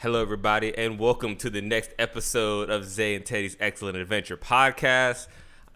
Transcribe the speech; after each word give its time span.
Hello, 0.00 0.22
everybody, 0.22 0.74
and 0.78 0.98
welcome 0.98 1.36
to 1.36 1.50
the 1.50 1.60
next 1.60 1.90
episode 1.98 2.70
of 2.70 2.86
Zay 2.86 3.14
and 3.16 3.26
Teddy's 3.26 3.54
Excellent 3.60 3.98
Adventure 3.98 4.38
podcast. 4.38 5.28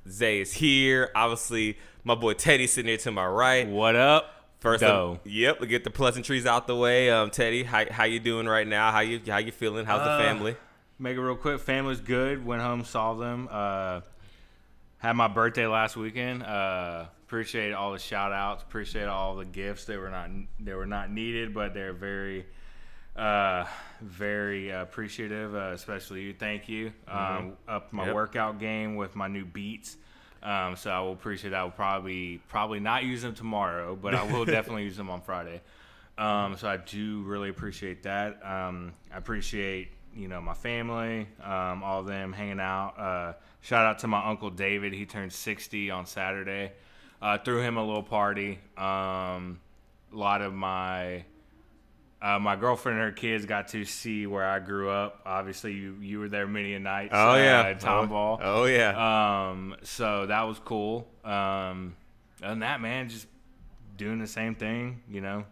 Zay 0.08 0.40
is 0.40 0.54
here. 0.54 1.10
Obviously, 1.14 1.76
my 2.04 2.14
boy 2.14 2.32
Teddy 2.32 2.66
sitting 2.66 2.88
here 2.88 2.96
to 2.96 3.10
my 3.10 3.26
right. 3.26 3.68
What 3.68 3.96
up? 3.96 4.46
First, 4.60 4.82
yep, 5.24 5.60
we 5.60 5.66
get 5.66 5.84
the 5.84 5.90
pleasantries 5.90 6.46
out 6.46 6.66
the 6.66 6.74
way. 6.74 7.10
Um, 7.10 7.28
Teddy, 7.28 7.64
how, 7.64 7.84
how 7.90 8.04
you 8.04 8.18
doing 8.18 8.46
right 8.46 8.66
now? 8.66 8.90
How 8.92 9.00
you 9.00 9.20
how 9.26 9.36
you 9.36 9.52
feeling? 9.52 9.84
How's 9.84 10.00
Uh, 10.00 10.16
the 10.16 10.24
family? 10.24 10.56
Make 10.98 11.18
it 11.18 11.20
real 11.20 11.36
quick. 11.36 11.60
Family's 11.60 12.00
good. 12.00 12.46
Went 12.46 12.62
home, 12.62 12.82
saw 12.82 13.12
them. 13.12 13.46
Uh, 13.50 14.00
had 14.96 15.12
my 15.16 15.28
birthday 15.28 15.66
last 15.66 15.98
weekend. 15.98 16.42
Uh, 16.42 17.08
appreciate 17.26 17.74
all 17.74 17.92
the 17.92 17.98
shout 17.98 18.32
outs. 18.32 18.62
Appreciate 18.62 19.04
all 19.04 19.36
the 19.36 19.44
gifts. 19.44 19.84
They 19.84 19.98
were 19.98 20.08
not 20.08 20.30
they 20.58 20.72
were 20.72 20.86
not 20.86 21.10
needed, 21.10 21.52
but 21.52 21.74
they're 21.74 21.92
very 21.92 22.46
uh, 23.16 23.64
very 24.00 24.70
appreciative. 24.70 25.54
Uh, 25.54 25.70
especially 25.72 26.22
you. 26.22 26.34
Thank 26.34 26.68
you. 26.68 26.92
Um, 27.08 27.56
up 27.68 27.92
my 27.92 28.06
Yep. 28.06 28.14
workout 28.14 28.58
game 28.58 28.96
with 28.96 29.14
my 29.16 29.28
new 29.28 29.44
beats. 29.44 29.96
Um, 30.42 30.76
so 30.76 30.90
I 30.90 31.00
will 31.00 31.12
appreciate 31.12 31.50
that. 31.50 31.60
I 31.60 31.64
will 31.64 31.70
probably 31.70 32.38
probably 32.48 32.80
not 32.80 33.04
use 33.04 33.22
them 33.22 33.34
tomorrow, 33.34 33.96
but 33.96 34.14
I 34.14 34.22
will 34.24 34.44
definitely 34.56 34.84
use 34.84 34.96
them 34.96 35.08
on 35.10 35.20
Friday. 35.22 35.60
Um, 36.18 36.56
so 36.56 36.68
I 36.68 36.76
do 36.76 37.22
really 37.22 37.48
appreciate 37.48 38.02
that. 38.02 38.44
Um, 38.44 38.92
I 39.12 39.16
appreciate 39.16 39.88
you 40.14 40.28
know 40.28 40.40
my 40.40 40.54
family, 40.54 41.26
um, 41.42 41.82
all 41.82 42.00
of 42.00 42.06
them 42.06 42.32
hanging 42.32 42.60
out. 42.60 42.94
Uh, 42.98 43.32
shout 43.62 43.86
out 43.86 43.98
to 44.00 44.06
my 44.06 44.24
uncle 44.28 44.50
David. 44.50 44.92
He 44.92 45.06
turned 45.06 45.32
60 45.32 45.90
on 45.90 46.04
Saturday. 46.06 46.72
Uh, 47.22 47.38
threw 47.38 47.60
him 47.62 47.78
a 47.78 47.84
little 47.84 48.02
party. 48.02 48.58
Um, 48.76 49.60
a 50.12 50.16
lot 50.16 50.42
of 50.42 50.52
my 50.52 51.24
uh, 52.24 52.38
my 52.38 52.56
girlfriend 52.56 52.98
and 52.98 53.04
her 53.04 53.12
kids 53.12 53.44
got 53.44 53.68
to 53.68 53.84
see 53.84 54.26
where 54.26 54.44
I 54.44 54.58
grew 54.58 54.88
up. 54.88 55.20
Obviously, 55.26 55.74
you 55.74 55.96
you 56.00 56.18
were 56.18 56.30
there 56.30 56.46
many 56.46 56.72
a 56.72 56.80
nights. 56.80 57.12
Oh 57.12 57.32
uh, 57.32 57.36
yeah, 57.36 57.60
at 57.60 57.80
Tomball. 57.80 58.38
Oh, 58.40 58.62
oh 58.62 58.64
yeah. 58.64 59.50
Um, 59.50 59.76
so 59.82 60.24
that 60.24 60.42
was 60.42 60.58
cool. 60.58 61.06
Um, 61.22 61.96
other 62.42 62.50
than 62.52 62.60
that, 62.60 62.80
man, 62.80 63.10
just 63.10 63.26
doing 63.98 64.18
the 64.18 64.26
same 64.26 64.54
thing, 64.54 65.02
you 65.10 65.20
know, 65.20 65.44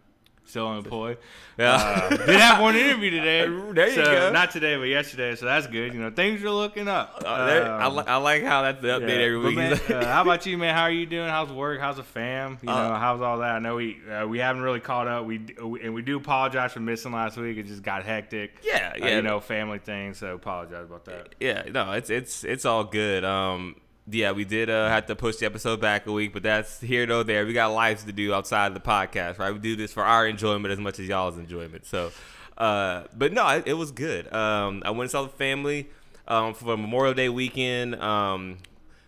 still 0.45 0.67
unemployed. 0.67 1.17
Yeah. 1.57 1.73
Uh, 1.75 2.09
did 2.09 2.39
have 2.39 2.61
one 2.61 2.75
interview 2.75 3.09
today. 3.11 3.47
There 3.73 3.87
you 3.87 3.95
so, 3.95 4.03
go. 4.03 4.31
Not 4.31 4.51
today, 4.51 4.75
but 4.75 4.83
yesterday. 4.83 5.35
So 5.35 5.45
that's 5.45 5.67
good. 5.67 5.93
You 5.93 5.99
know, 5.99 6.09
things 6.11 6.43
are 6.43 6.49
looking 6.49 6.87
up. 6.87 7.21
Uh, 7.25 7.45
there- 7.45 7.71
I, 7.71 7.85
Um, 7.85 7.95
li- 7.95 8.03
I 8.07 8.17
like 8.17 8.43
how 8.43 8.61
that's 8.63 8.81
the 8.81 8.87
update 8.89 9.09
yeah. 9.19 9.25
every 9.25 9.37
week. 9.39 9.55
man, 9.55 9.73
uh, 9.89 10.05
how 10.05 10.21
about 10.21 10.45
you, 10.45 10.57
man? 10.57 10.73
How 10.75 10.83
are 10.83 10.91
you 10.91 11.05
doing? 11.05 11.29
How's 11.29 11.51
work? 11.51 11.79
How's 11.79 11.97
the 11.97 12.03
fam? 12.03 12.57
You 12.61 12.67
know, 12.67 12.73
Uh, 12.73 12.99
how's 12.99 13.21
all 13.21 13.39
that? 13.39 13.55
I 13.55 13.59
know 13.59 13.75
we 13.75 13.97
uh, 14.11 14.27
we 14.27 14.39
haven't 14.39 14.61
really 14.63 14.79
caught 14.79 15.07
up. 15.07 15.25
We, 15.25 15.39
we 15.63 15.81
and 15.81 15.93
we 15.93 16.01
do 16.01 16.17
apologize 16.17 16.71
for 16.73 16.79
missing 16.81 17.11
last 17.13 17.37
week. 17.37 17.57
It 17.57 17.67
just 17.67 17.83
got 17.83 18.03
hectic. 18.03 18.59
Yeah, 18.63 18.93
Uh, 18.95 18.97
yeah. 19.05 19.15
you 19.17 19.21
know, 19.21 19.39
family 19.39 19.79
things. 19.79 20.17
So 20.17 20.33
apologize 20.35 20.85
about 20.85 21.05
that. 21.05 21.35
Yeah, 21.39 21.63
no, 21.71 21.91
it's 21.93 22.09
it's 22.09 22.43
it's 22.43 22.65
all 22.65 22.83
good. 22.83 23.23
Um, 23.23 23.75
yeah, 24.09 24.31
we 24.31 24.43
did 24.45 24.69
uh, 24.69 24.89
have 24.89 25.05
to 25.07 25.15
push 25.15 25.37
the 25.37 25.45
episode 25.45 25.79
back 25.79 26.05
a 26.07 26.11
week, 26.11 26.33
but 26.33 26.43
that's 26.43 26.81
here 26.81 27.05
no 27.05 27.23
there. 27.23 27.45
We 27.45 27.53
got 27.53 27.67
lives 27.73 28.03
to 28.03 28.11
do 28.11 28.33
outside 28.33 28.67
of 28.67 28.73
the 28.73 28.79
podcast, 28.81 29.39
right? 29.39 29.51
We 29.53 29.59
do 29.59 29.75
this 29.75 29.93
for 29.93 30.03
our 30.03 30.27
enjoyment 30.27 30.71
as 30.71 30.79
much 30.79 30.99
as 30.99 31.07
y'all's 31.07 31.37
enjoyment. 31.37 31.85
So, 31.85 32.11
uh, 32.57 33.03
but 33.15 33.31
no, 33.33 33.47
it, 33.49 33.63
it 33.67 33.73
was 33.73 33.91
good. 33.91 34.31
Um, 34.33 34.83
I 34.85 34.89
went 34.91 35.03
and 35.03 35.11
saw 35.11 35.23
the 35.23 35.29
family 35.29 35.89
um, 36.27 36.53
for 36.53 36.75
Memorial 36.77 37.13
Day 37.13 37.29
weekend. 37.29 37.95
Um, 37.95 38.57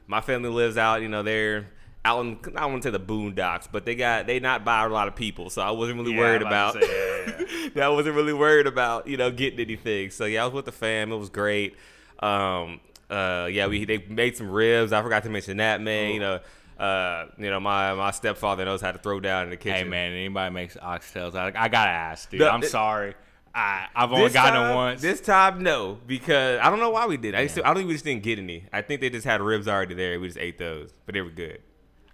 my 0.08 0.22
family 0.22 0.50
lives 0.50 0.78
out, 0.78 1.02
you 1.02 1.10
know, 1.10 1.24
they're 1.24 1.68
out 2.06 2.22
in 2.24 2.38
I 2.56 2.62
don't 2.62 2.72
want 2.74 2.84
to 2.84 2.88
say 2.88 2.92
the 2.92 3.00
boondocks, 3.00 3.68
but 3.72 3.86
they 3.86 3.96
got 3.96 4.28
they 4.28 4.40
not 4.40 4.64
by 4.64 4.86
a 4.86 4.90
lot 4.90 5.08
of 5.08 5.16
people, 5.16 5.50
so 5.50 5.62
I 5.62 5.72
wasn't 5.72 5.98
really 5.98 6.14
Yeah, 6.14 6.20
worried 6.20 6.42
about. 6.44 6.76
about 6.76 6.84
say, 6.84 7.26
yeah, 7.40 7.70
yeah, 7.76 7.86
I 7.88 7.90
wasn't 7.90 8.16
really 8.16 8.34
worried 8.34 8.68
about 8.68 9.08
you 9.08 9.18
know 9.18 9.32
getting 9.32 9.60
anything. 9.60 10.12
So 10.12 10.26
yeah, 10.26 10.44
I 10.44 10.46
was 10.46 10.54
with 10.54 10.66
the 10.66 10.72
fam. 10.72 11.12
It 11.12 11.18
was 11.18 11.30
great. 11.30 11.76
Um, 12.20 12.80
uh, 13.16 13.46
yeah, 13.48 13.68
we 13.68 13.86
they 13.86 14.00
made 14.10 14.36
some 14.36 14.50
ribs. 14.50 14.92
I 14.92 15.02
forgot 15.02 15.24
to 15.24 15.30
mention 15.30 15.58
that 15.58 15.82
man. 15.82 16.14
You 16.14 16.20
know, 16.20 16.40
uh, 16.78 17.28
you 17.38 17.50
know 17.50 17.60
my 17.60 17.94
my 17.94 18.12
stepfather 18.12 18.66
knows 18.66 18.82
how 18.82 18.92
to 18.92 18.98
throw 18.98 19.20
down 19.20 19.44
in 19.46 19.50
the 19.52 19.58
kitchen. 19.58 19.78
Hey 19.78 19.84
man, 19.86 20.12
anybody 20.12 20.54
makes 20.54 20.76
oxtails, 20.76 21.36
I, 21.36 21.48
I 21.56 21.70
gotta 21.70 21.92
ask, 21.92 22.30
dude. 22.30 22.42
No, 22.42 22.50
I'm 22.50 22.64
sorry. 22.64 23.16
I 23.54 23.88
I've 23.96 24.12
only 24.12 24.32
gotten 24.32 24.54
time, 24.62 24.76
once. 24.76 25.02
This 25.02 25.22
time, 25.22 25.64
no, 25.64 25.98
because 26.06 26.60
I 26.62 26.70
don't 26.70 26.80
know 26.80 26.90
why 26.90 27.06
we 27.06 27.16
did. 27.16 27.36
I 27.36 27.42
used 27.42 27.56
to, 27.56 27.64
I 27.64 27.68
don't 27.68 27.78
think 27.78 27.88
we 27.88 27.94
just 27.94 28.04
didn't 28.04 28.24
get 28.24 28.38
any. 28.38 28.66
I 28.74 28.82
think 28.82 29.00
they 29.00 29.10
just 29.10 29.26
had 29.26 29.42
ribs 29.42 29.70
already 29.70 29.96
there. 29.96 30.20
We 30.20 30.28
just 30.28 30.38
ate 30.38 30.58
those, 30.58 30.92
but 31.06 31.14
they 31.14 31.22
were 31.22 31.30
good. 31.30 31.62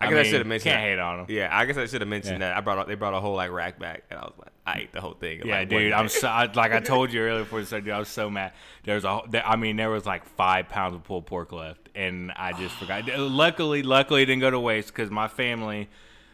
I, 0.02 0.08
I 0.08 0.10
guess 0.10 0.20
I 0.20 0.24
should 0.24 0.40
have 0.40 0.48
mentioned. 0.48 0.74
can't 0.74 0.82
that. 0.98 1.08
hate 1.18 1.18
them. 1.18 1.26
Yeah, 1.30 1.50
I 1.52 1.66
guess 1.66 1.78
I 1.78 1.86
should 1.86 2.02
have 2.02 2.08
mentioned 2.08 2.40
Yeah. 2.42 2.50
that. 2.50 2.58
I 2.58 2.62
brought 2.62 2.88
they 2.88 2.96
brought 2.96 3.14
a 3.14 3.20
whole 3.20 3.36
like 3.36 3.52
rack 3.52 3.80
back, 3.80 4.04
and 4.10 4.20
I 4.20 4.24
was 4.24 4.34
like, 4.38 4.48
I 4.66 4.80
ate 4.82 4.92
the 4.94 5.02
whole 5.02 5.14
thing. 5.14 5.42
yeah, 5.46 5.60
like, 5.60 5.70
dude. 5.70 5.92
I'm 5.94 6.10
so 6.10 6.28
I, 6.28 6.52
like 6.52 6.72
I 6.72 6.80
told 6.94 7.12
you 7.14 7.22
earlier 7.22 7.44
before 7.44 7.60
the 7.62 7.66
started, 7.66 7.86
dude. 7.86 7.94
I 7.94 8.00
was 8.00 8.10
so 8.10 8.30
mad. 8.30 8.54
There's 8.84 9.04
a, 9.06 9.22
there, 9.30 9.46
I 9.46 9.56
mean, 9.56 9.76
there 9.76 9.90
was 9.90 10.06
like 10.06 10.26
five 10.26 10.70
pounds 10.70 10.96
of 10.96 11.04
pulled 11.04 11.26
pork 11.26 11.52
left, 11.52 11.90
and 11.96 12.32
I 12.36 12.54
just 12.54 12.76
forgot. 12.76 13.08
Luckily, 13.18 13.84
luckily, 13.84 14.24
it 14.24 14.26
didn't 14.26 14.42
go 14.42 14.50
to 14.52 14.60
waste 14.60 14.88
because 14.90 15.10
my 15.12 15.28
family, 15.28 15.90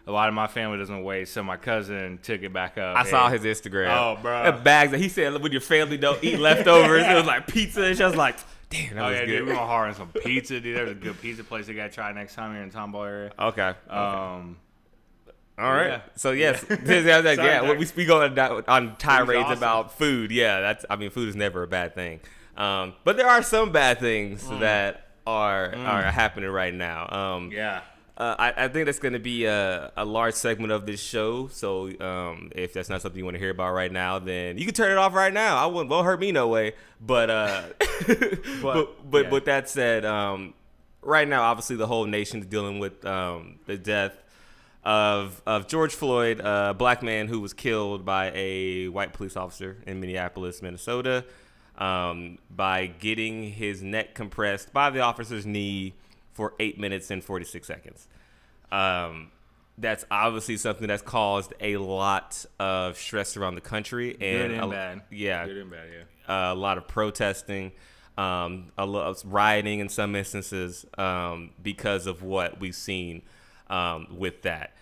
a 0.06 0.12
lot 0.12 0.28
of 0.30 0.34
my 0.34 0.48
family 0.48 0.78
doesn't 0.78 1.04
waste. 1.04 1.34
So 1.34 1.44
my 1.44 1.58
cousin 1.58 2.20
took 2.24 2.42
it 2.44 2.54
back 2.54 2.78
up. 2.78 2.96
I 2.98 3.04
saw 3.04 3.30
his 3.30 3.42
Instagram. 3.44 3.90
Oh, 3.98 4.18
bro. 4.22 4.46
The 4.46 4.58
bags 4.58 4.92
that 4.92 5.00
he 5.00 5.10
said 5.10 5.42
when 5.42 5.52
your 5.52 5.62
family 5.62 5.98
don't 5.98 6.24
eat 6.24 6.40
leftovers. 6.40 7.04
It 7.06 7.14
was 7.14 7.26
like 7.26 7.48
pizza. 7.48 7.84
And 7.84 7.98
she 7.98 8.04
was 8.04 8.16
like, 8.16 8.38
damn, 8.70 8.96
that 8.96 9.04
Oh 9.04 9.10
was 9.10 9.14
yeah, 9.20 9.26
good. 9.26 9.32
dude. 9.40 9.42
We 9.48 9.54
went 9.54 9.60
hard 9.60 9.90
on 9.90 9.96
some 9.96 10.10
pizza, 10.10 10.60
dude. 10.60 10.76
There's 10.78 10.92
a 10.92 10.96
good 10.96 11.20
pizza 11.22 11.44
place 11.44 11.70
I 11.70 11.74
gotta 11.74 11.90
try 11.92 12.12
next 12.14 12.36
time 12.36 12.54
here 12.54 12.64
in 12.64 12.72
Tomball 12.72 13.06
area. 13.08 13.32
okay. 13.40 13.74
Um, 13.90 14.58
All 15.60 15.72
right. 15.72 15.88
yeah. 15.88 16.02
So 16.16 16.32
yes, 16.32 16.64
yeah, 16.70 16.76
Sorry, 16.86 17.36
yeah. 17.36 17.62
Doc. 17.62 17.78
We 17.80 17.88
we 17.96 18.06
go 18.06 18.22
on, 18.24 18.38
on 18.68 18.96
tirades 18.98 19.46
awesome. 19.46 19.58
about 19.58 19.98
food. 19.98 20.32
Yeah, 20.32 20.60
that's. 20.62 20.86
I 20.90 20.96
mean, 20.98 21.10
food 21.10 21.30
is 21.30 21.36
never 21.36 21.64
a 21.64 21.68
bad 21.68 21.96
thing. 21.96 22.20
Um, 22.56 22.94
but 23.04 23.18
there 23.18 23.28
are 23.28 23.42
some 23.44 23.72
bad 23.72 24.00
things 24.00 24.44
Mm. 24.44 24.60
that 24.62 25.08
are 25.26 25.76
are 25.76 26.04
happening 26.04 26.50
right 26.50 26.74
now. 26.74 27.08
Um, 27.10 27.52
yeah. 27.52 27.82
Uh, 28.18 28.36
I, 28.40 28.66
I 28.66 28.68
think 28.68 28.88
that's 28.88 28.98
going 28.98 29.14
to 29.14 29.20
be 29.20 29.46
a, 29.46 29.92
a 29.96 30.04
large 30.04 30.34
segment 30.34 30.72
of 30.72 30.88
this 30.88 31.00
show. 31.00 31.50
So 31.50 31.92
um, 32.02 32.52
if 32.56 32.74
that's 32.74 32.90
not 32.90 33.04
something 33.04 33.20
you 33.20 33.24
want 33.24 33.36
to 33.36 33.40
hear 33.40 33.52
about 33.52 33.74
right 33.74 33.92
now, 33.92 34.18
then 34.18 34.58
you 34.58 34.66
can 34.66 34.74
turn 34.74 34.92
it 34.92 34.98
off 34.98 35.14
right 35.14 35.32
now. 35.32 35.56
I 35.56 35.68
won't, 35.68 35.88
won't 35.88 36.04
hurt 36.04 36.20
me 36.20 36.32
no 36.32 36.48
way. 36.48 36.74
But 37.00 37.30
uh, 37.30 37.64
but 38.64 39.12
but, 39.12 39.26
yeah. 39.26 39.30
with 39.30 39.46
that 39.46 39.70
said, 39.70 40.04
um, 40.04 40.56
right 41.04 41.28
now, 41.28 41.44
obviously 41.44 41.76
the 41.76 41.86
whole 41.86 42.06
nation's 42.06 42.48
dealing 42.48 42.80
with 42.80 43.06
um, 43.06 43.60
the 43.68 43.78
death 43.78 44.18
of 44.84 45.40
of 45.46 45.68
George 45.68 45.94
Floyd, 45.94 46.40
a 46.40 46.74
black 46.74 47.04
man 47.04 47.28
who 47.28 47.40
was 47.40 47.54
killed 47.54 48.04
by 48.04 48.32
a 48.34 48.88
white 48.88 49.14
police 49.14 49.38
officer 49.38 49.78
in 49.86 50.00
Minneapolis, 50.00 50.64
Minnesota, 50.64 51.24
um, 51.78 52.40
by 52.50 52.88
getting 52.88 53.52
his 53.52 53.84
neck 53.84 54.16
compressed 54.16 54.74
by 54.74 54.90
the 54.90 55.02
officer's 55.02 55.46
knee 55.46 55.94
for 56.38 56.54
eight 56.60 56.80
minutes 56.80 57.10
and 57.12 57.24
forty 57.24 57.44
six 57.46 57.68
seconds. 57.68 58.08
Um, 58.72 59.32
that's 59.80 60.06
obviously 60.10 60.58
something 60.58 60.88
that's 60.88 61.02
caused 61.02 61.54
a 61.60 61.78
lot 61.78 62.46
of 62.60 62.98
stress 62.98 63.36
around 63.38 63.56
the 63.56 63.62
country 63.62 64.12
and, 64.12 64.20
Good 64.20 64.52
and 64.52 64.64
a- 64.64 64.68
bad. 64.68 65.02
Yeah, 65.12 65.46
Good 65.46 65.58
and 65.58 65.72
bad. 65.72 65.88
Yeah. 66.28 66.54
a 66.54 66.56
lot 66.56 66.78
of 66.78 66.88
protesting, 66.88 67.72
um, 68.18 68.72
a 68.78 68.86
lot 68.86 69.08
of 69.08 69.22
rioting 69.32 69.80
in 69.80 69.90
some 69.90 70.16
instances 70.16 70.86
um, 70.98 71.52
because 71.62 72.08
of 72.08 72.24
what 72.24 72.60
we've 72.60 72.76
seen 72.76 73.22
um, 73.70 74.08
with 74.18 74.42
that. 74.44 74.74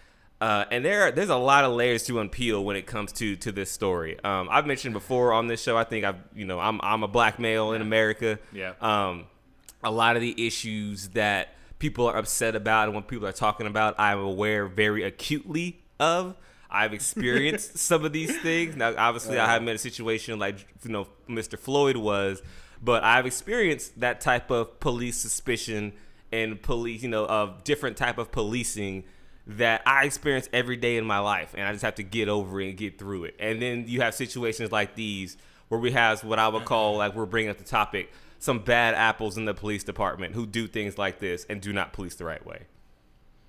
Uh, 0.42 0.66
and 0.72 0.84
there, 0.84 1.12
there's 1.12 1.30
a 1.30 1.36
lot 1.38 1.64
of 1.64 1.72
layers 1.74 2.04
to 2.04 2.14
unpeel 2.14 2.64
when 2.64 2.76
it 2.76 2.86
comes 2.86 3.12
to 3.14 3.36
to 3.38 3.52
this 3.54 3.72
story. 3.72 4.18
Um, 4.24 4.48
I've 4.52 4.66
mentioned 4.66 4.94
before 4.94 5.32
on 5.34 5.48
this 5.48 5.62
show. 5.62 5.78
I 5.78 5.86
think 5.86 6.04
I've, 6.06 6.18
you 6.36 6.44
know, 6.46 6.60
I'm 6.60 6.80
I'm 6.84 7.04
a 7.04 7.08
black 7.08 7.40
male 7.40 7.72
in 7.74 7.82
America. 7.82 8.38
Yeah. 8.54 8.74
A 9.84 9.92
lot 9.92 10.16
of 10.16 10.22
the 10.22 10.48
issues 10.48 11.10
that 11.10 11.50
people 11.80 12.08
are 12.08 12.18
upset 12.18 12.56
about 12.56 12.88
and 12.88 12.96
what 12.96 13.08
people 13.08 13.28
are 13.28 13.34
talking 13.34 13.68
about, 13.68 13.96
I'm 14.00 14.20
aware 14.20 14.68
very 14.68 15.04
acutely 15.04 15.84
of. 16.00 16.36
I've 16.70 16.94
experienced 17.00 17.78
some 17.78 18.06
of 18.06 18.14
these 18.14 18.36
things. 18.40 18.76
Now, 18.76 18.94
obviously, 18.98 19.40
I 19.40 19.46
haven't 19.46 19.66
been 19.66 19.74
in 19.74 19.76
a 19.76 19.80
situation 19.80 20.40
like 20.40 20.66
you 20.84 20.92
know 20.92 21.08
Mr. 21.30 21.58
Floyd 21.58 21.98
was, 21.98 22.42
but 22.82 23.04
I've 23.04 23.26
experienced 23.26 24.00
that 24.00 24.22
type 24.22 24.52
of 24.52 24.80
police 24.80 25.18
suspicion 25.18 25.94
and 26.32 26.62
police, 26.62 27.04
you 27.04 27.10
know, 27.10 27.26
of 27.26 27.64
different 27.64 27.98
type 27.98 28.18
of 28.18 28.32
policing 28.32 29.04
that 29.48 29.84
I 29.86 30.06
experience 30.06 30.50
every 30.52 30.76
day 30.76 30.98
in 30.98 31.06
my 31.06 31.20
life, 31.20 31.54
and 31.56 31.68
I 31.68 31.72
just 31.72 31.84
have 31.84 31.96
to 31.96 32.04
get 32.04 32.30
over 32.30 32.60
it 32.60 32.70
and 32.70 32.78
get 32.78 32.98
through 32.98 33.26
it. 33.26 33.36
And 33.40 33.62
then 33.62 33.86
you 33.88 34.02
have 34.02 34.16
situations 34.16 34.72
like 34.72 34.96
these 34.96 35.38
where 35.68 35.80
we 35.80 35.92
have 35.92 36.24
what 36.24 36.40
I 36.40 36.48
would 36.48 36.66
call 36.66 36.92
mm-hmm. 36.92 37.00
like 37.00 37.16
we're 37.16 37.26
bringing 37.26 37.52
up 37.52 37.58
the 37.58 37.64
topic 37.64 38.12
some 38.46 38.60
bad 38.60 38.94
apples 38.94 39.38
in 39.38 39.46
the 39.46 39.56
police 39.56 39.84
department 39.84 40.36
who 40.36 40.46
do 40.46 40.68
things 40.68 41.00
like 41.00 41.18
this 41.18 41.48
and 41.50 41.60
do 41.62 41.74
not 41.74 41.94
police 41.94 42.14
the 42.14 42.24
right 42.24 42.46
way. 42.46 42.62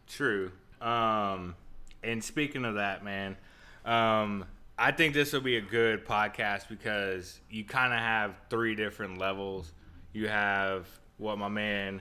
True. 0.07 0.51
Um, 0.81 1.55
and 2.03 2.25
speaking 2.25 2.65
of 2.65 2.77
that, 2.77 3.05
man, 3.05 3.37
um, 3.85 4.47
I 4.79 4.93
think 4.93 5.13
this 5.13 5.35
will 5.35 5.43
be 5.43 5.59
a 5.59 5.61
good 5.61 6.07
podcast 6.07 6.69
because 6.69 7.39
you 7.51 7.63
kind 7.63 7.93
of 7.93 7.99
have 7.99 8.37
three 8.49 8.75
different 8.75 9.19
levels. 9.19 9.71
You 10.15 10.29
have 10.29 10.89
what 11.19 11.37
my 11.37 11.49
man, 11.49 12.01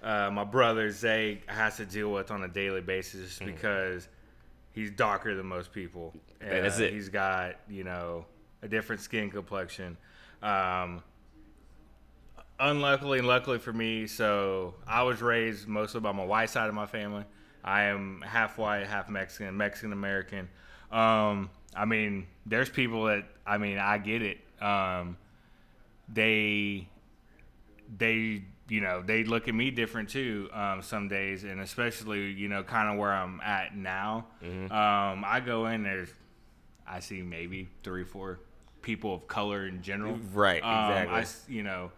uh, 0.00 0.30
my 0.30 0.44
brother 0.44 0.88
Zay, 0.92 1.42
has 1.46 1.78
to 1.78 1.84
deal 1.84 2.12
with 2.12 2.30
on 2.30 2.44
a 2.44 2.48
daily 2.48 2.80
basis 2.80 3.38
just 3.38 3.44
because 3.44 4.06
he's 4.70 4.92
darker 4.92 5.34
than 5.34 5.46
most 5.46 5.72
people. 5.72 6.14
Mm-hmm. 6.40 6.62
that's 6.62 6.78
it. 6.78 6.92
He's 6.92 7.08
got 7.08 7.56
you 7.68 7.82
know 7.82 8.24
a 8.62 8.68
different 8.68 9.02
skin 9.02 9.30
complexion. 9.32 9.96
Um, 10.42 11.02
unluckily 12.58 13.18
and 13.18 13.28
luckily 13.28 13.58
for 13.58 13.72
me, 13.72 14.06
so 14.06 14.74
I 14.86 15.02
was 15.02 15.20
raised 15.22 15.66
mostly 15.68 16.00
by 16.00 16.12
my 16.12 16.24
white 16.24 16.50
side 16.50 16.68
of 16.68 16.74
my 16.74 16.86
family. 16.86 17.24
I 17.64 17.84
am 17.84 18.22
half 18.24 18.58
white, 18.58 18.86
half 18.86 19.08
Mexican, 19.08 19.56
Mexican 19.56 19.92
American. 19.92 20.48
Um, 20.92 21.50
I 21.74 21.84
mean, 21.84 22.26
there's 22.46 22.68
people 22.70 23.04
that 23.04 23.24
I 23.46 23.58
mean, 23.58 23.78
I 23.78 23.98
get 23.98 24.22
it. 24.22 24.38
Um, 24.62 25.16
they 26.08 26.88
they 27.98 28.42
you 28.68 28.80
know 28.80 29.02
they 29.02 29.24
look 29.24 29.48
at 29.48 29.54
me 29.54 29.70
different 29.70 30.08
too 30.08 30.48
um, 30.52 30.82
some 30.82 31.08
days 31.08 31.44
and 31.44 31.60
especially 31.60 32.32
you 32.32 32.48
know 32.48 32.62
kind 32.64 32.88
of 32.92 32.98
where 32.98 33.12
i'm 33.12 33.40
at 33.40 33.76
now 33.76 34.26
Mm-hmm. 34.42 34.72
um, 34.72 35.24
i 35.24 35.40
go 35.44 35.66
in 35.66 35.84
there's 35.84 36.08
i 36.86 36.98
see 36.98 37.22
maybe 37.22 37.68
three 37.84 38.02
four 38.04 38.40
people 38.82 39.14
of 39.14 39.28
color 39.28 39.66
in 39.68 39.82
general 39.82 40.18
Right, 40.34 40.62
Um, 40.64 40.90
exactly. 40.90 41.16
I 41.16 41.52
you 41.52 41.62
know 41.62 41.92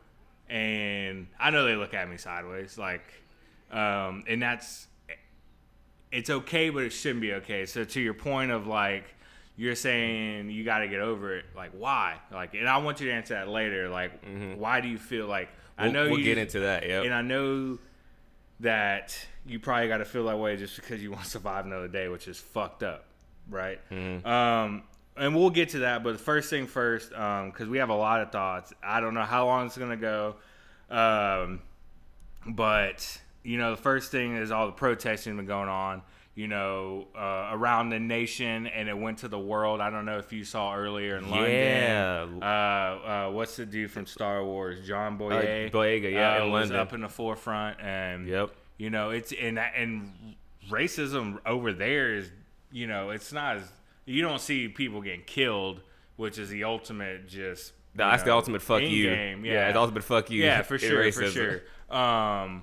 and 0.51 1.27
i 1.39 1.51
know 1.51 1.65
they 1.65 1.75
look 1.77 1.95
at 1.95 2.09
me 2.09 2.17
sideways 2.17 2.79
like 2.79 3.03
um, 3.71 4.25
and 4.27 4.43
that's 4.43 4.87
it's 6.11 6.31
okay, 6.31 6.71
but 6.71 6.85
it 6.85 6.91
shouldn't 6.91 7.21
be 7.21 7.35
okay. 7.35 7.67
So 7.67 7.85
to 7.85 8.01
your 8.01 8.15
point 8.15 8.51
of 8.51 8.67
like 8.67 9.05
you're 9.57 9.75
saying 9.75 10.51
you 10.51 10.65
got 10.65 10.79
to 10.79 10.89
get 10.89 11.01
over 11.01 11.37
it, 11.37 11.45
like 11.55 11.73
why? 11.73 12.17
Like, 12.33 12.55
and 12.55 12.69
I 12.69 12.79
want 12.79 13.01
you 13.01 13.09
to 13.09 13.13
answer 13.13 13.35
that 13.35 13.49
later. 13.49 13.89
Like, 13.89 14.13
why 14.57 14.81
do 14.81 14.89
you 14.89 14.99
feel 14.99 15.27
like 15.27 15.49
I 15.77 15.85
We'll, 15.85 15.93
know 15.93 16.09
we'll 16.09 16.19
you, 16.19 16.25
get 16.25 16.39
into 16.39 16.61
that. 16.61 16.87
Yep. 16.87 17.05
and 17.05 17.13
I 17.15 17.23
know 17.23 17.79
that 18.61 19.15
you 19.47 19.59
probably 19.61 19.89
got 19.89 19.99
to 19.99 20.05
feel 20.05 20.25
that 20.27 20.39
way 20.39 20.57
just 20.57 20.77
because 20.77 21.03
you 21.03 21.11
want 21.13 21.25
to 21.25 21.31
survive 21.31 21.67
another 21.67 21.89
day, 21.89 22.09
which 22.09 22.27
is 22.27 22.39
fucked 22.39 22.83
up, 22.83 23.05
right? 23.51 23.79
Um, 23.91 24.85
and 25.19 25.35
we'll 25.37 25.51
get 25.51 25.71
to 25.71 25.81
that, 25.81 26.03
but 26.05 26.13
the 26.13 26.19
first 26.19 26.49
thing 26.51 26.67
first, 26.67 27.11
because 27.11 27.69
we 27.69 27.79
have 27.79 27.91
a 27.91 27.95
lot 27.97 28.21
of 28.21 28.31
thoughts. 28.33 28.73
I 28.83 29.01
don't 29.01 29.15
know 29.15 29.23
how 29.25 29.47
long 29.47 29.67
it's 29.67 29.77
gonna 29.79 29.97
go, 29.97 30.37
um, 30.91 31.61
but 32.47 33.21
you 33.43 33.57
know, 33.59 33.71
the 33.73 33.81
first 33.81 34.11
thing 34.11 34.37
is 34.37 34.51
all 34.51 34.67
the 34.67 34.73
protesting 34.73 35.37
been 35.37 35.47
going 35.47 35.69
on. 35.69 36.03
You 36.35 36.47
know, 36.47 37.09
uh, 37.19 37.49
around 37.51 37.91
the 37.91 37.99
nation, 37.99 38.69
and 38.69 38.89
it 38.89 38.97
went 38.97 39.19
to 39.19 39.29
the 39.29 39.39
world. 39.39 39.81
I 39.81 39.91
don't 39.91 40.05
know 40.05 40.19
if 40.19 40.33
you 40.33 40.45
saw 40.45 40.73
earlier 40.73 41.17
in 41.17 41.27
Yeah. 41.27 42.21
London. 42.21 42.43
Uh, 42.45 42.47
uh, 42.47 43.31
what's 43.33 43.57
the 43.57 43.67
dude 43.67 43.91
from 43.91 44.07
Star 44.07 44.45
Wars? 44.45 44.87
John 44.87 45.19
Boyega. 45.19 45.69
Boyega, 45.73 46.13
yeah, 46.13 46.37
uh, 46.37 46.45
in 46.45 46.53
was 46.53 46.71
London. 46.71 46.77
up 46.77 46.93
in 46.93 47.01
the 47.01 47.09
forefront, 47.09 47.81
and 47.81 48.29
Yep. 48.29 48.51
you 48.77 48.89
know, 48.89 49.11
it's 49.11 49.33
and 49.33 49.59
and 49.59 50.37
racism 50.71 51.39
over 51.45 51.73
there 51.73 52.15
is, 52.15 52.31
you 52.71 52.87
know, 52.87 53.11
it's 53.11 53.33
not 53.33 53.57
as 53.57 53.73
you 54.09 54.23
don't 54.23 54.41
see 54.41 54.69
people 54.69 55.01
getting 55.03 55.23
killed, 55.23 55.81
which 56.17 56.39
is 56.39 56.49
the 56.49 56.65
ultimate 56.65 57.29
just. 57.29 57.73
That's 57.95 58.23
the 58.23 58.33
ultimate 58.33 58.63
fuck 58.63 58.83
you. 58.83 59.11
in-game, 59.11 59.45
Yeah, 59.45 59.53
Yeah, 59.53 59.73
the 59.73 59.81
ultimate 59.81 60.05
fuck 60.05 60.31
you 60.31 60.45
Yeah, 60.45 60.63
for 60.63 60.79
sure, 60.79 61.11
for 61.11 61.27
sure. 61.27 61.63
Um, 61.91 62.63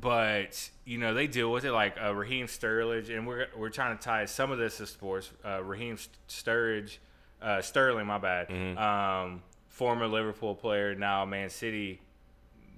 but 0.00 0.70
you 0.84 0.98
know 0.98 1.12
they 1.14 1.26
deal 1.26 1.52
with 1.52 1.64
it 1.64 1.72
like 1.72 1.96
uh, 2.02 2.14
Raheem 2.14 2.46
Sterling, 2.46 3.10
and 3.10 3.26
we're 3.26 3.48
we're 3.56 3.70
trying 3.70 3.96
to 3.96 4.02
tie 4.02 4.24
some 4.24 4.50
of 4.50 4.58
this 4.58 4.78
to 4.78 4.86
sports. 4.86 5.30
Uh, 5.44 5.62
Raheem 5.62 5.98
Sturridge, 6.28 6.98
uh, 7.40 7.60
Sterling, 7.60 8.06
my 8.06 8.18
bad. 8.18 8.48
Mm-hmm. 8.48 8.78
Um, 8.78 9.42
former 9.68 10.06
Liverpool 10.06 10.54
player, 10.54 10.94
now 10.94 11.24
Man 11.24 11.50
City. 11.50 12.00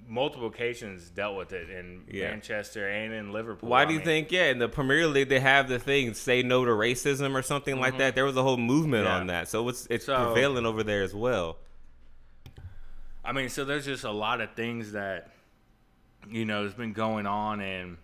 Multiple 0.06 0.48
occasions 0.48 1.08
dealt 1.08 1.36
with 1.36 1.52
it 1.52 1.70
in 1.70 2.04
Yeah. 2.10 2.30
Manchester 2.30 2.88
and 2.88 3.12
in 3.14 3.32
Liverpool. 3.32 3.68
Why 3.70 3.84
do 3.86 3.92
you 3.94 4.00
mean, 4.00 4.04
think? 4.06 4.32
Yeah, 4.32 4.50
in 4.50 4.58
the 4.58 4.68
Premier 4.68 5.06
League 5.06 5.28
they 5.30 5.40
have 5.40 5.68
the 5.68 5.78
thing 5.78 6.12
"Say 6.14 6.42
No 6.42 6.64
to 6.64 6.70
Racism" 6.72 7.34
or 7.34 7.40
something 7.42 7.80
like 7.80 7.96
that. 7.98 8.14
There 8.14 8.24
was 8.26 8.36
a 8.36 8.42
whole 8.42 8.58
movement 8.58 9.04
Yeah. 9.06 9.16
on 9.16 9.28
that, 9.28 9.48
so 9.48 9.66
it's 9.68 9.86
it's 9.88 10.04
So- 10.06 10.26
prevailing 10.32 10.66
over 10.66 10.82
there 10.82 11.02
as 11.02 11.14
well. 11.14 11.56
I 13.24 13.32
mean, 13.32 13.48
so 13.48 13.64
there's 13.64 13.86
just 13.86 14.04
a 14.04 14.10
lot 14.10 14.40
of 14.42 14.52
things 14.54 14.92
that 14.92 15.30
you 16.28 16.44
know 16.44 16.64
has 16.64 16.74
been 16.74 16.92
going 16.92 17.26
on, 17.26 17.60
and 17.60 17.96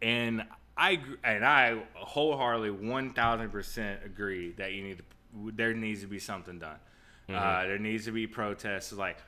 and 0.00 0.44
I 0.76 1.00
and 1.24 1.44
I 1.44 1.82
wholeheartedly 1.94 2.70
one 2.70 3.12
thousand 3.12 3.50
percent 3.50 4.00
agree 4.04 4.52
that 4.52 4.72
you 4.72 4.82
need 4.84 4.98
to 4.98 5.04
there 5.56 5.74
needs 5.74 6.00
to 6.02 6.06
be 6.06 6.18
something 6.20 6.58
done. 6.60 6.78
Uh, 7.28 7.66
there 7.66 7.78
needs 7.78 8.04
to 8.06 8.12
be 8.12 8.26
protests. 8.26 8.92
Like 8.92 9.18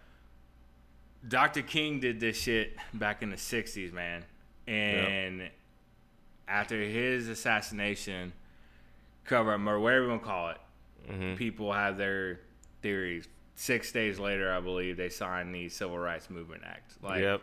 Dr. 1.27 1.63
King 1.63 2.01
did 2.01 2.21
this 2.21 2.41
shit 2.41 2.77
back 2.95 3.23
in 3.23 3.31
the 3.31 3.37
'60s, 3.37 3.93
man, 3.93 4.25
and 4.67 5.51
after 6.49 6.83
his 6.83 7.29
assassination, 7.29 8.33
cover 9.25 9.55
up 9.55 9.61
or 9.67 9.79
whatever 9.79 10.05
you 10.05 10.11
want 10.11 10.23
to 10.23 10.27
call 10.27 10.49
it, 10.51 11.37
people 11.37 11.73
have 11.73 11.97
their 11.97 12.41
theories. 12.83 13.29
Six 13.55 13.93
days 13.93 14.19
later, 14.19 14.53
I 14.53 14.61
believe 14.61 14.97
they 14.97 15.11
signed 15.11 15.55
the 15.55 15.69
Civil 15.69 15.99
Rights 15.99 16.31
Movement 16.31 16.63
Act. 16.65 16.95
Like, 17.03 17.21
yep. 17.21 17.43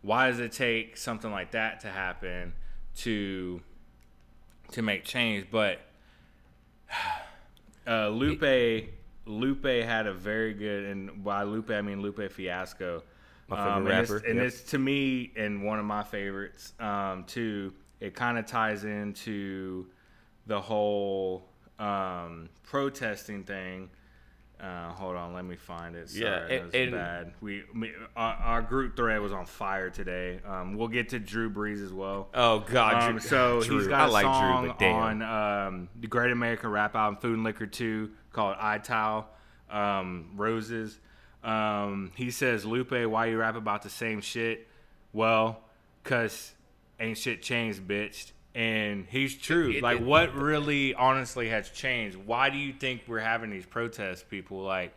why 0.00 0.28
does 0.28 0.40
it 0.40 0.52
take 0.52 0.96
something 0.96 1.30
like 1.30 1.50
that 1.50 1.80
to 1.80 1.88
happen 1.88 2.54
to 2.98 3.60
to 4.72 4.82
make 4.82 5.04
change? 5.04 5.48
But 5.50 5.80
uh, 7.86 8.08
Lupe 8.08 8.88
Lupe 9.26 9.64
had 9.64 10.06
a 10.06 10.12
very 10.14 10.52
good, 10.54 10.84
and 10.84 11.22
by 11.24 11.42
Lupe 11.44 11.70
I 11.70 11.80
mean 11.80 12.00
Lupe 12.02 12.30
Fiasco. 12.30 13.02
My 13.48 13.56
favorite 13.56 13.70
Um, 13.72 13.78
and 13.86 13.88
it's- 13.92 14.10
rapper, 14.10 14.26
and 14.26 14.36
yep. 14.36 14.46
it's 14.46 14.62
to 14.70 14.78
me 14.78 15.32
and 15.36 15.62
one 15.64 15.78
of 15.78 15.84
my 15.84 16.02
favorites 16.02 16.72
um, 16.80 17.24
too. 17.24 17.72
It 18.00 18.14
kind 18.14 18.38
of 18.38 18.46
ties 18.46 18.84
into 18.84 19.86
the 20.46 20.60
whole 20.60 21.48
um, 21.78 22.48
protesting 22.64 23.44
thing. 23.44 23.90
Uh, 24.60 24.90
hold 24.92 25.16
on, 25.16 25.34
let 25.34 25.44
me 25.44 25.56
find 25.56 25.96
it. 25.96 26.08
Sorry, 26.08 26.24
Yeah, 26.24 26.38
that 26.40 26.50
and- 26.52 26.64
was 26.66 26.74
and- 26.74 26.92
bad. 26.92 27.32
We, 27.40 27.64
me, 27.74 27.90
our, 28.16 28.34
our 28.34 28.62
group 28.62 28.96
thread 28.96 29.20
was 29.20 29.32
on 29.32 29.44
fire 29.44 29.90
today. 29.90 30.40
Um, 30.46 30.76
we'll 30.76 30.86
get 30.88 31.08
to 31.10 31.18
Drew 31.18 31.50
Brees 31.50 31.84
as 31.84 31.92
well. 31.92 32.28
Oh 32.32 32.60
God, 32.60 33.02
Um, 33.02 33.10
Drew, 33.12 33.20
so 33.20 33.60
Drew. 33.62 33.78
he's 33.78 33.88
got 33.88 34.02
I 34.02 34.06
a 34.06 34.10
like 34.10 34.22
song 34.24 34.74
Drew, 34.78 34.88
on 34.88 35.22
um, 35.22 35.88
the 36.00 36.06
Great 36.06 36.30
American 36.30 36.70
Rap 36.70 36.94
album, 36.94 37.20
Food 37.20 37.34
and 37.34 37.44
Liquor 37.44 37.66
2, 37.66 38.10
called 38.32 38.56
Ital 38.60 39.26
um, 39.70 40.30
Roses. 40.36 40.98
Um, 41.44 42.12
he 42.14 42.30
says, 42.30 42.64
Lupe, 42.64 42.92
why 43.06 43.26
you 43.26 43.38
rap 43.38 43.56
about 43.56 43.82
the 43.82 43.90
same 43.90 44.20
shit? 44.20 44.68
Well, 45.12 45.60
cause 46.04 46.52
ain't 47.00 47.18
shit 47.18 47.42
changed, 47.42 47.86
bitch. 47.86 48.32
And 48.54 49.06
he's 49.08 49.34
true. 49.34 49.70
It- 49.70 49.82
like, 49.82 49.98
it- 50.00 50.04
what 50.04 50.34
really, 50.34 50.94
honestly, 50.94 51.48
has 51.48 51.70
changed? 51.70 52.16
Why 52.16 52.50
do 52.50 52.58
you 52.58 52.72
think 52.72 53.02
we're 53.06 53.18
having 53.20 53.50
these 53.50 53.66
protests, 53.66 54.22
people? 54.22 54.62
Like, 54.62 54.92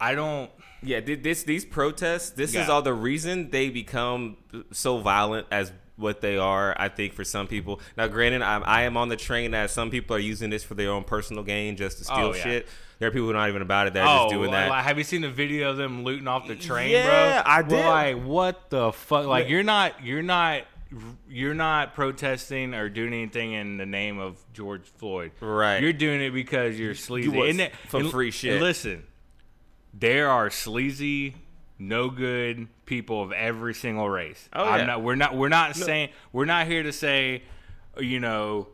I 0.00 0.16
don't. 0.16 0.50
Yeah, 0.82 0.98
this 0.98 1.44
these 1.44 1.64
protests, 1.64 2.30
this 2.30 2.56
is 2.56 2.68
all 2.68 2.82
the 2.82 2.92
reason 2.92 3.50
they 3.50 3.68
become 3.70 4.36
so 4.72 4.98
violent 4.98 5.46
as 5.52 5.70
what 5.96 6.20
they 6.20 6.36
are. 6.36 6.74
I 6.78 6.88
think 6.88 7.12
for 7.12 7.24
some 7.24 7.46
people. 7.46 7.80
Now, 7.96 8.08
granted, 8.08 8.42
I'm, 8.42 8.62
I 8.64 8.82
am 8.82 8.96
on 8.96 9.08
the 9.08 9.16
train 9.16 9.50
that 9.52 9.70
some 9.70 9.90
people 9.90 10.16
are 10.16 10.20
using 10.20 10.50
this 10.50 10.64
for 10.64 10.74
their 10.74 10.90
own 10.90 11.04
personal 11.04 11.42
gain, 11.42 11.76
just 11.76 12.04
to 12.04 12.12
oh, 12.12 12.14
steal 12.14 12.26
Oh, 12.26 12.34
yeah. 12.34 12.42
shit. 12.42 12.68
There 12.98 13.08
are 13.08 13.10
people 13.10 13.26
who 13.26 13.30
are 13.32 13.34
not 13.34 13.48
even 13.48 13.62
about 13.62 13.88
it 13.88 13.94
that 13.94 14.06
are 14.06 14.20
oh, 14.20 14.22
just 14.24 14.34
doing 14.34 14.52
that. 14.52 14.68
like, 14.70 14.84
have 14.84 14.96
you 14.96 15.04
seen 15.04 15.22
the 15.22 15.30
video 15.30 15.70
of 15.70 15.76
them 15.76 16.04
looting 16.04 16.28
off 16.28 16.46
the 16.46 16.54
train, 16.54 16.90
Yeah, 16.92 17.42
bro? 17.42 17.52
I 17.52 17.60
We're 17.62 17.68
did. 17.68 17.86
Like, 17.86 18.24
what 18.24 18.70
the 18.70 18.92
fuck? 18.92 19.26
Like, 19.26 19.46
Yeah. 19.46 19.50
you're 19.50 19.62
not, 19.64 20.04
you're 20.04 20.22
not, 20.22 20.62
you're 21.28 21.54
not 21.54 21.94
protesting 21.94 22.74
or 22.74 22.88
doing 22.88 23.12
anything 23.12 23.52
in 23.52 23.76
the 23.76 23.86
name 23.86 24.18
of 24.18 24.38
George 24.52 24.86
Floyd. 24.98 25.32
Right. 25.40 25.82
You're 25.82 25.92
doing 25.92 26.20
it 26.20 26.30
because 26.30 26.78
you're 26.78 26.94
sleazy. 26.94 27.28
want 27.28 27.48
And 27.60 27.70
and- 27.92 28.10
free 28.10 28.30
shit. 28.30 28.60
listen, 28.62 29.04
there 29.92 30.28
are 30.30 30.48
sleazy, 30.50 31.34
no 31.78 32.08
good 32.08 32.68
people 32.92 33.22
of 33.22 33.32
every 33.32 33.72
single 33.72 34.06
race. 34.06 34.50
Oh, 34.52 34.64
I'm 34.64 34.80
yeah. 34.80 34.86
not, 34.86 35.02
we're 35.02 35.14
not. 35.14 35.34
We're 35.34 35.48
not 35.48 35.76
saying. 35.76 36.10
We're 36.30 36.44
not 36.44 36.66
here 36.66 36.82
to 36.82 36.92
say, 36.92 37.42
you 37.98 38.20
know, 38.20 38.68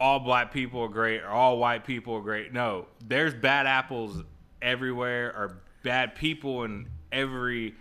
all 0.00 0.18
black 0.18 0.52
people 0.52 0.80
are 0.80 0.88
great 0.88 1.22
or 1.22 1.28
all 1.28 1.58
white 1.58 1.84
people 1.84 2.14
are 2.14 2.22
great. 2.22 2.52
No, 2.52 2.86
there's 3.06 3.34
bad 3.34 3.68
apples 3.68 4.20
everywhere 4.60 5.28
or 5.28 5.58
bad 5.84 6.16
people 6.16 6.64
in 6.64 6.88
every 7.12 7.76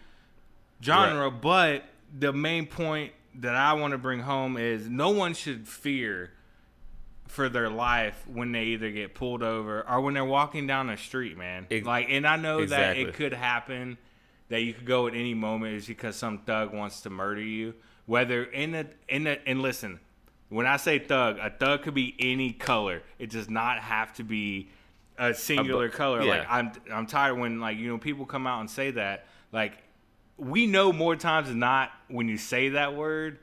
genre. 0.83 1.31
But 1.31 1.83
the 2.15 2.31
main 2.31 2.67
point 2.67 3.13
that 3.33 3.55
I 3.55 3.73
want 3.73 3.93
to 3.93 3.97
bring 3.97 4.19
home 4.19 4.57
is 4.57 4.87
no 4.87 5.09
one 5.09 5.33
should 5.33 5.67
fear 5.67 6.29
for 7.27 7.49
their 7.49 7.71
life 7.71 8.23
when 8.31 8.51
they 8.51 8.65
either 8.65 8.91
get 8.91 9.15
pulled 9.15 9.41
over 9.41 9.83
or 9.89 9.99
when 10.01 10.13
they're 10.13 10.23
walking 10.23 10.67
down 10.67 10.87
the 10.87 10.97
street, 10.97 11.39
man. 11.39 11.65
Ex- 11.71 11.87
like, 11.87 12.05
and 12.11 12.27
I 12.27 12.35
know 12.35 12.63
that 12.67 12.97
it 12.97 13.15
could 13.15 13.33
happen 13.33 13.97
that 14.49 14.61
you 14.61 14.73
could 14.73 14.85
go 14.85 15.07
at 15.07 15.13
any 15.13 15.33
moment 15.33 15.75
is 15.75 15.87
because 15.87 16.15
some 16.15 16.39
thug 16.39 16.73
wants 16.73 17.01
to 17.01 17.09
murder 17.09 17.41
you. 17.41 17.73
Whether 18.05 18.43
in 18.43 18.71
the 18.71 18.87
in 19.09 19.23
the 19.23 19.39
and 19.47 19.61
listen, 19.61 19.99
when 20.49 20.67
I 20.67 20.77
say 20.77 20.99
thug, 20.99 21.37
a 21.39 21.49
thug 21.49 21.83
could 21.83 21.95
be 21.95 22.15
any 22.19 22.51
color. 22.51 23.01
It 23.17 23.31
does 23.31 23.49
not 23.49 23.79
have 23.79 24.13
to 24.15 24.23
be 24.23 24.69
a 25.17 25.33
singular 25.33 25.89
color. 25.89 26.23
Like. 26.23 26.45
I'm 26.47 26.71
I'm 26.91 27.07
tired 27.07 27.35
when 27.35 27.59
like 27.59 27.77
you 27.77 27.89
know 27.89 27.97
people 27.97 28.25
come 28.25 28.45
out 28.45 28.59
and 28.59 28.69
say 28.69 28.91
that. 28.91 29.25
Like 29.51 29.73
we 30.37 30.67
know 30.67 30.93
more 30.93 31.15
times 31.15 31.47
than 31.47 31.59
not 31.59 31.91
when 32.07 32.27
you 32.27 32.37
say 32.37 32.69
that 32.69 32.95
word, 32.95 33.39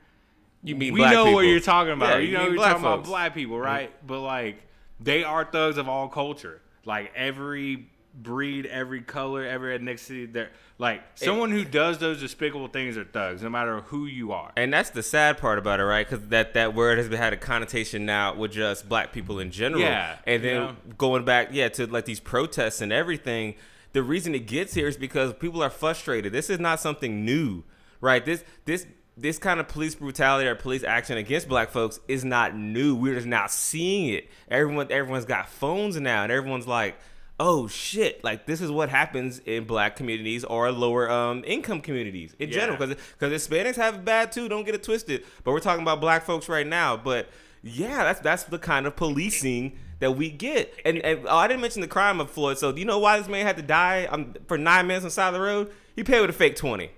you 0.63 0.75
mean 0.75 0.93
we 0.93 1.01
know 1.01 1.25
people. 1.25 1.33
what 1.33 1.41
you're 1.41 1.59
talking 1.59 1.93
about. 1.93 2.09
Yeah, 2.09 2.17
you 2.19 2.33
know 2.33 2.43
mean 2.45 2.53
you're 2.53 2.63
talking 2.63 2.83
about 2.83 3.03
black 3.03 3.33
people, 3.33 3.57
mm-hmm. 3.57 3.65
right? 3.65 4.07
But 4.07 4.21
like 4.21 4.63
they 4.99 5.23
are 5.23 5.43
thugs 5.43 5.77
of 5.77 5.89
all 5.89 6.07
culture. 6.07 6.61
like 6.85 7.11
every 7.15 7.89
breed, 8.13 8.65
every 8.67 9.01
color, 9.01 9.45
every 9.45 9.77
ethnicity. 9.77 10.31
They're 10.31 10.51
like 10.77 11.03
someone 11.15 11.51
who 11.51 11.63
does 11.63 11.99
those 11.99 12.19
despicable 12.19 12.67
things 12.67 12.97
are 12.97 13.03
thugs, 13.03 13.43
no 13.43 13.49
matter 13.49 13.81
who 13.81 14.05
you 14.05 14.31
are. 14.31 14.51
And 14.57 14.73
that's 14.73 14.89
the 14.89 15.03
sad 15.03 15.37
part 15.37 15.59
about 15.59 15.79
it, 15.79 15.83
right? 15.83 16.07
Because 16.07 16.27
that, 16.29 16.55
that 16.55 16.73
word 16.73 16.97
has 16.97 17.07
had 17.07 17.31
a 17.31 17.37
connotation 17.37 18.05
now 18.05 18.33
with 18.35 18.51
just 18.51 18.89
black 18.89 19.13
people 19.13 19.39
in 19.39 19.51
general. 19.51 19.81
Yeah, 19.81 20.17
And 20.25 20.43
then 20.43 20.55
know? 20.55 20.75
going 20.97 21.25
back, 21.25 21.49
yeah, 21.51 21.69
to 21.69 21.85
like 21.87 22.05
these 22.05 22.19
protests 22.19 22.81
and 22.81 22.91
everything. 22.91 23.55
The 23.93 24.01
reason 24.01 24.33
it 24.33 24.47
gets 24.47 24.73
here 24.73 24.87
is 24.87 24.97
because 24.97 25.33
people 25.33 25.61
are 25.61 25.69
frustrated. 25.69 26.33
This 26.33 26.49
is 26.49 26.59
not 26.59 26.79
something 26.79 27.23
new, 27.23 27.63
right? 28.01 28.25
This 28.25 28.43
this 28.65 28.87
this 29.15 29.37
kind 29.37 29.59
of 29.59 29.67
police 29.67 29.93
brutality 29.93 30.47
or 30.47 30.55
police 30.55 30.83
action 30.83 31.17
against 31.17 31.47
black 31.47 31.69
folks 31.69 31.99
is 32.07 32.25
not 32.25 32.55
new. 32.55 32.95
We're 32.95 33.13
just 33.13 33.27
not 33.27 33.51
seeing 33.51 34.09
it. 34.09 34.29
Everyone 34.49 34.91
everyone's 34.91 35.25
got 35.25 35.47
phones 35.47 35.99
now, 35.99 36.23
and 36.23 36.31
everyone's 36.31 36.67
like, 36.67 36.95
oh 37.39 37.67
shit 37.67 38.23
like 38.23 38.45
this 38.45 38.61
is 38.61 38.69
what 38.71 38.89
happens 38.89 39.39
in 39.39 39.63
black 39.65 39.95
communities 39.95 40.43
or 40.43 40.71
lower 40.71 41.09
um, 41.09 41.43
income 41.45 41.81
communities 41.81 42.35
in 42.39 42.49
Yeah. 42.49 42.55
general 42.55 42.77
because 42.77 42.95
because 43.19 43.47
hispanics 43.47 43.75
have 43.75 44.05
bad 44.05 44.31
too. 44.31 44.47
Don't 44.47 44.65
get 44.65 44.75
it 44.75 44.83
twisted. 44.83 45.25
But 45.43 45.51
we're 45.51 45.59
talking 45.59 45.81
about 45.81 45.99
black 45.99 46.23
folks 46.25 46.47
right 46.47 46.67
now. 46.67 46.95
But 46.97 47.29
yeah 47.63 48.03
that's 48.03 48.19
that's 48.19 48.43
the 48.43 48.59
kind 48.59 48.85
of 48.85 48.95
policing 48.95 49.77
that 49.99 50.11
we 50.11 50.29
get. 50.29 50.73
And, 50.85 50.97
and 50.99 51.25
oh, 51.27 51.37
i 51.37 51.47
didn't 51.47 51.61
mention 51.61 51.81
the 51.81 51.87
crime 51.87 52.19
of 52.19 52.29
floyd. 52.29 52.57
So 52.59 52.71
do 52.71 52.79
you 52.79 52.85
know 52.85 52.99
why 52.99 53.17
this 53.17 53.27
man 53.27 53.45
had 53.45 53.55
to 53.57 53.63
die 53.63 54.05
um, 54.05 54.35
for 54.47 54.57
nine 54.57 54.85
minutes 54.87 55.03
on 55.03 55.07
the 55.07 55.11
side 55.11 55.27
of 55.29 55.33
the 55.33 55.41
road? 55.41 55.71
He 55.95 56.03
paid 56.03 56.21
with 56.21 56.29
a 56.29 56.33
fake 56.33 56.55
20 56.55 56.91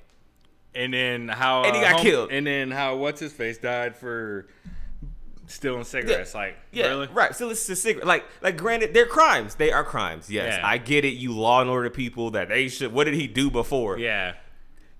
And 0.73 0.93
then 0.93 1.27
how 1.29 1.63
And 1.63 1.75
he 1.75 1.83
uh, 1.83 1.91
got 1.91 2.01
killed. 2.01 2.31
And 2.31 2.45
then 2.47 2.71
how 2.71 2.97
what's 2.97 3.19
his 3.21 3.31
face 3.31 3.57
died 3.57 3.95
for 3.95 4.47
stealing 5.47 5.83
cigarettes. 5.83 6.33
Like 6.33 6.57
Yeah, 6.71 6.87
really? 6.87 7.07
right. 7.13 7.35
So 7.35 7.49
it's 7.49 7.67
a 7.69 7.75
secret. 7.75 8.05
Like, 8.05 8.25
like, 8.41 8.57
granted, 8.57 8.93
they're 8.93 9.05
crimes. 9.05 9.55
They 9.55 9.71
are 9.71 9.83
crimes. 9.83 10.29
Yes, 10.29 10.55
Yeah. 10.57 10.67
I 10.67 10.77
get 10.77 11.05
it. 11.05 11.13
You 11.13 11.33
law 11.33 11.61
and 11.61 11.69
order 11.69 11.89
people 11.89 12.31
that 12.31 12.49
they 12.49 12.67
should. 12.67 12.91
What 12.93 13.03
did 13.05 13.13
he 13.13 13.27
do 13.27 13.49
before? 13.49 13.97
Yeah. 13.99 14.33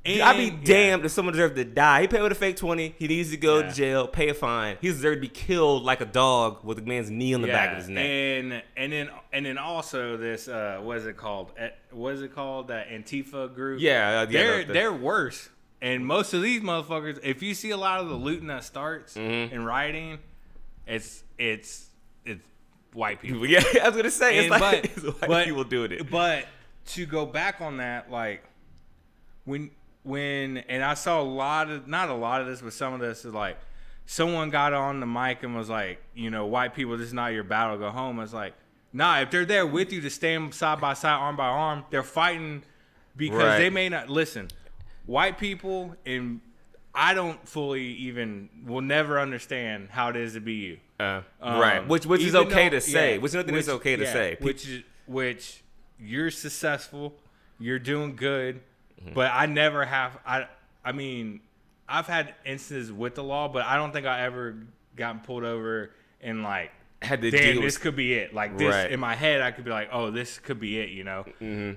I'd 0.08 0.38
be 0.38 0.50
And- 0.50 0.64
damned 0.64 1.04
if 1.06 1.12
someone 1.14 1.34
deserved 1.34 1.56
to 1.56 1.66
die. 1.66 2.02
He 2.02 2.08
paid 2.08 2.22
with 2.22 2.32
a 2.32 2.36
fake 2.36 2.58
20. 2.58 2.94
He 3.00 3.08
needs 3.08 3.32
to 3.32 3.38
go 3.38 3.58
Yeah. 3.58 3.70
to 3.70 3.74
jail, 3.76 4.08
pay 4.08 4.30
a 4.30 4.36
fine. 4.36 4.78
He 4.80 4.90
deserved 4.90 5.18
to 5.18 5.22
be 5.22 5.28
killed 5.34 5.82
like 5.82 6.00
a 6.00 6.06
dog 6.06 6.64
with 6.64 6.78
a 6.78 6.84
man's 6.84 7.10
knee 7.10 7.34
on 7.34 7.42
the 7.42 7.48
back 7.48 7.72
of 7.72 7.78
his 7.78 7.90
neck. 7.90 8.06
And 8.06 8.62
and 8.78 8.94
then 8.94 9.10
and 9.34 9.46
then 9.48 9.58
also 9.58 10.16
this 10.16 10.48
uh 10.48 10.78
what 10.84 10.98
is 10.98 11.08
it 11.08 11.18
called? 11.18 11.54
What 11.90 12.14
is 12.14 12.22
it 12.22 12.36
called? 12.36 12.68
That 12.68 12.90
Antifa 12.92 13.52
group. 13.56 13.82
Yeah, 13.82 14.20
uh, 14.20 14.22
yeah, 14.22 14.26
they're 14.44 14.58
the- 14.60 14.66
the- 14.68 14.74
they're 14.74 14.94
worse. 14.94 15.50
And 15.82 16.06
most 16.06 16.34
of 16.36 16.42
these 16.44 16.62
motherfuckers, 16.62 17.20
if 17.24 17.42
you 17.42 17.56
see 17.56 17.72
a 17.72 17.78
lot 17.78 18.00
of 18.00 18.08
the 18.08 18.16
looting 18.16 18.48
that 18.48 18.64
starts 18.64 19.16
Mm-hmm. 19.16 19.56
and 19.56 19.66
rioting, 19.66 20.20
it's 20.88 21.24
it's 21.38 21.90
it's 22.26 22.42
white 22.94 23.22
people. 23.22 23.46
yeah, 23.50 23.62
I 23.84 23.88
was 23.90 23.96
gonna 23.98 24.12
say 24.12 24.38
it's 24.40 24.50
like 24.50 24.62
but- 24.62 24.86
it's 24.98 25.04
white 25.04 25.28
but- 25.28 25.46
people 25.46 25.64
doing 25.64 25.92
it. 25.92 26.10
But 26.10 26.46
to 26.88 27.06
go 27.06 27.26
back 27.26 27.62
on 27.62 27.78
that, 27.78 28.12
like 28.12 28.44
when 29.46 29.72
when 30.04 30.58
and 30.70 30.84
I 30.84 30.94
saw 30.94 31.22
a 31.22 31.24
lot 31.24 31.70
of 31.70 31.88
not 31.88 32.10
a 32.10 32.14
lot 32.14 32.42
of 32.42 32.48
this, 32.48 32.62
but 32.62 32.74
some 32.74 32.94
of 32.94 33.00
this 33.00 33.26
is 33.26 33.34
like 33.34 33.58
someone 34.06 34.50
got 34.52 34.72
on 34.74 35.00
the 35.00 35.06
mic 35.08 35.42
and 35.44 35.56
was 35.56 35.70
like, 35.70 36.00
you 36.14 36.30
know, 36.30 36.46
white 36.46 36.76
people, 36.76 36.96
this 36.98 37.08
is 37.08 37.14
not 37.14 37.34
your 37.34 37.44
battle, 37.44 37.78
go 37.78 37.90
home. 37.90 38.20
It's 38.20 38.34
like, 38.34 38.54
nah, 38.94 39.20
if 39.22 39.32
they're 39.32 39.46
there 39.46 39.66
with 39.66 39.92
you 39.92 40.00
to 40.02 40.10
stand 40.12 40.54
side 40.54 40.80
by 40.80 40.94
side, 40.94 41.14
arm 41.16 41.36
by 41.36 41.48
arm, 41.48 41.84
they're 41.90 42.04
fighting 42.04 42.62
because 43.18 43.38
Right. 43.44 43.58
they 43.58 43.70
may 43.72 43.90
not 43.90 44.10
listen. 44.10 44.50
White 45.08 45.40
people 45.40 45.96
and 46.06 46.42
I 46.96 47.14
don't 47.14 47.48
fully 47.48 47.84
even 47.84 48.50
will 48.66 48.82
never 48.82 49.20
understand 49.20 49.90
how 49.92 50.10
it 50.10 50.16
is 50.16 50.34
to 50.34 50.40
be 50.42 50.54
you. 50.54 50.78
Uh, 51.00 51.22
Um, 51.42 51.60
right, 51.60 51.88
which 51.88 52.06
which 52.06 52.22
is 52.22 52.36
okay 52.36 52.70
though- 52.70 52.78
to 52.78 52.82
say. 52.82 53.14
yeah, 53.16 53.18
which 53.18 53.32
is 53.32 53.36
nothing 53.36 53.54
which- 53.54 53.68
okay 53.68 53.96
to 53.96 54.04
yeah, 54.04 54.14
say. 54.14 54.38
Which 54.40 54.68
is 54.68 54.84
which 55.06 55.62
you're 56.00 56.32
successful, 56.32 57.16
you're 57.60 57.80
doing 57.80 58.16
good, 58.16 58.62
Mm-hmm. 59.02 59.14
but 59.14 59.32
I 59.34 59.46
never 59.46 59.86
have. 59.86 60.18
I 60.26 60.48
I 60.84 60.92
mean, 60.94 61.42
I've 61.88 62.08
had 62.08 62.34
instances 62.46 62.92
with 62.92 63.16
the 63.16 63.24
law, 63.24 63.48
but 63.50 63.66
I 63.66 63.76
don't 63.76 63.92
think 63.92 64.06
I 64.08 64.22
ever 64.22 64.56
gotten 64.96 65.20
pulled 65.22 65.44
over 65.44 65.92
and 66.22 66.44
like. 66.44 66.72
Had 67.02 67.22
to 67.22 67.30
Damn, 67.30 67.56
this 67.62 67.76
with- 67.76 67.82
could 67.82 67.96
be 67.98 68.14
it. 68.14 68.34
Like 68.34 68.58
this 68.58 68.74
Right. 68.74 68.90
in 68.92 69.00
my 69.00 69.14
head, 69.16 69.42
I 69.42 69.52
could 69.52 69.66
be 69.66 69.70
like, 69.70 69.90
"Oh, 69.92 70.10
this 70.12 70.40
could 70.40 70.60
be 70.60 70.80
it." 70.80 70.90
You 70.90 71.04
know, 71.04 71.26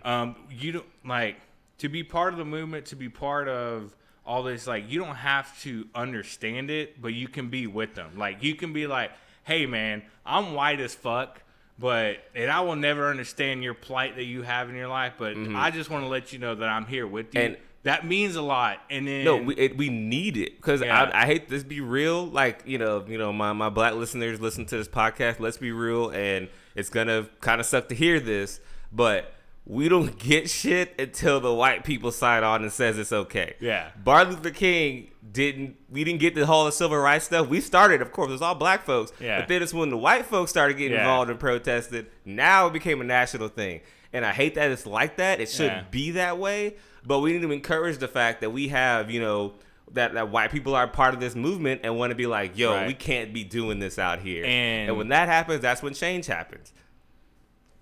um, 0.04 0.36
you 0.48 0.72
don't 0.72 0.86
like 1.04 1.36
to 1.78 1.88
be 1.88 2.02
part 2.04 2.32
of 2.32 2.38
the 2.38 2.44
movement, 2.46 2.86
to 2.86 2.96
be 2.96 3.08
part 3.10 3.46
of 3.48 3.94
all 4.28 4.42
this. 4.42 4.66
Like, 4.66 4.84
you 4.88 5.00
don't 5.00 5.16
have 5.16 5.58
to 5.62 5.88
understand 5.94 6.70
it, 6.70 7.00
but 7.00 7.14
you 7.14 7.26
can 7.26 7.48
be 7.48 7.66
with 7.66 7.94
them. 7.94 8.12
Like, 8.16 8.42
you 8.44 8.54
can 8.54 8.72
be 8.72 8.86
like, 8.86 9.10
"Hey, 9.42 9.66
man, 9.66 10.02
I'm 10.24 10.54
white 10.54 10.80
as 10.80 10.94
fuck." 10.94 11.42
But 11.78 12.18
and 12.34 12.50
I 12.50 12.60
will 12.60 12.76
never 12.76 13.08
understand 13.08 13.62
your 13.62 13.74
plight 13.74 14.16
that 14.16 14.24
you 14.24 14.42
have 14.42 14.68
in 14.68 14.74
your 14.74 14.88
life. 14.88 15.14
But 15.18 15.36
mm-hmm. 15.36 15.56
I 15.56 15.70
just 15.70 15.90
want 15.90 16.04
to 16.04 16.08
let 16.08 16.32
you 16.32 16.38
know 16.38 16.54
that 16.54 16.68
I'm 16.68 16.86
here 16.86 17.06
with 17.06 17.34
you. 17.34 17.40
And- 17.40 17.56
that 17.84 18.04
means 18.04 18.36
a 18.36 18.42
lot. 18.42 18.80
And 18.90 19.06
then 19.06 19.24
No, 19.24 19.36
we 19.36 19.54
it, 19.54 19.78
we 19.78 19.88
need 19.88 20.36
it 20.36 20.56
because 20.56 20.82
Yeah. 20.82 21.04
I, 21.04 21.22
I 21.22 21.26
hate 21.26 21.48
this 21.48 21.62
be 21.62 21.80
real. 21.80 22.26
Like 22.26 22.62
you 22.66 22.76
know, 22.76 23.04
you 23.06 23.16
know, 23.16 23.32
my 23.32 23.52
my 23.52 23.70
black 23.70 23.94
listeners 23.94 24.40
listen 24.40 24.66
to 24.66 24.76
this 24.76 24.88
podcast. 24.88 25.38
Let's 25.40 25.56
be 25.56 25.72
real, 25.72 26.10
and 26.10 26.48
it's 26.74 26.90
gonna 26.90 27.28
kind 27.40 27.60
of 27.60 27.66
suck 27.66 27.88
to 27.88 27.94
hear 27.94 28.20
this, 28.20 28.60
but 28.92 29.32
we 29.68 29.88
don't 29.88 30.18
get 30.18 30.50
shit 30.50 30.94
until 30.98 31.38
the 31.40 31.54
white 31.54 31.84
people 31.84 32.10
sign 32.10 32.42
on 32.42 32.62
and 32.62 32.72
says 32.72 32.98
it's 32.98 33.12
okay. 33.12 33.54
Yeah. 33.60 33.90
Martin 34.04 34.34
Luther 34.34 34.50
King 34.50 35.10
didn't. 35.30 35.76
We 35.90 36.02
didn't 36.04 36.20
get 36.20 36.34
the 36.34 36.46
whole 36.46 36.66
of 36.66 36.74
civil 36.74 36.98
rights 36.98 37.26
stuff. 37.26 37.48
We 37.48 37.60
started, 37.60 38.02
of 38.02 38.10
course, 38.10 38.30
it 38.30 38.32
was 38.32 38.42
all 38.42 38.54
black 38.54 38.84
folks. 38.84 39.12
Yeah. 39.20 39.38
But 39.40 39.48
then 39.48 39.62
it's 39.62 39.74
when 39.74 39.90
the 39.90 39.96
white 39.98 40.26
folks 40.26 40.50
started 40.50 40.78
getting 40.78 40.94
Yeah. 40.94 41.00
involved 41.00 41.30
and 41.30 41.38
protested. 41.38 42.06
Now 42.24 42.66
it 42.66 42.72
became 42.72 43.00
a 43.00 43.04
national 43.04 43.48
thing. 43.48 43.82
And 44.12 44.24
I 44.24 44.32
hate 44.32 44.54
that 44.54 44.70
it's 44.70 44.86
like 44.86 45.16
that. 45.18 45.38
It 45.40 45.50
shouldn't 45.50 45.76
Yeah. 45.76 45.84
be 45.90 46.10
that 46.12 46.38
way. 46.38 46.76
But 47.06 47.20
we 47.20 47.32
need 47.32 47.42
to 47.42 47.52
encourage 47.52 47.98
the 47.98 48.08
fact 48.08 48.40
that 48.40 48.50
we 48.50 48.68
have, 48.68 49.10
you 49.10 49.20
know, 49.20 49.52
that, 49.92 50.14
that 50.14 50.30
white 50.30 50.50
people 50.50 50.74
are 50.74 50.86
part 50.86 51.12
of 51.14 51.20
this 51.20 51.34
movement 51.34 51.82
and 51.84 51.96
want 51.98 52.10
to 52.10 52.14
be 52.14 52.26
like, 52.26 52.56
yo, 52.58 52.74
Right. 52.74 52.86
we 52.86 52.94
can't 52.94 53.32
be 53.32 53.44
doing 53.44 53.78
this 53.78 53.98
out 53.98 54.18
here. 54.20 54.44
And- 54.44 54.88
and 54.90 54.96
when 54.98 55.08
that 55.08 55.28
happens, 55.28 55.60
that's 55.60 55.82
when 55.82 55.94
change 55.94 56.26
happens. 56.26 56.72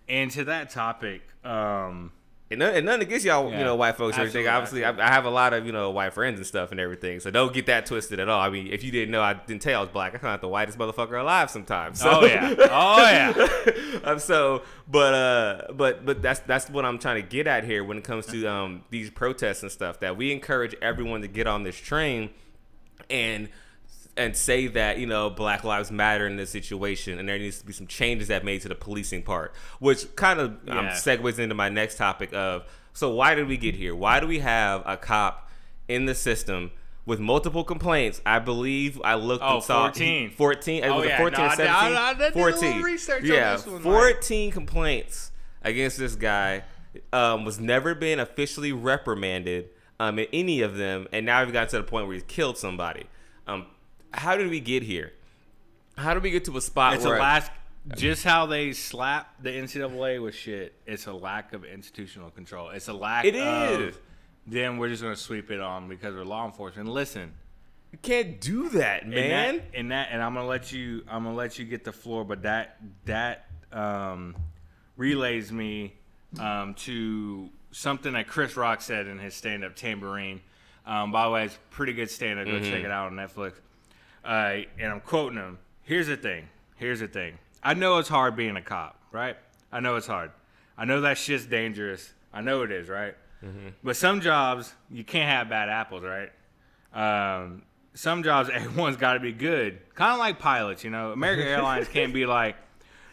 And 0.08 0.30
to 0.32 0.44
that 0.44 0.70
topic, 0.70 1.22
um, 1.44 2.12
And, 2.48 2.60
none, 2.60 2.75
and 2.75 2.86
nothing 2.86 3.02
against 3.02 3.25
y'all, 3.25 3.50
you 3.50 3.58
know, 3.58 3.75
white 3.75 3.96
folks 3.96 4.16
or 4.16 4.20
anything. 4.20 4.46
Absolutely, 4.46 4.84
Obviously, 4.84 5.02
I, 5.02 5.10
I 5.10 5.12
have 5.12 5.25
a 5.25 5.30
lot 5.30 5.52
of, 5.52 5.66
you 5.66 5.72
know, 5.72 5.90
white 5.90 6.12
friends 6.12 6.38
and 6.38 6.46
stuff 6.46 6.70
and 6.70 6.78
everything. 6.78 7.18
So 7.18 7.32
don't 7.32 7.52
get 7.52 7.66
that 7.66 7.86
twisted 7.86 8.20
at 8.20 8.28
all. 8.28 8.40
I 8.40 8.50
mean, 8.50 8.68
if 8.68 8.84
you 8.84 8.92
didn't 8.92 9.10
know, 9.10 9.20
I 9.20 9.34
didn't 9.34 9.62
tell 9.62 9.72
you 9.72 9.78
I 9.78 9.80
was 9.80 9.90
black. 9.90 10.14
I 10.14 10.18
kind 10.18 10.36
of 10.36 10.40
the 10.40 10.48
whitest 10.48 10.78
motherfucker 10.78 11.20
alive 11.20 11.50
sometimes. 11.50 11.98
So. 12.00 12.20
oh 12.20 12.25
yeah, 12.25 12.54
oh 12.70 12.98
yeah. 12.98 13.98
um, 14.04 14.20
so, 14.20 14.62
but 14.86 15.14
uh, 15.14 15.72
but 15.72 16.06
but 16.06 16.22
that's 16.22 16.38
that's 16.40 16.70
what 16.70 16.84
I'm 16.84 17.00
trying 17.00 17.20
to 17.20 17.28
get 17.28 17.48
at 17.48 17.64
here 17.64 17.82
when 17.82 17.98
it 17.98 18.04
comes 18.04 18.26
to 18.26 18.46
um 18.46 18.84
these 18.90 19.10
protests 19.10 19.62
and 19.62 19.72
stuff. 19.72 19.98
That 19.98 20.16
we 20.16 20.30
encourage 20.30 20.76
everyone 20.80 21.22
to 21.22 21.28
get 21.28 21.48
on 21.48 21.64
this 21.64 21.76
train, 21.76 22.30
and 23.10 23.48
and 24.16 24.37
say 24.37 24.66
that 24.68 24.99
you 24.99 25.06
know 25.06 25.28
Black 25.30 25.64
Lives 25.64 25.90
Matter 25.90 26.26
in 26.26 26.37
this 26.37 26.50
situation, 26.50 27.18
and 27.18 27.28
there 27.28 27.38
needs 27.38 27.58
to 27.61 27.66
be 27.66 27.73
some 27.73 27.87
changes 27.87 28.28
that 28.28 28.44
made 28.44 28.62
to 28.62 28.68
the 28.68 28.75
policing 28.75 29.23
part, 29.23 29.52
which 29.78 30.14
kind 30.16 30.40
of 30.40 30.50
um, 30.68 30.87
segues 30.88 31.38
into 31.38 31.54
my 31.54 31.68
next 31.68 31.96
topic 31.96 32.32
of 32.32 32.64
so 32.92 33.11
why 33.11 33.35
did 33.35 33.46
we 33.46 33.56
get 33.56 33.75
here? 33.75 33.94
Why 33.94 34.20
do 34.20 34.26
we 34.26 34.38
have 34.38 34.82
a 34.87 34.96
cop 34.96 35.50
in 35.88 36.06
the 36.06 36.14
system? 36.14 36.70
With 37.04 37.20
multiple 37.20 37.62
complaints, 37.62 38.20
I 38.26 38.40
believe 38.40 39.00
I 39.04 39.14
looked 39.14 39.44
Oh, 39.44 39.54
and 39.56 39.62
saw 39.62 39.82
14. 39.85 40.30
14. 40.30 40.82
It 40.82 40.88
Oh, 40.88 41.02
yeah. 41.04 41.18
14 41.18 41.38
No, 41.38 41.44
or 41.44 41.49
I- 41.49 41.64
I- 41.94 42.11
I 42.11 42.14
did 42.14 42.35
a 42.35 42.38
little 42.38 42.61
14. 42.61 42.82
research 42.82 43.23
on 43.23 43.28
yeah, 43.28 43.52
this 43.52 43.64
one, 43.64 43.75
like- 43.75 43.82
14 43.85 44.50
complaints 44.50 45.30
against 45.62 45.99
this 45.99 46.16
guy. 46.16 46.64
Um, 47.12 47.44
was 47.44 47.61
never 47.61 47.94
been 47.94 48.18
officially 48.18 48.73
reprimanded 48.73 49.68
um, 50.00 50.18
in 50.18 50.26
any 50.32 50.62
of 50.62 50.76
them, 50.78 51.06
and 51.12 51.25
now 51.26 51.44
we've 51.44 51.52
gotten 51.52 51.68
to 51.70 51.76
the 51.76 51.82
point 51.85 52.06
where 52.08 52.14
he's 52.14 52.25
killed 52.25 52.58
somebody. 52.58 53.04
Um, 53.46 53.66
how 54.12 54.36
did 54.36 54.50
we 54.50 54.60
get 54.60 54.82
here? 54.82 55.12
How 55.96 56.14
did 56.14 56.22
we 56.22 56.30
get 56.30 56.44
to 56.46 56.56
a 56.56 56.60
spot 56.60 56.94
It's 56.94 57.04
a 57.04 57.08
where 57.08 57.18
lack. 57.18 57.52
Just 57.94 58.25
how 58.25 58.46
they 58.46 58.72
slap 58.72 59.40
the 59.40 59.50
NCAA 59.50 60.20
with 60.20 60.34
shit. 60.34 60.75
It's 60.86 61.06
a 61.06 61.12
lack 61.12 61.52
of 61.52 61.64
institutional 61.64 62.30
control. 62.30 62.70
It's 62.70 62.88
a 62.88 62.92
lack. 62.92 63.25
It 63.25 63.36
is. 63.36 63.94
of. 63.94 64.00
Then 64.46 64.78
we're 64.78 64.88
just 64.88 65.02
gonna 65.02 65.16
sweep 65.16 65.50
it 65.50 65.60
on 65.60 65.88
because 65.88 66.14
we're 66.14 66.25
law 66.25 66.46
enforcement. 66.46 66.88
Listen, 66.88 67.32
you 67.92 67.98
can't 67.98 68.40
do 68.40 68.68
that, 68.70 69.02
and 69.02 69.10
man? 69.12 69.56
that, 69.56 69.64
and 69.75 69.90
that, 69.92 70.08
and 70.10 70.22
I'm 70.22 70.34
gonna 70.34 70.46
let 70.46 70.72
you. 70.72 71.04
I'm 71.08 71.25
gonna 71.25 71.36
let 71.36 71.58
you 71.58 71.64
get 71.64 71.84
the 71.84 71.92
floor, 71.92 72.25
but 72.25 72.42
that 72.42 72.76
that 73.04 73.46
um, 73.72 74.36
relays 74.96 75.52
me 75.52 75.94
um, 76.40 76.75
to 76.75 77.50
something 77.70 78.12
that 78.14 78.26
Chris 78.26 78.56
Rock 78.56 78.82
said 78.82 79.06
in 79.06 79.18
his 79.18 79.34
stand-up 79.34 79.76
Tamborine. 79.76 80.40
Um, 80.86 81.10
by 81.10 81.25
the 81.25 81.30
way, 81.30 81.44
it's 81.44 81.58
pretty 81.70 81.92
good 81.92 82.10
stand-up. 82.10 82.46
Go 82.46 82.60
check 82.60 82.84
it 82.84 82.90
out 82.90 83.06
on 83.06 83.14
Netflix. 83.14 83.54
Uh, 84.26 84.62
and 84.78 84.92
I'm 84.92 85.00
quoting 85.00 85.38
him. 85.38 85.59
Here's 85.83 86.09
the 86.09 86.16
thing. 86.16 86.49
Here's 86.76 87.00
the 87.00 87.09
thing. 87.09 87.38
I 87.62 87.75
know 87.75 87.99
it's 87.99 88.09
hard 88.09 88.37
being 88.37 88.56
a 88.56 88.62
cop, 88.62 88.99
right? 89.12 89.37
I 89.73 89.80
know 89.80 89.97
it's 89.97 90.06
hard. 90.06 90.33
I 90.76 90.85
know 90.85 91.00
that 91.02 91.16
shit's 91.16 91.47
dangerous. 91.47 92.12
I 92.33 92.40
know 92.40 92.62
it 92.62 92.71
is, 92.73 92.88
right? 92.88 93.14
But 93.85 93.97
some 93.97 94.21
jobs 94.21 94.75
you 94.90 95.04
can't 95.04 95.28
have 95.30 95.49
bad 95.49 95.68
apples, 95.68 96.02
right? 96.02 96.33
Um, 96.92 97.62
some 97.95 98.25
jobs 98.25 98.50
everyone's 98.52 98.97
got 98.97 99.14
to 99.14 99.21
be 99.21 99.33
good. 99.33 99.78
Kind 99.95 100.12
of 100.14 100.18
like 100.18 100.40
pilots, 100.40 100.83
you 100.83 100.90
know. 100.90 101.12
American 101.12 101.47
Airlines 101.49 101.87
can't 101.87 102.12
be 102.12 102.26
like, 102.26 102.56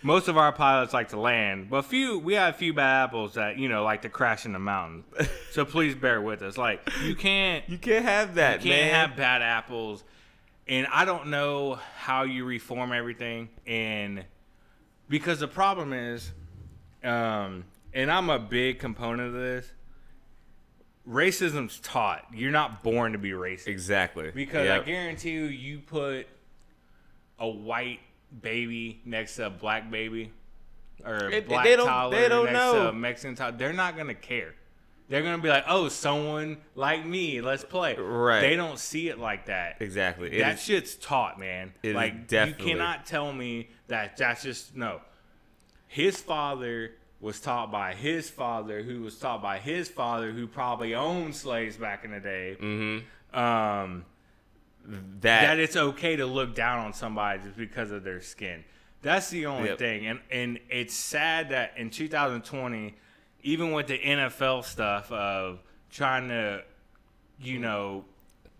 most 0.01 0.27
of 0.27 0.37
our 0.37 0.51
pilots 0.51 0.91
like 0.93 1.09
to 1.09 1.19
land, 1.19 1.69
but 1.69 1.83
few 1.83 2.17
we 2.19 2.33
have 2.33 2.55
a 2.55 2.57
few 2.57 2.73
bad 2.73 3.03
apples 3.05 3.35
that 3.35 3.57
you 3.57 3.69
know 3.69 3.83
like 3.83 4.01
to 4.01 4.09
crash 4.09 4.45
in 4.45 4.51
the 4.53 4.59
mountain. 4.59 5.03
so 5.51 5.63
please 5.65 5.93
bear 5.95 6.19
with 6.21 6.41
us. 6.41 6.57
Like 6.57 6.89
you 7.03 7.15
can't 7.15 7.63
You 7.69 7.77
can't 7.77 8.03
have 8.03 8.35
that, 8.35 8.65
you 8.65 8.71
can't 8.71 8.91
man. 8.91 9.09
have 9.09 9.17
bad 9.17 9.41
apples, 9.41 10.03
and 10.67 10.87
I 10.91 11.05
don't 11.05 11.27
know 11.27 11.79
how 11.97 12.23
you 12.23 12.45
reform 12.45 12.91
everything, 12.93 13.49
and 13.67 14.23
because 15.09 15.39
the 15.39 15.47
problem 15.47 15.93
is, 15.93 16.31
um, 17.03 17.65
and 17.93 18.11
I'm 18.11 18.29
a 18.29 18.39
big 18.39 18.79
component 18.79 19.27
of 19.27 19.33
this. 19.33 19.71
Racism's 21.07 21.79
taught. 21.81 22.25
You're 22.33 22.51
not 22.51 22.81
born 22.81 23.11
to 23.11 23.17
be 23.17 23.31
racist. 23.31 23.67
exactly. 23.67 24.31
Because 24.31 24.65
Yep. 24.65 24.81
I 24.81 24.85
guarantee 24.85 25.31
you, 25.31 25.43
you 25.45 25.79
put 25.79 26.27
a 27.39 27.47
white 27.47 27.99
baby 28.41 29.01
next 29.03 29.35
to 29.35 29.47
a 29.47 29.49
black 29.49 29.91
baby, 29.91 30.31
or 31.03 31.29
black 31.45 31.65
they 31.65 31.75
don't- 31.75 31.87
toddler 31.87 32.17
they 32.21 32.29
don't 32.29 32.45
next 32.45 32.53
know. 32.57 32.73
to 32.83 32.89
a 32.89 32.93
Mexican 32.93 33.35
toddler, 33.35 33.57
they're 33.57 33.73
not 33.73 33.97
gonna 33.97 34.15
care. 34.15 34.55
They're 35.09 35.21
gonna 35.21 35.41
be 35.41 35.49
like, 35.49 35.65
"Oh, 35.67 35.89
someone 35.89 36.57
like 36.75 37.05
me, 37.05 37.41
let's 37.41 37.63
play." 37.63 37.95
Right. 37.95 38.41
They 38.41 38.55
don't 38.55 38.79
see 38.79 39.09
it 39.09 39.19
like 39.19 39.45
that. 39.47 39.77
exactly. 39.81 40.31
It 40.33 40.39
that 40.39 40.55
is- 40.55 40.63
shit's 40.63 40.95
taught, 40.95 41.39
man. 41.39 41.73
Like 41.83 42.27
definitely- 42.27 42.65
you 42.65 42.71
cannot 42.71 43.05
tell 43.05 43.31
me 43.33 43.69
that 43.87 44.17
that's 44.17 44.43
just 44.43 44.75
no. 44.75 45.01
His 45.87 46.19
father 46.19 46.93
was 47.19 47.39
taught 47.39 47.71
by 47.71 47.93
his 47.93 48.29
father, 48.29 48.81
who 48.81 49.01
was 49.01 49.17
taught 49.19 49.41
by 49.41 49.57
his 49.59 49.87
father, 49.89 50.31
who 50.31 50.47
probably 50.47 50.93
owned 50.95 51.35
slaves 51.35 51.77
back 51.77 52.03
in 52.03 52.11
the 52.11 52.19
day. 52.19 52.57
Mm-hmm. 52.59 53.39
Um, 53.39 54.05
that, 54.85 55.41
that 55.41 55.59
it's 55.59 55.75
okay 55.77 56.15
to 56.17 56.25
look 56.25 56.53
down 56.55 56.79
on 56.79 56.91
somebody 56.93 57.41
just 57.43 57.55
because 57.57 57.91
of 57.91 58.03
their 58.03 58.19
skin. 58.21 58.63
That's 59.01 59.29
the 59.29 59.45
only 59.45 59.69
Yep. 59.69 59.77
thing, 59.79 60.07
and 60.07 60.19
and 60.31 60.59
it's 60.69 60.93
sad 60.93 61.49
that 61.49 61.73
in 61.77 61.89
2020, 61.89 62.95
even 63.43 63.71
with 63.71 63.87
the 63.87 63.99
NFL 63.99 64.63
stuff 64.65 65.11
of 65.11 65.59
trying 65.89 66.29
to, 66.29 66.63
you 67.39 67.59
know, 67.59 68.05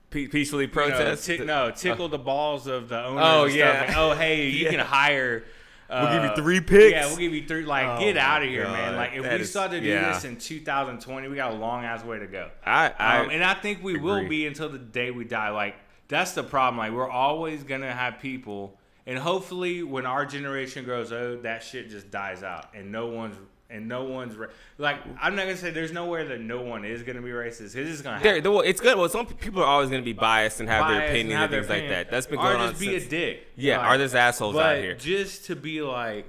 pe- 0.09 0.27
peacefully 0.27 0.63
you 0.65 0.67
know, 0.67 0.73
protest. 0.73 1.29
no, 1.39 1.71
tickle 1.71 2.09
the 2.09 2.17
balls 2.19 2.67
of 2.67 2.89
the 2.89 3.03
owner. 3.03 3.21
Oh, 3.23 3.45
yeah. 3.45 3.85
Like, 3.87 3.97
oh, 3.97 4.13
hey, 4.13 4.49
you 4.49 4.65
Yeah. 4.65 4.69
can 4.71 4.79
hire. 4.79 5.43
We'll 5.89 6.11
give 6.13 6.23
you 6.23 6.29
uh, 6.29 6.35
three 6.35 6.59
picks. 6.59 6.91
Yeah, 6.91 7.05
we'll 7.05 7.17
give 7.17 7.33
you 7.33 7.45
three. 7.47 7.65
Like, 7.65 7.85
Oh 7.85 7.99
get 7.99 8.17
out 8.17 8.41
of 8.41 8.49
here, 8.49 8.63
man. 8.63 8.95
Like, 8.95 9.11
if 9.13 9.21
That 9.23 9.35
we 9.35 9.41
is- 9.41 9.51
start 9.51 9.71
to 9.71 9.79
do 9.79 9.85
yeah. 9.85 10.11
this 10.13 10.23
in 10.25 10.37
2020, 10.37 11.27
we 11.27 11.35
got 11.35 11.51
a 11.51 11.55
long 11.55 11.83
ass 11.85 12.03
way 12.03 12.17
to 12.17 12.25
go. 12.25 12.49
I, 12.65 12.91
I 12.97 13.19
Um, 13.19 13.29
and 13.29 13.43
I 13.43 13.53
think 13.53 13.83
we 13.83 13.97
will 13.99 14.27
be 14.27 14.47
until 14.47 14.69
the 14.69 14.79
day 14.79 15.11
we 15.11 15.23
die. 15.23 15.49
Like 15.51 15.75
that's 16.07 16.31
the 16.31 16.43
problem. 16.43 16.77
Like 16.79 16.93
we're 16.93 17.09
always 17.09 17.63
gonna 17.63 17.91
have 17.93 18.17
people, 18.19 18.79
and 19.05 19.19
hopefully, 19.19 19.83
when 19.83 20.05
our 20.07 20.25
generation 20.25 20.83
grows 20.83 21.11
old, 21.11 21.43
that 21.43 21.61
shit 21.63 21.89
just 21.91 22.09
dies 22.09 22.41
out, 22.41 22.73
and 22.73 22.91
no 22.91 23.07
one's 23.07 23.35
and 23.73 23.87
no 23.87 24.03
one's 24.03 24.35
ra- 24.35 24.47
like 24.77 24.97
I'm 25.21 25.35
not 25.35 25.43
gonna 25.45 25.57
say 25.57 25.71
there's 25.71 25.91
nowhere 25.91 26.23
that 26.25 26.39
no 26.39 26.61
one 26.61 26.85
is 26.85 27.03
gonna 27.03 27.21
be 27.21 27.29
racist. 27.31 27.75
It's 27.75 27.89
just 27.89 28.03
gonna 28.03 28.19
happen. 28.19 28.43
there- 28.43 28.51
well, 28.51 28.61
it's 28.61 28.79
good. 28.79 28.97
Well, 28.97 29.09
some 29.09 29.25
people 29.25 29.61
are 29.61 29.65
always 29.65 29.89
to 29.89 30.01
be 30.01 30.13
biased 30.13 30.59
and 30.59 30.69
have 30.69 30.87
their 30.87 30.99
Bias 30.99 31.09
and 31.09 31.31
and 31.31 31.51
things 31.51 31.69
like 31.69 31.77
opinion. 31.79 31.91
that. 31.91 32.11
That's 32.11 32.27
been 32.27 32.39
going 32.39 32.55
on 32.57 32.61
Or 32.61 32.67
just 32.69 32.79
be 32.79 32.87
since. 32.91 33.05
a 33.05 33.09
dick. 33.09 33.47
Yeah, 33.55 33.79
Like, 33.79 33.87
are 33.87 33.97
there's 33.97 34.15
assholes 34.15 34.55
out 34.55 34.77
here? 34.77 34.95
just 34.95 35.45
to 35.47 35.55
be 35.55 35.81
like 35.81 36.25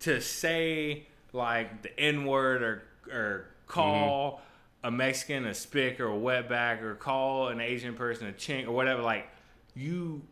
to 0.00 0.20
say 0.20 1.06
like 1.32 1.82
the 1.82 1.98
N 1.98 2.24
word 2.26 2.62
or 2.62 2.82
or 3.12 3.46
call 3.66 4.42
Mm-hmm. 4.84 4.86
a 4.88 4.90
Mexican 4.90 5.46
a 5.46 5.54
spick 5.54 5.98
or 5.98 6.06
a 6.06 6.16
wetback 6.16 6.82
or 6.82 6.94
call 6.94 7.48
an 7.48 7.60
Asian 7.60 7.94
person 7.94 8.28
a 8.28 8.32
chink 8.32 8.66
or 8.68 8.72
whatever, 8.72 9.02
like 9.02 9.26
you 9.74 10.22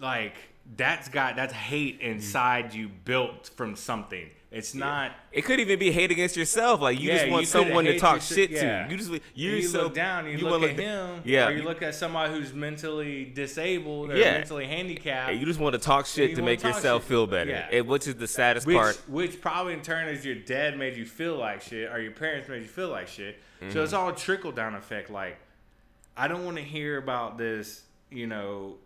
like 0.00 0.34
that's 0.76 1.08
got 1.08 1.36
that's 1.36 1.52
hate 1.52 2.00
inside 2.00 2.74
you 2.74 2.88
built 2.88 3.50
from 3.56 3.76
something. 3.76 4.28
It's 4.52 4.74
not 4.74 5.12
It 5.30 5.42
could 5.42 5.60
even 5.60 5.78
be 5.78 5.92
hate 5.92 6.10
against 6.10 6.36
yourself. 6.36 6.80
Like 6.80 6.98
you 6.98 7.08
Yeah, 7.08 7.18
just 7.18 7.30
want 7.30 7.42
you 7.42 7.46
someone 7.46 7.84
to 7.84 7.98
talk 8.00 8.14
yourse- 8.14 8.34
shit 8.34 8.50
yeah. 8.50 8.86
to. 8.86 8.90
You 8.90 8.96
just 8.98 9.10
you, 9.10 9.20
you, 9.34 9.50
yourself- 9.58 9.84
look 9.84 9.94
down, 9.94 10.26
you, 10.26 10.44
wanna 10.44 10.58
look 10.58 10.70
at 10.72 10.76
him, 10.78 11.22
Yeah, 11.24 11.46
or 11.48 11.52
you 11.52 11.62
look 11.62 11.82
at 11.82 11.94
somebody 11.94 12.32
who's 12.32 12.52
mentally 12.52 13.26
disabled 13.26 14.10
or 14.10 14.16
Yeah. 14.16 14.32
mentally 14.32 14.66
handicapped. 14.66 15.32
Yeah, 15.32 15.38
you 15.38 15.46
just 15.46 15.60
want 15.60 15.74
to 15.74 15.78
talk 15.78 16.06
shit 16.06 16.34
to 16.34 16.42
make 16.42 16.64
yourself 16.64 17.04
feel 17.04 17.28
better. 17.28 17.50
Yeah. 17.50 17.68
And 17.70 17.86
which 17.86 18.08
is 18.08 18.16
the 18.16 18.26
saddest 18.26 18.66
which, 18.66 18.76
part. 18.76 19.00
which 19.08 19.40
probably 19.40 19.74
in 19.74 19.82
turn 19.82 20.08
is 20.08 20.26
your 20.26 20.34
dad 20.34 20.76
made 20.76 20.96
you 20.96 21.04
feel 21.06 21.36
like 21.36 21.62
shit, 21.62 21.88
or 21.88 22.00
your 22.00 22.12
parents 22.12 22.48
made 22.48 22.62
you 22.62 22.68
feel 22.68 22.88
like 22.88 23.06
shit. 23.06 23.38
Mm-hmm. 23.62 23.72
So 23.72 23.84
it's 23.84 23.92
all 23.92 24.12
trickle 24.12 24.50
down 24.50 24.74
effect. 24.74 25.10
Like, 25.10 25.38
I 26.16 26.26
don't 26.26 26.44
want 26.44 26.56
to 26.56 26.64
hear 26.64 26.96
about 26.98 27.38
this. 27.38 27.82
You 28.10 28.26
know, 28.26 28.78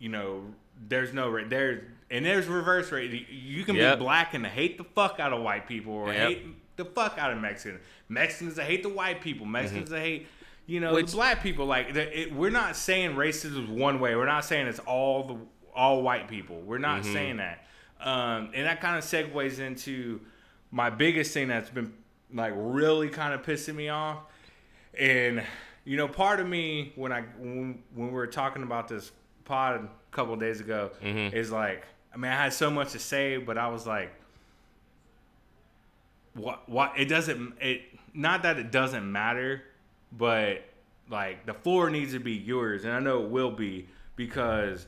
you 0.00 0.08
know, 0.08 0.42
there's 0.88 1.12
no 1.14 1.46
there's 1.48 1.82
and 2.10 2.24
there's 2.24 2.46
reverse 2.46 2.90
rate. 2.92 3.28
You 3.30 3.64
can 3.64 3.74
Yep. 3.76 3.98
be 3.98 4.04
black 4.04 4.34
and 4.34 4.46
hate 4.46 4.78
the 4.78 4.84
fuck 4.84 5.18
out 5.20 5.32
of 5.32 5.42
white 5.42 5.66
people, 5.66 5.92
or 5.92 6.12
Yep. 6.12 6.28
hate 6.28 6.76
the 6.76 6.84
fuck 6.84 7.18
out 7.18 7.32
of 7.32 7.38
Mexicans. 7.38 7.80
Mexicans 8.08 8.54
that 8.56 8.64
hate 8.66 8.82
the 8.82 8.88
white 8.88 9.20
people. 9.20 9.46
Mexicans 9.46 9.90
that 9.90 10.00
hate. 10.00 10.26
You 10.66 10.80
know, 10.80 10.88
Mm-hmm. 10.88 10.94
Which- 10.96 11.10
the 11.12 11.16
black 11.16 11.42
people 11.42 11.66
like 11.66 11.94
the, 11.94 12.20
it, 12.22 12.32
we're 12.32 12.50
not 12.50 12.74
saying 12.76 13.12
racism 13.14 13.64
is 13.64 13.70
one 13.70 14.00
way. 14.00 14.16
We're 14.16 14.26
not 14.26 14.44
saying 14.44 14.66
it's 14.66 14.80
all 14.80 15.22
the 15.24 15.36
all 15.74 16.02
white 16.02 16.26
people. 16.28 16.60
We're 16.62 16.78
not 16.78 17.02
Mm-hmm. 17.02 17.12
saying 17.12 17.36
that. 17.36 17.66
Um, 18.00 18.50
and 18.54 18.66
that 18.66 18.80
kind 18.80 18.96
of 18.96 19.04
segues 19.04 19.58
into 19.58 20.20
my 20.70 20.90
biggest 20.90 21.32
thing 21.34 21.48
that's 21.48 21.70
been 21.70 21.92
like 22.32 22.52
really 22.56 23.08
kind 23.08 23.32
of 23.34 23.42
pissing 23.42 23.74
me 23.76 23.88
off. 23.88 24.18
And 24.98 25.42
you 25.84 25.96
know, 25.96 26.08
part 26.08 26.40
of 26.40 26.48
me 26.48 26.92
when 26.96 27.12
I 27.12 27.22
when, 27.38 27.82
when 27.94 28.08
we 28.08 28.12
were 28.12 28.26
talking 28.26 28.62
about 28.62 28.88
this 28.88 29.12
pod 29.44 29.76
a 29.76 29.88
couple 30.10 30.34
of 30.34 30.40
days 30.40 30.60
ago 30.60 30.90
Mm-hmm. 31.02 31.36
is 31.36 31.52
like, 31.52 31.84
I 32.16 32.18
mean, 32.18 32.32
I 32.32 32.44
had 32.44 32.54
so 32.54 32.70
much 32.70 32.92
to 32.92 32.98
say, 32.98 33.36
but 33.36 33.58
I 33.58 33.68
was 33.68 33.86
like, 33.86 34.10
what? 36.32 36.66
What? 36.66 36.94
It 36.96 37.06
doesn't. 37.06 37.54
It 37.60 37.82
not 38.14 38.42
that 38.44 38.58
it 38.58 38.72
doesn't 38.72 39.10
matter, 39.10 39.62
but 40.10 40.64
like 41.10 41.44
the 41.44 41.52
floor 41.52 41.90
needs 41.90 42.12
to 42.12 42.18
be 42.18 42.32
yours, 42.32 42.84
and 42.84 42.94
I 42.94 43.00
know 43.00 43.22
it 43.22 43.28
will 43.28 43.50
be 43.50 43.86
because. 44.16 44.86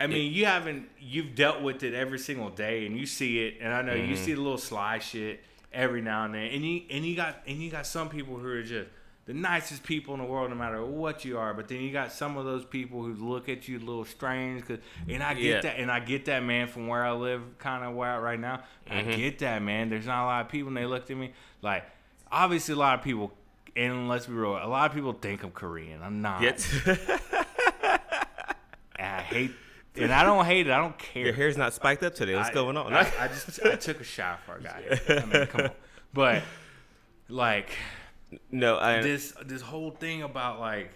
I 0.00 0.06
mean, 0.06 0.32
you 0.32 0.46
haven't 0.46 0.88
you've 0.98 1.34
dealt 1.34 1.60
with 1.60 1.82
it 1.82 1.92
every 1.92 2.18
single 2.18 2.48
day, 2.48 2.86
and 2.86 2.98
you 2.98 3.04
see 3.04 3.46
it, 3.46 3.58
and 3.60 3.72
I 3.72 3.82
know 3.82 3.92
you 3.92 4.14
mm-hmm. 4.14 4.24
see 4.24 4.32
the 4.32 4.40
little 4.40 4.56
sly 4.56 4.98
shit 4.98 5.44
every 5.70 6.00
now 6.00 6.24
and 6.24 6.34
then, 6.34 6.46
and 6.46 6.64
you 6.64 6.82
and 6.88 7.04
you 7.04 7.14
got 7.14 7.42
and 7.46 7.58
you 7.58 7.70
got 7.70 7.86
some 7.86 8.08
people 8.08 8.38
who 8.38 8.48
are 8.48 8.62
just 8.62 8.88
the 9.26 9.34
nicest 9.34 9.82
people 9.82 10.14
in 10.14 10.20
the 10.20 10.26
world, 10.26 10.50
no 10.50 10.56
matter 10.56 10.84
what 10.84 11.24
you 11.24 11.36
are. 11.36 11.52
But 11.52 11.66
then 11.66 11.80
you 11.80 11.92
got 11.92 12.12
some 12.12 12.36
of 12.36 12.44
those 12.44 12.64
people 12.64 13.02
who 13.02 13.12
look 13.14 13.48
at 13.48 13.66
you 13.66 13.78
a 13.78 13.80
little 13.80 14.04
strange, 14.04 14.64
cause 14.64 14.78
and 15.08 15.22
I 15.22 15.34
get 15.34 15.42
Yeah. 15.42 15.60
that, 15.62 15.78
and 15.78 15.90
I 15.90 16.00
get 16.00 16.26
that 16.26 16.44
man 16.44 16.68
from 16.68 16.86
where 16.86 17.04
I 17.04 17.12
live, 17.12 17.42
kind 17.58 17.84
of 17.84 17.94
where 17.94 18.10
I 18.10 18.18
right 18.18 18.40
now. 18.40 18.62
I 18.88 19.02
mm-hmm. 19.02 19.10
get 19.10 19.40
that 19.40 19.62
man. 19.62 19.90
There's 19.90 20.06
not 20.06 20.24
a 20.24 20.26
lot 20.26 20.44
of 20.44 20.50
people, 20.50 20.68
and 20.68 20.76
they 20.76 20.86
looked 20.86 21.10
at 21.10 21.16
me 21.16 21.32
like 21.60 21.84
obviously 22.30 22.74
a 22.74 22.78
lot 22.78 22.98
of 22.98 23.04
people, 23.04 23.32
and 23.74 24.08
let's 24.08 24.26
be 24.26 24.32
real, 24.32 24.52
a 24.52 24.66
lot 24.66 24.88
of 24.88 24.94
people 24.94 25.12
think 25.12 25.42
I'm 25.42 25.50
Korean. 25.50 26.02
I'm 26.02 26.22
not. 26.22 26.42
And 28.98 29.06
I 29.14 29.20
hate, 29.20 29.50
and 29.94 30.10
I 30.10 30.22
don't 30.22 30.46
hate 30.46 30.68
it. 30.68 30.70
I 30.70 30.78
don't 30.78 30.96
care. 30.96 31.24
your 31.24 31.34
hair's 31.34 31.56
not 31.56 31.74
spiked 31.74 32.02
up 32.02 32.14
today. 32.14 32.34
What's 32.34 32.48
I- 32.48 32.54
going 32.54 32.76
on? 32.76 32.94
I, 32.94 33.12
I 33.20 33.28
just 33.28 33.60
I 33.64 33.76
took 33.76 34.00
a 34.00 34.04
shower 34.04 34.38
I 34.48 34.62
got 34.62 34.82
here. 34.82 35.22
I 35.22 35.24
mean, 35.26 35.46
come 35.46 35.60
on. 35.62 35.70
But 36.14 36.42
like 37.28 37.68
no, 38.50 38.78
I, 38.78 39.02
this 39.02 39.32
this 39.44 39.62
whole 39.62 39.90
thing 39.90 40.22
about 40.22 40.60
like 40.60 40.90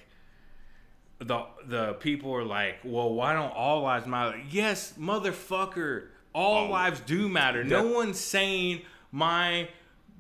the 1.19 1.45
the 1.67 1.93
people 1.95 2.35
are 2.35 2.45
like, 2.45 2.77
well, 2.85 3.13
why 3.13 3.33
don't 3.35 3.53
all 3.53 3.83
lives 3.83 4.07
matter? 4.07 4.41
Yes, 4.51 4.95
motherfucker, 4.99 6.07
all 6.35 6.69
lives 6.69 7.01
do 7.01 7.29
matter. 7.29 7.63
No 7.65 7.87
That- 7.89 7.95
one's 7.95 8.19
saying 8.21 8.83
my 9.13 9.69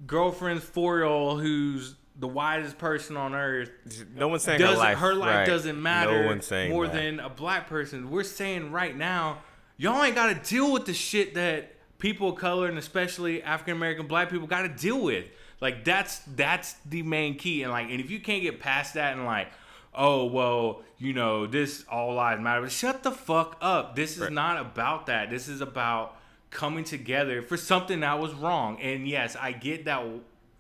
girlfriend's 0.07 0.65
four 0.65 0.97
year 0.99 1.05
old 1.05 1.41
who's 1.41 1.95
the 2.19 2.29
whitest 2.29 2.77
person 2.77 3.17
on 3.17 3.35
earth 3.35 3.71
no 4.15 4.29
one's 4.29 4.43
saying 4.43 4.61
her 4.61 4.75
life. 4.75 4.99
her 4.99 5.15
life 5.15 5.35
right. 5.37 5.47
doesn't 5.47 5.81
matter 5.81 6.23
No 6.23 6.29
one's 6.29 6.47
saying 6.47 6.71
more 6.71 6.87
that. 6.87 6.95
than 6.95 7.19
a 7.21 7.29
black 7.31 7.67
person. 7.67 8.11
We're 8.11 8.25
saying 8.25 8.73
right 8.73 8.95
now, 8.97 9.39
y'all 9.79 10.03
ain't 10.03 10.15
got 10.15 10.27
to 10.45 10.51
deal 10.51 10.71
with 10.73 10.85
the 10.87 10.93
shit 10.95 11.35
that 11.35 11.73
people 11.99 12.31
of 12.31 12.37
color 12.37 12.67
and 12.69 12.77
especially 12.79 13.43
African 13.43 13.75
American 13.77 14.07
black 14.07 14.29
people 14.31 14.47
got 14.47 14.63
to 14.63 14.69
deal 14.69 15.01
with. 15.01 15.27
Like 15.61 15.85
that's 15.85 16.21
that's 16.37 16.75
the 16.87 17.03
main 17.03 17.37
key. 17.37 17.63
And 17.63 17.73
like, 17.73 17.91
and 17.91 18.01
if 18.01 18.11
you 18.11 18.21
can't 18.21 18.43
get 18.43 18.61
past 18.61 18.95
that 18.95 19.15
and 19.15 19.25
like, 19.27 19.49
oh 19.95 20.25
well, 20.27 20.83
you 20.99 21.13
know, 21.13 21.47
this 21.47 21.85
all 21.91 22.15
lives 22.15 22.41
matter. 22.41 22.63
But 22.63 22.73
shut 22.73 23.03
the 23.03 23.11
fuck 23.11 23.57
up. 23.61 23.97
This 23.97 24.17
is 24.17 24.23
Right. 24.23 24.33
not 24.33 24.61
about 24.61 25.07
that. 25.07 25.31
This 25.31 25.49
is 25.49 25.61
about 25.61 26.17
coming 26.51 26.85
together 26.85 27.43
for 27.43 27.57
something 27.57 28.01
that 28.01 28.19
was 28.19 28.33
wrong. 28.35 28.81
And 28.81 29.07
yes, 29.07 29.37
I 29.37 29.53
get 29.53 29.85
that 29.85 30.05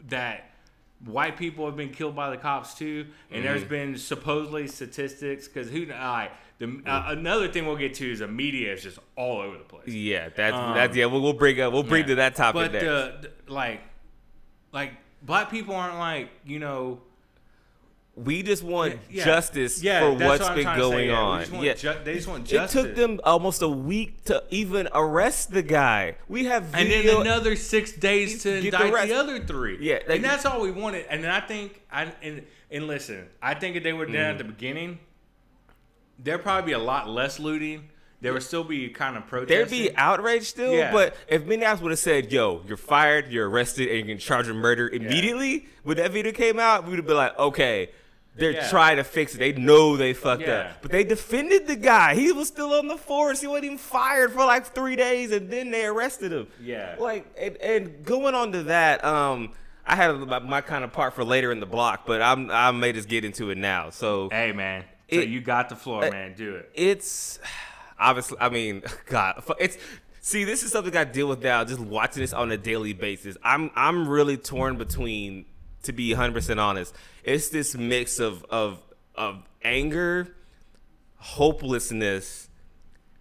that 0.08 0.50
white 1.06 1.36
people 1.38 1.64
have 1.66 1.76
been 1.76 1.90
killed 1.90 2.14
by 2.14 2.28
the 2.30 2.36
cops 2.36 2.74
too, 2.74 3.06
and 3.30 3.44
there's 3.44 3.60
Mm-hmm. 3.62 3.70
been 3.70 3.96
supposedly 3.98 4.66
statistics 4.66 5.48
because 5.48 5.70
who 5.70 5.86
like 5.86 6.30
the 6.58 6.82
uh, 6.86 7.04
another 7.08 7.48
thing 7.48 7.64
we'll 7.66 7.76
get 7.76 7.94
to 7.94 8.12
is 8.12 8.18
the 8.18 8.28
media 8.28 8.74
is 8.74 8.82
just 8.82 8.98
all 9.16 9.40
over 9.40 9.56
the 9.56 9.64
place. 9.64 9.88
Yeah, 9.88 10.28
that's 10.28 10.54
Um, 10.54 10.74
that's 10.74 10.94
yeah. 10.94 11.06
We'll, 11.06 11.22
we'll 11.22 11.32
bring 11.32 11.58
up. 11.60 11.72
We'll 11.72 11.82
bring 11.82 12.02
Yeah. 12.02 12.08
to 12.08 12.14
that 12.16 12.34
topic 12.36 12.70
but 12.70 12.72
the, 12.72 13.30
the- 13.46 13.52
like 13.52 13.80
like 14.72 14.92
black 15.22 15.50
people 15.50 15.74
aren't 15.74 15.98
like 15.98 16.30
you 16.44 16.58
know 16.58 17.00
we 18.16 18.42
just 18.42 18.62
want 18.62 18.98
Yeah, 19.08 19.24
justice 19.24 19.82
yeah, 19.82 20.00
for 20.00 20.12
what's 20.12 20.42
what 20.42 20.54
been 20.54 20.64
say, 20.66 20.76
going 20.76 21.08
yeah. 21.08 21.16
On. 21.20 21.62
yeah, 21.62 21.74
ju- 21.74 21.94
they 22.04 22.14
just 22.14 22.28
want 22.28 22.44
justice. 22.44 22.76
it 22.84 22.88
took 22.88 22.96
them 22.96 23.20
almost 23.24 23.62
a 23.62 23.68
week 23.68 24.24
to 24.24 24.42
even 24.50 24.88
arrest 24.92 25.52
the 25.52 25.62
guy. 25.62 26.16
We 26.28 26.44
have 26.46 26.74
and 26.74 26.90
then 26.90 27.08
another 27.20 27.56
six 27.56 27.92
days 27.92 28.42
to 28.42 28.60
Get 28.60 28.72
the 28.72 28.76
indict 28.82 28.92
rest. 28.92 29.08
the 29.08 29.14
other 29.14 29.38
three. 29.44 29.78
Yeah, 29.80 30.00
and 30.08 30.22
that's 30.24 30.44
all 30.44 30.60
we 30.60 30.70
wanted. 30.70 31.06
And 31.08 31.24
then 31.24 31.30
I 31.30 31.40
think, 31.40 31.80
I 31.90 32.12
and 32.20 32.42
and 32.70 32.86
listen, 32.88 33.26
I 33.40 33.54
think 33.54 33.76
if 33.76 33.84
they 33.84 33.92
were 33.94 34.06
done 34.06 34.16
at 34.16 34.34
Mm. 34.34 34.38
the 34.38 34.44
beginning, 34.44 34.98
there'd 36.18 36.42
probably 36.42 36.66
be 36.66 36.72
a 36.74 36.78
lot 36.78 37.08
less 37.08 37.38
looting. 37.38 37.88
There 38.22 38.32
would 38.34 38.42
still 38.42 38.64
be 38.64 38.88
kind 38.90 39.16
of 39.16 39.26
protesting. 39.26 39.56
There'd 39.56 39.70
be 39.92 39.96
outrage 39.96 40.42
still, 40.44 40.74
Yeah. 40.74 40.92
but 40.92 41.16
if 41.28 41.44
Minneapolis 41.46 41.80
would 41.82 41.90
have 41.92 41.98
said, 41.98 42.30
"Yo, 42.30 42.62
you're 42.66 42.76
fired, 42.76 43.28
you're 43.28 43.48
arrested, 43.48 43.88
and 43.88 43.98
you 43.98 44.04
can 44.04 44.18
charge 44.18 44.46
of 44.48 44.56
murder 44.56 44.88
immediately," 44.88 45.66
when 45.84 45.96
that 45.96 46.10
video 46.10 46.32
came 46.32 46.58
out, 46.58 46.84
we 46.84 46.90
would 46.90 46.98
have 46.98 47.06
been 47.06 47.16
like, 47.16 47.38
"Okay, 47.38 47.88
they're 48.36 48.50
Yeah. 48.52 48.68
trying 48.68 48.96
to 48.98 49.04
fix 49.04 49.34
it. 49.34 49.38
They 49.38 49.52
know 49.52 49.96
they 49.96 50.12
fucked 50.12 50.42
Yeah. 50.42 50.52
up." 50.72 50.82
But 50.82 50.90
they 50.90 51.02
defended 51.02 51.66
the 51.66 51.76
guy. 51.76 52.14
He 52.14 52.30
was 52.32 52.48
still 52.48 52.74
on 52.74 52.88
the 52.88 52.98
force. 52.98 53.40
He 53.40 53.46
wasn't 53.46 53.64
even 53.64 53.78
fired 53.78 54.32
for 54.32 54.44
like 54.44 54.66
three 54.66 54.96
days, 54.96 55.32
and 55.32 55.50
then 55.50 55.70
they 55.70 55.86
arrested 55.86 56.30
him. 56.32 56.46
Yeah. 56.62 56.96
like 56.98 57.24
and, 57.40 57.56
and 57.56 58.04
going 58.04 58.34
on 58.34 58.52
to 58.52 58.64
that, 58.64 59.02
um. 59.04 59.52
I 59.86 59.96
had 59.96 60.12
my, 60.20 60.38
my 60.38 60.60
kind 60.60 60.84
of 60.84 60.92
part 60.92 61.14
for 61.14 61.24
later 61.24 61.50
in 61.50 61.58
the 61.58 61.66
block, 61.66 62.06
but 62.06 62.22
I'm 62.22 62.48
I 62.50 62.70
may 62.70 62.92
just 62.92 63.08
get 63.08 63.24
into 63.24 63.50
it 63.50 63.56
now. 63.58 63.90
So 63.90 64.28
Hey 64.30 64.52
man, 64.52 64.84
so 65.10 65.18
It- 65.20 65.28
you 65.28 65.40
got 65.40 65.68
the 65.68 65.74
floor, 65.74 66.04
uh, 66.04 66.10
man. 66.10 66.34
Do 66.36 66.54
it. 66.56 66.70
it's 66.74 67.40
obviously 68.00 68.36
i 68.40 68.48
mean 68.48 68.82
god 69.06 69.42
it's 69.60 69.76
see 70.20 70.44
this 70.44 70.62
is 70.62 70.72
something 70.72 70.96
i 70.96 71.04
deal 71.04 71.28
with 71.28 71.42
now 71.42 71.62
just 71.64 71.80
watching 71.80 72.20
this 72.22 72.32
on 72.32 72.50
a 72.50 72.56
daily 72.56 72.92
basis 72.92 73.36
i'm 73.44 73.70
i'm 73.76 74.08
really 74.08 74.36
torn 74.36 74.76
between 74.76 75.44
to 75.82 75.92
be 75.92 76.10
100% 76.14 76.58
honest 76.58 76.94
it's 77.24 77.48
this 77.50 77.74
mix 77.76 78.18
of 78.18 78.44
of 78.50 78.82
of 79.14 79.42
anger 79.62 80.34
hopelessness 81.16 82.48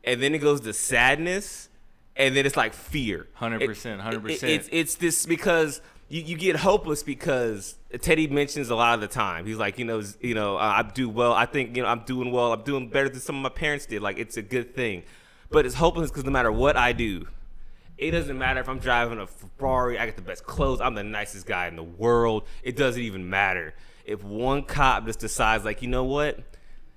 and 0.03 0.21
then 0.23 0.33
it 0.33 0.39
goes 0.39 0.61
to 0.61 0.73
sadness 0.73 1.69
and 2.15 2.35
then 2.35 2.45
it's 2.45 2.57
like 2.57 2.73
fear 2.73 3.27
100%, 3.39 3.59
100%. 4.01 4.29
it- 4.29 4.43
it's 4.43 4.69
it's 4.71 4.95
this 4.95 5.25
because 5.25 5.81
you, 6.10 6.24
you 6.24 6.38
get 6.38 6.58
hopeless 6.58 7.04
because 7.04 7.76
Teddy 8.02 8.28
mentions 8.28 8.69
a 8.69 8.76
lot 8.76 8.95
of 8.95 9.02
the 9.02 9.08
time. 9.08 9.45
He's 9.45 9.58
like, 9.58 9.78
you 9.78 9.86
know, 9.86 10.02
you 10.19 10.34
know, 10.34 10.58
I 10.58 10.82
do 10.82 11.08
well. 11.08 11.34
I 11.34 11.45
think 11.45 11.78
you 11.78 11.84
know 11.84 11.88
I'm 11.88 12.04
doing 12.04 12.32
well. 12.32 12.52
I'm 12.52 12.63
doing 12.63 12.89
better 12.89 13.10
than 13.10 13.19
some 13.19 13.38
of 13.38 13.41
my 13.41 13.50
parents 13.50 13.86
did. 13.86 14.02
Like 14.02 14.17
it's 14.17 14.36
a 14.36 14.41
good 14.41 14.76
thing, 14.76 15.04
but 15.50 15.65
it's 15.65 15.76
hopeless 15.76 16.10
because 16.10 16.26
no 16.26 16.32
matter 16.32 16.52
what 16.52 16.76
I 16.76 16.93
do, 16.93 17.28
it 17.98 18.12
doesn't 18.12 18.38
matter 18.38 18.60
if 18.60 18.67
I'm 18.67 18.80
driving 18.80 19.19
a 19.19 19.28
Ferrari. 19.28 20.00
I 20.00 20.06
get 20.06 20.15
the 20.15 20.22
best 20.22 20.45
clothes. 20.45 20.82
I'm 20.82 20.95
the 20.95 21.04
nicest 21.04 21.45
guy 21.45 21.67
in 21.67 21.76
the 21.76 21.84
world. 21.84 22.43
It 22.63 22.76
doesn't 22.76 23.02
even 23.02 23.30
matter 23.30 23.76
if 24.06 24.24
one 24.24 24.63
cop 24.63 25.06
just 25.06 25.19
decides 25.19 25.63
like, 25.63 25.82
you 25.84 25.88
know 25.88 26.06
what? 26.06 26.39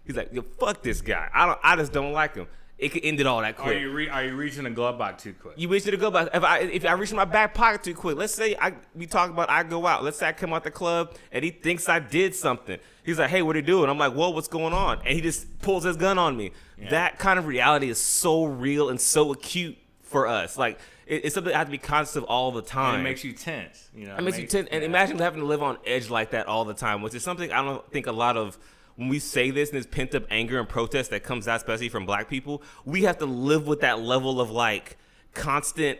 He's 0.06 0.16
like, 0.16 0.32
Yo, 0.32 0.42
fuck 0.58 0.82
this 0.82 1.02
guy. 1.02 1.28
I 1.32 1.46
don't. 1.46 1.58
I 1.62 1.76
just 1.76 1.92
don't 1.92 2.12
like 2.12 2.34
him. 2.34 2.46
It 2.82 2.90
could 2.90 3.04
end 3.04 3.20
it 3.20 3.26
all 3.26 3.40
that 3.42 3.58
Are 3.58 3.62
quick. 3.62 3.80
you 3.80 3.92
re- 3.92 4.08
are 4.08 4.24
you 4.24 4.34
reaching 4.34 4.64
the 4.64 4.70
glove 4.70 4.98
box 4.98 5.22
too 5.22 5.34
quick? 5.34 5.54
You 5.56 5.68
wish 5.68 5.84
to 5.84 5.96
glove 5.96 6.14
box. 6.14 6.30
If 6.34 6.42
I 6.42 6.58
if 6.58 6.84
I 6.84 6.92
reach 6.94 7.12
my 7.12 7.24
back 7.24 7.54
pocket 7.54 7.84
too 7.84 7.94
quick, 7.94 8.16
let's 8.16 8.34
say 8.34 8.56
I 8.60 8.74
we 8.94 9.06
talk 9.06 9.30
about 9.30 9.48
I 9.48 9.62
go 9.62 9.86
out. 9.86 10.02
Let's 10.02 10.18
say 10.18 10.26
I 10.28 10.32
come 10.32 10.52
out 10.52 10.64
the 10.64 10.72
club 10.72 11.14
and 11.30 11.44
he 11.44 11.50
thinks 11.52 11.88
I 11.88 12.00
did 12.00 12.34
something. 12.34 12.78
He's 13.04 13.20
like, 13.20 13.30
"Hey, 13.30 13.40
what 13.42 13.54
are 13.54 13.60
you 13.60 13.64
doing?" 13.64 13.88
I'm 13.88 13.98
like, 13.98 14.12
"Whoa, 14.14 14.30
what's 14.30 14.48
going 14.48 14.72
on?" 14.72 14.98
And 15.06 15.14
he 15.14 15.20
just 15.20 15.60
pulls 15.60 15.84
his 15.84 15.96
gun 15.96 16.18
on 16.18 16.36
me. 16.36 16.50
That 16.90 17.20
kind 17.20 17.38
of 17.38 17.46
reality 17.46 17.88
is 17.88 17.98
so 17.98 18.44
real 18.44 18.88
and 18.88 19.00
so 19.00 19.32
acute 19.32 19.78
for 20.02 20.26
us. 20.26 20.58
Like 20.58 20.80
it, 21.06 21.24
it's 21.26 21.34
something 21.36 21.54
I 21.54 21.58
have 21.58 21.68
to 21.68 21.70
be 21.70 21.78
conscious 21.78 22.16
of 22.16 22.24
all 22.24 22.50
the 22.50 22.62
time. 22.62 22.96
And 22.96 23.00
it 23.06 23.10
makes 23.10 23.22
you 23.22 23.32
tense. 23.32 23.88
You 23.94 24.08
know, 24.08 24.16
It 24.16 24.22
makes 24.22 24.38
you 24.40 24.46
tense. 24.48 24.68
And 24.72 24.82
imagine 24.82 25.18
having 25.18 25.40
to 25.40 25.46
live 25.46 25.62
on 25.62 25.78
edge 25.86 26.10
like 26.10 26.30
that 26.32 26.48
all 26.48 26.64
the 26.64 26.74
time, 26.74 27.00
which 27.02 27.14
is 27.14 27.22
something 27.22 27.52
I 27.52 27.62
don't 27.62 27.88
think 27.92 28.08
a 28.08 28.12
lot 28.12 28.36
of 28.36 28.58
when 28.96 29.08
we 29.08 29.18
say 29.18 29.50
this 29.50 29.70
and 29.70 29.78
this 29.78 29.86
pent 29.86 30.14
up 30.14 30.24
anger 30.30 30.58
and 30.58 30.68
protest 30.68 31.10
that 31.10 31.22
comes 31.22 31.48
out, 31.48 31.56
especially 31.56 31.88
from 31.88 32.06
black 32.06 32.28
people, 32.28 32.62
we 32.84 33.02
have 33.04 33.18
to 33.18 33.26
live 33.26 33.66
with 33.66 33.80
that 33.80 34.00
level 34.00 34.40
of 34.40 34.50
like 34.50 34.96
constant. 35.34 35.98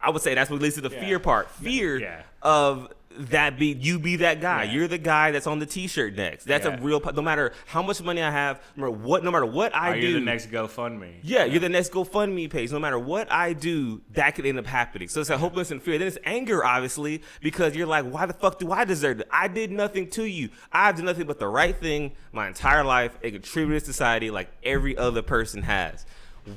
I 0.00 0.10
would 0.10 0.22
say 0.22 0.34
that's 0.34 0.50
what 0.50 0.60
leads 0.60 0.74
to 0.76 0.80
the 0.82 0.90
Yeah. 0.90 1.00
fear 1.00 1.18
part. 1.18 1.50
Fear 1.50 2.00
Yeah. 2.00 2.22
of 2.42 2.88
that 3.16 3.58
be 3.58 3.66
you 3.68 3.98
be 3.98 4.16
that 4.16 4.40
guy. 4.40 4.64
Yeah. 4.64 4.72
You're 4.72 4.88
the 4.88 4.98
guy 4.98 5.30
that's 5.30 5.46
on 5.46 5.58
the 5.58 5.66
T-shirt 5.66 6.14
next. 6.16 6.44
That's 6.44 6.66
Yeah. 6.66 6.78
a 6.78 6.80
real. 6.80 7.00
No 7.14 7.22
matter 7.22 7.52
how 7.66 7.82
much 7.82 8.02
money 8.02 8.20
I 8.22 8.30
have, 8.30 8.60
no 8.76 8.82
matter 8.82 8.90
what, 8.98 9.22
no 9.22 9.30
matter 9.30 9.46
what 9.46 9.74
I 9.74 9.88
oh, 9.88 9.92
Are 9.92 10.00
do, 10.00 10.06
you 10.08 10.14
the 10.14 10.20
next 10.20 10.50
GoFundMe? 10.50 11.14
yeah, 11.22 11.44
you're 11.44 11.60
the 11.60 11.68
next 11.68 11.92
GoFundMe 11.92 12.50
page. 12.50 12.72
No 12.72 12.78
matter 12.78 12.98
what 12.98 13.30
I 13.30 13.52
do, 13.52 14.02
that 14.12 14.34
could 14.34 14.46
end 14.46 14.58
up 14.58 14.66
happening. 14.66 15.08
So 15.08 15.20
it's 15.20 15.30
a 15.30 15.38
hopeless 15.38 15.70
and 15.70 15.82
fear. 15.82 15.98
Then 15.98 16.08
it's 16.08 16.18
anger, 16.24 16.64
obviously, 16.64 17.22
because 17.40 17.76
you're 17.76 17.86
like, 17.86 18.04
why 18.04 18.26
the 18.26 18.32
fuck 18.34 18.58
do 18.58 18.72
I 18.72 18.84
deserve 18.84 19.20
it? 19.20 19.28
I 19.30 19.48
did 19.48 19.70
nothing 19.70 20.10
to 20.10 20.24
you. 20.24 20.48
I've 20.72 20.96
done 20.96 21.04
nothing 21.04 21.26
but 21.26 21.38
the 21.38 21.48
right 21.48 21.76
thing 21.76 22.12
my 22.32 22.48
entire 22.48 22.84
life 22.84 23.16
and 23.22 23.32
contributed 23.32 23.80
to 23.80 23.86
society 23.86 24.30
like 24.30 24.48
every 24.62 24.96
other 24.96 25.22
person 25.22 25.62
has. 25.62 26.04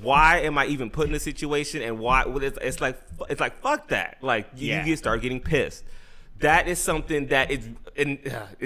Why 0.01 0.39
am 0.39 0.57
I 0.57 0.65
even 0.65 0.89
put 0.89 1.07
in 1.07 1.13
this 1.13 1.23
situation? 1.23 1.81
And 1.81 1.97
why? 1.99 2.23
It's, 2.27 2.57
it's 2.61 2.81
like 2.81 2.99
it's 3.29 3.39
like 3.39 3.61
fuck 3.61 3.87
that. 3.87 4.17
Like 4.21 4.49
you, 4.55 4.67
Yeah. 4.69 4.79
you 4.79 4.85
get 4.87 4.97
start 4.99 5.21
getting 5.21 5.39
pissed. 5.39 5.85
That 6.39 6.67
is 6.67 6.80
something 6.80 7.28
that 7.28 7.50
is, 7.52 7.67
and 7.95 8.19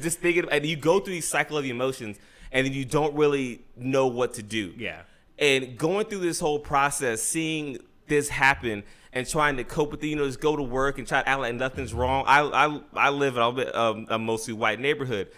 just 0.00 0.18
thinking, 0.20 0.46
and 0.50 0.64
you 0.66 0.76
go 0.76 1.00
through 1.00 1.14
these 1.14 1.28
cycle 1.28 1.56
of 1.58 1.64
emotions, 1.64 2.18
and 2.50 2.66
then 2.66 2.72
you 2.72 2.84
don't 2.84 3.14
really 3.14 3.62
know 3.76 4.06
what 4.08 4.34
to 4.34 4.42
do 4.42 4.74
Yeah. 4.76 5.02
and 5.38 5.76
going 5.78 6.06
through 6.06 6.18
this 6.20 6.40
whole 6.40 6.58
process, 6.58 7.22
seeing 7.22 7.78
this 8.08 8.28
happen 8.28 8.82
and 9.12 9.26
trying 9.28 9.56
to 9.56 9.64
cope 9.64 9.90
with 9.92 10.02
it, 10.04 10.08
you 10.08 10.16
know, 10.16 10.26
just 10.26 10.40
go 10.40 10.56
to 10.56 10.62
work 10.62 10.98
and 10.98 11.06
try 11.06 11.22
to 11.22 11.28
act 11.28 11.40
like 11.40 11.54
nothing's 11.54 11.94
wrong. 11.94 12.24
I 12.26 12.40
I, 12.42 12.80
I 12.94 13.10
live 13.10 13.36
in 13.36 13.42
a, 13.42 13.78
um, 13.80 14.06
a 14.10 14.18
mostly 14.18 14.54
white 14.54 14.80
neighborhood, 14.80 15.28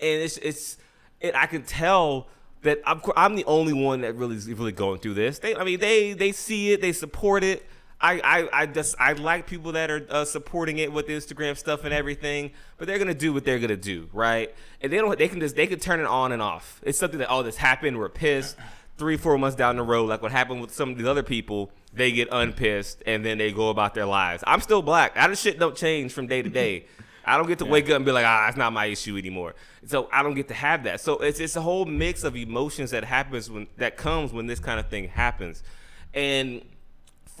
and 0.00 0.20
it's 0.22 0.36
it's 0.38 0.76
it, 1.20 1.34
I 1.34 1.46
can 1.46 1.62
tell 1.62 2.28
that 2.62 2.80
I'm 2.86 3.00
I'm 3.16 3.34
the 3.36 3.44
only 3.46 3.72
one 3.72 4.02
that 4.02 4.14
really 4.16 4.36
is 4.36 4.48
really 4.52 4.72
going 4.72 4.98
through 5.00 5.14
this. 5.14 5.38
They 5.38 5.54
I 5.56 5.64
mean 5.64 5.80
they 5.80 6.12
they 6.12 6.32
see 6.32 6.72
it, 6.72 6.80
they 6.80 6.92
support 6.92 7.42
it. 7.42 7.66
I, 8.00 8.20
I, 8.24 8.62
I 8.62 8.66
just 8.66 8.94
I 8.98 9.12
like 9.12 9.46
people 9.46 9.72
that 9.72 9.90
are 9.90 10.06
uh, 10.08 10.24
supporting 10.24 10.78
it 10.78 10.92
with 10.92 11.08
Instagram 11.08 11.56
stuff 11.56 11.84
and 11.84 11.92
everything, 11.92 12.52
but 12.78 12.86
they're 12.86 12.98
gonna 12.98 13.12
do 13.12 13.32
what 13.32 13.44
they're 13.44 13.58
gonna 13.58 13.76
do, 13.76 14.08
right? 14.12 14.54
And 14.80 14.90
they 14.90 14.96
don't 14.96 15.18
they 15.18 15.28
can 15.28 15.40
just 15.40 15.54
they 15.54 15.66
can 15.66 15.78
turn 15.78 16.00
it 16.00 16.06
on 16.06 16.32
and 16.32 16.40
off. 16.40 16.80
It's 16.82 16.98
something 16.98 17.18
that 17.18 17.28
oh 17.30 17.42
this 17.42 17.56
happened, 17.56 17.98
we're 17.98 18.08
pissed. 18.08 18.56
Three 18.96 19.16
four 19.16 19.38
months 19.38 19.56
down 19.56 19.76
the 19.76 19.82
road, 19.82 20.08
like 20.08 20.22
what 20.22 20.30
happened 20.30 20.60
with 20.60 20.74
some 20.74 20.90
of 20.90 20.98
these 20.98 21.06
other 21.06 21.22
people, 21.22 21.70
they 21.92 22.12
get 22.12 22.28
unpissed 22.30 23.02
and 23.06 23.24
then 23.24 23.38
they 23.38 23.50
go 23.52 23.70
about 23.70 23.94
their 23.94 24.04
lives. 24.04 24.44
I'm 24.46 24.60
still 24.60 24.82
black. 24.82 25.14
That 25.14 25.36
shit 25.38 25.58
don't 25.58 25.76
change 25.76 26.12
from 26.12 26.26
day 26.26 26.42
to 26.42 26.50
day. 26.50 26.84
I 27.24 27.36
don't 27.36 27.46
get 27.46 27.58
to 27.60 27.64
wake 27.66 27.88
up 27.88 27.96
and 27.96 28.04
be 28.04 28.12
like, 28.12 28.26
ah, 28.26 28.48
it's 28.48 28.56
not 28.56 28.72
my 28.72 28.86
issue 28.86 29.16
anymore. 29.16 29.54
So 29.86 30.08
I 30.12 30.22
don't 30.22 30.34
get 30.34 30.48
to 30.48 30.54
have 30.54 30.84
that. 30.84 31.00
So 31.00 31.18
it's 31.18 31.40
it's 31.40 31.56
a 31.56 31.62
whole 31.62 31.84
mix 31.84 32.24
of 32.24 32.36
emotions 32.36 32.90
that 32.90 33.04
happens 33.04 33.50
when 33.50 33.68
that 33.76 33.96
comes 33.96 34.32
when 34.32 34.46
this 34.46 34.58
kind 34.58 34.80
of 34.80 34.88
thing 34.88 35.08
happens, 35.08 35.62
and 36.12 36.62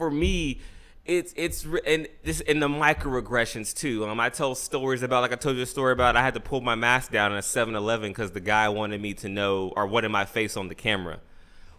for 0.00 0.10
me, 0.10 0.58
it's 1.04 1.34
it's 1.36 1.66
and 1.86 2.08
this 2.24 2.40
in 2.40 2.58
the 2.58 2.68
microaggressions 2.68 3.76
too. 3.76 4.06
Um, 4.06 4.18
I 4.18 4.30
tell 4.30 4.54
stories 4.54 5.02
about 5.02 5.20
like 5.20 5.32
I 5.32 5.36
told 5.36 5.56
you 5.56 5.62
a 5.62 5.66
story 5.66 5.92
about 5.92 6.16
I 6.16 6.22
had 6.22 6.32
to 6.34 6.40
pull 6.40 6.62
my 6.62 6.74
mask 6.74 7.12
down 7.12 7.32
in 7.32 7.38
a 7.38 7.42
7-Eleven 7.42 8.10
because 8.10 8.30
the 8.30 8.40
guy 8.40 8.70
wanted 8.70 9.02
me 9.02 9.12
to 9.14 9.28
know 9.28 9.74
or 9.76 9.86
wanted 9.86 10.08
my 10.08 10.24
face 10.24 10.56
on 10.56 10.68
the 10.68 10.74
camera. 10.74 11.20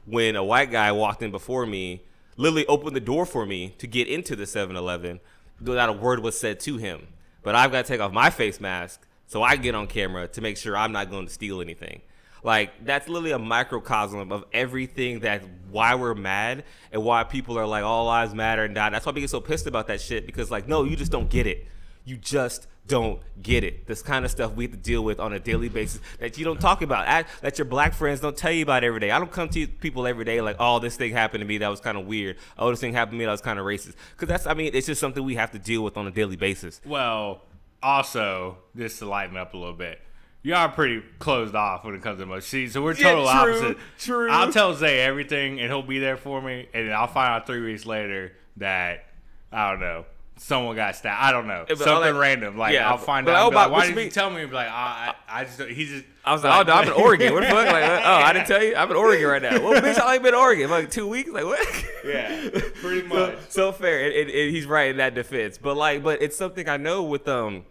When 0.05 0.35
a 0.35 0.43
white 0.43 0.69
guy 0.69 0.91
walked 0.91 1.23
in 1.23 1.31
before 1.31 1.65
me, 1.65 2.03
literally 2.37 2.67
opened 2.67 2.95
the 2.95 2.99
door 3.01 3.25
for 3.25 3.43
me 3.43 3.73
to 3.79 3.87
get 3.87 4.07
into 4.07 4.35
the 4.35 4.43
7-Eleven 4.43 5.19
without 5.59 5.89
a 5.89 5.93
word 5.93 6.19
was 6.19 6.39
said 6.39 6.59
to 6.59 6.77
him. 6.77 7.07
But 7.41 7.55
I've 7.55 7.71
got 7.71 7.85
to 7.85 7.87
take 7.91 8.01
off 8.01 8.11
my 8.11 8.29
face 8.29 8.59
mask 8.59 9.01
so 9.25 9.41
I 9.41 9.55
get 9.55 9.73
on 9.73 9.87
camera 9.87 10.27
to 10.27 10.41
make 10.41 10.57
sure 10.57 10.77
I'm 10.77 10.91
not 10.91 11.09
going 11.09 11.25
to 11.25 11.33
steal 11.33 11.59
anything. 11.59 12.01
Like 12.43 12.85
that's 12.85 13.07
literally 13.07 13.31
a 13.31 13.39
microcosm 13.39 14.31
of 14.31 14.45
everything 14.53 15.21
that 15.21 15.43
why 15.71 15.95
we're 15.95 16.15
mad 16.15 16.63
and 16.91 17.03
why 17.03 17.23
people 17.23 17.57
are 17.57 17.65
like 17.65 17.83
all 17.83 18.05
lives 18.05 18.33
matter 18.33 18.63
and 18.63 18.75
die. 18.75 18.89
That's 18.89 19.05
why 19.05 19.11
we 19.11 19.21
get 19.21 19.29
so 19.29 19.41
pissed 19.41 19.67
about 19.67 19.87
that 19.87 20.01
shit 20.01 20.25
because 20.25 20.51
like 20.51 20.67
no, 20.67 20.83
you 20.83 20.95
just 20.95 21.11
don't 21.11 21.29
get 21.29 21.47
it. 21.47 21.67
You 22.03 22.17
just 22.17 22.67
don't 22.87 23.21
get 23.41 23.63
it. 23.63 23.87
This 23.87 24.01
kind 24.01 24.25
of 24.25 24.31
stuff 24.31 24.53
we 24.53 24.65
have 24.65 24.71
to 24.71 24.77
deal 24.77 25.03
with 25.03 25.19
on 25.19 25.33
a 25.33 25.39
daily 25.39 25.69
basis 25.69 26.01
that 26.19 26.37
you 26.37 26.43
don't 26.43 26.59
talk 26.59 26.81
about. 26.81 27.07
I, 27.07 27.25
that 27.41 27.57
your 27.57 27.65
black 27.65 27.93
friends 27.93 28.19
don't 28.19 28.35
tell 28.35 28.51
you 28.51 28.63
about 28.63 28.83
every 28.83 28.99
day. 28.99 29.11
I 29.11 29.19
don't 29.19 29.31
come 29.31 29.49
to 29.49 29.67
people 29.67 30.07
every 30.07 30.25
day 30.25 30.41
like, 30.41 30.57
oh, 30.59 30.79
this 30.79 30.95
thing 30.97 31.11
happened 31.11 31.41
to 31.41 31.47
me 31.47 31.59
that 31.59 31.69
was 31.69 31.79
kind 31.79 31.97
of 31.97 32.05
weird. 32.05 32.37
Oh, 32.57 32.69
this 32.69 32.81
thing 32.81 32.93
happened 32.93 33.13
to 33.13 33.17
me 33.19 33.25
that 33.25 33.31
was 33.31 33.41
kind 33.41 33.59
of 33.59 33.65
racist. 33.65 33.95
Because 34.11 34.27
that's, 34.27 34.47
I 34.47 34.53
mean, 34.53 34.71
it's 34.73 34.87
just 34.87 34.99
something 34.99 35.23
we 35.23 35.35
have 35.35 35.51
to 35.51 35.59
deal 35.59 35.83
with 35.83 35.95
on 35.95 36.07
a 36.07 36.11
daily 36.11 36.35
basis. 36.35 36.81
Well, 36.85 37.43
also, 37.81 38.57
just 38.75 38.99
to 38.99 39.05
lighten 39.05 39.37
up 39.37 39.53
a 39.53 39.57
little 39.57 39.73
bit, 39.73 40.01
you 40.43 40.55
are 40.55 40.69
pretty 40.69 41.03
closed 41.19 41.53
off 41.55 41.83
when 41.83 41.93
it 41.95 42.01
comes 42.01 42.17
to 42.17 42.23
emotions. 42.23 42.45
See, 42.47 42.67
so 42.67 42.81
we're 42.81 42.93
Yeah, 42.93 43.11
total 43.11 43.23
true, 43.25 43.31
opposite. 43.53 43.77
true. 43.99 44.29
I'll 44.31 44.51
tell 44.51 44.73
Zay 44.73 44.99
everything, 45.01 45.59
and 45.59 45.69
he'll 45.69 45.83
be 45.83 45.99
there 45.99 46.17
for 46.17 46.41
me, 46.41 46.67
and 46.73 46.87
then 46.87 46.95
I'll 46.95 47.07
find 47.07 47.29
out 47.29 47.45
three 47.47 47.61
weeks 47.61 47.85
later 47.85 48.33
that 48.57 49.05
I 49.51 49.71
don't 49.71 49.79
know. 49.79 50.05
Someone 50.37 50.75
got 50.75 50.95
stabbed. 50.95 51.21
I 51.21 51.31
don't 51.31 51.45
know. 51.45 51.65
but 51.67 51.77
Something 51.77 51.93
all 51.93 52.01
that- 52.01 52.15
random. 52.15 52.57
Like 52.57 52.73
yeah, 52.73 52.89
I'll 52.89 52.97
find 52.97 53.25
but 53.27 53.35
out. 53.35 53.41
oh, 53.43 53.45
like, 53.49 53.53
but 53.53 53.71
Why 53.71 53.77
what 53.77 53.81
did 53.83 53.89
you 53.89 53.95
you 53.97 54.01
mean- 54.05 54.11
tell 54.11 54.29
me? 54.31 54.43
Be 54.43 54.51
like, 54.51 54.69
I, 54.69 55.13
I, 55.29 55.41
I 55.41 55.43
just 55.43 55.61
he 55.61 55.85
just. 55.85 56.05
I 56.25 56.33
was 56.33 56.43
like, 56.43 56.67
oh, 56.67 56.67
no, 56.69 56.73
I'm 56.77 56.87
in 56.87 56.93
Oregon. 56.93 57.33
What 57.33 57.41
the 57.41 57.47
fuck? 57.47 57.65
Like, 57.67 57.83
oh, 57.83 58.13
I 58.13 58.33
didn't 58.33 58.47
tell 58.47 58.63
you. 58.63 58.75
I'm 58.75 58.89
in 58.89 58.95
Oregon 58.97 59.27
right 59.27 59.41
now. 59.41 59.61
Well, 59.61 59.79
bitch, 59.81 59.99
I 59.99 60.05
only 60.05 60.19
been 60.19 60.27
in 60.29 60.39
Oregon 60.39 60.69
like 60.71 60.89
two 60.89 61.07
weeks. 61.07 61.29
Like, 61.29 61.45
what? 61.45 61.85
Yeah, 62.05 62.49
pretty 62.81 63.01
so, 63.07 63.07
much. 63.07 63.35
so 63.49 63.71
fair. 63.71 64.05
And, 64.05 64.13
and- 64.15 64.29
and 64.31 64.49
he's 64.55 64.65
right 64.65 64.89
in 64.89 64.97
that 64.97 65.13
defense. 65.13 65.59
But 65.59 65.77
like, 65.77 66.01
but 66.01 66.23
it's 66.23 66.37
something 66.37 66.67
I 66.67 66.77
know 66.77 67.03
with 67.03 67.27
um 67.27 67.65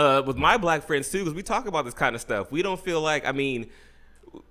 uh, 0.00 0.22
with 0.22 0.38
my 0.38 0.56
black 0.56 0.82
friends 0.82 1.10
too, 1.10 1.18
because 1.18 1.34
we 1.34 1.42
talk 1.42 1.66
about 1.66 1.84
this 1.84 1.92
kind 1.92 2.14
of 2.14 2.22
stuff. 2.22 2.50
We 2.50 2.62
don't 2.62 2.80
feel 2.80 3.02
like, 3.02 3.26
I 3.26 3.32
mean, 3.32 3.68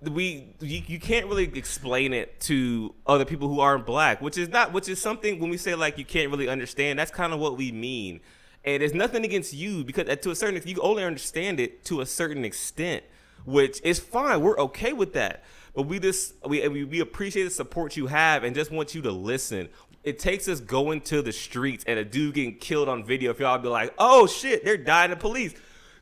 we 0.01 0.53
you, 0.59 0.83
you 0.85 0.99
can't 0.99 1.25
really 1.25 1.45
explain 1.45 2.13
it 2.13 2.39
to 2.41 2.93
other 3.07 3.25
people 3.25 3.47
who 3.47 3.59
aren't 3.59 3.85
black, 3.85 4.21
which 4.21 4.37
is 4.37 4.49
not, 4.49 4.73
which 4.73 4.87
is 4.87 5.01
something 5.01 5.39
when 5.39 5.49
we 5.49 5.57
say 5.57 5.73
like 5.73 5.97
you 5.97 6.05
can't 6.05 6.29
really 6.29 6.47
understand. 6.47 6.99
That's 6.99 7.09
kind 7.09 7.33
of 7.33 7.39
what 7.39 7.57
we 7.57 7.71
mean. 7.71 8.19
And 8.63 8.81
there's 8.81 8.93
nothing 8.93 9.25
against 9.25 9.51
you 9.51 9.83
because 9.83 10.07
uh, 10.07 10.17
to 10.17 10.29
a 10.29 10.35
certain 10.35 10.57
extent, 10.57 10.77
you 10.77 10.83
only 10.83 11.03
understand 11.03 11.59
it 11.59 11.83
to 11.85 12.01
a 12.01 12.05
certain 12.05 12.45
extent, 12.45 13.03
which 13.45 13.81
is 13.83 13.99
fine. 13.99 14.41
We're 14.41 14.59
okay 14.59 14.93
with 14.93 15.13
that. 15.13 15.43
But 15.73 15.83
we 15.83 15.97
just 15.97 16.35
we 16.45 16.67
we 16.67 16.99
appreciate 16.99 17.45
the 17.45 17.49
support 17.49 17.97
you 17.97 18.05
have 18.05 18.43
and 18.43 18.55
just 18.55 18.69
want 18.69 18.93
you 18.93 19.01
to 19.01 19.11
listen. 19.11 19.69
It 20.03 20.19
takes 20.19 20.47
us 20.47 20.59
going 20.59 21.01
to 21.01 21.21
the 21.21 21.31
streets 21.31 21.83
and 21.85 21.99
a 21.99 22.05
dude 22.05 22.35
getting 22.35 22.55
killed 22.55 22.87
on 22.87 23.03
video 23.03 23.31
if 23.31 23.39
y'all 23.39 23.57
be 23.57 23.67
like, 23.67 23.93
oh 23.97 24.27
shit, 24.27 24.63
they're 24.63 24.77
dying 24.77 25.09
the 25.11 25.17
police. 25.17 25.53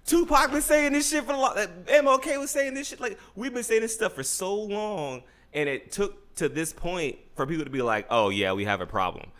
Tupac 0.05 0.51
been 0.51 0.61
saying 0.61 0.93
this 0.93 1.09
shit 1.09 1.25
for 1.25 1.33
a 1.33 1.37
long. 1.37 1.55
MLK 1.55 2.39
was 2.39 2.51
saying 2.51 2.73
this 2.73 2.87
shit. 2.87 2.99
Like 2.99 3.19
we've 3.35 3.53
been 3.53 3.63
saying 3.63 3.81
this 3.81 3.93
stuff 3.93 4.13
for 4.13 4.23
so 4.23 4.55
long, 4.55 5.23
and 5.53 5.67
it 5.67 5.91
took 5.91 6.33
to 6.35 6.47
this 6.47 6.71
point 6.71 7.17
for 7.35 7.45
people 7.45 7.65
to 7.65 7.69
be 7.69 7.81
like, 7.81 8.07
"Oh 8.09 8.29
yeah, 8.29 8.53
we 8.53 8.63
have 8.63 8.79
a 8.79 8.85
problem." 8.85 9.31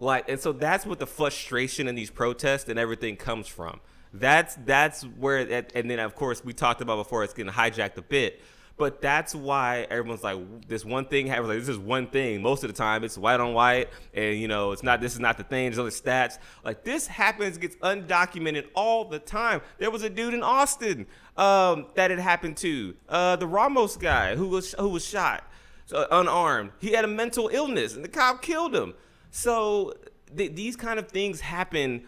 Like, 0.00 0.28
and 0.28 0.40
so 0.40 0.52
that's 0.52 0.86
what 0.86 0.98
the 0.98 1.06
frustration 1.06 1.88
in 1.88 1.94
these 1.94 2.10
protests 2.10 2.68
and 2.68 2.78
everything 2.78 3.16
comes 3.16 3.46
from. 3.46 3.80
That's 4.14 4.56
that's 4.64 5.02
where, 5.02 5.38
and 5.74 5.90
then 5.90 5.98
of 5.98 6.14
course 6.14 6.42
we 6.42 6.52
talked 6.52 6.80
about 6.80 6.96
before 6.96 7.22
it's 7.22 7.34
getting 7.34 7.52
hijacked 7.52 7.98
a 7.98 8.02
bit. 8.02 8.40
But 8.76 9.00
that's 9.00 9.36
why 9.36 9.86
everyone's 9.88 10.24
like, 10.24 10.36
this 10.66 10.84
one 10.84 11.06
thing 11.06 11.28
happens. 11.28 11.48
Like, 11.48 11.58
this 11.60 11.68
is 11.68 11.78
one 11.78 12.08
thing. 12.08 12.42
Most 12.42 12.64
of 12.64 12.68
the 12.70 12.76
time, 12.76 13.04
it's 13.04 13.16
white 13.16 13.38
on 13.38 13.54
white, 13.54 13.88
and 14.12 14.36
you 14.38 14.48
know, 14.48 14.72
it's 14.72 14.82
not. 14.82 15.00
This 15.00 15.12
is 15.12 15.20
not 15.20 15.38
the 15.38 15.44
thing. 15.44 15.66
There's 15.66 15.78
other 15.78 15.90
stats. 15.90 16.38
Like 16.64 16.82
this 16.82 17.06
happens, 17.06 17.56
gets 17.56 17.76
undocumented 17.76 18.66
all 18.74 19.04
the 19.04 19.20
time. 19.20 19.60
There 19.78 19.92
was 19.92 20.02
a 20.02 20.10
dude 20.10 20.34
in 20.34 20.42
Austin 20.42 21.06
um, 21.36 21.86
that 21.94 22.10
it 22.10 22.18
happened 22.18 22.56
to. 22.58 22.96
Uh, 23.08 23.36
the 23.36 23.46
Ramos 23.46 23.96
guy 23.96 24.34
who 24.34 24.48
was 24.48 24.72
who 24.72 24.88
was 24.88 25.06
shot, 25.06 25.44
so 25.86 26.08
unarmed. 26.10 26.72
He 26.80 26.92
had 26.92 27.04
a 27.04 27.08
mental 27.08 27.48
illness, 27.52 27.94
and 27.94 28.04
the 28.04 28.08
cop 28.08 28.42
killed 28.42 28.74
him. 28.74 28.94
So 29.30 29.94
th- 30.36 30.56
these 30.56 30.74
kind 30.74 30.98
of 30.98 31.08
things 31.08 31.40
happen 31.40 32.06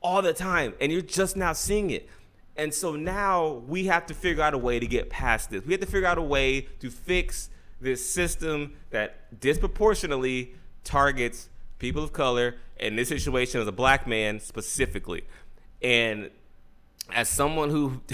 all 0.00 0.22
the 0.22 0.32
time, 0.32 0.72
and 0.80 0.90
you're 0.90 1.02
just 1.02 1.36
now 1.36 1.52
seeing 1.52 1.90
it. 1.90 2.08
And 2.58 2.74
so 2.74 2.96
now 2.96 3.62
we 3.68 3.86
have 3.86 4.04
to 4.06 4.14
figure 4.14 4.42
out 4.42 4.52
a 4.52 4.58
way 4.58 4.80
to 4.80 4.86
get 4.86 5.08
past 5.08 5.50
this. 5.50 5.64
We 5.64 5.72
have 5.72 5.80
to 5.80 5.86
figure 5.86 6.08
out 6.08 6.18
a 6.18 6.22
way 6.22 6.62
to 6.80 6.90
fix 6.90 7.50
this 7.80 8.04
system 8.04 8.74
that 8.90 9.40
disproportionately 9.40 10.54
targets 10.82 11.48
people 11.78 12.02
of 12.02 12.12
color, 12.12 12.56
in 12.78 12.96
this 12.96 13.08
situation 13.08 13.60
as 13.60 13.66
a 13.68 13.72
black 13.72 14.06
man 14.06 14.40
specifically. 14.40 15.24
And 15.82 16.30
as 17.12 17.28
someone 17.28 17.70
who 17.70 18.00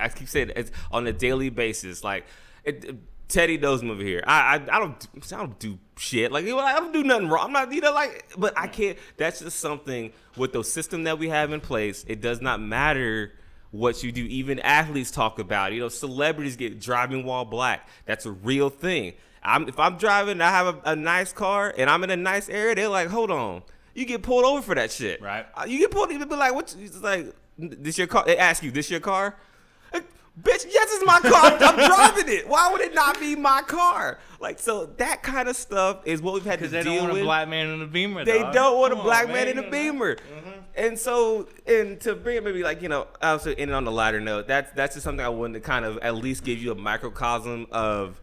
I 0.00 0.08
keep 0.08 0.28
saying 0.28 0.52
it's 0.56 0.70
on 0.90 1.06
a 1.06 1.12
daily 1.12 1.50
basis, 1.50 2.04
like 2.04 2.24
it, 2.64 2.94
Teddy 3.28 3.58
knows 3.58 3.82
me 3.82 3.90
over 3.90 4.02
here. 4.02 4.22
I, 4.26 4.56
I 4.56 4.76
I 4.76 4.78
don't 4.78 5.08
I 5.32 5.36
don't 5.36 5.58
do 5.58 5.78
shit 5.96 6.32
like 6.32 6.44
I 6.44 6.78
don't 6.78 6.92
do 6.92 7.02
nothing 7.02 7.28
wrong. 7.28 7.46
I'm 7.46 7.52
not 7.52 7.72
you 7.72 7.80
know 7.80 7.92
like, 7.92 8.32
but 8.36 8.56
I 8.56 8.66
can't. 8.66 8.98
That's 9.16 9.40
just 9.40 9.58
something 9.58 10.12
with 10.36 10.52
the 10.52 10.62
system 10.62 11.04
that 11.04 11.18
we 11.18 11.28
have 11.28 11.52
in 11.52 11.60
place. 11.60 12.04
It 12.06 12.20
does 12.20 12.40
not 12.40 12.60
matter 12.60 13.32
what 13.72 14.04
you 14.04 14.12
do. 14.12 14.22
Even 14.24 14.60
athletes 14.60 15.10
talk 15.10 15.40
about. 15.40 15.72
It. 15.72 15.76
You 15.76 15.80
know, 15.80 15.88
celebrities 15.88 16.56
get 16.56 16.80
driving 16.80 17.24
while 17.24 17.44
black. 17.44 17.88
That's 18.06 18.24
a 18.24 18.30
real 18.30 18.70
thing. 18.70 19.14
I'm, 19.42 19.68
if 19.68 19.78
I'm 19.80 19.96
driving, 19.96 20.40
I 20.40 20.50
have 20.50 20.66
a, 20.66 20.92
a, 20.92 20.96
nice 20.96 21.32
car, 21.32 21.74
and 21.76 21.90
I'm 21.90 22.04
in 22.04 22.10
a 22.10 22.16
nice 22.16 22.48
area. 22.48 22.76
They're 22.76 22.88
like, 22.88 23.08
hold 23.08 23.32
on, 23.32 23.62
you 23.92 24.04
get 24.04 24.22
pulled 24.22 24.44
over 24.44 24.62
for 24.62 24.76
that 24.76 24.92
shit. 24.92 25.20
Right. 25.20 25.44
Uh, 25.54 25.64
you 25.66 25.78
get 25.78 25.90
pulled. 25.90 26.12
You 26.12 26.24
be 26.24 26.36
like, 26.36 26.54
what's 26.54 26.76
like, 27.00 27.34
this 27.58 27.98
your 27.98 28.06
car? 28.06 28.24
They 28.24 28.36
ask 28.36 28.62
you, 28.62 28.70
this 28.70 28.88
your 28.88 29.00
car? 29.00 29.36
Bitch, 30.40 30.64
yes, 30.66 30.88
it's 30.90 31.04
my 31.04 31.20
car. 31.20 31.58
I'm 31.60 31.76
driving 31.76 32.34
it. 32.34 32.48
Why 32.48 32.72
would 32.72 32.80
it 32.80 32.94
not 32.94 33.20
be 33.20 33.36
my 33.36 33.60
car? 33.62 34.18
Like, 34.40 34.58
so 34.58 34.86
that 34.96 35.22
kind 35.22 35.46
of 35.46 35.56
stuff 35.56 35.98
is 36.06 36.22
what 36.22 36.32
we've 36.32 36.44
had 36.44 36.58
to 36.60 36.68
deal 36.68 36.72
with. 36.72 36.84
Because 36.84 36.84
they 36.84 36.96
don't 36.96 37.08
want 37.08 37.20
a 37.20 37.24
black 37.24 37.48
man 37.48 37.68
in 37.68 37.82
a 37.82 37.86
Beamer. 37.86 38.24
They 38.24 38.38
dog. 38.38 38.54
don't 38.54 38.78
want 38.78 38.92
Come 38.92 39.00
a 39.00 39.04
black 39.04 39.26
on, 39.26 39.32
man, 39.34 39.46
man, 39.46 39.58
in 39.58 39.64
a 39.64 39.70
Beamer. 39.70 40.16
Mm-hmm. 40.16 40.50
And 40.74 40.98
so, 40.98 41.48
and 41.66 42.00
to 42.00 42.14
bring 42.14 42.38
it 42.38 42.44
maybe 42.44 42.62
like 42.62 42.80
you 42.80 42.88
know, 42.88 43.08
also 43.20 43.50
ending 43.50 43.74
on 43.74 43.84
the 43.84 43.92
lighter 43.92 44.20
note, 44.20 44.48
that's 44.48 44.72
that's 44.72 44.94
just 44.94 45.04
something 45.04 45.24
I 45.24 45.28
wanted 45.28 45.54
to 45.54 45.60
kind 45.60 45.84
of 45.84 45.98
at 45.98 46.14
least 46.14 46.44
give 46.44 46.58
you 46.58 46.72
a 46.72 46.76
microcosm 46.76 47.66
of 47.70 48.18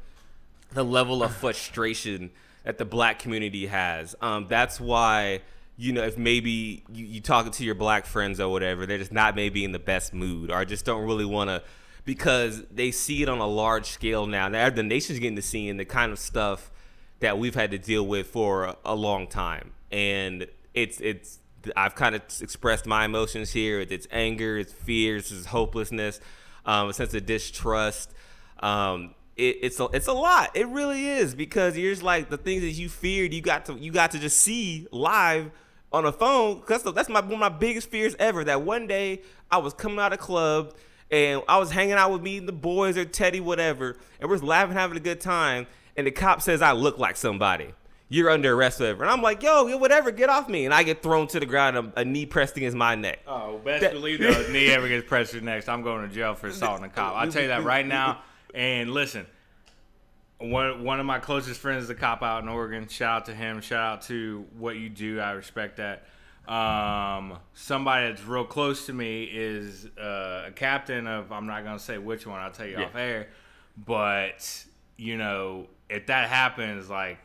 the 0.71 0.83
level 0.83 1.21
of 1.21 1.31
frustration 1.35 2.31
that 2.63 2.79
the 2.79 2.85
black 2.85 3.19
community 3.19 3.67
has. 3.67 4.15
Um, 4.19 4.47
that's 4.49 4.79
why 4.79 5.41
you 5.77 5.93
know, 5.93 6.03
if 6.03 6.17
maybe 6.17 6.83
you, 6.91 7.05
you 7.05 7.21
talking 7.21 7.51
to 7.53 7.63
your 7.63 7.75
black 7.75 8.05
friends 8.05 8.39
or 8.39 8.49
whatever, 8.49 8.85
they're 8.85 8.97
just 8.97 9.13
not 9.13 9.35
maybe 9.35 9.63
in 9.63 9.71
the 9.71 9.79
best 9.79 10.13
mood 10.13 10.51
or 10.51 10.65
just 10.65 10.83
don't 10.83 11.05
really 11.05 11.23
want 11.23 11.49
to 11.49 11.63
because 12.05 12.63
they 12.71 12.91
see 12.91 13.21
it 13.21 13.29
on 13.29 13.39
a 13.39 13.47
large 13.47 13.85
scale 13.87 14.25
now. 14.25 14.47
Now 14.47 14.69
the 14.69 14.83
nation's 14.83 15.19
getting 15.19 15.35
to 15.35 15.41
see 15.41 15.49
seeing 15.59 15.77
the 15.77 15.85
kind 15.85 16.11
of 16.11 16.19
stuff 16.19 16.71
that 17.19 17.37
we've 17.37 17.55
had 17.55 17.71
to 17.71 17.77
deal 17.77 18.05
with 18.05 18.27
for 18.27 18.65
a, 18.65 18.77
a 18.85 18.95
long 18.95 19.27
time, 19.27 19.71
and 19.91 20.47
it's 20.73 20.99
it's 21.01 21.39
I've 21.75 21.95
kind 21.95 22.15
of 22.15 22.21
expressed 22.41 22.85
my 22.85 23.05
emotions 23.05 23.51
here. 23.51 23.81
It's 23.81 24.07
anger, 24.11 24.57
it's 24.57 24.71
fears, 24.71 25.31
it's 25.31 25.47
hopelessness, 25.47 26.19
um, 26.65 26.89
a 26.89 26.93
sense 26.93 27.13
of 27.13 27.25
distrust. 27.25 28.13
Um, 28.61 29.15
it, 29.35 29.57
it's 29.61 29.79
a, 29.79 29.85
it's 29.93 30.07
a 30.07 30.13
lot. 30.13 30.51
It 30.55 30.67
really 30.67 31.07
is 31.07 31.35
because 31.35 31.77
you're 31.77 31.91
just 31.91 32.03
like 32.03 32.29
the 32.29 32.37
things 32.37 32.61
that 32.61 32.71
you 32.71 32.89
feared. 32.89 33.33
You 33.33 33.41
got 33.41 33.65
to 33.65 33.73
you 33.73 33.91
got 33.91 34.11
to 34.11 34.19
just 34.19 34.37
see 34.37 34.87
live 34.91 35.51
on 35.91 36.05
a 36.05 36.11
phone. 36.11 36.61
Cause 36.61 36.83
that's 36.83 37.09
my 37.09 37.21
one 37.21 37.33
of 37.33 37.39
my 37.39 37.49
biggest 37.49 37.89
fears 37.89 38.15
ever. 38.19 38.43
That 38.43 38.61
one 38.61 38.87
day 38.87 39.21
I 39.51 39.57
was 39.57 39.73
coming 39.73 39.99
out 39.99 40.13
of 40.13 40.19
club 40.19 40.73
and 41.11 41.41
I 41.47 41.57
was 41.57 41.71
hanging 41.71 41.93
out 41.93 42.11
with 42.11 42.21
me 42.21 42.37
and 42.37 42.47
the 42.47 42.53
boys 42.53 42.97
or 42.97 43.05
Teddy, 43.05 43.39
whatever, 43.39 43.97
and 44.19 44.29
we're 44.29 44.37
laughing, 44.37 44.75
having 44.75 44.97
a 44.97 45.01
good 45.01 45.19
time, 45.21 45.67
and 45.97 46.05
the 46.07 46.11
cop 46.11 46.41
says 46.41 46.61
I 46.61 46.71
look 46.73 46.97
like 46.97 47.17
somebody. 47.17 47.73
You're 48.11 48.31
under 48.31 48.53
arrest, 48.55 48.79
whatever. 48.79 49.03
And 49.03 49.11
I'm 49.11 49.21
like, 49.21 49.43
yo, 49.43 49.77
whatever, 49.77 50.09
get 50.09 50.29
off 50.29 50.49
me. 50.49 50.65
And 50.65 50.73
I 50.73 50.81
get 50.81 51.03
thrown 51.03 51.27
to 51.27 51.39
the 51.39 51.45
ground, 51.45 51.77
a, 51.77 51.99
a 51.99 52.03
knee 52.05 52.25
pressed 52.25 52.57
against 52.57 52.75
my 52.75 52.95
neck. 52.95 53.19
Oh, 53.27 53.59
best 53.59 53.81
that- 53.81 53.91
believe 53.93 54.19
the 54.19 54.49
knee 54.51 54.71
ever 54.71 54.87
gets 54.87 55.07
pressed 55.07 55.33
to 55.33 55.41
next, 55.41 55.69
I'm 55.69 55.83
going 55.83 56.07
to 56.07 56.13
jail 56.13 56.33
for 56.33 56.47
assaulting 56.47 56.85
a 56.85 56.89
cop. 56.89 57.15
I'll 57.15 57.31
tell 57.31 57.43
you 57.43 57.49
that 57.49 57.63
right 57.63 57.85
now. 57.85 58.21
And 58.55 58.91
listen, 58.91 59.27
one 60.39 60.83
one 60.83 60.99
of 60.99 61.05
my 61.05 61.19
closest 61.19 61.59
friends 61.59 61.83
is 61.83 61.89
a 61.91 61.95
cop 61.95 62.23
out 62.23 62.41
in 62.41 62.49
Oregon. 62.49 62.87
Shout 62.87 63.17
out 63.17 63.25
to 63.25 63.35
him. 63.35 63.61
Shout 63.61 63.79
out 63.79 64.01
to 64.03 64.45
what 64.57 64.77
you 64.77 64.89
do. 64.89 65.19
I 65.19 65.31
respect 65.31 65.77
that. 65.77 66.07
Um, 66.49 67.37
somebody 67.53 68.07
that's 68.07 68.25
real 68.25 68.43
close 68.43 68.87
to 68.87 68.93
me 68.93 69.25
is 69.25 69.85
uh, 69.99 70.45
a 70.47 70.51
captain 70.51 71.05
of. 71.05 71.31
I'm 71.31 71.45
not 71.45 71.63
gonna 71.63 71.77
say 71.77 71.99
which 71.99 72.25
one. 72.25 72.39
I'll 72.39 72.51
tell 72.51 72.65
you 72.65 72.79
yeah. 72.79 72.85
off 72.85 72.95
air. 72.95 73.27
But 73.77 74.65
you 74.97 75.17
know, 75.17 75.67
if 75.89 76.07
that 76.07 76.27
happens, 76.27 76.89
like 76.89 77.19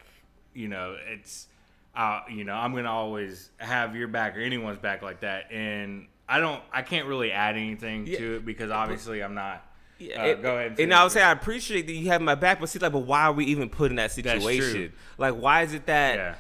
you 0.52 0.68
know, 0.68 0.96
it's. 1.08 1.48
Uh, 1.96 2.22
you 2.28 2.42
know, 2.42 2.54
I'm 2.54 2.74
gonna 2.74 2.90
always 2.90 3.50
have 3.58 3.94
your 3.94 4.08
back 4.08 4.37
or 4.37 4.40
anyone's 4.40 4.80
back 4.80 5.00
like 5.00 5.20
that, 5.20 5.52
and 5.52 6.08
I 6.28 6.40
don't, 6.40 6.60
I 6.72 6.82
can't 6.82 7.06
really 7.06 7.30
add 7.30 7.56
anything 7.56 8.08
yeah. 8.08 8.18
to 8.18 8.37
it 8.37 8.44
because 8.44 8.72
obviously 8.72 9.22
I'm 9.22 9.34
not. 9.34 9.64
Yeah, 10.00 10.20
uh, 10.20 10.26
it, 10.26 10.42
go 10.42 10.56
ahead. 10.56 10.72
And, 10.72 10.80
and 10.80 10.94
I 10.94 11.04
would 11.04 11.12
say 11.12 11.22
I 11.22 11.30
appreciate 11.30 11.87
that 11.87 11.92
you 11.92 12.08
have 12.08 12.20
my 12.20 12.34
back, 12.34 12.58
but 12.58 12.68
see, 12.68 12.80
like, 12.80 12.90
but 12.90 13.06
why 13.06 13.22
are 13.22 13.32
we 13.32 13.44
even 13.44 13.70
put 13.70 13.92
in 13.92 13.96
that 13.98 14.10
situation? 14.10 14.92
Like, 15.18 15.34
why 15.34 15.62
is 15.62 15.72
it 15.72 15.87
that? 15.87 16.16
Yeah 16.16 16.34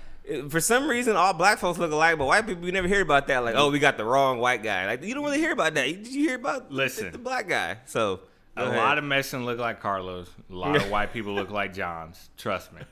for 0.48 0.60
some 0.60 0.88
reason, 0.88 1.16
all 1.16 1.32
black 1.34 1.58
folks 1.58 1.78
look 1.78 1.92
alike, 1.92 2.18
but 2.18 2.26
white 2.26 2.46
people, 2.46 2.64
you 2.64 2.72
never 2.72 2.88
hear 2.88 3.02
about 3.02 3.26
that. 3.28 3.44
Like, 3.44 3.54
oh, 3.56 3.70
we 3.70 3.78
got 3.78 3.96
the 3.96 4.04
wrong 4.04 4.38
white 4.38 4.62
guy. 4.62 4.86
Like, 4.86 5.02
you 5.02 5.14
don't 5.14 5.24
really 5.24 5.38
hear 5.38 5.52
about 5.52 5.74
that. 5.74 5.86
Did 5.86 6.08
you 6.08 6.28
hear 6.28 6.36
about 6.36 6.72
Listen, 6.72 7.06
the, 7.06 7.12
the 7.12 7.18
black 7.18 7.48
guy? 7.48 7.78
So 7.84 8.20
a 8.56 8.64
ahead. 8.64 8.76
lot 8.76 8.98
of 8.98 9.04
Mexicans 9.04 9.44
look 9.44 9.58
like 9.58 9.80
Carlos. 9.80 10.28
A 10.50 10.54
lot 10.54 10.76
of 10.76 10.90
white 10.90 11.12
people 11.12 11.34
look 11.34 11.50
like 11.50 11.74
Johns. 11.74 12.30
Trust 12.36 12.72
me. 12.72 12.82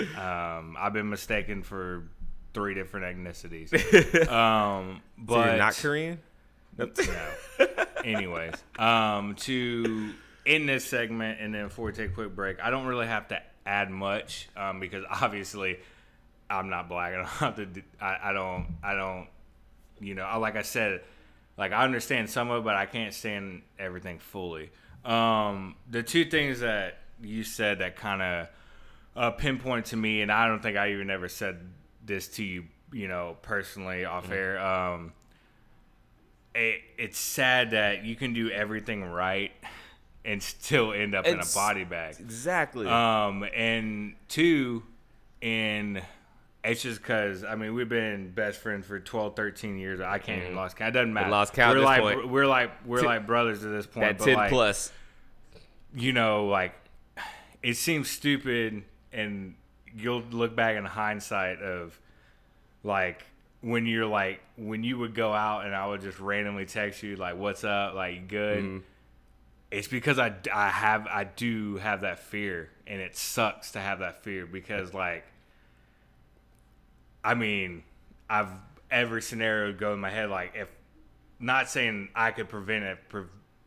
Um, 0.00 0.76
I've 0.76 0.92
been 0.92 1.08
mistaken 1.08 1.62
for 1.62 2.08
three 2.52 2.74
different 2.74 3.16
ethnicities. 3.16 3.70
Um, 4.28 5.02
but 5.16 5.44
so 5.44 5.48
you're 5.50 5.56
not 5.56 5.74
Korean. 5.76 6.18
No. 6.76 6.90
Anyways, 8.04 8.54
um, 8.76 9.36
to 9.36 10.12
in 10.44 10.66
this 10.66 10.84
segment, 10.84 11.38
and 11.40 11.54
then 11.54 11.68
before 11.68 11.86
we 11.86 11.92
take 11.92 12.10
a 12.10 12.12
quick 12.12 12.34
break, 12.34 12.58
I 12.60 12.70
don't 12.70 12.86
really 12.86 13.06
have 13.06 13.28
to 13.28 13.40
add 13.64 13.88
much 13.88 14.48
um, 14.56 14.80
because 14.80 15.04
obviously 15.08 15.78
I'm 16.58 16.68
not 16.68 16.88
black. 16.88 17.12
I 17.14 17.16
don't 17.16 17.26
have 17.26 17.56
to. 17.56 17.66
Do, 17.66 17.82
I, 18.00 18.18
I 18.24 18.32
don't. 18.32 18.66
I 18.82 18.94
don't. 18.94 19.28
You 20.00 20.14
know, 20.14 20.38
like 20.38 20.56
I 20.56 20.62
said, 20.62 21.02
like 21.56 21.72
I 21.72 21.84
understand 21.84 22.28
some 22.28 22.50
of 22.50 22.62
it, 22.62 22.64
but 22.64 22.74
I 22.74 22.86
can't 22.86 23.14
stand 23.14 23.62
everything 23.78 24.18
fully. 24.18 24.70
Um, 25.04 25.76
the 25.90 26.02
two 26.02 26.24
things 26.24 26.60
that 26.60 26.98
you 27.22 27.44
said 27.44 27.78
that 27.78 27.96
kind 27.96 28.22
of 28.22 28.48
uh, 29.16 29.30
pinpoint 29.32 29.86
to 29.86 29.96
me, 29.96 30.22
and 30.22 30.32
I 30.32 30.46
don't 30.46 30.62
think 30.62 30.76
I 30.76 30.92
even 30.92 31.10
ever 31.10 31.28
said 31.28 31.60
this 32.04 32.28
to 32.28 32.44
you, 32.44 32.64
you 32.92 33.08
know, 33.08 33.36
personally 33.42 34.04
off 34.04 34.24
mm-hmm. 34.24 34.32
air. 34.32 34.58
Um, 34.58 35.12
it, 36.54 36.80
it's 36.98 37.18
sad 37.18 37.72
that 37.72 38.04
you 38.04 38.16
can 38.16 38.32
do 38.32 38.50
everything 38.50 39.04
right 39.04 39.52
and 40.24 40.42
still 40.42 40.92
end 40.92 41.14
up 41.14 41.26
it's, 41.26 41.34
in 41.34 41.40
a 41.40 41.54
body 41.54 41.84
bag. 41.84 42.16
Exactly. 42.18 42.86
Um, 42.86 43.44
and 43.54 44.14
two, 44.28 44.82
in 45.40 46.00
It's 46.64 46.82
just 46.82 47.00
because 47.02 47.44
I 47.44 47.54
mean 47.56 47.74
we've 47.74 47.88
been 47.88 48.30
best 48.30 48.58
friends 48.60 48.86
for 48.86 48.98
12, 48.98 49.36
13 49.36 49.78
years. 49.78 50.00
I 50.00 50.18
can't 50.18 50.42
even 50.42 50.54
lost 50.56 50.76
count. 50.76 50.94
It 50.94 50.98
doesn't 50.98 51.12
matter. 51.12 51.30
lost 51.30 51.52
count 51.52 51.76
We're 51.76 51.84
like 51.84 52.00
point. 52.00 52.28
we're 52.28 52.46
like 52.46 52.70
we're 52.86 52.98
Ten- 52.98 53.06
like 53.06 53.26
brothers 53.26 53.64
at 53.64 53.70
this 53.70 53.86
point. 53.86 54.06
That 54.06 54.18
but 54.18 54.24
ten 54.24 54.34
like, 54.36 54.50
plus. 54.50 54.90
you 55.94 56.12
know, 56.12 56.46
like 56.46 56.74
it 57.62 57.74
seems 57.74 58.10
stupid, 58.10 58.82
and 59.12 59.54
you'll 59.96 60.22
look 60.30 60.54
back 60.56 60.76
in 60.76 60.84
hindsight 60.84 61.60
of 61.60 61.98
like 62.82 63.24
when 63.60 63.86
you're 63.86 64.06
like 64.06 64.40
when 64.56 64.84
you 64.84 64.98
would 64.98 65.14
go 65.14 65.32
out 65.32 65.64
and 65.64 65.74
I 65.74 65.86
would 65.86 66.00
just 66.02 66.20
randomly 66.20 66.66
text 66.66 67.02
you 67.02 67.16
like, 67.16 67.36
"What's 67.36 67.64
up? 67.64 67.94
Like, 67.94 68.28
good?" 68.28 68.62
Mm-hmm. 68.62 68.78
It's 69.70 69.88
because 69.88 70.18
I 70.18 70.34
I 70.52 70.68
have 70.68 71.06
I 71.06 71.24
do 71.24 71.76
have 71.76 72.02
that 72.02 72.20
fear, 72.20 72.70
and 72.86 73.00
it 73.00 73.16
sucks 73.16 73.72
to 73.72 73.80
have 73.80 73.98
that 74.00 74.22
fear 74.22 74.46
because 74.46 74.94
like, 74.94 75.24
I 77.24 77.34
mean, 77.34 77.82
I've 78.28 78.48
every 78.90 79.22
scenario 79.22 79.68
would 79.68 79.78
go 79.78 79.92
in 79.92 79.98
my 79.98 80.10
head 80.10 80.28
like 80.30 80.52
if 80.54 80.68
not 81.40 81.68
saying 81.68 82.08
I 82.14 82.30
could 82.30 82.48
prevent 82.48 82.84
it 82.84 82.98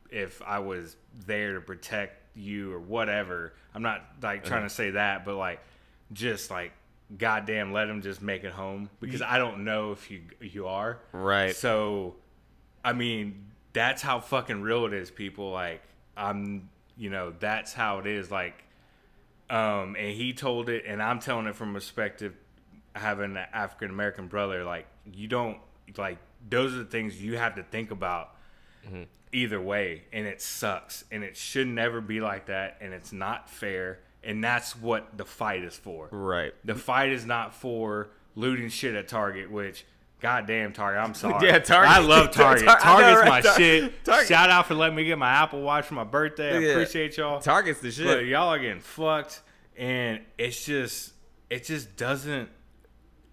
if 0.10 0.42
I 0.42 0.60
was 0.60 0.96
there 1.26 1.56
to 1.56 1.62
protect 1.62 2.22
you 2.38 2.72
or 2.72 2.80
whatever. 2.80 3.54
I'm 3.76 3.82
not 3.82 4.06
like 4.22 4.44
trying 4.46 4.60
Uh-huh. 4.60 4.70
to 4.70 4.74
say 4.76 4.92
that, 4.92 5.26
but 5.26 5.36
like 5.36 5.60
just 6.14 6.50
like 6.50 6.72
goddamn, 7.18 7.74
let 7.74 7.90
him 7.90 8.02
just 8.02 8.22
make 8.22 8.44
it 8.44 8.52
home 8.54 8.90
because 9.00 9.22
I 9.22 9.38
don't 9.38 9.64
know 9.66 9.92
if 9.92 10.10
you 10.12 10.22
you 10.40 10.68
are 10.68 11.00
Right. 11.12 11.56
So, 11.56 12.16
I 12.86 12.94
mean, 12.94 13.46
that's 13.74 14.02
how 14.02 14.20
fucking 14.20 14.62
real 14.62 14.86
it 14.86 14.94
is, 14.94 15.12
people. 15.12 15.52
Like 15.52 15.82
I'm, 16.16 16.70
you 16.98 17.10
know, 17.10 17.34
that's 17.40 17.74
how 17.74 18.00
it 18.00 18.08
is. 18.08 18.32
Like, 18.32 18.64
um, 19.50 19.96
and 19.98 20.12
he 20.16 20.34
told 20.34 20.70
it, 20.70 20.84
and 20.88 21.02
I'm 21.02 21.20
telling 21.20 21.48
it 21.48 21.56
from 21.56 21.74
perspective 21.74 22.34
having 23.00 23.38
an 23.38 23.46
African 23.54 23.90
American 23.90 24.28
brother. 24.28 24.64
Like, 24.64 24.88
you 25.12 25.28
don't 25.28 25.60
like 25.98 26.18
those 26.50 26.74
are 26.74 26.80
the 26.80 26.86
things 26.86 27.22
you 27.22 27.38
have 27.38 27.56
to 27.56 27.64
think 27.64 27.92
about 27.92 28.36
mm-hmm. 28.86 29.04
either 29.32 29.62
way, 29.62 30.04
and 30.14 30.26
it 30.26 30.42
sucks, 30.42 31.04
and 31.12 31.24
it 31.24 31.38
should 31.38 31.68
never 31.68 32.02
be 32.02 32.20
like 32.20 32.48
that, 32.48 32.78
and 32.82 32.94
it's 32.94 33.12
not 33.12 33.50
fair, 33.50 34.00
and 34.24 34.44
that's 34.44 34.76
what 34.76 35.18
the 35.18 35.26
fight 35.26 35.64
is 35.64 35.76
for. 35.76 36.10
Right. 36.12 36.54
The 36.66 36.76
fight 36.76 37.10
is 37.12 37.26
not 37.26 37.54
for 37.54 38.10
looting 38.36 38.70
shit 38.70 38.96
at 38.96 39.08
Target, 39.08 39.52
which 39.52 39.86
goddamn 40.20 40.74
Target, 40.74 41.04
I'm 41.04 41.14
sorry. 41.14 41.48
Yeah, 41.48 41.60
Target- 41.60 41.92
I 41.92 42.00
love 42.00 42.32
Target. 42.32 42.66
Tar- 42.66 42.80
I 42.82 43.00
know, 43.02 43.02
Target's 43.02 43.22
right? 43.22 43.30
my 43.30 43.42
Tar- 43.42 43.56
shit. 43.58 44.06
Target- 44.06 44.28
Shout 44.28 44.50
out 44.50 44.68
for 44.68 44.76
letting 44.76 44.96
me 44.96 45.04
get 45.06 45.18
my 45.18 45.32
Apple 45.32 45.62
Watch 45.62 45.86
for 45.86 45.96
my 45.96 46.04
birthday. 46.04 46.56
I 46.56 46.72
appreciate 46.72 47.18
y'all. 47.18 47.40
Target's 47.40 47.80
the 47.80 47.90
But 47.90 47.94
shit. 47.94 48.28
y'all 48.28 48.50
are 48.50 48.60
getting 48.60 48.80
fucked, 48.80 49.42
and 49.76 50.22
it's 50.38 50.64
just, 50.66 51.14
it 51.50 51.66
just 51.66 51.96
doesn't. 51.96 52.50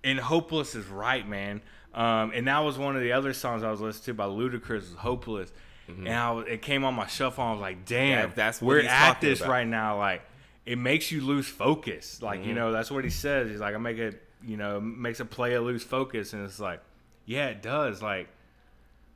And 0.05 0.19
hopeless 0.21 0.75
is 0.75 0.87
right, 0.87 1.27
man. 1.27 1.62
Um, 1.95 2.33
and 2.35 2.47
that 2.49 2.59
was 2.61 2.77
one 2.77 2.95
of 2.97 3.03
the 3.03 3.12
other 3.12 3.33
songs 3.33 3.62
I 3.62 3.71
was 3.71 3.81
listening 3.81 4.05
to 4.05 4.14
by 4.14 4.27
Ludacris. 4.27 4.95
Hopeless, 4.97 5.51
and 5.88 6.09
I 6.09 6.31
was, 6.33 6.47
it 6.49 6.61
came 6.62 6.85
on 6.85 6.95
my 6.95 7.07
shuffle. 7.07 7.43
I 7.45 7.53
was 7.53 7.61
like, 7.61 7.85
damn, 7.85 8.19
Mm-hmm. 8.19 8.29
Yeah, 8.31 8.35
that's 8.35 8.61
what 8.62 8.69
we're 8.69 8.81
at 8.87 9.21
this 9.21 9.40
about. 9.40 9.51
right 9.51 9.67
now. 9.67 9.99
Like, 9.99 10.23
it 10.67 10.79
makes 10.79 11.11
you 11.12 11.21
lose 11.21 11.47
focus. 11.47 12.21
Like, 12.23 12.40
Mm-hmm. 12.40 12.49
you 12.49 12.55
know, 12.55 12.73
that's 12.73 12.90
what 12.90 13.05
he 13.05 13.11
says. 13.11 13.51
He's 13.51 13.61
like, 13.61 13.75
I 13.75 13.79
make 13.79 13.99
it, 13.99 14.23
you 14.47 14.57
know, 14.57 14.81
makes 14.81 15.21
a 15.21 15.25
player 15.25 15.61
lose 15.61 15.83
focus, 15.83 16.33
and 16.33 16.45
it's 16.45 16.59
like, 16.61 16.81
yeah, 17.27 17.47
it 17.49 17.62
does. 17.62 18.03
Like, 18.03 18.29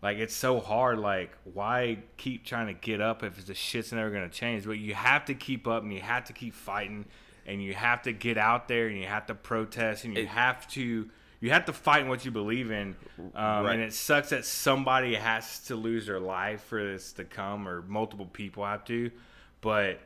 like 0.02 0.18
it's 0.18 0.34
so 0.34 0.60
hard. 0.60 0.98
Like, 0.98 1.32
why 1.52 1.98
keep 2.16 2.44
trying 2.44 2.68
to 2.68 2.74
get 2.74 3.00
up 3.00 3.22
if 3.24 3.44
the 3.46 3.54
shit's 3.54 3.92
never 3.92 4.10
gonna 4.10 4.28
change? 4.28 4.64
But 4.66 4.78
you 4.78 4.94
have 4.94 5.24
to 5.26 5.34
keep 5.34 5.66
up, 5.66 5.82
and 5.82 5.92
you 5.92 6.00
have 6.00 6.24
to 6.26 6.32
keep 6.32 6.54
fighting, 6.54 7.04
and 7.48 7.62
you 7.62 7.74
have 7.74 8.02
to 8.02 8.12
get 8.12 8.38
out 8.38 8.68
there, 8.68 8.86
and 8.88 8.98
you 8.98 9.06
have 9.06 9.26
to 9.26 9.34
protest, 9.34 10.04
and 10.04 10.14
you 10.16 10.22
It- 10.22 10.28
have 10.28 10.68
to. 10.72 11.08
You 11.40 11.50
have 11.50 11.66
to 11.66 11.72
fight 11.72 12.02
in 12.02 12.08
what 12.08 12.24
you 12.24 12.32
believe 12.32 12.72
in, 12.72 12.96
um, 13.16 13.64
Right. 13.64 13.74
and 13.74 13.80
it 13.80 13.92
sucks 13.92 14.30
that 14.30 14.44
somebody 14.44 15.14
has 15.14 15.60
to 15.66 15.76
lose 15.76 16.06
their 16.06 16.18
life 16.18 16.64
for 16.64 16.82
this 16.82 17.12
to 17.12 17.22
come, 17.24 17.68
or 17.68 17.82
multiple 17.82 18.26
people 18.26 18.64
have 18.66 18.84
to. 18.86 19.12
But 19.60 20.00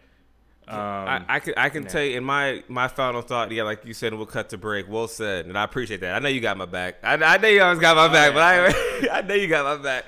um, 0.69 0.77
I, 0.79 1.25
I 1.29 1.41
can 1.41 1.55
I 1.57 1.69
can 1.71 1.83
yeah. 1.85 1.89
tell 1.89 2.03
you 2.03 2.19
in 2.19 2.25
my 2.25 2.63
my 2.69 2.87
final 2.87 3.23
thought. 3.23 3.51
Yeah, 3.51 3.63
like 3.63 3.85
you 3.87 3.95
said, 3.95 4.13
we'll 4.13 4.27
cut 4.27 4.51
to 4.51 4.59
break. 4.59 4.89
Well 4.91 5.09
said, 5.09 5.47
and 5.47 5.57
I 5.57 5.65
appreciate 5.65 6.01
that. 6.03 6.15
I 6.15 6.19
know 6.19 6.29
you 6.29 6.41
got 6.43 6.57
my 6.59 6.67
back. 6.67 6.97
I, 7.03 7.15
I 7.15 7.39
know 7.39 7.49
you 7.49 7.63
always 7.63 7.79
got 7.81 7.97
my 7.97 8.09
back, 8.09 8.35
but 8.35 8.43
I 8.43 9.09
I 9.19 9.23
know 9.23 9.35
you 9.35 9.49
got 9.49 9.65
my 9.79 9.83
back. 9.83 10.05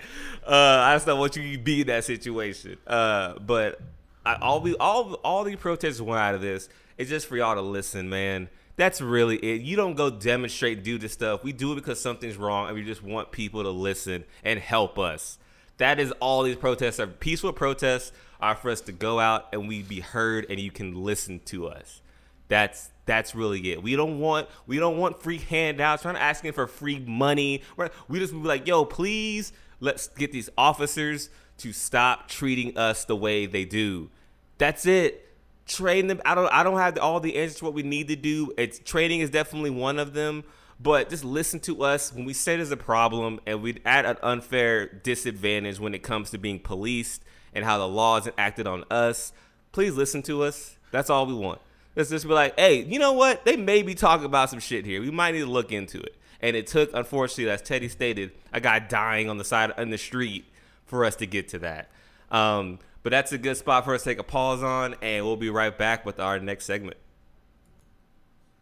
Uh, 0.47 0.51
I 0.85 0.95
just 0.95 1.07
don't 1.07 1.19
want 1.19 1.37
you 1.37 1.57
to 1.57 1.59
be 1.63 1.81
in 1.81 1.87
that 1.87 2.05
situation. 2.05 2.77
Uh, 2.87 3.39
but 3.39 3.81
I, 4.27 4.35
all 4.35 4.61
we 4.61 4.77
all 4.77 5.15
all 5.25 5.43
the 5.43 5.57
protests 5.57 6.03
went 6.03 6.21
out 6.21 6.35
of 6.35 6.43
this. 6.43 6.69
It's 6.97 7.11
just 7.11 7.27
for 7.27 7.37
y'all 7.37 7.55
to 7.55 7.63
listen, 7.63 8.09
man. 8.09 8.49
That's 8.77 9.01
really 9.01 9.37
it. 9.37 9.63
You 9.63 9.77
don't 9.77 9.95
go 9.95 10.11
demonstrate, 10.11 10.83
do 10.83 10.99
this 10.99 11.13
stuff. 11.13 11.45
We 11.45 11.53
do 11.53 11.73
it 11.73 11.77
because 11.77 12.01
something's 12.01 12.37
wrong, 12.37 12.67
and 12.67 12.77
we 12.77 12.85
just 12.85 13.03
want 13.03 13.31
people 13.31 13.63
to 13.63 13.71
listen 13.71 14.25
and 14.43 14.59
help 14.59 14.99
us. 14.99 15.39
That 15.79 16.01
is 16.01 16.13
all 16.21 16.43
these 16.43 16.57
protests 16.57 17.01
are. 17.01 17.07
Peaceful 17.07 17.53
protests 17.53 18.13
are 18.41 18.55
for 18.55 18.71
us 18.71 18.81
to 18.83 18.93
go 18.93 19.21
out 19.21 19.49
and 19.53 19.69
we 19.69 19.83
be 19.83 20.01
heard, 20.01 20.47
and 20.49 20.59
you 20.61 20.71
can 20.71 21.05
listen 21.05 21.41
to 21.47 21.69
us. 21.69 22.01
That's 22.49 22.91
that's 23.07 23.35
really 23.35 23.73
it. 23.73 23.83
We 23.83 23.97
don't 23.97 24.19
want 24.19 24.49
we 24.67 24.79
don't 24.79 24.99
want 24.99 25.23
free 25.23 25.39
handouts. 25.39 26.05
We're 26.05 26.13
not 26.13 26.23
asking 26.23 26.53
for 26.53 26.67
free 26.67 26.99
money. 26.99 27.63
We're, 27.77 27.91
we 28.09 28.19
just 28.19 28.33
be 28.33 28.39
like, 28.41 28.67
yo, 28.67 28.85
please 28.85 29.53
let's 29.81 30.09
get 30.09 30.33
these 30.33 30.51
officers 30.57 31.31
to 31.59 31.73
stop 31.73 32.29
treating 32.29 32.77
us 32.77 33.05
the 33.05 33.17
way 33.17 33.47
they 33.47 33.65
do. 33.65 34.11
That's 34.59 34.87
it. 34.87 35.24
Train 35.67 36.09
them. 36.09 36.21
I 36.25 36.35
don't. 36.35 36.53
I 36.53 36.63
don't 36.63 36.79
have 36.79 36.99
all 36.99 37.21
the 37.21 37.37
answers 37.37 37.59
to 37.59 37.65
what 37.65 37.75
we 37.75 37.83
need 37.83 38.09
to 38.09 38.17
do. 38.17 38.53
It's 38.59 38.79
training 38.79 39.21
is 39.21 39.31
definitely 39.31 39.71
one 39.71 39.99
of 39.99 40.13
them. 40.13 40.45
But 40.81 41.09
just 41.09 41.25
listen 41.25 41.61
to 41.61 41.85
us 41.85 42.13
when 42.13 42.25
we 42.25 42.33
say 42.33 42.57
there's 42.57 42.71
a 42.71 42.77
problem 42.77 43.41
and 43.47 43.63
we 43.63 43.81
at 43.85 44.05
an 44.05 44.17
unfair 44.23 44.87
disadvantage 44.87 45.79
when 45.79 45.95
it 45.95 46.03
comes 46.03 46.31
to 46.31 46.39
being 46.39 46.59
policed 46.59 47.23
and 47.55 47.65
how 47.65 47.79
the 47.79 47.89
law 47.89 48.21
acted 48.37 48.67
on 48.67 48.85
us. 48.91 49.33
Please 49.73 49.95
listen 49.95 50.23
to 50.23 50.43
us. 50.43 50.77
That's 50.91 51.11
all 51.11 51.27
we 51.27 51.35
want. 51.35 51.61
Let's 51.97 52.11
just 52.11 52.27
be 52.27 52.33
like, 52.33 52.59
hey, 52.59 52.83
you 52.83 52.99
know 52.99 53.13
what? 53.13 53.45
They 53.45 53.57
may 53.57 53.83
be 53.83 53.95
talking 53.95 54.27
about 54.27 54.51
some 54.51 54.59
shit 54.59 54.85
here. 54.85 55.01
We 55.01 55.11
might 55.11 55.33
need 55.33 55.41
to 55.41 55.47
look 55.47 55.71
into 55.71 56.01
it. 56.01 56.17
And 56.41 56.57
it 56.57 56.67
took, 56.67 56.91
unfortunately, 56.93 57.51
as 57.51 57.63
Teddy 57.63 57.89
stated, 57.89 58.33
a 58.53 58.61
guy 58.61 58.81
dying 58.81 59.31
on 59.31 59.39
the 59.39 59.45
side 59.45 59.73
in 59.79 59.91
the 59.91 59.99
street 59.99 60.45
for 60.85 61.05
us 61.05 61.17
to 61.17 61.27
get 61.27 61.49
to 61.49 61.61
that. 61.61 61.89
Um, 62.31 62.81
but 63.05 63.11
that's 63.11 63.31
a 63.31 63.39
good 63.39 63.57
spot 63.57 63.85
for 63.85 63.95
us 63.95 64.03
to 64.03 64.11
take 64.11 64.19
a 64.19 64.25
pause 64.25 64.63
on, 64.65 64.97
and 65.01 65.25
we'll 65.25 65.37
be 65.37 65.51
right 65.51 65.77
back 65.79 66.05
with 66.05 66.19
our 66.19 66.41
next 66.41 66.65
segment. 66.65 66.97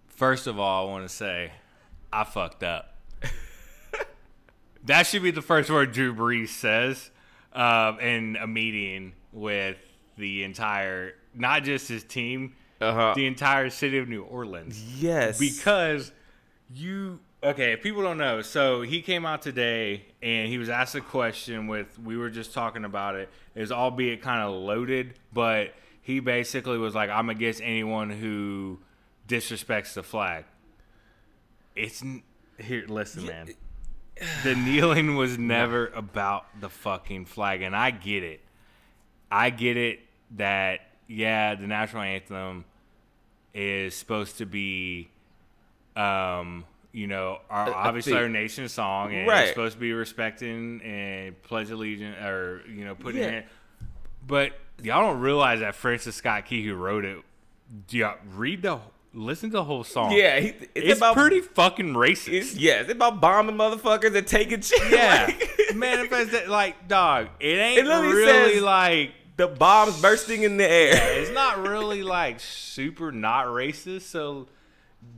First 0.09 0.47
of 0.47 0.59
all, 0.61 0.87
I 0.87 0.91
want 0.91 1.09
to 1.09 1.15
say 1.15 1.53
I 2.13 2.25
fucked 2.25 2.63
up. 2.63 2.95
that 4.85 5.07
should 5.07 5.23
be 5.23 5.31
the 5.31 5.43
first 5.43 5.71
word 5.71 5.93
Drew 5.93 6.15
Brees 6.15 6.49
says 6.51 7.11
um, 7.53 7.99
in 8.01 8.37
a 8.37 8.47
meeting 8.47 9.15
with 9.33 9.79
the 10.19 10.45
entire, 10.45 11.15
not 11.35 11.65
just 11.65 11.89
his 11.89 12.05
team, 12.05 12.55
Uh-huh. 12.81 13.15
the 13.17 13.27
entire 13.27 13.71
city 13.71 13.99
of 13.99 14.09
New 14.09 14.23
Orleans. 14.23 14.83
Yes. 15.01 15.39
Because 15.39 16.13
you, 16.71 17.21
okay, 17.43 17.73
if 17.73 17.83
people 17.83 18.03
don't 18.03 18.19
know, 18.19 18.43
so 18.43 18.83
he 18.83 19.03
came 19.03 19.27
out 19.27 19.43
today 19.43 20.05
and 20.23 20.49
he 20.49 20.59
was 20.59 20.69
asked 20.69 20.95
a 20.95 21.01
question 21.01 21.67
with, 21.67 21.99
we 21.99 22.17
were 22.17 22.31
just 22.31 22.55
talking 22.55 22.85
about 22.85 23.17
it, 23.17 23.29
is 23.55 23.73
albeit 23.73 24.23
kind 24.23 24.43
of 24.43 24.55
loaded, 24.55 25.15
but 25.33 25.75
he 26.03 26.21
basically 26.21 26.79
was 26.79 26.95
like, 26.95 27.11
I'm 27.11 27.29
against 27.31 27.61
anyone 27.61 28.11
who 28.11 28.79
disrespects 29.29 29.95
the 29.95 30.03
flag. 30.03 30.45
It's 31.75 32.03
here. 32.59 32.85
Listen, 32.87 33.27
man. 33.27 33.49
The 34.43 34.55
kneeling 34.57 35.17
was 35.17 35.39
never 35.39 35.89
about 35.89 36.61
the 36.61 36.69
fucking 36.69 37.27
flag, 37.27 37.63
and 37.63 37.75
I 37.75 37.91
get 37.91 38.23
it. 38.23 38.41
I 39.31 39.51
get 39.51 39.77
it 39.77 40.01
that 40.33 40.81
yeah, 41.09 41.55
the 41.55 41.67
national 41.67 42.03
anthem 42.03 42.65
is 43.55 43.95
supposed 43.95 44.39
to 44.39 44.47
be, 44.47 45.09
um, 45.97 46.65
you 46.93 47.07
know, 47.07 47.39
our 47.51 47.69
uh, 47.69 47.71
I 47.71 47.73
uh, 47.73 47.89
obviously 47.89 48.13
think- 48.13 48.23
our 48.23 48.29
nation's 48.29 48.73
song, 48.73 49.15
and 49.15 49.27
Right. 49.27 49.43
it's 49.43 49.51
supposed 49.51 49.75
to 49.75 49.81
be 49.81 49.93
respecting 49.93 50.81
and 50.83 51.41
pledge 51.43 51.71
allegiance, 51.71 52.17
or 52.23 52.63
you 52.69 52.85
know, 52.85 52.95
putting 52.95 53.23
Yeah. 53.23 53.29
it. 53.29 53.47
But 54.27 54.53
y'all 54.83 55.03
don't 55.03 55.21
realize 55.21 55.61
that 55.61 55.75
Francis 55.75 56.17
Scott 56.17 56.45
Key, 56.47 56.65
who 56.65 56.75
wrote 56.75 57.05
it, 57.05 57.19
do 57.89 57.97
y'all 57.99 58.17
read 58.35 58.63
the 58.63 58.79
listen 59.15 59.51
to 59.51 59.57
the 59.57 59.65
whole 59.65 59.85
song? 59.85 60.13
Yeah, 60.13 60.39
he, 60.41 60.49
it's, 60.49 60.67
it's, 60.75 60.99
about 60.99 61.17
pretty 61.17 61.41
fucking 61.41 61.95
racist. 61.95 62.33
It's, 62.33 62.55
yeah, 62.55 62.81
it's 62.81 62.91
about 62.93 63.21
bombing 63.21 63.57
motherfuckers 63.57 64.15
and 64.17 64.27
taking 64.27 64.61
shit. 64.61 64.93
yeah, 64.93 65.27
Like, 65.27 65.75
manifest 65.77 66.33
that 66.33 66.49
like 66.49 66.89
dog. 66.89 67.29
It 67.41 67.59
ain't 67.59 67.81
It 67.87 67.91
really 67.91 68.61
like 68.61 69.13
the 69.37 69.49
bombs 69.49 70.01
bursting 70.01 70.43
in 70.43 70.57
the 70.59 70.71
air. 70.71 71.21
it's 71.21 71.31
not 71.33 71.67
really 71.67 72.03
like 72.03 72.39
super 72.41 73.11
not 73.11 73.47
racist. 73.47 74.03
So 74.03 74.47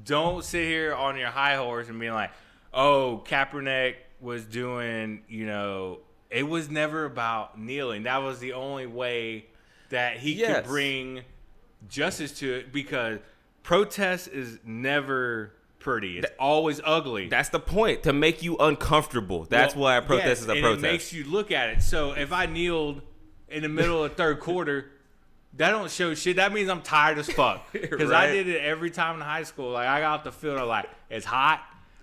don't 0.05 0.45
sit 0.45 0.65
here 0.65 0.95
on 0.95 1.17
your 1.17 1.29
high 1.29 1.57
horse 1.57 1.89
and 1.89 1.99
be 1.99 2.11
like, 2.11 2.31
oh, 2.73 3.23
Kaepernick 3.27 3.95
was 4.21 4.45
doing, 4.45 5.23
you 5.29 5.47
know, 5.47 5.99
it 6.31 6.43
was 6.45 6.69
never 6.71 7.05
about 7.05 7.59
kneeling. 7.59 8.05
That 8.05 8.19
was 8.19 8.39
the 8.41 8.55
only 8.55 8.87
way 8.87 9.47
that 9.91 10.17
he 10.19 10.33
Yes. 10.33 10.57
could 10.63 10.65
bring 10.67 11.21
justice 11.89 12.33
to 12.41 12.53
it 12.55 12.73
because 12.73 13.19
protest 13.63 14.29
is 14.29 14.59
never 14.65 15.53
pretty. 15.79 16.19
It's 16.19 16.33
always 16.39 16.81
ugly. 16.83 17.29
That's 17.29 17.51
the 17.51 17.61
point 17.61 18.03
to 18.05 18.13
make 18.13 18.43
you 18.43 18.57
uncomfortable. 18.57 19.45
That's 19.49 19.75
Well, 19.75 19.85
why 19.85 19.97
a 19.97 20.03
protest 20.03 20.27
yes, 20.29 20.41
is 20.41 20.49
a 20.49 20.53
and 20.53 20.61
protest. 20.63 20.85
It 20.85 20.91
makes 20.93 21.13
you 21.13 21.25
look 21.25 21.51
at 21.53 21.69
it. 21.69 21.83
So 21.83 22.13
if 22.13 22.33
I 22.33 22.47
kneeled 22.47 23.03
in 23.49 23.63
the 23.63 23.69
middle 23.69 24.03
of 24.03 24.15
third 24.15 24.41
quarter, 24.41 24.91
that 25.57 25.71
don't 25.71 25.91
show 25.91 26.15
shit. 26.15 26.37
That 26.37 26.53
means 26.53 26.69
I'm 26.69 26.83
tired 26.83 27.19
as 27.19 27.31
fuck. 27.31 27.67
Because 27.73 28.11
I 28.11 28.27
did 28.31 28.49
it 28.49 28.61
every 28.63 28.91
time 28.91 29.17
in 29.17 29.21
high 29.21 29.45
school. 29.45 29.71
Like 29.73 29.87
I 29.87 30.01
got 30.01 30.19
off 30.19 30.25
the 30.25 30.33
field, 30.33 30.59
I'm 30.59 30.69
like, 30.69 30.89
it's 31.11 31.27
hot. 31.27 31.63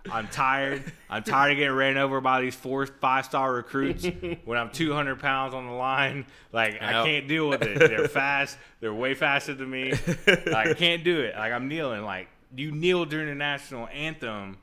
I'm 0.10 0.28
tired. 0.30 0.92
I'm 1.10 1.22
tired 1.22 1.52
of 1.52 1.58
getting 1.58 1.76
ran 1.76 1.98
over 1.98 2.22
by 2.22 2.42
these 2.42 2.56
four, 2.56 2.86
five 2.88 3.26
star 3.26 3.54
recruits 3.54 4.06
when 4.46 4.58
I'm 4.58 4.72
200 4.72 5.20
pounds 5.20 5.54
on 5.54 5.68
the 5.68 5.74
line. 5.74 6.26
Like 6.52 6.82
I 6.82 7.04
can't 7.04 7.28
deal 7.28 7.50
with 7.50 7.62
it. 7.62 7.78
They're 7.80 8.08
fast. 8.08 8.58
They're 8.80 8.94
way 8.94 9.14
faster 9.14 9.54
than 9.54 9.70
me. 9.70 9.94
I 10.28 10.74
can't 10.76 11.04
do 11.04 11.20
it. 11.22 11.36
Like 11.36 11.54
I'm 11.54 11.68
kneeling. 11.68 12.04
Like 12.04 12.30
you 12.56 12.72
kneel 12.72 13.06
during 13.06 13.28
the 13.28 13.36
national 13.36 13.88
anthem 13.90 14.58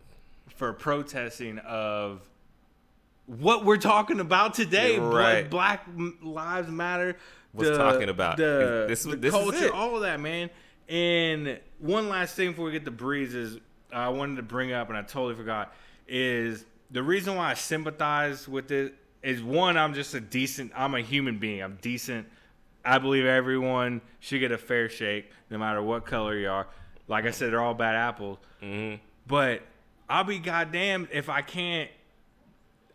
for 0.56 0.72
protesting 0.72 1.58
of 1.58 2.20
what 3.26 3.64
we're 3.64 3.76
talking 3.76 4.20
about 4.20 4.54
today. 4.54 4.98
Right. 4.98 5.48
Black 5.48 5.86
Lives 6.22 6.68
Matter. 6.68 7.16
Was 7.54 7.76
talking 7.76 8.08
about. 8.08 8.36
the, 8.36 8.86
This- 8.88 9.02
the 9.04 9.16
this 9.16 9.34
is 9.34 9.40
culture, 9.40 9.72
all 9.72 9.96
of 9.96 10.02
that, 10.02 10.20
man. 10.20 10.50
And 10.88 11.58
one 11.78 12.08
last 12.08 12.34
thing 12.34 12.50
before 12.50 12.66
we 12.66 12.72
get 12.72 12.84
the 12.84 12.90
breezes, 12.90 13.58
I 13.92 14.08
wanted 14.10 14.36
to 14.36 14.42
bring 14.42 14.72
up, 14.72 14.88
and 14.88 14.96
I 14.96 15.02
totally 15.02 15.34
forgot, 15.34 15.74
is 16.06 16.64
the 16.90 17.02
reason 17.02 17.36
why 17.36 17.50
I 17.50 17.54
sympathize 17.54 18.48
with 18.48 18.70
it 18.70 18.94
is 19.22 19.42
one, 19.42 19.76
I'm 19.76 19.94
just 19.94 20.14
a 20.14 20.20
decent, 20.20 20.72
I'm 20.74 20.94
a 20.94 21.00
human 21.00 21.38
being. 21.38 21.62
I'm 21.62 21.78
decent. 21.82 22.26
I 22.84 22.98
believe 22.98 23.24
everyone 23.26 24.00
should 24.20 24.40
get 24.40 24.52
a 24.52 24.58
fair 24.58 24.88
shake, 24.88 25.30
no 25.50 25.58
matter 25.58 25.82
what 25.82 26.06
color 26.06 26.38
you 26.38 26.48
are. 26.48 26.66
Like 27.06 27.26
I 27.26 27.30
said, 27.32 27.52
they're 27.52 27.60
all 27.60 27.74
bad 27.74 27.94
apples. 27.94 28.38
Mm-hmm. 28.62 28.96
But 29.26 29.62
I'll 30.08 30.24
be 30.24 30.38
goddamn 30.38 31.08
if 31.12 31.28
I 31.28 31.42
can't 31.42 31.90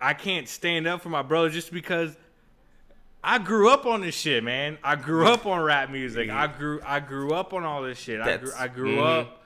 I 0.02 0.14
can't 0.14 0.50
stand 0.50 0.86
up 0.88 1.02
for 1.02 1.10
my 1.10 1.22
brother 1.22 1.50
just 1.50 1.72
because 1.72 2.18
I 3.24 3.38
grew 3.38 3.70
up 3.70 3.86
on 3.86 4.02
this 4.02 4.16
shit, 4.16 4.44
man. 4.44 4.78
I 4.84 4.96
grew 4.96 5.28
up 5.28 5.46
on 5.46 5.62
rap 5.62 5.90
music. 5.90 6.30
I 6.30 6.48
grew 6.48 6.82
I 6.86 7.00
grew 7.00 7.34
up 7.34 7.54
on 7.54 7.64
all 7.64 7.82
this 7.82 7.98
shit. 7.98 8.20
I 8.20 8.38
grew, 8.38 8.52
I 8.58 8.68
grew 8.68 8.98
mhm. 8.98 9.22
up 9.22 9.40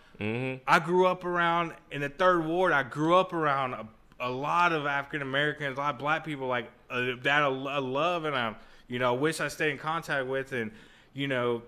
I 0.68 0.80
grew 0.80 1.06
up 1.06 1.24
around 1.26 1.74
in 1.92 2.02
the 2.02 2.10
third 2.10 2.46
ward. 2.46 2.72
I 2.74 2.82
grew 2.84 3.16
up 3.16 3.34
around 3.34 3.74
a, 3.74 3.88
a 4.20 4.30
lot 4.32 4.74
of 4.74 4.86
African 4.88 5.22
Americans, 5.22 5.78
a 5.78 5.82
lot 5.82 5.94
of 5.94 6.00
black 6.00 6.26
people 6.26 6.48
like 6.48 6.70
uh, 6.90 7.12
that 7.22 7.44
I, 7.44 7.48
I 7.48 7.78
love 7.80 8.26
and 8.26 8.36
I 8.36 8.56
you 8.88 8.98
know 8.98 9.14
wish 9.14 9.40
I 9.40 9.48
stayed 9.48 9.72
in 9.72 9.78
contact 9.78 10.28
with 10.28 10.54
and 10.54 10.72
you 11.14 11.28
know 11.28 11.62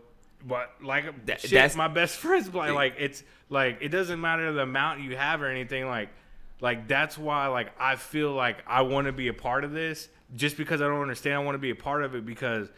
but 0.47 0.72
like 0.82 1.26
That- 1.28 1.41
shit, 1.41 1.51
that's- 1.51 1.76
my 1.76 1.88
best 1.88 2.16
friends 2.24 2.51
like 2.53 2.74
like 2.74 2.95
it's 2.97 3.24
like 3.49 3.78
it 3.82 3.89
doesn't 3.89 4.20
matter 4.20 4.51
the 4.51 4.62
amount 4.62 5.01
you 5.01 5.16
have 5.16 5.41
or 5.43 5.47
anything 5.47 5.86
like 5.86 6.10
like 6.60 6.88
that's 6.88 7.18
why 7.20 7.47
like 7.47 7.72
I 7.80 7.97
feel 7.97 8.32
like 8.32 8.57
I 8.66 8.82
want 8.82 9.05
to 9.05 9.14
be 9.14 9.28
a 9.28 9.34
part 9.34 9.64
of 9.64 9.72
this 9.72 10.10
just 10.36 10.57
because 10.57 10.82
I 10.82 10.88
don't 10.88 11.01
understand 11.01 11.36
I 11.36 11.39
want 11.39 11.55
to 11.55 11.59
be 11.59 11.69
a 11.71 11.75
part 11.75 12.03
of 12.03 12.15
it 12.15 12.25
because 12.25 12.69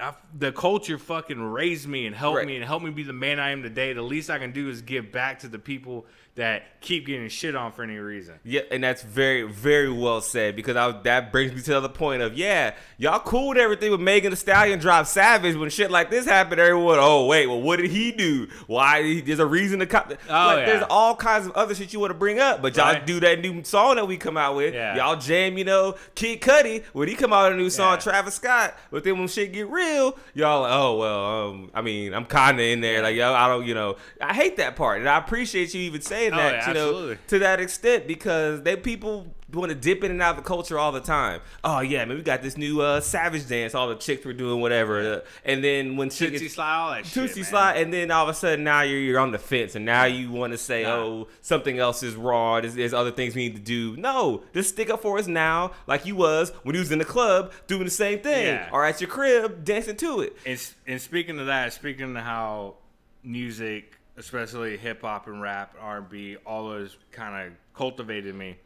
I, 0.00 0.14
the 0.36 0.52
culture 0.52 0.96
fucking 0.98 1.40
raised 1.40 1.88
me 1.88 2.06
and 2.06 2.14
helped 2.14 2.36
Right. 2.36 2.46
me 2.46 2.56
and 2.56 2.64
helped 2.64 2.84
me 2.84 2.90
be 2.92 3.02
the 3.02 3.12
man 3.12 3.40
I 3.40 3.50
am 3.50 3.62
today. 3.62 3.92
The 3.92 4.02
least 4.02 4.30
I 4.30 4.38
can 4.38 4.52
do 4.52 4.68
is 4.68 4.80
give 4.80 5.10
back 5.10 5.40
to 5.40 5.48
the 5.48 5.58
people 5.58 6.06
that 6.38 6.80
keep 6.80 7.06
getting 7.06 7.28
shit 7.28 7.56
on 7.56 7.72
for 7.72 7.82
any 7.82 7.96
reason. 7.96 8.38
Yeah, 8.44 8.60
and 8.70 8.82
that's 8.82 9.02
very, 9.02 9.42
very 9.42 9.90
well 9.92 10.20
said 10.20 10.54
because 10.54 10.76
I, 10.76 10.92
that 11.02 11.32
brings 11.32 11.52
me 11.52 11.60
to 11.60 11.70
the 11.70 11.76
other 11.76 11.88
point 11.88 12.22
of 12.22 12.34
yeah, 12.38 12.74
y'all 12.96 13.18
cool 13.18 13.48
with 13.48 13.58
everything 13.58 13.90
with 13.90 14.00
Megan 14.00 14.30
Thee 14.30 14.36
Stallion 14.36 14.78
drop 14.78 15.06
Savage 15.06 15.56
when 15.56 15.68
shit 15.70 15.90
like 15.90 16.10
this 16.10 16.24
happened. 16.24 16.60
Everyone, 16.60 16.98
oh 17.00 17.26
wait, 17.26 17.46
well 17.48 17.60
what 17.60 17.78
did 17.80 17.90
he 17.90 18.12
do? 18.12 18.46
Why? 18.68 19.20
There's 19.20 19.40
a 19.40 19.46
reason 19.46 19.80
to 19.80 19.86
cut. 19.86 20.18
Oh, 20.28 20.32
like, 20.32 20.58
yeah. 20.60 20.66
There's 20.66 20.84
all 20.88 21.16
kinds 21.16 21.46
of 21.46 21.52
other 21.52 21.74
shit 21.74 21.92
you 21.92 22.00
want 22.00 22.10
to 22.12 22.18
bring 22.18 22.38
up, 22.38 22.62
but 22.62 22.76
y'all 22.76 22.92
Right. 22.92 23.04
do 23.06 23.20
that 23.20 23.40
new 23.40 23.62
song 23.64 23.96
that 23.96 24.06
we 24.06 24.16
come 24.16 24.36
out 24.36 24.54
with. 24.56 24.72
Yeah. 24.72 24.96
Y'all 24.96 25.16
jam, 25.16 25.58
you 25.58 25.64
know, 25.64 25.96
Kid 26.14 26.40
Cudi 26.40 26.84
when 26.92 27.08
he 27.08 27.14
come 27.14 27.32
out 27.32 27.50
with 27.50 27.58
a 27.58 27.62
new 27.62 27.70
song, 27.70 27.94
Yeah. 27.94 28.00
Travis 28.00 28.34
Scott. 28.34 28.74
But 28.90 29.02
then 29.04 29.18
when 29.18 29.26
shit 29.28 29.52
get 29.52 29.68
real, 29.68 30.16
y'all 30.34 30.62
like, 30.62 30.72
oh 30.72 30.96
well, 30.96 31.24
um, 31.50 31.70
I 31.74 31.82
mean, 31.82 32.14
I'm 32.14 32.24
kind 32.24 32.58
of 32.60 32.64
in 32.64 32.80
there, 32.80 33.02
like 33.02 33.16
yo, 33.16 33.34
I 33.34 33.48
don't, 33.48 33.66
you 33.66 33.74
know, 33.74 33.96
I 34.20 34.32
hate 34.32 34.56
that 34.58 34.76
part, 34.76 35.00
and 35.00 35.08
I 35.08 35.18
appreciate 35.18 35.74
you 35.74 35.80
even 35.82 36.00
saying 36.00 36.27
Oh, 36.32 36.36
that, 36.36 36.52
yeah, 36.54 36.68
you 36.68 36.74
know 36.74 36.88
absolutely. 36.88 37.18
to 37.28 37.38
that 37.40 37.60
extent 37.60 38.06
because 38.06 38.62
they 38.62 38.76
people 38.76 39.26
want 39.50 39.70
to 39.70 39.74
dip 39.74 40.04
in 40.04 40.10
and 40.10 40.20
out 40.20 40.36
of 40.36 40.44
the 40.44 40.46
culture 40.46 40.78
all 40.78 40.92
the 40.92 41.00
time. 41.00 41.40
Oh 41.64 41.80
yeah, 41.80 42.04
man, 42.04 42.18
we 42.18 42.22
got 42.22 42.42
this 42.42 42.58
new 42.58 42.82
uh, 42.82 43.00
Savage 43.00 43.48
dance. 43.48 43.74
All 43.74 43.88
the 43.88 43.94
chicks 43.94 44.24
were 44.26 44.34
doing 44.34 44.60
whatever, 44.60 45.14
uh, 45.14 45.20
and 45.44 45.64
then 45.64 45.96
when 45.96 46.10
shit 46.10 46.30
Tootsie 46.32 46.44
gets 46.44 46.54
slide, 46.56 46.76
all 46.76 46.90
that 46.90 47.06
shit. 47.06 47.30
Toosie 47.30 47.44
slide, 47.44 47.78
and 47.78 47.90
then 47.92 48.10
all 48.10 48.24
of 48.24 48.28
a 48.28 48.34
sudden 48.34 48.62
now 48.64 48.82
you're 48.82 48.98
you're 49.00 49.18
on 49.18 49.30
the 49.30 49.38
fence, 49.38 49.74
and 49.74 49.84
now 49.86 50.04
you 50.04 50.30
want 50.30 50.52
to 50.52 50.58
say, 50.58 50.82
Nah. 50.82 50.96
oh, 50.96 51.28
something 51.40 51.78
else 51.78 52.02
is 52.02 52.14
wrong. 52.14 52.60
There's, 52.62 52.74
there's 52.74 52.92
other 52.94 53.10
things 53.10 53.34
we 53.34 53.48
need 53.48 53.56
to 53.56 53.62
do. 53.62 53.96
No, 53.96 54.42
just 54.52 54.68
stick 54.70 54.90
up 54.90 55.00
for 55.00 55.18
us 55.18 55.26
now, 55.26 55.72
like 55.86 56.04
you 56.04 56.14
was 56.16 56.50
when 56.62 56.74
you 56.74 56.80
was 56.80 56.92
in 56.92 56.98
the 56.98 57.04
club 57.06 57.52
doing 57.66 57.84
the 57.84 57.90
same 57.90 58.18
thing, 58.20 58.46
Yeah. 58.46 58.68
or 58.70 58.84
at 58.84 59.00
your 59.00 59.08
crib 59.08 59.64
dancing 59.64 59.96
to 59.96 60.20
it. 60.20 60.36
And, 60.44 60.60
and 60.86 61.00
speaking 61.00 61.38
of 61.40 61.46
that, 61.46 61.72
speaking 61.72 62.14
of 62.16 62.22
how 62.22 62.74
music, 63.22 63.97
especially 64.18 64.76
hip 64.76 65.00
hop 65.02 65.26
and 65.26 65.40
rap, 65.40 65.74
R 65.80 65.98
and 65.98 66.08
B, 66.08 66.36
all 66.44 66.68
those 66.68 66.96
kind 67.12 67.46
of 67.46 67.52
cultivated 67.74 68.34
me. 68.34 68.56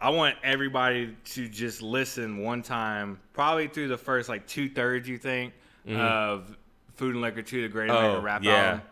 I 0.00 0.10
want 0.10 0.36
everybody 0.42 1.16
to 1.32 1.48
just 1.48 1.82
listen 1.82 2.38
one 2.38 2.62
time, 2.62 3.18
probably 3.32 3.68
through 3.68 3.88
the 3.88 3.98
first 3.98 4.28
like 4.28 4.46
two 4.46 4.68
thirds. 4.68 5.08
You 5.08 5.18
think 5.18 5.52
of 5.88 6.56
Food 6.94 7.14
and 7.14 7.22
Liquor 7.22 7.42
Two, 7.42 7.62
the 7.62 7.68
Great 7.68 7.90
American 7.90 8.10
Mm-hmm. 8.12 8.20
Oh, 8.20 8.22
Rap 8.24 8.44
yeah. 8.44 8.64
album. 8.66 8.82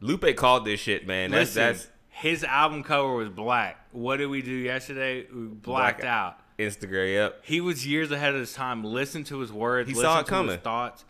Lupe 0.00 0.36
called 0.36 0.64
this 0.64 0.80
shit, 0.80 1.06
man. 1.06 1.30
That's 1.30 1.54
Listen, 1.56 1.62
that's 1.62 1.88
his 2.08 2.44
album 2.44 2.82
cover 2.82 3.12
was 3.14 3.28
black. 3.28 3.78
What 3.92 4.16
did 4.18 4.26
we 4.26 4.42
do 4.42 4.52
yesterday? 4.52 5.26
We 5.32 5.42
blacked 5.46 6.00
Black- 6.00 6.10
out. 6.10 6.36
Instagram. 6.58 7.12
Yep. 7.14 7.40
He 7.44 7.60
was 7.62 7.86
years 7.86 8.10
ahead 8.10 8.34
of 8.34 8.40
his 8.40 8.52
time. 8.52 8.84
Listen 8.84 9.24
to 9.24 9.38
his 9.38 9.50
words. 9.52 9.88
He 9.88 9.94
listen 9.94 10.10
saw 10.10 10.20
it 10.20 10.24
to 10.24 10.28
coming. 10.30 10.52
His 10.52 10.60
thoughts. 10.60 11.04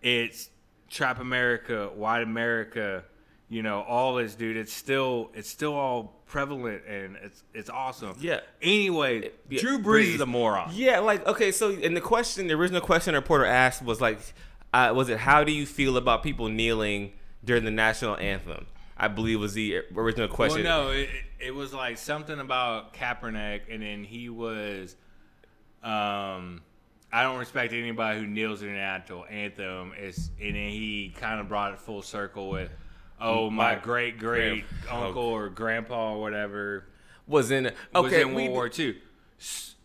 It's 0.00 0.48
Trap 0.92 1.18
America, 1.20 1.90
White 1.94 2.22
America. 2.22 3.02
You 3.48 3.62
know 3.62 3.82
all 3.82 4.14
this, 4.14 4.34
dude. 4.34 4.56
It's 4.56 4.72
still 4.72 5.30
it's 5.34 5.48
still 5.48 5.74
all 5.74 6.22
prevalent 6.26 6.82
and 6.86 7.16
it's 7.22 7.42
it's 7.52 7.68
awesome. 7.68 8.14
Yeah. 8.20 8.40
Anyway, 8.62 9.30
Yeah, 9.50 9.60
Drew 9.60 9.78
Brees, 9.78 10.14
is 10.14 10.20
a 10.20 10.26
moron. 10.26 10.70
Yeah, 10.72 11.00
like 11.00 11.26
okay, 11.26 11.50
so 11.52 11.70
and 11.70 11.96
the 11.96 12.00
question, 12.00 12.46
the 12.46 12.54
original 12.54 12.80
question 12.80 13.12
the 13.14 13.20
reporter 13.20 13.44
asked 13.44 13.82
was 13.84 14.00
like, 14.00 14.20
uh, 14.72 14.92
was 14.94 15.08
it 15.10 15.18
how 15.18 15.44
do 15.44 15.52
you 15.52 15.66
feel 15.66 15.96
about 15.98 16.22
people 16.22 16.48
kneeling 16.48 17.12
during 17.44 17.64
the 17.64 17.70
national 17.70 18.16
anthem? 18.18 18.66
I 18.96 19.08
believe 19.08 19.40
was 19.40 19.52
the 19.54 19.78
original 19.96 20.28
Well, 20.28 20.36
question. 20.36 20.62
no, 20.62 20.88
it, 20.90 21.10
it 21.40 21.54
was 21.54 21.74
like 21.74 21.98
something 21.98 22.38
about 22.38 22.94
Kaepernick, 22.94 23.62
and 23.70 23.82
then 23.82 24.04
he 24.04 24.28
was, 24.30 24.94
um, 25.82 26.62
I 27.12 27.24
don't 27.24 27.38
respect 27.38 27.74
anybody 27.74 28.20
who 28.20 28.26
kneels 28.26 28.62
in 28.62 28.68
an 28.68 28.76
national 28.76 29.26
anthem. 29.26 29.92
Is 30.00 30.30
and 30.40 30.56
then 30.56 30.70
he 30.70 31.14
kind 31.16 31.40
of 31.40 31.48
brought 31.48 31.74
it 31.74 31.78
full 31.78 32.00
circle 32.00 32.48
with, 32.48 32.70
oh, 33.20 33.48
mm, 33.48 33.52
my 33.52 33.74
My 33.74 33.80
great 33.80 34.18
great 34.18 34.64
uncle 34.90 35.22
or 35.22 35.48
grandpa 35.50 36.14
or 36.14 36.20
whatever 36.20 36.86
was 37.26 37.50
in 37.50 37.64
was 37.64 37.72
okay. 38.06 38.22
in 38.22 38.34
we, 38.34 38.44
World 38.44 38.52
War 38.54 38.70
II. 38.78 38.96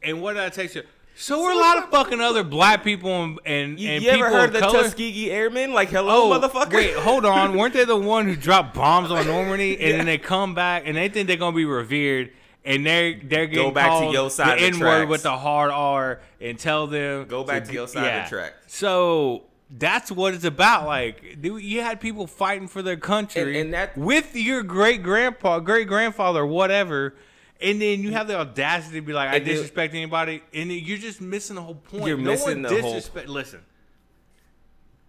And 0.03 0.21
what 0.21 0.33
did 0.33 0.43
I 0.43 0.49
text 0.49 0.75
you? 0.75 0.83
So 1.19 1.41
were 1.41 1.49
a 1.49 1.57
lot 1.57 1.79
of 1.79 1.89
fucking 1.89 2.21
other 2.21 2.43
black 2.43 2.83
people 2.83 3.23
and 3.23 3.39
and, 3.43 3.79
you, 3.79 3.89
and 3.89 4.03
you 4.03 4.11
people 4.11 4.27
ever 4.27 4.37
heard 4.37 4.47
of 4.49 4.53
the 4.53 4.59
color. 4.59 4.83
Tuskegee 4.83 5.31
Airmen? 5.31 5.73
Like, 5.73 5.89
hello, 5.89 6.31
Oh, 6.31 6.39
motherfucker. 6.39 6.73
Wait, 6.73 6.93
hold 6.95 7.25
on. 7.25 7.57
Weren't 7.57 7.73
they 7.73 7.85
the 7.85 7.97
one 7.97 8.27
who 8.27 8.35
dropped 8.35 8.75
bombs 8.75 9.09
on 9.09 9.25
Normandy 9.25 9.81
and 9.81 9.99
then 9.99 10.05
they 10.05 10.19
come 10.19 10.53
back 10.53 10.83
and 10.85 10.95
they 10.95 11.09
think 11.09 11.27
they're 11.27 11.35
gonna 11.35 11.55
be 11.55 11.65
revered 11.65 12.31
and 12.67 12.85
they're 12.85 13.19
they're 13.23 13.47
getting 13.47 13.73
back 13.73 13.99
to 14.01 14.11
your 14.11 14.29
side 14.29 14.59
the 14.59 14.65
N 14.65 14.79
word 14.79 15.09
with 15.09 15.23
the 15.23 15.35
hard 15.35 15.71
R 15.71 16.19
and 16.39 16.59
tell 16.59 16.85
them 16.85 17.25
Go 17.27 17.43
back 17.43 17.63
to 17.65 17.73
your 17.73 17.87
side 17.87 18.03
of 18.23 18.29
the 18.29 18.35
tracks. 18.35 18.55
So 18.67 19.43
that's 19.69 20.11
what 20.11 20.33
it's 20.33 20.43
about. 20.45 20.85
Like 20.85 21.37
you 21.41 21.81
had 21.81 21.99
people 21.99 22.27
fighting 22.27 22.67
for 22.67 22.81
their 22.81 22.97
country 22.97 23.41
And- 23.41 23.55
and 23.55 23.73
that- 23.73 23.97
with 23.97 24.35
your 24.35 24.61
great 24.63 25.01
grandpa, 25.01 25.59
great 25.59 25.87
grandfather, 25.87 26.45
whatever. 26.45 27.15
And 27.59 27.81
then 27.81 28.03
you 28.03 28.11
have 28.11 28.27
the 28.27 28.37
audacity 28.37 28.99
to 28.99 29.01
be 29.05 29.13
like, 29.13 29.29
I 29.29 29.39
disrespect 29.39 29.95
anybody, 29.95 30.43
and 30.53 30.71
you're 30.71 30.99
just 30.99 31.19
missing 31.21 31.55
the 31.55 31.63
whole 31.63 31.73
point. 31.73 32.05
You're 32.05 32.15
no 32.15 32.29
missing 32.29 32.61
one 32.61 32.71
the 32.73 32.81
whole- 32.81 33.01
Listen, 33.25 33.61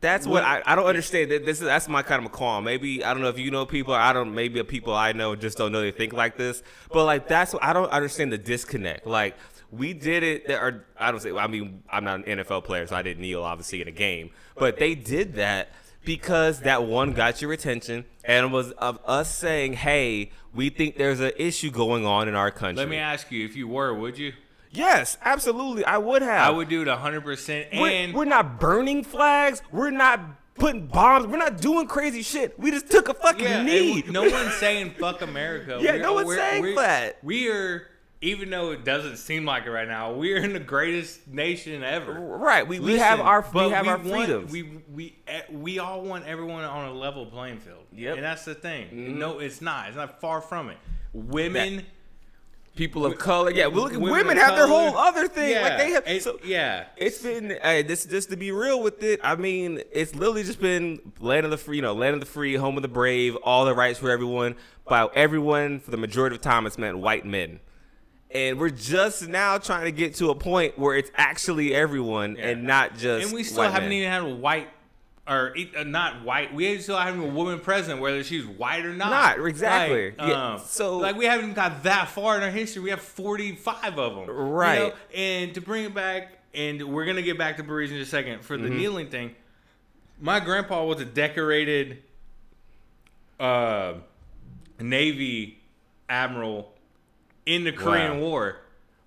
That's 0.01 0.27
what 0.27 0.45
I, 0.45 0.63
I 0.65 0.77
don't 0.77 0.87
understand. 0.87 1.31
That 1.33 1.45
This 1.45 1.59
is 1.59 1.65
that's 1.65 1.89
my 1.89 2.03
kind 2.03 2.25
of 2.25 2.27
a 2.27 2.35
call. 2.35 2.61
Maybe 2.61 3.05
I 3.05 3.13
don't 3.13 3.23
know 3.23 3.29
if 3.29 3.39
you 3.39 3.51
know 3.51 3.67
people. 3.67 3.95
I 3.95 4.13
don't. 4.13 4.35
Maybe 4.35 4.59
the 4.59 4.65
people 4.65 4.95
I 4.95 5.13
know 5.13 5.35
just 5.35 5.59
don't 5.59 5.73
know 5.73 5.81
they 5.81 5.91
think 5.91 6.13
like 6.13 6.37
this. 6.37 6.63
But 6.93 7.05
like 7.05 7.27
that's 7.27 7.53
what 7.53 7.65
I 7.65 7.73
don't 7.73 7.91
understand 7.91 8.33
the 8.33 8.39
disconnect. 8.39 9.07
Like 9.07 9.37
we 9.73 9.95
did 9.95 10.23
it. 10.23 10.47
There 10.47 10.61
are 10.61 10.85
I 10.97 11.11
don't 11.11 11.21
say. 11.21 11.33
I 11.33 11.49
mean 11.49 11.83
I'm 11.91 12.05
not 12.05 12.27
an 12.27 12.39
NFL 12.39 12.65
player, 12.65 12.87
so 12.87 12.95
I 12.95 13.03
didn't 13.03 13.23
kneel 13.23 13.43
obviously 13.43 13.83
in 13.83 13.89
a 13.89 13.93
game. 13.93 14.31
But 14.57 14.79
they 14.79 14.95
did 14.95 15.35
that 15.35 15.71
because 16.05 16.61
that 16.61 16.85
one 16.85 17.13
got 17.13 17.43
your 17.43 17.53
attention 17.53 18.05
and 18.25 18.47
it 18.47 18.51
was 18.51 18.71
of 18.73 18.99
us 19.05 19.35
saying, 19.35 19.75
hey, 19.75 20.31
we 20.55 20.71
think 20.71 20.97
there's 20.97 21.21
an 21.21 21.33
issue 21.37 21.71
going 21.71 22.07
on 22.07 22.29
in 22.29 22.35
our 22.35 22.51
country. 22.51 22.85
let 22.85 22.89
me 22.89 22.97
ask 22.97 23.33
you: 23.33 23.45
if 23.45 23.57
you 23.57 23.67
were, 23.67 23.93
would 23.95 24.17
you? 24.17 24.33
Yes, 24.73 25.17
absolutely. 25.23 25.85
I 25.85 25.99
would 25.99 26.23
have. 26.23 26.47
I 26.47 26.51
would 26.51 26.69
do 26.69 26.83
it 26.83 26.89
hundred 26.89 27.23
percent. 27.25 27.69
We're, 27.73 27.89
And 27.89 28.15
we're 28.15 28.25
not 28.25 28.59
burning 28.61 29.05
flags. 29.05 29.63
We're 29.73 29.91
not 29.91 30.21
putting 30.55 30.87
bombs. 30.89 31.27
We're 31.27 31.37
not 31.37 31.61
doing 31.61 31.87
crazy 31.87 32.23
shit. 32.23 32.59
We 32.59 32.71
just 32.71 32.91
took 32.91 33.09
a 33.09 33.15
fucking 33.15 33.45
Yeah, 33.45 33.63
knee. 33.63 34.03
and 34.03 34.13
no 34.13 34.23
one's 34.31 34.55
saying 34.55 34.95
fuck 34.99 35.23
America. 35.23 35.79
Yeah, 35.81 35.93
We're- 35.93 36.03
no 36.03 36.13
one's 36.15 36.27
we're- 36.27 36.39
saying 36.41 36.63
we're- 36.63 36.75
that. 36.77 37.19
We 37.23 37.49
are, 37.51 37.87
even 38.21 38.51
though 38.51 38.73
it 38.73 38.85
doesn't 38.85 39.19
seem 39.19 39.45
like 39.45 39.67
it 39.67 39.71
right 39.71 39.87
now, 39.87 40.13
we 40.15 40.33
are 40.33 40.39
in 40.39 40.53
the 40.53 40.59
greatest 40.59 41.29
nation 41.29 41.85
ever. 41.85 42.15
right. 42.15 42.67
We, 42.67 42.81
we 42.81 42.99
have 42.99 43.21
our 43.21 43.47
we 43.55 43.71
have 43.71 43.87
our 43.87 43.99
want- 43.99 44.09
freedoms. 44.09 44.51
we 44.53 44.63
we 44.93 45.17
we 45.53 45.79
all 45.79 46.03
want 46.03 46.27
everyone 46.27 46.65
on 46.65 46.89
a 46.89 46.93
level 46.93 47.27
playing 47.27 47.61
field. 47.61 47.85
Yep. 47.93 48.17
and 48.17 48.25
that's 48.25 48.45
the 48.45 48.57
thing. 48.57 48.89
Mhm. 48.89 49.17
No, 49.19 49.39
it's 49.39 49.61
not. 49.61 49.87
It's 49.87 49.97
not 49.97 50.21
far 50.21 50.41
from 50.41 50.71
it. 50.71 50.79
Women. 51.13 51.87
People 52.79 53.05
of 53.05 53.19
color. 53.19 53.51
Yeah, 53.51 53.67
well, 53.67 53.83
look, 53.85 53.93
women 53.95 54.11
women 54.13 54.37
have 54.37 54.55
their 54.55 54.69
whole 54.69 54.97
other 54.97 55.27
thing. 55.27 55.51
Yeah, 55.51 55.63
like 55.63 55.79
they 55.79 55.91
have. 55.91 56.05
it- 56.07 56.23
so, 56.23 56.39
yeah. 56.45 56.85
It's 56.97 57.21
been 57.21 57.59
hey, 57.61 57.83
this 57.83 58.05
just 58.05 58.31
to 58.31 58.37
be 58.37 58.53
real 58.53 58.81
with 58.81 59.03
it. 59.03 59.19
I 59.25 59.35
mean, 59.35 59.83
it's 59.91 60.15
literally 60.15 60.45
just 60.45 60.61
been 60.61 61.01
land 61.19 61.45
of 61.45 61.51
the 61.51 61.57
free, 61.57 61.77
you 61.77 61.83
know, 61.83 61.93
land 61.93 62.15
of 62.15 62.21
the 62.21 62.27
free, 62.27 62.55
home 62.55 62.77
of 62.77 62.83
the 62.83 62.89
brave, 62.89 63.35
all 63.43 63.65
the 63.65 63.75
rights 63.75 63.99
for 63.99 64.11
everyone. 64.13 64.55
By 64.87 65.09
everyone, 65.15 65.81
for 65.81 65.91
the 65.91 65.97
majority 65.97 66.37
of 66.37 66.41
time, 66.43 66.67
it's 66.67 66.79
meant 66.79 66.99
white 66.99 67.27
men. 67.27 67.59
And 68.31 68.61
we're 68.61 68.71
just 68.71 69.27
now 69.27 69.59
trying 69.59 69.87
to 69.87 69.93
get 69.93 70.15
to 70.17 70.31
a 70.31 70.35
point 70.37 70.79
where 70.79 70.95
it's 70.97 71.11
actually 71.17 71.75
everyone 71.75 72.37
Yeah. 72.37 72.51
and 72.51 72.63
not 72.65 72.97
just. 72.97 73.25
and 73.27 73.35
we 73.35 73.43
still 73.43 73.65
haven't 73.65 73.89
men. 73.89 73.93
even 73.99 74.11
had 74.13 74.23
a 74.23 74.35
white 74.37 74.69
or 75.29 75.55
uh, 75.77 75.85
not 75.85 76.23
white. 76.25 76.55
We 76.55 76.79
still 76.81 76.97
haven't 76.97 77.21
a 77.23 77.27
woman 77.27 77.61
president, 77.61 78.01
whether 78.01 78.25
she's 78.25 78.47
white 78.47 78.85
or 78.87 78.95
not. 78.95 79.11
Not, 79.39 79.47
exactly. 79.47 80.13
Like, 80.19 80.29
Yeah, 80.29 80.55
um, 80.55 80.61
so- 80.65 80.97
like 80.99 81.17
we 81.17 81.27
haven't 81.27 81.53
got 81.55 81.83
that 81.83 82.09
far 82.09 82.37
in 82.37 82.43
our 82.43 82.51
history. 82.51 82.83
We 82.83 82.91
have 82.91 83.01
forty 83.03 83.55
five 83.55 83.99
of 83.99 84.15
them. 84.17 84.25
you 84.27 84.33
Right. 84.33 84.79
know? 84.79 84.93
And 85.15 85.55
to 85.55 85.61
bring 85.61 85.85
it 85.85 85.95
back, 85.95 86.33
and 86.55 86.83
we're 86.83 87.05
gonna 87.05 87.23
get 87.23 87.37
back 87.37 87.59
to 87.59 87.63
Brees 87.65 87.91
in 87.91 87.99
just 87.99 88.09
a 88.09 88.11
second 88.11 88.43
for 88.45 88.57
the 88.57 88.69
Mm-hmm. 88.69 88.77
kneeling 88.79 89.09
thing. 89.11 89.35
My 90.21 90.41
grandpa 90.41 90.85
was 90.85 91.01
a 91.01 91.05
decorated 91.05 92.03
uh, 93.39 93.95
Navy 94.81 95.61
admiral 96.09 96.73
in 97.47 97.65
the 97.65 97.73
Korean 97.73 98.21
Wow. 98.21 98.27
War. 98.27 98.57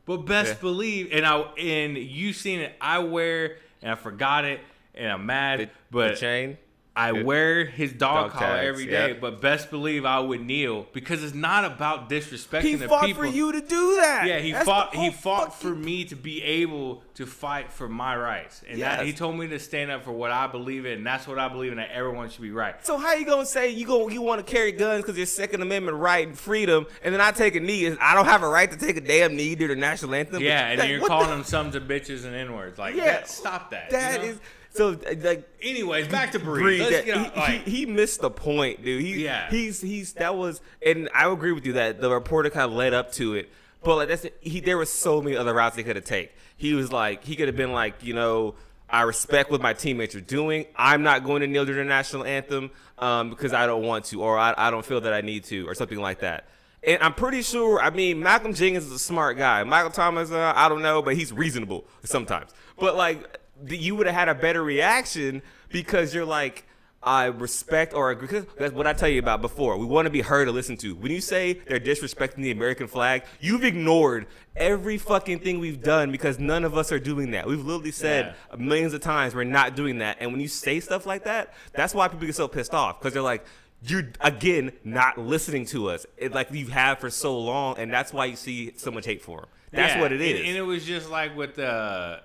But 0.05 0.17
best 0.25 0.53
Yeah. 0.55 0.61
believe, 0.61 1.09
and 1.11 1.25
I 1.25 1.39
and 1.57 1.97
you 1.97 2.33
seen 2.33 2.59
it. 2.59 2.75
I 2.81 2.99
wear, 2.99 3.57
and 3.81 3.91
I 3.91 3.95
forgot 3.95 4.45
it, 4.45 4.59
and 5.01 5.11
I'm 5.11 5.25
mad. 5.25 5.59
The, 5.59 5.69
but 5.91 6.09
the 6.11 6.15
chain. 6.17 6.57
I 6.93 7.13
Good. 7.13 7.25
wear 7.25 7.63
his 7.65 7.93
dog, 7.93 8.31
Dog 8.31 8.39
collar 8.39 8.55
tags, 8.57 8.67
every 8.67 8.85
day. 8.85 9.07
yep. 9.11 9.21
But 9.21 9.39
best 9.39 9.71
believe 9.71 10.03
I 10.03 10.19
would 10.19 10.41
kneel 10.41 10.87
because 10.91 11.23
it's 11.23 11.33
not 11.33 11.63
about 11.63 12.09
disrespecting 12.09 12.61
He 12.63 12.75
the 12.75 12.89
fought 12.89 13.05
people. 13.05 13.23
for 13.23 13.29
you 13.29 13.53
to 13.53 13.61
do 13.61 13.95
that. 13.95 14.25
Yeah, 14.27 14.39
he 14.39 14.51
That's 14.51 14.65
fought. 14.65 14.93
He 14.93 15.09
fought 15.09 15.53
fucking- 15.55 15.69
for 15.69 15.73
me 15.73 16.03
to 16.03 16.17
be 16.17 16.43
able 16.43 17.01
to 17.13 17.25
fight 17.25 17.71
for 17.71 17.87
my 17.87 18.13
rights, 18.17 18.61
and 18.67 18.81
that, 18.81 19.05
he 19.05 19.13
told 19.13 19.37
me 19.37 19.47
to 19.47 19.57
stand 19.57 19.89
up 19.89 20.03
for 20.03 20.11
what 20.11 20.31
I 20.31 20.47
believe 20.47 20.85
in. 20.85 20.97
And 20.97 21.07
that's 21.07 21.25
what 21.29 21.39
I 21.39 21.47
believe 21.47 21.71
in. 21.71 21.77
That 21.77 21.91
everyone 21.91 22.29
should 22.29 22.41
be 22.41 22.51
right. 22.51 22.75
So 22.85 22.97
how 22.97 23.13
you 23.13 23.25
gonna 23.25 23.45
say 23.45 23.69
you 23.69 23.85
go 23.87 24.09
you 24.09 24.21
want 24.21 24.45
to 24.45 24.51
carry 24.53 24.73
guns 24.73 25.01
because 25.01 25.15
your 25.15 25.27
Second 25.27 25.61
Amendment 25.61 25.95
right 25.97 26.27
and 26.27 26.37
freedom, 26.37 26.85
and 27.05 27.13
then 27.13 27.21
I 27.21 27.31
take 27.31 27.55
a 27.55 27.61
knee? 27.61 27.87
I 28.01 28.13
don't 28.15 28.25
have 28.25 28.43
a 28.43 28.49
right 28.49 28.69
to 28.69 28.77
take 28.77 28.97
a 28.97 29.01
damn 29.01 29.37
knee 29.37 29.55
during 29.55 29.75
the 29.75 29.81
national 29.81 30.13
anthem. 30.13 30.43
Yeah, 30.43 30.67
and 30.67 30.79
Like, 30.81 30.89
you're 30.89 31.07
calling 31.07 31.29
the- 31.29 31.35
them 31.35 31.45
sons 31.45 31.73
of 31.77 31.83
bitches 31.83 32.25
and 32.25 32.35
n 32.35 32.51
words. 32.53 32.77
Like, 32.77 32.95
Yeah, 32.95 33.05
that, 33.05 33.29
stop 33.29 33.71
that. 33.71 33.91
you 33.93 33.97
know? 33.97 34.23
is 34.33 34.39
so 34.73 34.97
like. 35.23 35.47
Anyways, 35.61 36.07
back 36.07 36.31
to 36.31 36.39
Brees. 36.39 36.79
Brees, 36.79 37.05
get 37.05 37.05
he, 37.05 37.39
like, 37.39 37.63
he, 37.63 37.77
he 37.77 37.85
missed 37.85 38.21
the 38.21 38.29
point, 38.31 38.83
dude. 38.83 39.01
He, 39.01 39.23
Yeah. 39.23 39.49
he's 39.49 39.81
he's 39.81 40.13
that 40.13 40.35
was, 40.35 40.61
and 40.85 41.09
I 41.13 41.31
agree 41.31 41.51
with 41.51 41.65
you 41.65 41.73
that 41.73 42.01
the 42.01 42.09
reporter 42.09 42.49
kind 42.49 42.65
of 42.65 42.73
led 42.73 42.93
up 42.93 43.11
to 43.13 43.35
it, 43.35 43.49
but 43.83 43.95
like 43.97 44.07
that's 44.07 44.25
he. 44.41 44.59
There 44.59 44.77
were 44.77 44.85
so 44.85 45.21
many 45.21 45.35
other 45.37 45.53
routes 45.53 45.75
he 45.75 45.83
could 45.83 45.95
have 45.95 46.05
taken. 46.05 46.33
He 46.57 46.73
was 46.73 46.91
like 46.91 47.23
he 47.23 47.35
could 47.35 47.47
have 47.47 47.57
been 47.57 47.73
like 47.73 48.03
you 48.03 48.13
know. 48.13 48.55
I 48.93 49.03
respect 49.03 49.49
what 49.51 49.61
my 49.61 49.71
teammates 49.71 50.15
are 50.15 50.19
doing. 50.19 50.65
I'm 50.75 51.01
not 51.01 51.23
going 51.23 51.39
to 51.43 51.47
kneel 51.47 51.63
during 51.63 51.87
the 51.87 51.89
national 51.89 52.25
anthem 52.25 52.71
um, 52.99 53.29
because 53.29 53.53
I 53.53 53.65
don't 53.65 53.83
want 53.83 54.03
to, 54.07 54.21
or 54.21 54.37
I, 54.37 54.53
I 54.57 54.69
don't 54.69 54.85
feel 54.85 54.99
that 54.99 55.13
I 55.13 55.21
need 55.21 55.45
to, 55.45 55.65
or 55.65 55.73
something 55.75 55.97
like 55.97 56.19
that. 56.19 56.49
And 56.83 57.01
I'm 57.01 57.13
pretty 57.13 57.41
sure. 57.41 57.79
I 57.79 57.89
mean, 57.89 58.19
Malcolm 58.19 58.53
Jenkins 58.53 58.87
is 58.87 58.91
a 58.91 58.99
smart 58.99 59.37
guy. 59.37 59.63
Michael 59.63 59.91
Thomas, 59.91 60.29
uh, 60.29 60.51
I 60.53 60.67
don't 60.67 60.81
know, 60.81 61.01
but 61.01 61.15
he's 61.15 61.31
reasonable 61.31 61.85
sometimes. 62.03 62.51
But 62.77 62.97
like, 62.97 63.39
you 63.67 63.95
would 63.95 64.07
have 64.07 64.15
had 64.15 64.29
a 64.29 64.35
better 64.35 64.63
reaction 64.63 65.41
because 65.69 66.13
you're 66.13 66.25
like, 66.25 66.65
I 67.03 67.25
respect 67.25 67.95
or 67.95 68.11
agree. 68.11 68.43
That's 68.59 68.73
what 68.75 68.85
I 68.85 68.93
tell 68.93 69.09
you 69.09 69.17
about 69.19 69.41
before. 69.41 69.75
We 69.77 69.85
want 69.87 70.05
to 70.05 70.11
be 70.11 70.21
heard 70.21 70.47
or 70.47 70.51
listened 70.51 70.79
to. 70.81 70.93
When 70.93 71.11
you 71.11 71.19
say 71.19 71.53
they're 71.53 71.79
disrespecting 71.79 72.43
the 72.43 72.51
American 72.51 72.85
flag, 72.87 73.23
you've 73.39 73.63
ignored 73.63 74.27
every 74.55 74.99
fucking 74.99 75.39
thing 75.39 75.59
we've 75.59 75.81
done 75.81 76.11
because 76.11 76.37
none 76.37 76.63
of 76.63 76.77
us 76.77 76.91
are 76.91 76.99
doing 76.99 77.31
that. 77.31 77.47
We've 77.47 77.65
literally 77.65 77.89
said 77.91 78.35
millions 78.55 78.93
of 78.93 79.01
times 79.01 79.33
we're 79.33 79.45
not 79.45 79.75
doing 79.75 79.97
that. 79.97 80.17
And 80.19 80.31
when 80.31 80.41
you 80.41 80.47
say 80.47 80.79
stuff 80.79 81.07
like 81.07 81.23
that, 81.23 81.55
that's 81.73 81.95
why 81.95 82.07
people 82.07 82.27
get 82.27 82.35
so 82.35 82.47
pissed 82.47 82.75
off 82.75 82.99
because 82.99 83.13
they're 83.13 83.23
like, 83.23 83.45
you're 83.83 84.11
again 84.19 84.71
not 84.83 85.17
listening 85.17 85.65
to 85.65 85.89
us, 85.89 86.05
it, 86.17 86.35
like 86.35 86.51
you 86.51 86.65
have 86.67 86.73
had 86.73 86.99
for 86.99 87.09
so 87.09 87.35
long, 87.39 87.79
and 87.79 87.91
that's 87.91 88.13
why 88.13 88.25
you 88.25 88.35
see 88.35 88.73
so 88.77 88.91
much 88.91 89.05
hate 89.05 89.23
for 89.23 89.39
them. 89.39 89.49
That's 89.71 89.95
Yeah, 89.95 90.01
what 90.01 90.11
it 90.11 90.21
is. 90.21 90.39
and- 90.41 90.49
And, 90.49 90.57
it 90.57 90.61
was 90.61 90.85
just 90.85 91.09
like 91.09 91.35
with 91.35 91.55
the, 91.55 92.21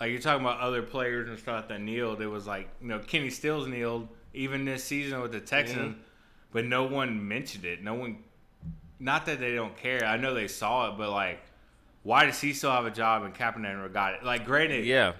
like 0.00 0.10
you're 0.10 0.20
talking 0.20 0.40
about 0.44 0.60
other 0.60 0.82
players 0.82 1.28
and 1.28 1.38
stuff 1.38 1.68
that 1.68 1.80
kneeled. 1.80 2.20
It 2.22 2.26
was 2.26 2.46
like 2.46 2.68
you 2.80 2.88
know 2.88 2.98
Kenny 3.00 3.30
Stills 3.30 3.66
kneeled 3.68 4.08
even 4.34 4.64
this 4.64 4.82
season 4.84 5.20
with 5.20 5.32
the 5.32 5.40
Texans, 5.40 5.94
Mm-hmm. 5.94 6.00
but 6.52 6.64
no 6.64 6.84
one 6.84 7.26
mentioned 7.28 7.64
it. 7.64 7.82
No 7.82 7.94
one, 7.94 8.18
not 8.98 9.26
that 9.26 9.40
they 9.40 9.54
don't 9.54 9.76
care. 9.76 10.04
I 10.04 10.16
know 10.16 10.34
they 10.34 10.48
saw 10.48 10.88
it, 10.90 10.96
but 10.98 11.10
like, 11.10 11.40
why 12.02 12.24
does 12.26 12.40
he 12.40 12.52
still 12.52 12.70
have 12.70 12.86
a 12.86 12.90
job 12.90 13.24
and 13.24 13.34
Kaepernick 13.34 13.92
got 13.92 14.14
it? 14.14 14.24
Like, 14.24 14.44
granted, 14.46 14.84
yeah. 14.84 15.12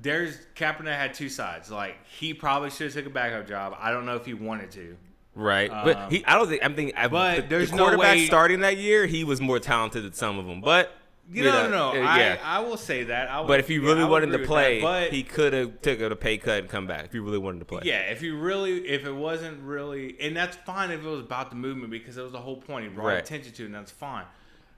there's 0.00 0.38
Kaepernick 0.54 0.96
had 0.96 1.14
two 1.14 1.28
sides. 1.28 1.70
Like 1.70 1.96
he 2.06 2.32
probably 2.32 2.70
should 2.70 2.86
have 2.86 2.94
took 2.94 3.06
a 3.06 3.10
backup 3.10 3.46
job. 3.48 3.76
I 3.78 3.90
don't 3.90 4.06
know 4.06 4.16
if 4.16 4.24
he 4.26 4.34
wanted 4.34 4.70
to. 4.72 4.96
Right, 5.36 5.68
but 5.68 5.96
Um, 5.96 6.10
he. 6.10 6.24
I 6.24 6.34
don't 6.38 6.46
think. 6.48 6.64
I'm 6.64 6.76
thinking. 6.76 6.94
But 7.10 7.36
the, 7.36 7.42
there's 7.48 7.70
the 7.70 7.76
no 7.76 7.82
quarterback 7.86 8.14
way- 8.14 8.26
starting 8.26 8.60
that 8.60 8.76
year. 8.76 9.06
He 9.06 9.24
was 9.24 9.40
more 9.40 9.58
talented 9.58 10.04
than 10.04 10.12
some 10.12 10.38
of 10.38 10.46
them, 10.46 10.60
but 10.60 10.92
You 11.30 11.44
know, 11.44 11.68
no, 11.68 11.92
no. 11.94 12.02
uh, 12.02 12.06
I, 12.06 12.18
yeah. 12.18 12.38
I 12.44 12.60
will 12.60 12.76
say 12.76 13.04
that. 13.04 13.30
I 13.30 13.40
will, 13.40 13.48
but 13.48 13.58
if 13.60 13.66
he 13.68 13.78
really 13.78 14.00
I 14.00 14.04
would 14.04 14.10
wanted 14.10 14.38
to 14.38 14.46
play, 14.46 14.80
that, 14.80 14.84
but 14.84 15.12
he 15.12 15.22
could 15.22 15.52
have 15.54 15.80
took 15.80 16.00
a 16.00 16.14
pay 16.14 16.36
cut 16.36 16.58
and 16.60 16.68
come 16.68 16.86
back. 16.86 17.06
If 17.06 17.12
he 17.12 17.18
really 17.18 17.38
wanted 17.38 17.60
to 17.60 17.64
play, 17.64 17.80
Yeah, 17.84 18.00
if 18.00 18.20
you 18.22 18.38
really, 18.38 18.86
if 18.86 19.06
it 19.06 19.12
wasn't 19.12 19.62
really, 19.62 20.16
and 20.20 20.36
that's 20.36 20.56
fine 20.58 20.90
if 20.90 21.00
it 21.02 21.08
was 21.08 21.20
about 21.20 21.48
the 21.50 21.56
movement 21.56 21.90
because 21.90 22.18
it 22.18 22.22
was 22.22 22.32
the 22.32 22.40
whole 22.40 22.56
point. 22.58 22.84
He 22.84 22.90
brought 22.90 23.06
Right. 23.06 23.18
attention 23.18 23.52
to, 23.54 23.62
it, 23.62 23.66
and 23.66 23.74
that's 23.74 23.90
fine. 23.90 24.26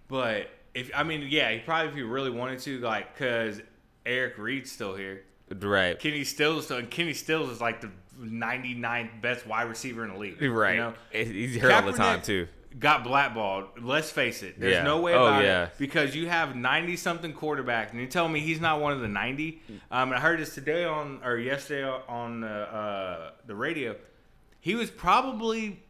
But 0.09 0.49
if 0.75 0.91
I 0.95 1.03
mean, 1.03 1.27
yeah, 1.29 1.51
he 1.51 1.59
probably 1.59 1.89
if 1.89 1.95
he 1.97 2.03
really 2.03 2.31
wanted 2.31 2.61
to, 2.61 2.79
like, 2.79 3.15
because 3.15 3.61
Eric 4.05 4.39
Reid's 4.39 4.71
still 4.71 4.95
here, 4.95 5.25
right, 5.61 5.99
Kenny 5.99 6.23
Stills, 6.23 6.67
still, 6.67 6.77
and 6.77 6.89
Kenny 6.91 7.13
Stills 7.13 7.51
is 7.51 7.61
like 7.61 7.81
the 7.81 7.91
99th 8.21 9.21
best 9.21 9.47
wide 9.47 9.69
receiver 9.69 10.05
in 10.05 10.13
the 10.13 10.19
league. 10.19 10.41
right. 10.43 10.75
You 10.75 10.81
know? 10.81 10.95
He's 11.11 11.57
hurt 11.57 11.73
all 11.73 11.83
the 11.91 11.93
time 11.93 12.23
too. 12.23 12.47
Got 12.79 13.05
blackballed. 13.05 13.67
Let's 13.81 14.11
face 14.11 14.43
it. 14.43 14.61
There's 14.61 14.75
Yeah. 14.75 14.83
no 14.83 15.01
way 15.01 15.15
Oh, 15.15 15.27
about 15.27 15.43
yeah. 15.45 15.65
it 15.65 15.73
because 15.79 16.15
you 16.15 16.29
have 16.29 16.55
90 16.55 16.97
something 16.97 17.33
quarterbacks, 17.33 17.91
and 17.93 18.01
you 18.01 18.07
tell 18.07 18.29
me 18.29 18.41
he's 18.41 18.61
not 18.61 18.81
one 18.81 18.93
of 18.93 19.01
the 19.01 19.09
90. 19.09 19.63
Um, 19.91 20.13
I 20.13 20.21
heard 20.21 20.41
this 20.41 20.55
today 20.55 20.85
on 20.85 21.21
or 21.25 21.39
yesterday 21.39 21.89
on 22.09 22.45
uh, 22.45 22.47
uh, 22.47 23.31
the 23.47 23.55
radio. 23.55 23.97
He 24.61 24.75
was 24.75 24.91
probably 24.91 25.83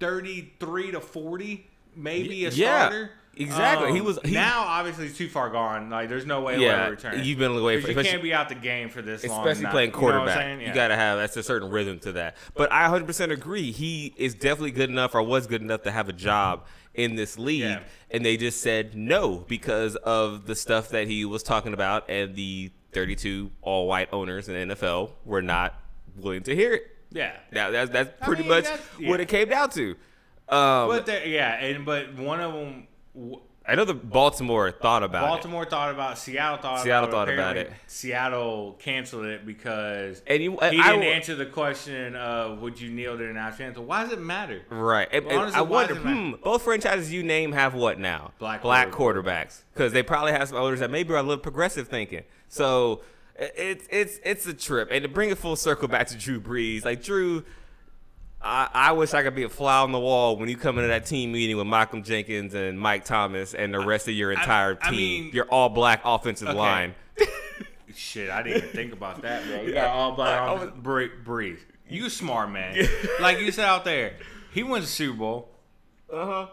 33 0.00 0.92
to 0.92 1.00
40, 1.00 1.66
maybe 1.96 2.44
a 2.44 2.50
Yeah, 2.50 2.86
starter. 2.88 3.10
Exactly. 3.36 3.92
He 3.92 4.00
was- 4.00 4.18
he- 4.24 4.32
now 4.32 4.62
obviously 4.62 5.08
he's 5.08 5.16
too 5.18 5.28
far 5.28 5.50
gone. 5.50 5.90
Like 5.90 6.08
there's 6.08 6.26
no 6.26 6.40
way 6.40 6.54
he'll 6.54 6.62
Yeah, 6.64 6.82
ever 6.82 6.90
return. 6.92 7.24
you've 7.24 7.38
been 7.38 7.52
away 7.52 7.80
for- 7.80 7.86
you 7.88 7.92
especially- 7.92 8.10
can't 8.10 8.22
be 8.22 8.34
out 8.34 8.48
the 8.48 8.54
game 8.54 8.88
for 8.88 9.02
this 9.02 9.24
long. 9.26 9.40
especially 9.46 9.70
playing 9.70 9.90
you 9.90 9.94
know 9.94 9.98
quarterback. 10.00 10.60
You 10.60 10.72
got 10.74 10.88
to 10.88 10.96
have 10.96 11.18
that's 11.18 11.36
a 11.36 11.42
certain 11.42 11.70
rhythm 11.70 11.98
to 12.00 12.12
that. 12.12 12.36
But 12.54 12.70
I 12.72 12.88
100% 12.88 13.30
agree. 13.32 13.72
He 13.72 14.14
is 14.16 14.34
definitely 14.34 14.70
good 14.72 14.90
enough, 14.90 15.14
or 15.14 15.22
was 15.22 15.46
good 15.46 15.62
enough 15.62 15.82
to 15.82 15.90
have 15.90 16.08
a 16.08 16.12
job 16.12 16.66
in 16.94 17.16
this 17.16 17.38
league, 17.38 17.62
Yeah. 17.62 17.80
and 18.10 18.24
they 18.24 18.36
just 18.36 18.60
said 18.62 18.94
no 18.94 19.44
because 19.48 19.96
of 19.96 20.46
the 20.46 20.54
stuff 20.54 20.90
that 20.90 21.08
he 21.08 21.24
was 21.24 21.42
talking 21.42 21.72
about, 21.74 22.04
and 22.08 22.36
the 22.36 22.70
32 22.92 23.50
all-white 23.62 24.08
owners 24.12 24.48
in 24.48 24.54
the 24.68 24.74
NFL 24.74 25.10
were 25.24 25.42
not 25.42 25.74
willing 26.16 26.42
to 26.44 26.54
hear 26.54 26.74
it. 26.74 26.86
yeah. 27.10 27.32
Now 27.52 27.70
that's 27.70 27.90
that's 27.90 28.10
I 28.22 28.24
pretty 28.24 28.42
mean, 28.42 28.50
much 28.50 28.64
that's- 28.64 28.88
what 29.00 29.18
it 29.20 29.26
came 29.26 29.48
down 29.48 29.70
to. 29.70 29.96
Um, 30.48 30.88
But 30.88 31.08
yeah, 31.26 31.54
and 31.54 31.84
but 31.84 32.14
one 32.14 32.38
of 32.40 32.52
them. 32.52 32.86
I 33.66 33.76
know 33.76 33.86
the 33.86 33.94
Baltimore 33.94 34.70
thought 34.70 35.02
about 35.02 35.24
it. 35.24 35.26
Baltimore 35.28 35.64
thought 35.64 35.90
about 35.90 36.18
Seattle 36.18 36.58
thought 36.58 36.80
Seattle 36.82 37.08
about 37.08 37.28
thought 37.28 37.28
it. 37.30 37.34
about 37.38 37.56
it. 37.56 37.72
Seattle 37.86 38.76
canceled 38.78 39.24
it 39.24 39.46
because 39.46 40.22
And 40.26 40.42
you- 40.42 40.52
he 40.52 40.58
I- 40.60 40.70
didn't 40.70 40.82
I- 41.02 41.06
answer 41.06 41.34
the 41.34 41.46
question 41.46 42.14
of 42.14 42.60
would 42.60 42.78
you 42.78 42.90
kneel 42.90 43.16
to 43.16 43.26
the 43.26 43.32
national 43.32 43.68
anthem. 43.68 43.86
Why 43.86 44.02
does 44.04 44.12
it 44.12 44.20
matter? 44.20 44.62
Right. 44.68 45.08
And, 45.10 45.24
Well, 45.24 45.32
and 45.32 45.40
honestly, 45.42 45.58
I 45.58 45.62
wonder, 45.62 45.94
it 45.94 45.98
hmm, 45.98 46.32
both 46.42 46.62
franchises 46.62 47.10
you 47.10 47.22
name 47.22 47.52
have 47.52 47.72
what 47.74 47.98
now? 47.98 48.32
Black 48.38 48.60
black 48.60 48.90
quarterbacks. 48.90 49.62
Because 49.72 49.92
they 49.94 50.02
probably 50.02 50.32
have 50.32 50.46
some 50.48 50.58
owners 50.58 50.80
that 50.80 50.90
maybe 50.90 51.14
are 51.14 51.18
a 51.18 51.22
little 51.22 51.38
progressive 51.42 51.88
thinking. 51.88 52.24
So 52.48 53.00
it's 53.38 53.86
it's 53.90 54.20
it's 54.24 54.46
a 54.46 54.52
trip. 54.52 54.88
And 54.92 55.02
to 55.04 55.08
bring 55.08 55.30
it 55.30 55.38
full 55.38 55.56
circle 55.56 55.88
back 55.88 56.08
to 56.08 56.18
Drew 56.18 56.38
Brees, 56.38 56.84
like 56.84 57.02
Drew, 57.02 57.44
I, 58.44 58.68
I 58.74 58.92
wish 58.92 59.14
I 59.14 59.22
could 59.22 59.34
be 59.34 59.44
a 59.44 59.48
fly 59.48 59.80
on 59.80 59.90
the 59.92 59.98
wall 59.98 60.36
when 60.36 60.48
you 60.50 60.56
come 60.56 60.76
into 60.76 60.88
that 60.88 61.06
team 61.06 61.32
meeting 61.32 61.56
with 61.56 61.66
Malcolm 61.66 62.02
Jenkins 62.02 62.52
and 62.54 62.78
Mike 62.78 63.04
Thomas 63.06 63.54
and 63.54 63.72
the 63.72 63.80
rest 63.80 64.06
of 64.06 64.14
your 64.14 64.32
entire 64.32 64.78
I 64.82 64.90
team, 64.90 65.24
mean- 65.24 65.30
your 65.34 65.46
all 65.46 65.70
black 65.70 66.02
offensive 66.04 66.48
Okay. 66.48 66.58
line. 66.58 66.94
Shit, 67.96 68.28
I 68.28 68.42
didn't 68.42 68.58
even 68.58 68.68
think 68.70 68.92
about 68.92 69.22
that, 69.22 69.46
bro. 69.46 69.62
You 69.62 69.72
got 69.72 69.88
all 69.88 70.12
black 70.12 70.40
I- 70.40 70.44
I 70.46 70.48
on. 70.48 70.60
was- 70.60 70.70
Breathe, 70.76 71.10
breathe. 71.24 71.58
You 71.88 72.10
smart 72.10 72.50
man. 72.50 72.76
like 73.20 73.38
you 73.38 73.50
said 73.52 73.64
out 73.66 73.84
there, 73.84 74.14
he 74.52 74.62
went 74.62 74.84
to 74.84 74.90
Super 74.90 75.16
Bowl. 75.18 75.48
Uh 76.12 76.26
huh. 76.26 76.46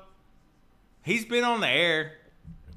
He's 1.04 1.26
been 1.26 1.44
on 1.44 1.62
the 1.62 1.68
air. 1.68 2.14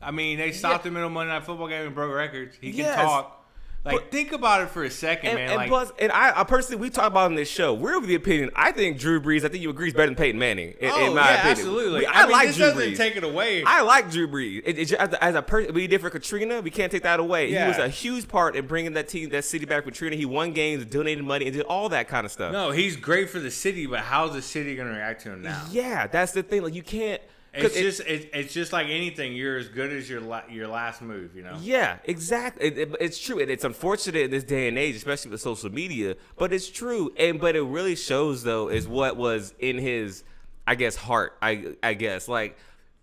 I 0.00 0.10
mean, 0.10 0.38
they 0.38 0.52
stopped 0.52 0.84
him 0.86 0.96
in 0.96 1.02
a 1.02 1.08
Monday 1.10 1.32
Night 1.32 1.44
Football 1.44 1.68
game 1.68 1.86
and 1.86 1.94
broke 1.94 2.14
records. 2.14 2.56
He 2.60 2.70
can 2.70 2.80
Yes. 2.80 2.96
talk. 2.96 3.43
Like, 3.84 3.96
But- 3.96 4.10
think 4.10 4.32
about 4.32 4.62
it 4.62 4.70
for 4.70 4.82
a 4.82 4.90
second, 4.90 5.30
And, 5.30 5.38
man. 5.38 5.48
and 5.50 5.56
like, 5.56 5.68
plus, 5.68 5.92
and 5.98 6.10
I, 6.10 6.40
I 6.40 6.44
personally, 6.44 6.80
we 6.80 6.88
talk 6.88 7.06
about 7.08 7.26
on 7.26 7.34
this 7.34 7.50
show. 7.50 7.74
We're 7.74 7.98
of 7.98 8.06
the 8.06 8.14
opinion. 8.14 8.50
I 8.56 8.72
think 8.72 8.98
Drew 8.98 9.20
Brees. 9.20 9.44
I 9.44 9.48
think 9.48 9.62
you 9.62 9.68
agree 9.68 9.88
is 9.88 9.92
better 9.92 10.06
than 10.06 10.14
Peyton 10.14 10.38
Manning. 10.38 10.70
In, 10.80 10.90
oh, 10.90 11.06
in 11.08 11.14
my 11.14 11.20
yeah, 11.20 11.34
opinion. 11.34 11.50
absolutely. 11.58 11.98
We- 12.00 12.06
I, 12.06 12.12
I, 12.12 12.22
mean, 12.22 12.32
like 12.32 12.46
this 12.48 12.56
Drew 12.56 12.64
doesn't 12.66 12.80
Brees. 12.92 12.96
take 12.96 13.16
it 13.16 13.24
away. 13.24 13.62
I 13.64 13.82
like 13.82 14.10
Drew 14.10 14.26
Brees. 14.26 14.62
It, 14.64 14.78
it, 14.78 14.92
as 14.94 15.12
a, 15.12 15.22
as 15.24 15.34
a 15.34 15.42
person, 15.42 15.74
we 15.74 15.86
did 15.86 16.00
for 16.00 16.08
Katrina. 16.08 16.62
We 16.62 16.70
can't 16.70 16.90
take 16.90 17.02
that 17.02 17.20
away. 17.20 17.50
Yeah. 17.50 17.64
He 17.64 17.68
was 17.68 17.78
a 17.78 17.88
huge 17.88 18.26
part 18.26 18.56
in 18.56 18.66
bringing 18.66 18.94
that 18.94 19.08
team, 19.08 19.28
that 19.30 19.44
city 19.44 19.66
back 19.66 19.84
with 19.84 19.92
Katrina. 19.94 20.16
He 20.16 20.24
won 20.24 20.52
games, 20.52 20.86
donated 20.86 21.22
money, 21.24 21.44
and 21.46 21.54
did 21.54 21.66
all 21.66 21.90
that 21.90 22.08
kind 22.08 22.24
of 22.24 22.32
stuff. 22.32 22.52
no, 22.52 22.70
he's 22.70 22.96
great 22.96 23.28
for 23.28 23.38
the 23.38 23.50
city, 23.50 23.84
but 23.86 24.00
how's 24.00 24.32
the 24.32 24.40
city 24.42 24.76
going 24.76 24.88
to 24.88 24.94
react 24.94 25.22
to 25.24 25.32
him 25.32 25.42
now? 25.42 25.62
Yeah, 25.70 26.06
that's 26.06 26.32
the 26.32 26.42
thing. 26.42 26.62
Like 26.62 26.74
you 26.74 26.82
can't. 26.82 27.20
It's 27.56 27.76
it- 27.76 27.82
just 27.82 28.00
it, 28.00 28.30
it's 28.32 28.52
just 28.54 28.72
like 28.72 28.88
anything. 28.88 29.34
You're 29.34 29.56
as 29.58 29.68
good 29.68 29.92
as 29.92 30.08
your 30.10 30.20
la- 30.20 30.42
your 30.50 30.66
last 30.68 31.00
move, 31.02 31.36
you 31.36 31.42
know. 31.42 31.56
Yeah, 31.60 31.98
exactly. 32.04 32.66
It, 32.66 32.78
it- 32.78 32.96
it's 33.00 33.18
true. 33.18 33.38
and 33.40 33.50
it's 33.50 33.64
unfortunate 33.64 34.22
in 34.22 34.30
this 34.30 34.44
day 34.44 34.66
and 34.68 34.76
age, 34.78 34.96
especially 34.96 35.30
with 35.30 35.40
social 35.40 35.70
media. 35.70 36.16
But 36.36 36.52
it's 36.52 36.68
true. 36.68 37.12
And 37.16 37.40
but 37.40 37.54
it 37.56 37.62
really 37.62 37.96
shows 37.96 38.42
though 38.42 38.68
is 38.68 38.88
what 38.88 39.16
was 39.16 39.54
in 39.58 39.78
his, 39.78 40.24
I 40.66 40.74
guess, 40.74 40.96
heart. 40.96 41.36
I 41.40 41.74
I 41.82 41.94
guess 41.94 42.26
like 42.28 42.58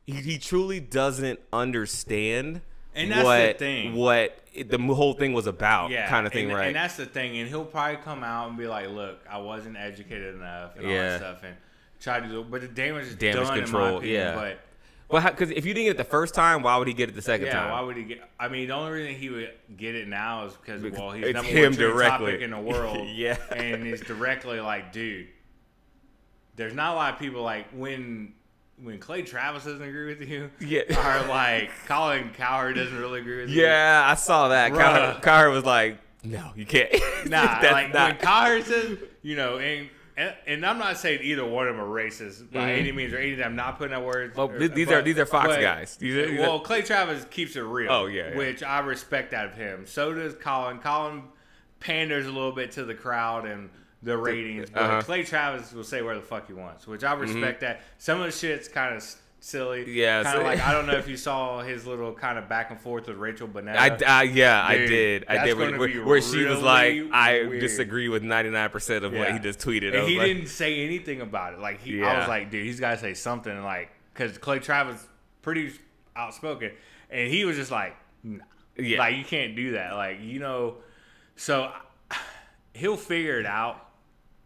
he, 0.06 0.14
he 0.16 0.38
truly 0.38 0.80
doesn't 0.80 1.40
understand. 1.86 2.62
And 2.94 3.10
that's 3.10 3.22
the 3.22 3.26
what, 3.26 3.60
thing. 3.60 3.96
What 3.96 4.38
it- 4.54 4.70
the 4.70 4.78
whole 4.80 5.14
thing 5.14 5.32
was 5.32 5.48
about, 5.48 5.92
Yeah, 5.92 6.10
kind 6.10 6.28
of 6.28 6.34
thing, 6.34 6.48
and, 6.50 6.58
right? 6.58 6.68
And 6.68 6.76
that's 6.76 6.98
the 6.98 7.06
thing. 7.06 7.38
And 7.38 7.48
he'll 7.48 7.64
probably 7.64 7.98
come 8.04 8.22
out 8.22 8.50
and 8.50 8.58
be 8.58 8.68
like, 8.68 8.90
"Look, 8.90 9.20
I 9.30 9.38
wasn't 9.38 9.78
educated 9.78 10.36
enough 10.36 10.76
and 10.76 10.86
all 10.86 10.92
that 10.92 11.20
stuff," 11.20 11.44
and 11.44 11.56
try 12.02 12.20
to 12.20 12.28
do. 12.28 12.44
But 12.44 12.62
the 12.62 12.68
damage 12.68 13.08
is 13.08 13.16
Damage 13.16 13.48
done, 13.48 13.58
in 13.60 13.64
control, 13.64 13.84
my 13.94 13.98
opinion. 14.00 14.16
yeah. 14.20 14.36
But 14.36 14.60
well, 15.10 15.24
because 15.30 15.52
if 15.52 15.66
you 15.66 15.74
didn't 15.74 15.86
get 15.88 15.92
it 15.92 15.98
the 15.98 16.04
first 16.06 16.34
time, 16.34 16.64
why 16.64 16.78
would 16.78 16.88
he 16.88 16.94
get 16.94 17.10
it 17.10 17.16
the 17.16 17.22
second 17.22 17.48
yeah, 17.48 17.54
time? 17.54 17.72
why 17.72 17.82
would 17.82 17.98
he 17.98 18.04
get? 18.04 18.30
I 18.40 18.48
mean, 18.48 18.68
the 18.68 18.74
only 18.74 18.92
reason 18.92 19.16
he 19.20 19.30
would 19.30 19.52
get 19.78 19.94
it 19.96 20.08
now 20.08 20.46
is 20.46 20.54
because 20.54 20.82
Because 20.82 21.00
well, 21.00 21.12
he's 21.12 21.26
it's 21.28 21.34
number 21.36 21.50
him 21.52 21.64
one 21.72 21.74
directly. 21.74 22.32
topic 22.32 22.42
in 22.42 22.52
the 22.52 22.60
world. 22.72 23.08
Yeah. 23.10 23.38
and 23.56 23.86
he's 23.86 24.02
directly 24.02 24.60
like, 24.62 24.92
dude. 24.94 25.28
There's 26.56 26.74
not 26.74 26.94
a 26.94 26.96
lot 26.96 27.14
of 27.14 27.20
people 27.20 27.42
like 27.44 27.68
when 27.74 28.34
when 28.82 28.98
Clay 29.00 29.22
Travis 29.22 29.64
doesn't 29.66 29.82
agree 29.82 30.08
with 30.16 30.28
you. 30.28 30.50
Yeah. 30.60 30.82
Or 31.24 31.28
like 31.28 31.70
Colin 31.88 32.32
Cowherd 32.36 32.76
doesn't 32.76 32.98
really 32.98 33.20
agree 33.22 33.42
with 33.42 33.50
you. 33.50 33.64
yeah, 33.64 34.04
I 34.06 34.16
saw 34.16 34.48
that. 34.50 34.72
Bruh. 34.72 35.52
Was 35.52 35.66
like, 35.66 35.98
"No, 36.24 36.52
you 36.56 36.66
can't." 36.66 36.92
Nah, 37.30 37.62
That's 37.62 37.72
like 37.72 37.94
not- 37.94 38.12
when 38.14 38.18
Cowherd 38.20 38.64
says, 38.66 38.98
you 39.22 39.36
know, 39.36 39.60
and, 39.60 39.90
and 40.18 40.34
and 40.48 40.66
I'm 40.66 40.78
not 40.78 40.98
saying 40.98 41.20
either 41.24 41.46
one 41.46 41.68
of 41.68 41.76
them 41.76 41.84
are 41.84 41.88
racist 41.90 42.52
by 42.52 42.70
Mhm. 42.72 42.80
any 42.80 42.92
means 42.92 43.14
or 43.14 43.18
anything. 43.18 43.44
I'm 43.44 43.56
not 43.56 43.78
putting 43.78 43.92
that 43.92 44.04
words. 44.04 44.36
Well, 44.36 44.50
or- 44.52 44.68
these 44.68 44.88
but- 44.88 44.96
are 44.96 45.02
these 45.02 45.18
are 45.20 45.26
Fox 45.26 45.48
but- 45.48 45.62
guys. 45.62 45.96
These 45.98 46.16
are, 46.16 46.28
these 46.28 46.40
are- 46.40 46.42
well, 46.44 46.60
Clay 46.60 46.82
Travis 46.82 47.26
keeps 47.30 47.56
it 47.56 47.62
real. 47.62 47.92
Oh, 47.92 48.06
yeah, 48.08 48.30
yeah. 48.32 48.38
which 48.38 48.62
I 48.64 48.80
respect 48.80 49.34
out 49.34 49.46
of 49.48 49.54
him. 49.56 49.86
So 49.86 50.14
does 50.14 50.36
Colin. 50.36 50.80
Colin 50.80 51.24
panders 51.80 52.26
a 52.28 52.32
little 52.32 52.52
bit 52.52 52.72
to 52.74 52.84
the 52.84 52.94
crowd 52.94 53.46
and 53.46 53.70
the 54.04 54.18
ratings, 54.18 54.70
but 54.70 54.82
uh-huh. 54.82 55.02
Clay 55.04 55.24
Travis 55.24 55.72
will 55.74 55.84
say 55.84 56.02
where 56.02 56.16
the 56.16 56.22
fuck 56.22 56.48
he 56.48 56.54
wants, 56.54 56.88
which 56.88 57.04
I 57.04 57.14
respect 57.14 57.62
that. 57.62 57.82
Some 57.98 58.20
of 58.20 58.26
the 58.26 58.32
shit's 58.32 58.68
kind 58.68 58.96
of 58.96 59.04
silly. 59.42 59.92
Yeah, 59.92 60.24
kind 60.24 60.36
so- 60.36 60.40
of 60.40 60.48
like 60.48 60.60
I 60.62 60.72
don't 60.72 60.86
know 60.86 60.94
if 60.98 61.10
you 61.10 61.18
saw 61.30 61.62
his 61.62 61.86
little 61.86 62.14
kind 62.14 62.38
of 62.38 62.48
back 62.48 62.72
and 62.72 62.80
forth 62.80 63.08
with 63.08 63.18
Rachel 63.18 63.48
Bonnetta. 63.48 64.04
I, 64.06 64.22
I 64.22 64.24
yeah, 64.24 64.64
I 64.66 64.78
did. 64.78 65.26
I 65.28 65.46
did. 65.46 65.58
Where, 65.58 65.78
where, 65.78 66.06
where 66.06 66.22
she 66.22 66.46
was 66.46 66.62
like, 66.62 66.94
really 66.94 67.12
I 67.12 67.44
weird. 67.44 67.60
disagree 67.60 68.08
with 68.08 68.24
99% 68.24 69.04
of 69.04 69.12
what 69.12 69.34
he 69.34 69.40
just 69.40 69.60
tweeted. 69.60 69.94
And 69.98 70.08
he 70.08 70.18
like, 70.18 70.28
didn't 70.28 70.48
say 70.48 70.86
anything 70.86 71.20
about 71.20 71.54
it. 71.54 71.60
Like 71.60 71.82
he, 71.82 72.02
I 72.02 72.20
was 72.20 72.28
like, 72.30 72.50
dude, 72.50 72.66
he's 72.66 72.80
got 72.80 72.92
to 72.92 72.98
say 72.98 73.14
something. 73.14 73.62
Like, 73.64 73.92
because 74.14 74.38
Clay 74.38 74.60
Travis 74.60 75.06
pretty 75.42 75.74
outspoken, 76.16 76.72
and 77.10 77.30
he 77.30 77.44
was 77.44 77.58
just 77.58 77.72
like, 77.72 77.96
nah. 78.24 78.46
Yeah. 78.78 79.00
like 79.00 79.18
you 79.18 79.26
can't 79.26 79.56
do 79.56 79.74
that. 79.74 79.94
Like 79.96 80.22
you 80.22 80.40
know, 80.40 80.78
so 81.36 81.72
he'll 82.74 82.98
figure 82.98 83.40
it 83.40 83.46
out. 83.46 83.88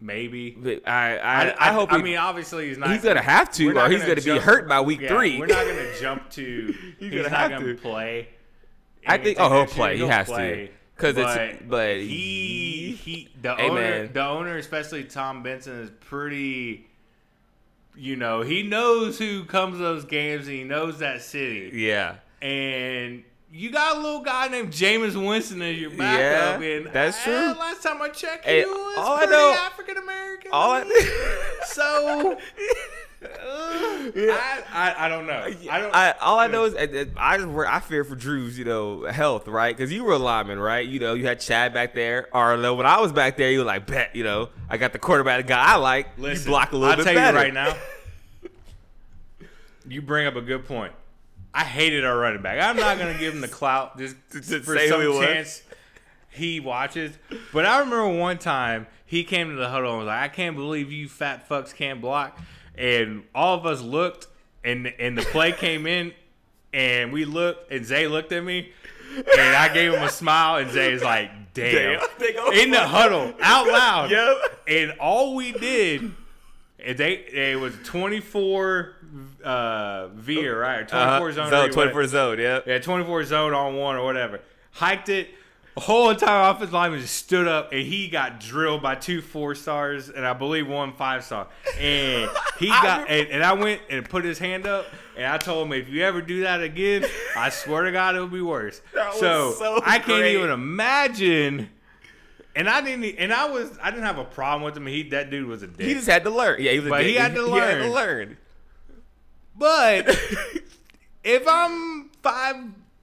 Maybe. 0.05 0.51
But 0.51 0.87
I, 0.87 1.17
I, 1.17 1.69
I, 1.69 1.73
hope 1.73 1.91
I 1.91 1.97
he, 1.97 2.03
mean, 2.03 2.17
obviously, 2.17 2.67
he's 2.69 2.77
not. 2.77 2.91
he's 2.91 3.01
gonna 3.01 3.21
have 3.21 3.51
to, 3.53 3.75
or 3.77 3.89
he's 3.89 4.03
gonna 4.03 4.21
be 4.21 4.37
hurt 4.37 4.67
by 4.69 4.79
week 4.81 5.01
yeah, 5.01 5.09
three. 5.09 5.39
We're 5.39 5.47
not 5.47 5.65
gonna 5.65 5.91
jump 5.99 6.29
to. 6.31 6.75
he's, 6.99 7.09
gonna 7.11 7.29
not 7.29 7.49
gonna 7.49 7.65
to. 7.73 7.75
play. 7.75 8.29
I 9.07 9.17
think- 9.17 9.39
oh, 9.39 9.49
he'll 9.49 9.65
play. 9.65 9.93
He 9.93 9.97
He'll 9.99 10.07
has 10.09 10.27
to. 10.27 10.33
play. 10.33 10.71
'Cause 10.97 11.17
it's- 11.17 11.57
but 11.67 11.97
he 11.97 12.97
he 13.03 13.29
the 13.41 13.55
Hey, 13.55 13.69
owner 13.69 13.81
man. 13.81 14.09
the 14.13 14.25
owner 14.25 14.57
especially 14.57 15.03
Tom 15.03 15.43
Benson 15.43 15.79
is 15.81 15.89
pretty. 16.01 16.87
You 17.97 18.15
know 18.17 18.41
he 18.41 18.61
knows 18.63 19.17
who 19.17 19.43
comes 19.45 19.77
to 19.77 19.83
those 19.83 20.05
games 20.05 20.47
and 20.47 20.55
he 20.55 20.63
knows 20.63 20.99
that 20.99 21.21
city 21.21 21.71
yeah, 21.73 22.15
and. 22.41 23.23
You 23.51 23.71
got 23.71 23.95
a 23.95 23.99
little 23.99 24.19
guy 24.21 24.47
named 24.49 24.71
Jameis 24.71 25.15
Winston 25.15 25.61
as 25.61 25.77
your 25.79 25.91
backup, 25.91 26.61
Yeah, 26.61 26.67
and 26.67 26.87
that's 26.87 27.17
eh, 27.19 27.23
true. 27.23 27.59
last 27.59 27.83
time 27.83 28.01
I 28.01 28.09
checked, 28.09 28.43
Hey, 28.43 28.59
he 28.61 28.65
was 28.65 28.97
all 28.97 29.17
pretty 29.17 29.33
African 29.33 29.97
American. 29.97 30.51
all 30.51 30.71
I, 30.71 30.83
So 31.67 32.37
I, 33.23 34.63
I 34.71 35.05
I 35.05 35.09
don't 35.09 35.25
know. 35.25 35.33
I 35.71 35.79
don't. 35.79 35.95
I, 35.95 36.11
all 36.21 36.37
I 36.37 36.47
know 36.47 36.65
is 36.65 36.75
I, 36.75 37.07
I 37.17 37.37
just 37.37 37.47
I 37.49 37.79
fear 37.79 38.03
for 38.03 38.15
Drew's 38.15 38.57
you 38.59 38.65
know 38.65 39.05
health 39.05 39.47
right 39.47 39.75
because 39.75 39.91
you 39.91 40.03
were 40.03 40.13
a 40.13 40.17
lineman 40.19 40.59
right 40.59 40.85
you 40.85 40.99
know 40.99 41.13
you 41.15 41.25
had 41.25 41.39
Chad 41.39 41.73
back 41.73 41.95
there 41.95 42.27
or 42.33 42.55
when 42.75 42.85
I 42.85 42.99
was 43.01 43.11
back 43.11 43.37
there 43.37 43.49
you 43.51 43.59
were 43.59 43.65
like 43.65 43.87
bet 43.87 44.15
you 44.15 44.23
know 44.23 44.49
I 44.69 44.77
got 44.77 44.93
the 44.93 44.99
quarterback 44.99 45.47
guy 45.47 45.73
I 45.73 45.75
like 45.77 46.17
Listen, 46.19 46.45
you 46.45 46.51
block 46.51 46.71
a 46.71 46.75
little 46.77 46.91
I'll 46.91 46.97
bit 46.97 47.05
tell 47.05 47.15
better 47.15 47.37
you 47.37 47.43
right 47.43 47.53
now. 47.53 47.75
You 49.87 50.01
bring 50.01 50.25
up 50.25 50.35
a 50.35 50.41
good 50.41 50.65
point. 50.65 50.93
I 51.55 51.63
hated 51.63 52.03
our 52.03 52.17
running 52.17 52.41
back. 52.41 52.61
I'm 52.61 52.75
not 52.75 52.99
gonna 52.99 53.17
give 53.17 53.33
him 53.33 53.39
the 53.41 53.47
clout 53.47 53.97
just 53.97 54.15
for 54.29 54.41
say 54.43 54.89
some 54.89 55.01
he 55.01 55.19
chance 55.19 55.63
he 56.29 56.59
watches. 56.59 57.17
But 57.53 57.65
I 57.65 57.79
remember 57.79 58.09
one 58.09 58.37
time 58.37 58.87
he 59.05 59.23
came 59.23 59.49
to 59.49 59.55
the 59.55 59.69
huddle 59.69 59.91
and 59.91 59.99
was 59.99 60.07
like, 60.07 60.19
"I 60.19 60.27
can't 60.27 60.55
believe 60.55 60.91
you 60.91 61.07
fat 61.07 61.47
fucks 61.47 61.73
can't 61.73 62.01
block," 62.01 62.37
and 62.77 63.23
all 63.33 63.57
of 63.57 63.65
us 63.65 63.81
looked, 63.81 64.27
and 64.63 64.87
and 64.99 65.17
the 65.17 65.21
play 65.21 65.53
came 65.53 65.87
in, 65.87 66.11
and 66.73 67.13
we 67.13 67.23
looked, 67.23 67.71
and 67.71 67.85
Zay 67.85 68.07
looked 68.07 68.33
at 68.33 68.43
me, 68.43 68.73
and 69.15 69.55
I 69.55 69.73
gave 69.73 69.93
him 69.93 70.03
a 70.03 70.09
smile, 70.09 70.57
and 70.57 70.69
Zay's 70.71 71.01
like, 71.03 71.31
"Damn." 71.53 72.01
Damn. 72.19 72.53
In 72.53 72.71
the 72.71 72.85
huddle, 72.85 73.33
out 73.41 73.67
loud. 73.67 74.11
Yep. 74.15 74.37
And 74.67 74.91
all 74.99 75.35
we 75.35 75.51
did, 75.53 76.11
and 76.79 76.97
they 76.97 77.13
it 77.13 77.59
was 77.59 77.75
24 77.85 78.94
uh, 79.45 80.07
veer, 80.09 80.59
right? 80.59 80.87
24 80.87 80.99
Uh-huh. 81.07 81.31
zone. 81.31 81.49
zone 81.49 81.61
read, 81.63 81.71
24 81.71 82.07
zone 82.07 82.39
yeah 82.39 82.59
Yeah, 82.65 82.79
24 82.79 83.23
zone 83.25 83.53
on 83.53 83.75
one 83.75 83.95
or 83.95 84.03
whatever. 84.03 84.39
Hiked 84.71 85.09
it. 85.09 85.29
The 85.75 85.81
whole 85.81 86.09
entire 86.09 86.49
offensive 86.51 86.71
lineman 86.73 87.01
just 87.01 87.15
stood 87.17 87.49
up 87.49 87.73
and 87.73 87.81
he 87.81 88.07
got 88.07 88.39
drilled 88.39 88.81
by 88.81 88.95
two 88.95 89.21
four 89.21 89.55
stars 89.55 90.07
and 90.07 90.25
I 90.25 90.31
believe 90.31 90.67
one 90.69 90.93
five 90.93 91.23
star. 91.25 91.47
And 91.77 92.29
he 92.59 92.67
got 92.69 93.09
and, 93.09 93.27
and 93.27 93.43
I 93.43 93.51
went 93.53 93.81
and 93.89 94.07
put 94.09 94.23
his 94.23 94.39
hand 94.39 94.65
up 94.67 94.85
and 95.17 95.25
I 95.25 95.37
told 95.37 95.67
him 95.67 95.73
if 95.73 95.89
you 95.89 96.01
ever 96.03 96.21
do 96.21 96.41
that 96.43 96.61
again, 96.63 97.03
I 97.35 97.49
swear 97.49 97.83
to 97.83 97.91
God 97.91 98.15
it'll 98.15 98.27
be 98.27 98.41
worse. 98.41 98.81
So, 99.19 99.53
so 99.59 99.81
I 99.85 99.99
can't 99.99 100.25
even 100.25 100.49
imagine. 100.49 101.69
And 102.55 102.69
I 102.69 102.79
didn't. 102.79 103.17
And 103.17 103.33
I 103.33 103.49
was. 103.49 103.77
I 103.83 103.91
didn't 103.91 104.05
have 104.05 104.17
a 104.17 104.23
problem 104.23 104.61
with 104.63 104.77
him. 104.77 104.87
He 104.87 105.03
that 105.09 105.29
dude 105.29 105.45
was 105.45 105.61
a 105.61 105.67
dick. 105.67 105.85
he 105.87 105.93
just 105.93 106.07
had 106.07 106.23
to 106.23 106.29
learn 106.29 106.61
yeah 106.61 106.71
he 106.71 106.79
was 106.79 106.87
a 106.87 106.89
But 106.89 106.97
dick. 106.99 107.07
he 107.07 107.15
had 107.15 107.35
to 107.35 107.45
he 107.51 107.57
had 107.57 107.79
to 107.83 107.91
learn. 107.91 108.37
Learn 109.59 110.03
But 110.05 110.07
if 111.23 111.47
I'm 111.47 112.09
five 112.21 112.55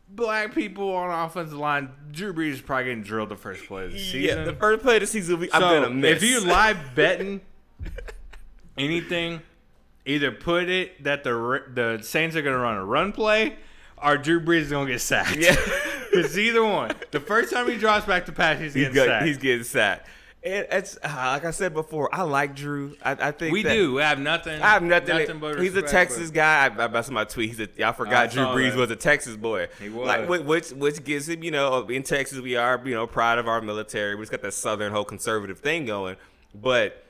black 0.08 0.54
people 0.54 0.94
on 0.94 1.26
offensive 1.26 1.58
line, 1.58 1.90
Drew 2.10 2.32
Brees 2.32 2.52
is 2.52 2.60
probably 2.60 2.84
getting 2.84 3.02
drilled 3.02 3.30
the 3.30 3.36
first 3.36 3.66
play 3.66 3.86
of 3.86 3.92
the 3.92 3.98
season. 3.98 4.38
yeah 4.38 4.44
the 4.44 4.54
first 4.54 4.82
play 4.82 4.96
of 4.96 5.00
the 5.00 5.06
season 5.06 5.36
will 5.36 5.46
be, 5.46 5.52
I'm 5.52 5.60
gonna 5.60 5.90
miss 5.90 6.22
If 6.22 6.28
you 6.28 6.40
live 6.40 6.78
betting 6.94 7.40
anything, 8.78 9.40
either 10.04 10.30
put 10.30 10.68
it 10.68 11.02
that 11.04 11.24
the 11.24 11.62
the 11.72 12.00
Saints 12.02 12.36
are 12.36 12.42
gonna 12.42 12.58
run 12.58 12.76
a 12.76 12.84
run 12.84 13.12
play, 13.12 13.56
or 14.02 14.18
Drew 14.18 14.40
Brees 14.40 14.62
is 14.62 14.70
gonna 14.70 14.90
get 14.90 15.00
sacked. 15.00 15.36
Yeah. 15.36 15.56
it's 16.12 16.36
either 16.36 16.64
one. 16.64 16.92
The 17.10 17.20
first 17.20 17.52
time 17.52 17.68
he 17.68 17.78
drops 17.78 18.06
back 18.06 18.26
to 18.26 18.32
pass, 18.32 18.58
he's 18.58 18.74
he's, 18.74 18.84
getting 18.88 18.94
got, 18.94 19.06
sacked. 19.06 19.26
he's 19.26 19.38
getting 19.38 19.64
sacked 19.64 20.08
and 20.44 20.66
it's 20.70 20.98
uh, 21.02 21.08
like 21.08 21.44
I 21.44 21.52
said 21.52 21.72
before 21.72 22.12
I 22.12 22.22
like 22.22 22.56
Drew 22.56 22.96
I, 23.02 23.12
I 23.12 23.30
think 23.30 23.52
we 23.52 23.62
do. 23.62 23.94
We 23.94 24.02
have 24.02 24.18
nothing. 24.18 24.60
I 24.60 24.70
have 24.70 24.82
nothing. 24.82 25.38
but 25.38 25.60
he's 25.60 25.76
a 25.76 25.82
Texas 25.82 26.28
for- 26.28 26.34
guy. 26.34 26.66
I, 26.66 26.84
I 26.84 26.86
that's 26.88 27.10
my 27.10 27.24
tweet. 27.24 27.50
He's 27.50 27.60
a. 27.60 27.86
I 27.86 27.92
forgot 27.92 28.14
I 28.14 28.26
Drew 28.26 28.44
Brees 28.46 28.70
that. 28.70 28.78
was 28.78 28.90
a 28.90 28.96
Texas 28.96 29.36
boy. 29.36 29.68
He 29.80 29.88
was. 29.88 30.06
Like 30.06 30.28
which 30.28 30.70
which 30.70 31.04
gives 31.04 31.28
him, 31.28 31.44
you 31.44 31.50
know, 31.52 31.86
in 31.86 32.02
Texas 32.02 32.40
we 32.40 32.56
are, 32.56 32.80
you 32.84 32.94
know, 32.94 33.06
proud 33.06 33.38
of 33.38 33.46
our 33.46 33.60
military. 33.60 34.16
We 34.16 34.22
just 34.22 34.32
got 34.32 34.42
that 34.42 34.54
Southern 34.54 34.92
whole 34.92 35.04
conservative 35.04 35.60
thing 35.60 35.86
going, 35.86 36.16
but 36.54 37.04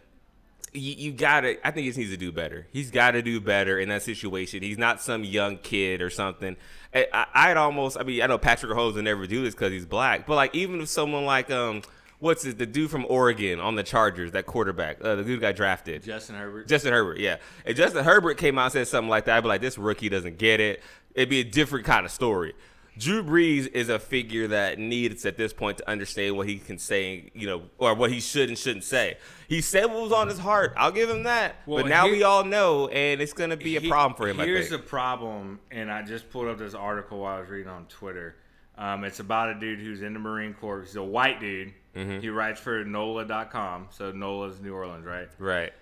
you, 0.75 0.95
you 0.97 1.13
gotta. 1.13 1.67
I 1.67 1.71
think 1.71 1.93
he 1.93 1.99
needs 1.99 2.11
to 2.11 2.17
do 2.17 2.33
better. 2.33 2.67
He's 2.71 2.91
got 2.91 3.13
to 3.13 3.23
do 3.23 3.41
better 3.41 3.79
in 3.79 3.89
that 3.91 4.03
situation. 4.03 4.63
He's 4.63 4.79
not 4.79 5.01
some 5.01 5.25
young 5.25 5.59
kid 5.59 6.03
or 6.03 6.11
something. 6.11 6.57
I, 6.95 7.27
I, 7.33 7.49
would 7.49 7.57
almost. 7.57 7.97
I 7.99 8.03
mean, 8.03 8.23
I 8.23 8.27
know 8.27 8.39
Patrick 8.39 8.73
Mahomes 8.73 8.95
would 8.95 9.05
never 9.05 9.27
do 9.27 9.43
this 9.43 9.55
because 9.55 9.73
he's 9.73 9.87
black, 9.87 10.27
but 10.27 10.35
like 10.35 10.55
even 10.55 10.81
if 10.83 10.89
someone 10.89 11.25
like 11.25 11.51
um 11.51 11.83
what's 12.23 12.45
it, 12.45 12.57
the 12.57 12.67
dude 12.67 12.89
from 12.89 13.05
Oregon 13.09 13.59
on 13.59 13.75
the 13.75 13.83
Chargers, 13.83 14.31
that 14.31 14.47
quarterback, 14.47 14.99
uh, 15.03 15.17
the 15.17 15.25
dude 15.25 15.41
got 15.41 15.57
drafted. 15.57 16.05
Justin 16.05 16.37
Herbert. 16.37 16.69
Justin 16.69 16.93
Herbert, 16.93 17.19
yeah. 17.19 17.39
If 17.67 17.77
Justin 17.77 18.05
Herbert 18.05 18.39
came 18.39 18.59
out 18.59 18.67
and 18.67 18.73
said 18.73 18.89
something 18.89 19.11
like 19.11 19.25
that, 19.25 19.39
I'd 19.39 19.41
be 19.41 19.49
like, 19.49 19.61
this 19.61 19.77
rookie 19.77 20.09
doesn't 20.09 20.39
get 20.39 20.61
it. 20.61 20.83
It'd 21.15 21.29
be 21.29 21.41
a 21.41 21.45
different 21.45 21.85
kind 21.85 22.07
of 22.07 22.13
story. 22.13 22.55
Drew 22.97 23.25
Brees 23.25 23.67
is 23.73 23.89
a 23.89 23.99
figure 23.99 24.47
that 24.49 24.79
needs 24.79 25.27
at 25.27 25.37
this 25.37 25.53
point 25.53 25.79
to 25.79 25.91
understand 25.91 26.37
what 26.37 26.47
he 26.47 26.59
can 26.59 26.79
say, 26.79 27.31
you 27.35 27.47
know, 27.47 27.63
or 27.79 27.95
what 27.95 28.13
he 28.13 28.21
should 28.21 28.49
and 28.49 28.57
shouldn't 28.57 28.85
say. 28.85 29.17
He 29.49 29.61
said 29.61 29.87
what 29.87 30.03
was 30.03 30.13
on 30.13 30.29
his 30.29 30.39
heart. 30.39 30.75
I'll 30.77 30.93
give 30.93 31.11
him 31.11 31.25
that. 31.25 31.57
Well, 31.67 31.83
but 31.83 31.89
now 31.89 32.05
here, 32.05 32.13
we 32.13 32.23
all 32.23 32.45
know, 32.45 32.89
and 32.89 33.21
it's 33.21 33.33
going 33.33 33.51
to 33.51 33.57
be 33.57 33.77
a 33.77 33.81
he, 33.81 33.89
problem 33.89 34.15
for 34.17 34.29
him. 34.29 34.37
Here's 34.37 34.69
the 34.69 34.79
problem, 34.79 35.59
and 35.71 35.91
I 35.91 36.03
just 36.03 36.31
pulled 36.31 36.49
up 36.49 36.59
this 36.59 36.75
article 36.75 37.21
while 37.21 37.39
I 37.39 37.41
was 37.41 37.49
reading 37.49 37.73
on 37.73 37.87
Twitter. 37.87 38.37
Um, 38.79 39.05
it's 39.05 39.21
about 39.21 39.49
a 39.49 39.59
dude 39.59 39.81
who's 39.81 40.03
in 40.03 40.13
the 40.13 40.21
Marine 40.21 40.55
Corps. 40.55 40.83
He's 40.83 40.97
a 40.97 41.03
white 41.03 41.41
dude. 41.41 41.73
Mm-hmm. 41.95 42.21
He 42.21 42.29
writes 42.29 42.61
for 42.61 42.85
NOLA.com. 42.85 43.89
So 43.91 44.13
NOLA's 44.13 44.61
New 44.61 44.75
Orleans, 44.75 45.05
right? 45.05 45.29
Right. 45.39 45.73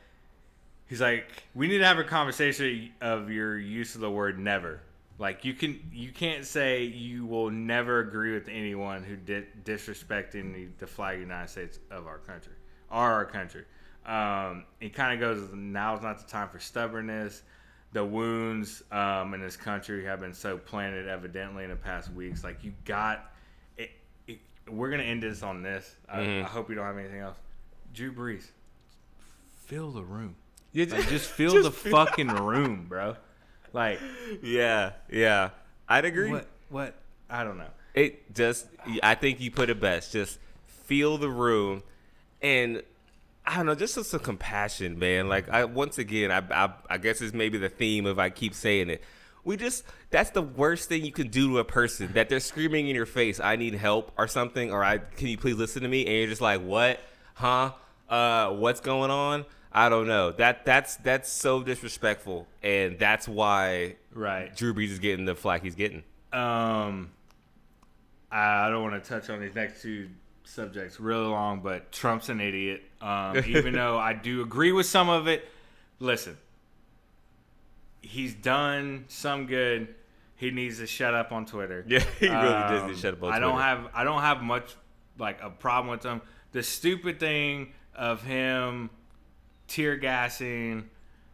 He's 0.87 1.01
like, 1.01 1.27
we 1.55 1.69
need 1.69 1.79
to 1.79 1.85
have 1.85 1.99
a 1.99 2.05
conversation 2.05 2.91
of 3.01 3.31
your 3.31 3.59
use 3.59 3.95
of 3.95 4.01
the 4.01 4.11
word 4.11 4.39
never. 4.39 4.81
Like 5.19 5.45
you 5.45 5.55
can, 5.55 5.79
you 5.93 6.11
can't 6.11 6.45
say 6.45 6.85
you 6.85 7.27
will 7.27 7.51
never 7.51 8.01
agree 8.01 8.33
with 8.33 8.49
anyone 8.49 9.05
who 9.05 9.17
di- 9.17 9.47
disrespecting 9.65 10.55
the, 10.55 10.69
the 10.79 10.87
flag 10.87 11.15
of 11.15 11.21
the 11.21 11.27
United 11.27 11.49
States 11.49 11.79
of 11.91 12.07
our 12.07 12.19
country, 12.19 12.55
or 12.91 12.97
our 12.97 13.25
country. 13.25 13.65
Um, 14.07 14.65
it 14.81 14.95
kind 14.95 15.13
of 15.13 15.21
goes. 15.21 15.51
Now 15.53 15.95
is 15.95 16.03
not 16.03 16.19
the 16.19 16.27
time 16.27 16.49
for 16.49 16.59
stubbornness 16.59 17.43
the 17.93 18.05
wounds 18.05 18.83
um, 18.93 19.35
in 19.35 19.41
this 19.41 19.57
country 19.57 20.05
have 20.05 20.21
been 20.21 20.35
so 20.35 20.57
planted 20.57 21.09
evidently 21.09 21.65
in 21.65 21.71
the 21.71 21.77
past 21.77 22.13
weeks. 22.13 22.45
Like 22.45 22.63
you 22.63 22.73
got, 22.85 23.30
we're 24.71 24.91
gonna 24.91 25.03
end 25.03 25.23
this 25.23 25.43
on 25.43 25.63
this. 25.63 25.95
Mm-hmm. 26.11 26.45
I, 26.45 26.47
I, 26.47 26.49
hope 26.49 26.69
you 26.69 26.75
don't 26.75 26.87
have 26.87 26.99
anything 26.99 27.21
else. 27.21 27.37
Drew 27.93 28.13
Brees, 28.13 28.47
fill 29.67 29.91
the 29.91 30.03
room. 30.03 30.37
Yeah, 30.73 30.87
like, 30.91 31.09
just 31.09 31.31
fill 31.31 31.53
just 31.53 31.65
the 31.65 31.71
feel- 31.71 31.93
fucking 31.93 32.29
room, 32.29 32.87
bro. 32.89 33.17
Like, 33.73 34.01
yeah, 34.43 34.93
yeah, 35.11 35.51
I'd 35.89 36.05
agree. 36.05 36.31
What? 36.31 36.47
What? 36.69 36.95
I 37.29 37.45
don't 37.45 37.59
know. 37.59 37.71
It 37.95 38.35
just, 38.35 38.67
I 39.03 39.15
think 39.15 39.41
you 39.41 39.51
put 39.51 39.71
it 39.71 39.81
best. 39.81 40.13
Just 40.13 40.39
feel 40.67 41.19
the 41.19 41.31
room, 41.31 41.83
and 42.43 42.83
I 43.47 43.57
don't 43.57 43.67
know, 43.67 43.75
just 43.75 43.95
some 43.95 44.21
compassion, 44.21 44.99
man. 44.99 45.29
Like 45.29 45.49
I 45.49 45.65
once 45.65 45.99
again, 45.99 46.31
I, 46.31 46.43
I 46.51 46.73
I 46.89 46.99
guess 46.99 47.21
it's 47.21 47.35
maybe 47.35 47.59
the 47.59 47.69
theme 47.69 48.07
of 48.07 48.19
I 48.19 48.31
keep 48.31 48.55
saying 48.55 48.91
it. 48.91 49.03
We 49.45 49.57
just 49.57 49.85
that's 50.11 50.31
the 50.31 50.43
worst 50.43 50.89
thing 50.89 51.05
you 51.05 51.13
can 51.13 51.29
do 51.29 51.49
to 51.51 51.59
a 51.59 51.65
person 51.65 52.13
that 52.15 52.29
they're 52.29 52.41
screaming 52.41 52.89
in 52.89 52.97
your 52.97 53.07
face, 53.07 53.41
I 53.41 53.57
need 53.57 53.75
help 53.75 54.13
or 54.19 54.29
something, 54.29 54.71
or 54.73 54.85
I 54.85 54.99
can 54.99 55.29
you 55.29 55.39
please 55.39 55.57
listen 55.57 55.83
to 55.83 55.89
me? 55.89 56.07
And 56.07 56.15
you're 56.17 56.27
just 56.27 56.41
like, 56.41 56.61
What? 56.63 57.01
Huh? 57.35 57.73
Uh 58.09 58.51
what's 58.51 58.81
going 58.81 59.11
on? 59.11 59.45
I 59.73 59.89
don't 59.89 60.07
know. 60.09 60.33
That 60.33 60.65
that's 60.65 60.97
that's 60.97 61.31
so 61.31 61.63
disrespectful 61.63 62.47
and 62.63 62.99
that's 62.99 63.29
why 63.29 63.97
right 64.13 64.55
Drew 64.55 64.75
Brees 64.75 64.91
is 64.91 64.99
getting 64.99 65.25
the 65.25 65.35
flack 65.35 65.63
he's 65.63 65.75
getting. 65.75 66.03
Um 66.33 67.11
I 68.33 68.69
don't 68.71 68.83
want 68.83 69.03
to 69.03 69.09
touch 69.09 69.29
on 69.31 69.41
these 69.41 69.55
next 69.55 69.83
two 69.83 70.09
subjects 70.45 71.01
really 71.01 71.27
long, 71.27 71.61
but 71.61 71.91
Trump's 71.93 72.29
an 72.29 72.41
idiot. 72.41 72.83
Um, 73.01 73.39
even 73.47 73.75
though 73.75 73.99
I 73.99 74.13
do 74.13 74.43
agree 74.43 74.73
with 74.73 74.87
some 74.87 75.09
of 75.09 75.27
it, 75.27 75.49
listen, 75.99 76.37
he's 78.01 78.35
done 78.35 79.05
some 79.09 79.47
good. 79.47 79.95
He 80.37 80.51
needs 80.51 80.79
to 80.79 80.87
shut 80.87 81.15
up 81.15 81.33
on 81.33 81.47
Twitter. 81.47 81.85
Yeah, 81.89 82.05
he 82.19 82.29
really 82.29 82.39
um, 82.39 82.73
does 82.73 82.83
need 82.85 82.95
to 82.95 83.01
shut 83.01 83.15
up 83.15 83.23
on 83.23 83.33
I 83.33 83.39
Twitter. 83.39 83.47
I 83.47 83.51
don't 83.51 83.61
have 83.61 83.91
I 83.95 84.05
don't 84.05 84.23
have 84.23 84.43
much 84.43 84.75
like 85.19 85.39
a 85.43 85.51
problem 85.51 85.91
with 85.91 86.03
him. 86.03 86.23
The 86.53 86.63
stupid 86.63 87.21
thing 87.21 87.73
of 87.95 88.23
him 88.23 88.91
tear 89.69 89.97
gassing 89.97 90.89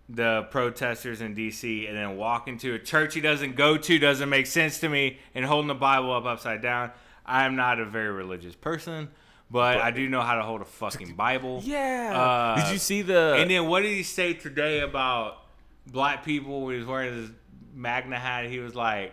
the 0.08 0.46
protesters 0.50 1.20
in 1.20 1.34
DC 1.34 1.88
and 1.88 1.96
then 1.96 2.16
walking 2.16 2.58
to 2.58 2.74
a 2.74 2.78
church 2.78 3.14
he 3.14 3.20
doesn't 3.20 3.56
go 3.56 3.76
to 3.76 3.98
doesn't 3.98 4.28
make 4.28 4.46
sense 4.46 4.78
to 4.80 4.88
me 4.88 5.18
and 5.34 5.44
holding 5.44 5.68
the 5.68 5.74
Bible 5.74 6.12
up 6.12 6.24
upside 6.24 6.62
down. 6.62 6.92
I'm 7.24 7.56
not 7.56 7.80
a 7.80 7.84
very 7.84 8.12
religious 8.12 8.54
person, 8.54 9.08
but, 9.50 9.74
but 9.74 9.82
I 9.82 9.90
do 9.90 10.08
know 10.08 10.20
how 10.20 10.34
to 10.34 10.42
hold 10.42 10.60
a 10.60 10.64
fucking 10.64 11.14
Bible. 11.16 11.60
Yeah. 11.64 12.12
Uh, 12.14 12.64
did 12.64 12.72
you 12.72 12.78
see 12.78 13.02
the? 13.02 13.34
And 13.38 13.50
then 13.50 13.66
what 13.66 13.82
did 13.82 13.90
he 13.90 14.04
say 14.04 14.32
today 14.32 14.80
about 14.80 15.45
black 15.87 16.24
people? 16.24 16.62
When 16.62 16.74
he 16.74 16.78
was 16.78 16.87
wearing 16.87 17.14
his 17.14 17.30
MAGA 17.74 18.18
hat, 18.18 18.47
he 18.47 18.59
was 18.59 18.74
like. 18.74 19.12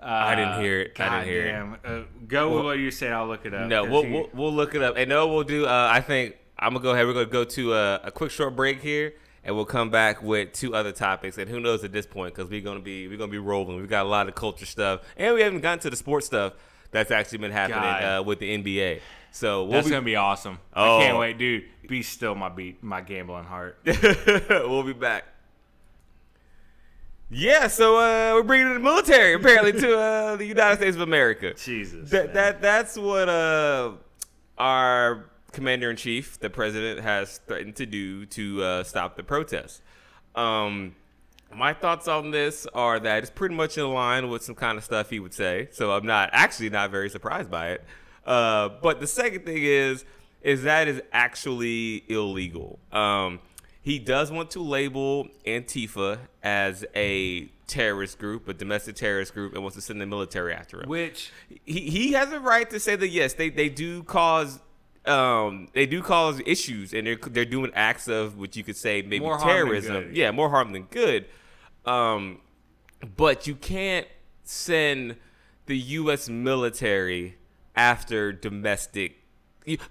Uh, 0.00 0.06
I 0.06 0.34
didn't 0.34 0.60
hear 0.60 0.80
it. 0.80 0.94
God 0.94 1.08
I 1.08 1.24
didn't 1.24 1.32
hear 1.32 1.44
damn. 1.46 1.74
it. 1.74 1.80
Uh, 1.82 2.02
go 2.28 2.48
well, 2.48 2.56
with 2.56 2.64
what 2.66 2.78
you 2.78 2.90
said. 2.90 3.12
I'll 3.12 3.26
look 3.26 3.46
it 3.46 3.54
up. 3.54 3.68
No, 3.68 3.84
we'll, 3.84 4.02
he, 4.02 4.12
we'll, 4.12 4.28
we'll 4.34 4.52
look 4.52 4.74
it 4.74 4.82
up. 4.82 4.96
And 4.98 5.08
no, 5.08 5.28
we'll 5.28 5.44
do. 5.44 5.64
Uh, 5.64 5.88
I 5.90 6.02
think 6.02 6.36
I'm 6.58 6.72
gonna 6.72 6.82
go 6.82 6.90
ahead. 6.90 7.06
We're 7.06 7.14
gonna 7.14 7.26
go 7.26 7.44
to 7.44 7.74
a, 7.74 8.00
a, 8.04 8.10
quick 8.10 8.30
short 8.30 8.54
break 8.54 8.82
here, 8.82 9.14
and 9.44 9.56
we'll 9.56 9.64
come 9.64 9.90
back 9.90 10.22
with 10.22 10.52
two 10.52 10.74
other 10.74 10.92
topics. 10.92 11.38
And 11.38 11.48
who 11.48 11.58
knows 11.58 11.84
at 11.84 11.92
this 11.92 12.06
point 12.06 12.34
because 12.34 12.50
we're 12.50 12.60
gonna 12.60 12.80
be 12.80 13.08
we're 13.08 13.16
gonna 13.16 13.32
be 13.32 13.38
rolling. 13.38 13.76
We've 13.76 13.88
got 13.88 14.04
a 14.04 14.08
lot 14.08 14.28
of 14.28 14.34
culture 14.34 14.66
stuff, 14.66 15.00
and 15.16 15.34
we 15.34 15.40
haven't 15.40 15.60
gotten 15.60 15.78
to 15.80 15.90
the 15.90 15.96
sports 15.96 16.26
stuff 16.26 16.52
that's 16.90 17.10
actually 17.10 17.38
been 17.38 17.52
happening 17.52 18.08
uh, 18.08 18.22
with 18.22 18.38
the 18.38 18.56
NBA. 18.56 19.00
So 19.30 19.64
we'll 19.64 19.72
that's 19.72 19.86
be, 19.86 19.90
gonna 19.90 20.04
be 20.04 20.16
awesome. 20.16 20.58
Oh. 20.74 20.98
I 20.98 21.04
can't 21.04 21.18
wait, 21.18 21.38
dude. 21.38 21.64
Be 21.88 22.02
still, 22.02 22.34
my 22.34 22.48
beat, 22.48 22.82
my 22.82 23.00
gambling 23.00 23.44
heart. 23.44 23.78
we'll 24.48 24.84
be 24.84 24.92
back. 24.92 25.24
Yeah, 27.36 27.66
so 27.66 27.96
uh, 27.96 28.32
we're 28.34 28.44
bringing 28.44 28.72
the 28.74 28.78
military 28.78 29.34
apparently 29.34 29.72
to 29.72 29.98
uh, 29.98 30.36
the 30.36 30.46
United 30.46 30.76
States 30.76 30.94
of 30.94 31.02
America. 31.02 31.52
Jesus, 31.54 32.08
that, 32.10 32.32
that 32.34 32.62
that's 32.62 32.96
what 32.96 33.28
uh, 33.28 33.90
our 34.56 35.24
commander 35.50 35.90
in 35.90 35.96
chief, 35.96 36.38
the 36.38 36.48
president, 36.48 37.00
has 37.00 37.38
threatened 37.48 37.74
to 37.76 37.86
do 37.86 38.24
to 38.26 38.62
uh, 38.62 38.84
stop 38.84 39.16
the 39.16 39.24
protests. 39.24 39.82
Um, 40.36 40.94
my 41.52 41.72
thoughts 41.72 42.06
on 42.06 42.30
this 42.30 42.68
are 42.72 43.00
that 43.00 43.24
it's 43.24 43.32
pretty 43.32 43.56
much 43.56 43.78
in 43.78 43.92
line 43.92 44.28
with 44.28 44.44
some 44.44 44.54
kind 44.54 44.78
of 44.78 44.84
stuff 44.84 45.10
he 45.10 45.18
would 45.18 45.34
say. 45.34 45.68
So 45.72 45.90
I'm 45.90 46.06
not 46.06 46.30
actually 46.32 46.70
not 46.70 46.92
very 46.92 47.10
surprised 47.10 47.50
by 47.50 47.72
it. 47.72 47.84
Uh, 48.24 48.68
but 48.80 49.00
the 49.00 49.08
second 49.08 49.44
thing 49.44 49.64
is, 49.64 50.04
is 50.40 50.62
that 50.62 50.86
is 50.86 51.02
actually 51.12 52.04
illegal. 52.06 52.78
Um, 52.92 53.40
he 53.84 53.98
does 53.98 54.32
want 54.32 54.50
to 54.52 54.62
label 54.62 55.28
Antifa 55.46 56.18
as 56.42 56.86
a 56.96 57.50
terrorist 57.66 58.18
group, 58.18 58.48
a 58.48 58.54
domestic 58.54 58.96
terrorist 58.96 59.34
group, 59.34 59.52
and 59.52 59.62
wants 59.62 59.76
to 59.76 59.82
send 59.82 60.00
the 60.00 60.06
military 60.06 60.54
after 60.54 60.82
him. 60.82 60.88
Which 60.88 61.30
he 61.66 61.80
he 61.90 62.12
has 62.12 62.32
a 62.32 62.40
right 62.40 62.68
to 62.70 62.80
say 62.80 62.96
that 62.96 63.08
yes, 63.08 63.34
they 63.34 63.50
they 63.50 63.68
do 63.68 64.02
cause 64.02 64.58
um, 65.04 65.68
they 65.74 65.84
do 65.84 66.00
cause 66.00 66.40
issues, 66.46 66.94
and 66.94 67.06
they're 67.06 67.16
they're 67.16 67.44
doing 67.44 67.72
acts 67.74 68.08
of 68.08 68.38
what 68.38 68.56
you 68.56 68.64
could 68.64 68.76
say 68.76 69.02
maybe 69.02 69.20
more 69.20 69.38
terrorism. 69.38 70.12
Yeah, 70.14 70.30
more 70.30 70.48
harm 70.48 70.72
than 70.72 70.84
good. 70.84 71.26
Um, 71.84 72.40
but 73.16 73.46
you 73.46 73.54
can't 73.54 74.06
send 74.44 75.16
the 75.66 75.76
U.S. 75.76 76.30
military 76.30 77.36
after 77.76 78.32
domestic. 78.32 79.18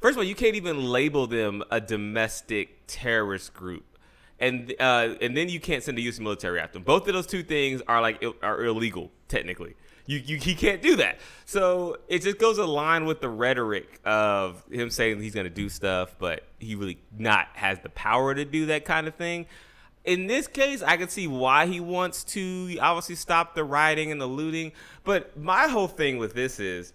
First 0.01 0.13
of 0.13 0.17
all, 0.17 0.23
you 0.23 0.35
can't 0.35 0.55
even 0.55 0.85
label 0.85 1.27
them 1.27 1.63
a 1.71 1.81
domestic 1.81 2.81
terrorist 2.87 3.53
group, 3.53 3.97
and 4.39 4.73
uh, 4.79 5.15
and 5.21 5.35
then 5.35 5.49
you 5.49 5.59
can't 5.59 5.83
send 5.83 5.97
the 5.97 6.01
U.S. 6.03 6.19
military 6.19 6.59
after 6.59 6.73
them. 6.73 6.83
Both 6.83 7.07
of 7.07 7.13
those 7.13 7.27
two 7.27 7.43
things 7.43 7.81
are 7.87 8.01
like 8.01 8.23
are 8.41 8.63
illegal 8.63 9.11
technically. 9.27 9.75
You, 10.05 10.17
you 10.19 10.37
he 10.37 10.53
can't 10.53 10.81
do 10.81 10.97
that. 10.97 11.19
So 11.45 11.97
it 12.07 12.21
just 12.23 12.37
goes 12.37 12.57
line 12.57 13.05
with 13.05 13.21
the 13.21 13.29
rhetoric 13.29 13.99
of 14.03 14.63
him 14.69 14.89
saying 14.89 15.21
he's 15.21 15.33
going 15.33 15.45
to 15.45 15.49
do 15.49 15.69
stuff, 15.69 16.15
but 16.19 16.43
he 16.59 16.75
really 16.75 16.99
not 17.17 17.47
has 17.53 17.79
the 17.79 17.89
power 17.89 18.35
to 18.35 18.43
do 18.43 18.65
that 18.67 18.85
kind 18.85 19.07
of 19.07 19.15
thing 19.15 19.47
in 20.05 20.27
this 20.27 20.47
case, 20.47 20.83
I 20.83 20.97
can 20.97 21.07
see 21.07 21.27
why 21.27 21.65
he 21.65 21.79
wants 21.79 22.23
to 22.25 22.77
obviously 22.81 23.15
stop 23.15 23.55
the 23.55 23.63
rioting 23.63 24.11
and 24.11 24.19
the 24.19 24.27
looting. 24.27 24.73
But 25.03 25.37
my 25.37 25.67
whole 25.67 25.87
thing 25.87 26.17
with 26.17 26.33
this 26.33 26.59
is, 26.59 26.93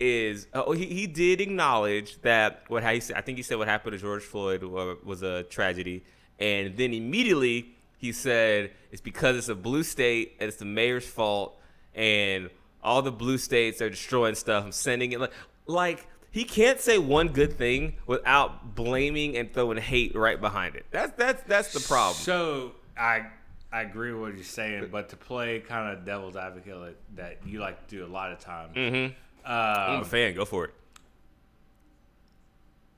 is 0.00 0.46
uh, 0.54 0.70
he, 0.72 0.86
he 0.86 1.06
did 1.06 1.40
acknowledge 1.40 2.20
that 2.22 2.64
what 2.68 2.82
he 2.82 3.00
said. 3.00 3.16
I 3.16 3.20
think 3.20 3.36
he 3.36 3.42
said 3.42 3.58
what 3.58 3.68
happened 3.68 3.92
to 3.92 3.98
George 3.98 4.22
Floyd 4.22 4.62
was 4.62 5.22
a 5.22 5.44
tragedy, 5.44 6.04
and 6.38 6.76
then 6.76 6.92
immediately 6.92 7.74
he 7.98 8.12
said 8.12 8.72
it's 8.90 9.02
because 9.02 9.36
it's 9.36 9.48
a 9.48 9.54
blue 9.54 9.82
state 9.82 10.36
and 10.40 10.48
it's 10.48 10.56
the 10.56 10.64
mayor's 10.64 11.06
fault, 11.06 11.60
and 11.94 12.50
all 12.82 13.02
the 13.02 13.12
blue 13.12 13.38
states 13.38 13.82
are 13.82 13.90
destroying 13.90 14.34
stuff. 14.34 14.64
I'm 14.64 14.72
sending 14.72 15.12
it 15.12 15.20
like 15.20 15.32
like 15.66 16.06
he 16.30 16.44
can't 16.44 16.80
say 16.80 16.96
one 16.98 17.28
good 17.28 17.58
thing 17.58 17.96
without 18.06 18.74
blaming 18.74 19.36
and 19.36 19.52
throwing 19.52 19.78
hate 19.78 20.14
right 20.14 20.40
behind 20.40 20.76
it. 20.76 20.86
That's 20.90 21.12
that's 21.16 21.42
that's 21.42 21.72
the 21.72 21.80
problem. 21.80 22.16
So 22.16 22.72
I 22.96 23.26
I 23.72 23.82
agree 23.82 24.12
with 24.12 24.22
what 24.22 24.34
you're 24.34 24.44
saying, 24.44 24.88
but 24.90 25.10
to 25.10 25.16
play 25.16 25.60
kind 25.60 25.96
of 25.96 26.04
devil's 26.04 26.36
advocate 26.36 26.96
that 27.16 27.38
you 27.46 27.60
like 27.60 27.86
to 27.88 27.96
do 27.96 28.04
a 28.04 28.08
lot 28.08 28.32
of 28.32 28.40
times. 28.40 28.74
Mm-hmm. 28.74 29.14
Um, 29.44 29.52
I'm 29.54 30.00
a 30.00 30.04
fan. 30.04 30.34
Go 30.34 30.44
for 30.44 30.66
it. 30.66 30.74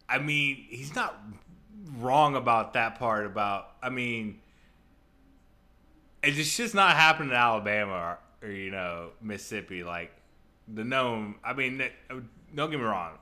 I 0.09 0.18
mean, 0.18 0.66
he's 0.68 0.95
not 0.95 1.18
wrong 1.99 2.36
about 2.36 2.74
that 2.74 2.99
part. 2.99 3.26
About 3.26 3.70
I 3.82 3.88
mean, 3.90 4.40
it's 6.22 6.57
just 6.57 6.74
not 6.74 6.97
happening 6.97 7.30
in 7.30 7.36
Alabama 7.36 8.18
or, 8.43 8.49
or 8.49 8.53
you 8.53 8.70
know 8.70 9.11
Mississippi. 9.20 9.82
Like 9.84 10.12
the 10.72 10.84
known. 10.84 11.36
I 11.45 11.53
mean, 11.55 11.82
don't 12.55 12.70
get 12.70 12.78
me 12.78 12.84
wrong. 12.84 13.12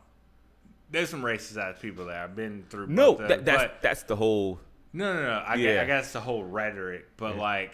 There's 0.90 1.08
some 1.08 1.22
racist 1.22 1.56
ass 1.56 1.76
people 1.80 2.06
there. 2.06 2.20
I've 2.22 2.34
been 2.34 2.64
through. 2.68 2.88
No, 2.88 3.14
that, 3.14 3.28
them, 3.28 3.44
that's 3.44 3.72
that's 3.80 4.02
the 4.04 4.16
whole. 4.16 4.58
no, 4.92 5.14
no, 5.14 5.22
no. 5.22 5.44
I, 5.46 5.54
Yeah. 5.54 5.74
guess, 5.74 5.82
I 5.82 5.86
guess 5.86 6.12
the 6.14 6.20
whole 6.20 6.42
rhetoric, 6.42 7.06
but 7.16 7.36
like, 7.36 7.70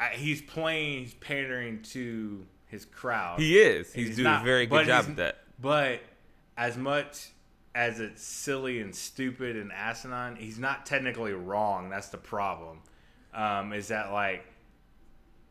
I, 0.00 0.08
he's 0.08 0.40
playing, 0.40 1.00
he's 1.04 1.12
pandering 1.14 1.82
to 1.90 2.46
his 2.72 2.84
crowd. 2.86 3.38
He 3.38 3.56
is. 3.58 3.92
He's, 3.92 4.08
He's 4.08 4.16
doing 4.16 4.24
not- 4.24 4.42
a 4.42 4.44
very 4.44 4.66
good 4.66 4.86
job 4.86 5.04
at 5.10 5.16
that. 5.16 5.38
But 5.60 6.00
as 6.56 6.76
much 6.76 7.28
as 7.74 8.00
it's 8.00 8.22
silly 8.22 8.80
and 8.80 8.94
stupid 8.94 9.56
and 9.56 9.70
asinine, 9.72 10.34
he's 10.36 10.58
not 10.58 10.84
technically 10.84 11.32
wrong. 11.32 11.88
That's 11.88 12.08
the 12.08 12.18
problem. 12.18 12.80
Um, 13.32 13.72
is 13.72 13.88
that 13.88 14.10
like, 14.12 14.44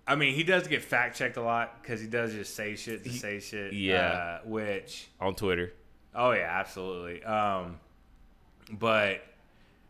I 0.05 0.15
mean, 0.15 0.33
he 0.35 0.43
does 0.43 0.67
get 0.67 0.83
fact 0.83 1.15
checked 1.17 1.37
a 1.37 1.41
lot 1.41 1.81
because 1.81 2.01
he 2.01 2.07
does 2.07 2.33
just 2.33 2.55
say 2.55 2.75
shit 2.75 3.03
to 3.05 3.09
say 3.11 3.39
shit. 3.39 3.73
yeah. 3.73 4.39
Uh, 4.43 4.47
which, 4.47 5.07
on 5.19 5.33
Twitter. 5.35 5.71
oh 6.13 6.31
yeah, 6.33 6.49
absolutely. 6.59 7.23
Um, 7.23 7.79
but 8.71 9.21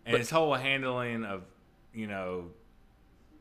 and 0.05 0.17
his 0.17 0.29
whole 0.29 0.53
handling 0.53 1.23
of, 1.25 1.43
you 1.93 2.07
know, 2.07 2.49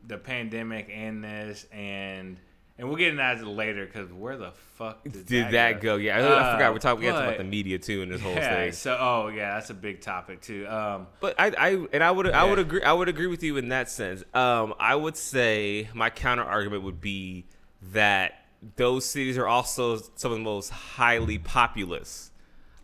the 0.06 0.16
pandemic 0.16 0.88
and 0.92 1.22
this 1.22 1.66
and. 1.72 2.38
And 2.80 2.88
we'll 2.88 2.96
get 2.96 3.08
into 3.08 3.18
that 3.18 3.46
later 3.46 3.84
because 3.84 4.10
where 4.10 4.38
the 4.38 4.52
fuck 4.76 5.04
did, 5.04 5.26
Did 5.26 5.50
that 5.50 5.82
go? 5.82 5.96
Yeah, 5.96 6.16
I, 6.16 6.20
I 6.20 6.22
Uh, 6.22 6.52
forgot 6.54 6.72
we're 6.72 6.78
talking. 6.78 7.00
We 7.00 7.06
got 7.08 7.12
to 7.12 7.18
talk 7.18 7.26
about 7.34 7.36
the 7.38 7.44
media 7.44 7.78
too 7.78 8.00
in 8.00 8.08
this 8.08 8.22
whole 8.22 8.32
yeah, 8.32 8.54
thing. 8.56 8.72
So, 8.72 8.96
oh 8.98 9.28
yeah, 9.28 9.52
that's 9.52 9.68
a 9.68 9.74
big 9.74 10.00
topic 10.00 10.40
too. 10.40 10.66
Um, 10.66 11.06
But 11.20 11.34
I, 11.38 11.52
I 11.58 11.86
and 11.92 12.02
I 12.02 12.10
would 12.10 12.30
I 12.30 12.44
would 12.48 12.58
agree 12.58 12.82
I 12.82 12.94
would 12.94 13.10
agree 13.10 13.26
with 13.26 13.42
you 13.42 13.58
in 13.58 13.68
that 13.68 13.90
sense. 13.90 14.24
Um, 14.32 14.72
I 14.80 14.94
would 14.96 15.18
say 15.18 15.90
my 15.92 16.08
counter 16.08 16.42
argument 16.42 16.84
would 16.84 17.02
be 17.02 17.44
that 17.92 18.46
those 18.76 19.04
cities 19.04 19.36
are 19.36 19.46
also 19.46 19.98
some 20.16 20.32
of 20.32 20.38
the 20.38 20.44
most 20.44 20.70
highly 20.70 21.36
populous 21.38 22.30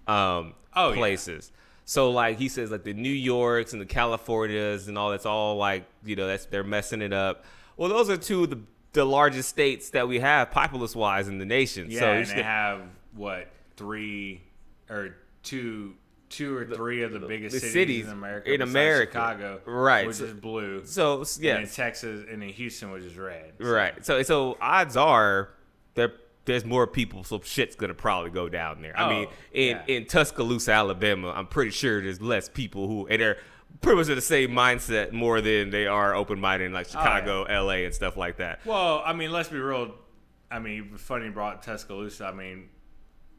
um, 0.07 0.53
Oh, 0.75 0.91
yeah. 0.91 0.97
places. 0.97 1.53
So 1.87 2.11
like 2.11 2.37
he 2.37 2.51
says, 2.51 2.71
like 2.71 2.85
the 2.85 2.93
New 2.93 3.09
Yorks 3.09 3.73
and 3.73 3.81
the 3.81 3.87
Californias 3.87 4.89
and 4.89 4.99
all 4.99 5.11
that's 5.11 5.25
all 5.25 5.57
like 5.57 5.87
you 6.05 6.17
know 6.17 6.27
that's 6.27 6.45
they're 6.45 6.65
messing 6.65 7.01
it 7.01 7.15
up. 7.15 7.47
Well, 7.79 7.89
those 7.89 8.11
are 8.11 8.19
two 8.19 8.45
of 8.45 8.51
the 8.51 8.61
the 8.97 9.05
largest 9.05 9.49
states 9.49 9.91
that 9.91 10.09
we 10.09 10.19
have 10.19 10.51
populous 10.51 10.97
wise 10.97 11.29
in 11.29 11.39
the 11.39 11.45
nation. 11.47 11.87
yeah, 11.91 12.01
so 12.01 12.11
and 12.13 12.27
they 12.27 12.43
have 12.43 12.81
what 13.15 13.49
three 13.77 14.43
or 14.91 15.15
two, 15.43 15.95
two 16.29 16.57
or 16.57 16.65
three 16.67 17.03
of 17.03 17.13
the 17.13 17.21
biggest 17.21 17.55
the 17.55 17.61
cities, 17.61 17.73
cities 17.73 18.07
in 18.07 18.13
America. 18.13 18.53
in 18.53 18.63
America. 18.63 19.13
Chicago, 19.13 19.61
Right, 19.65 20.07
which 20.07 20.17
so- 20.17 20.25
is 20.25 20.33
blue. 20.35 20.85
so 20.85 21.25
yeah, 21.41 21.57
and 21.59 21.71
Texas, 21.73 22.25
and 22.31 22.43
then 22.43 22.49
Houston, 22.51 22.91
which 22.91 23.05
is 23.05 23.17
red. 23.17 23.53
Right. 23.59 24.05
So 24.05 24.23
so 24.23 24.59
odds 24.61 24.97
are 24.97 25.51
there 25.95 26.13
there's 26.47 26.65
more 26.65 26.87
people, 26.87 27.25
so 27.25 27.41
shit's 27.43 27.75
gonna 27.77 27.95
probably 27.95 28.31
go 28.31 28.49
down 28.49 28.81
there. 28.83 28.97
I 28.99 29.05
Oh, 29.05 29.09
mean, 29.11 29.29
in 29.53 29.77
yeah. 29.87 29.95
in 29.97 30.05
Tuscaloosa, 30.07 30.73
Alabama, 30.73 31.33
I'm 31.35 31.47
pretty 31.49 31.71
sure 31.73 32.01
there's 32.03 32.21
less 32.23 32.49
people 32.49 32.87
who 32.89 33.07
and 33.09 33.21
they're 33.21 33.39
pretty 33.81 33.97
much 33.97 34.09
in 34.09 34.15
the 34.15 34.21
same 34.21 34.51
mindset 34.51 35.13
more 35.13 35.41
than 35.41 35.71
they 35.71 35.87
are 35.87 36.15
open 36.15 36.41
minded 36.41 36.67
in 36.67 36.73
like 36.73 36.87
Oh, 36.95 36.99
yeah. 36.99 37.05
Chicago, 37.21 37.43
LA, 37.65 37.85
and 37.85 37.95
stuff 37.95 38.17
like 38.17 38.37
that. 38.39 38.61
Well, 38.65 39.03
I 39.05 39.13
mean, 39.13 39.33
let's 39.33 39.49
be 39.49 39.59
real. 39.59 39.95
I 40.51 40.59
mean, 40.59 40.93
funny 40.97 41.29
brought 41.31 41.63
Tuscaloosa. 41.63 42.27
I 42.27 42.33
mean, 42.33 42.69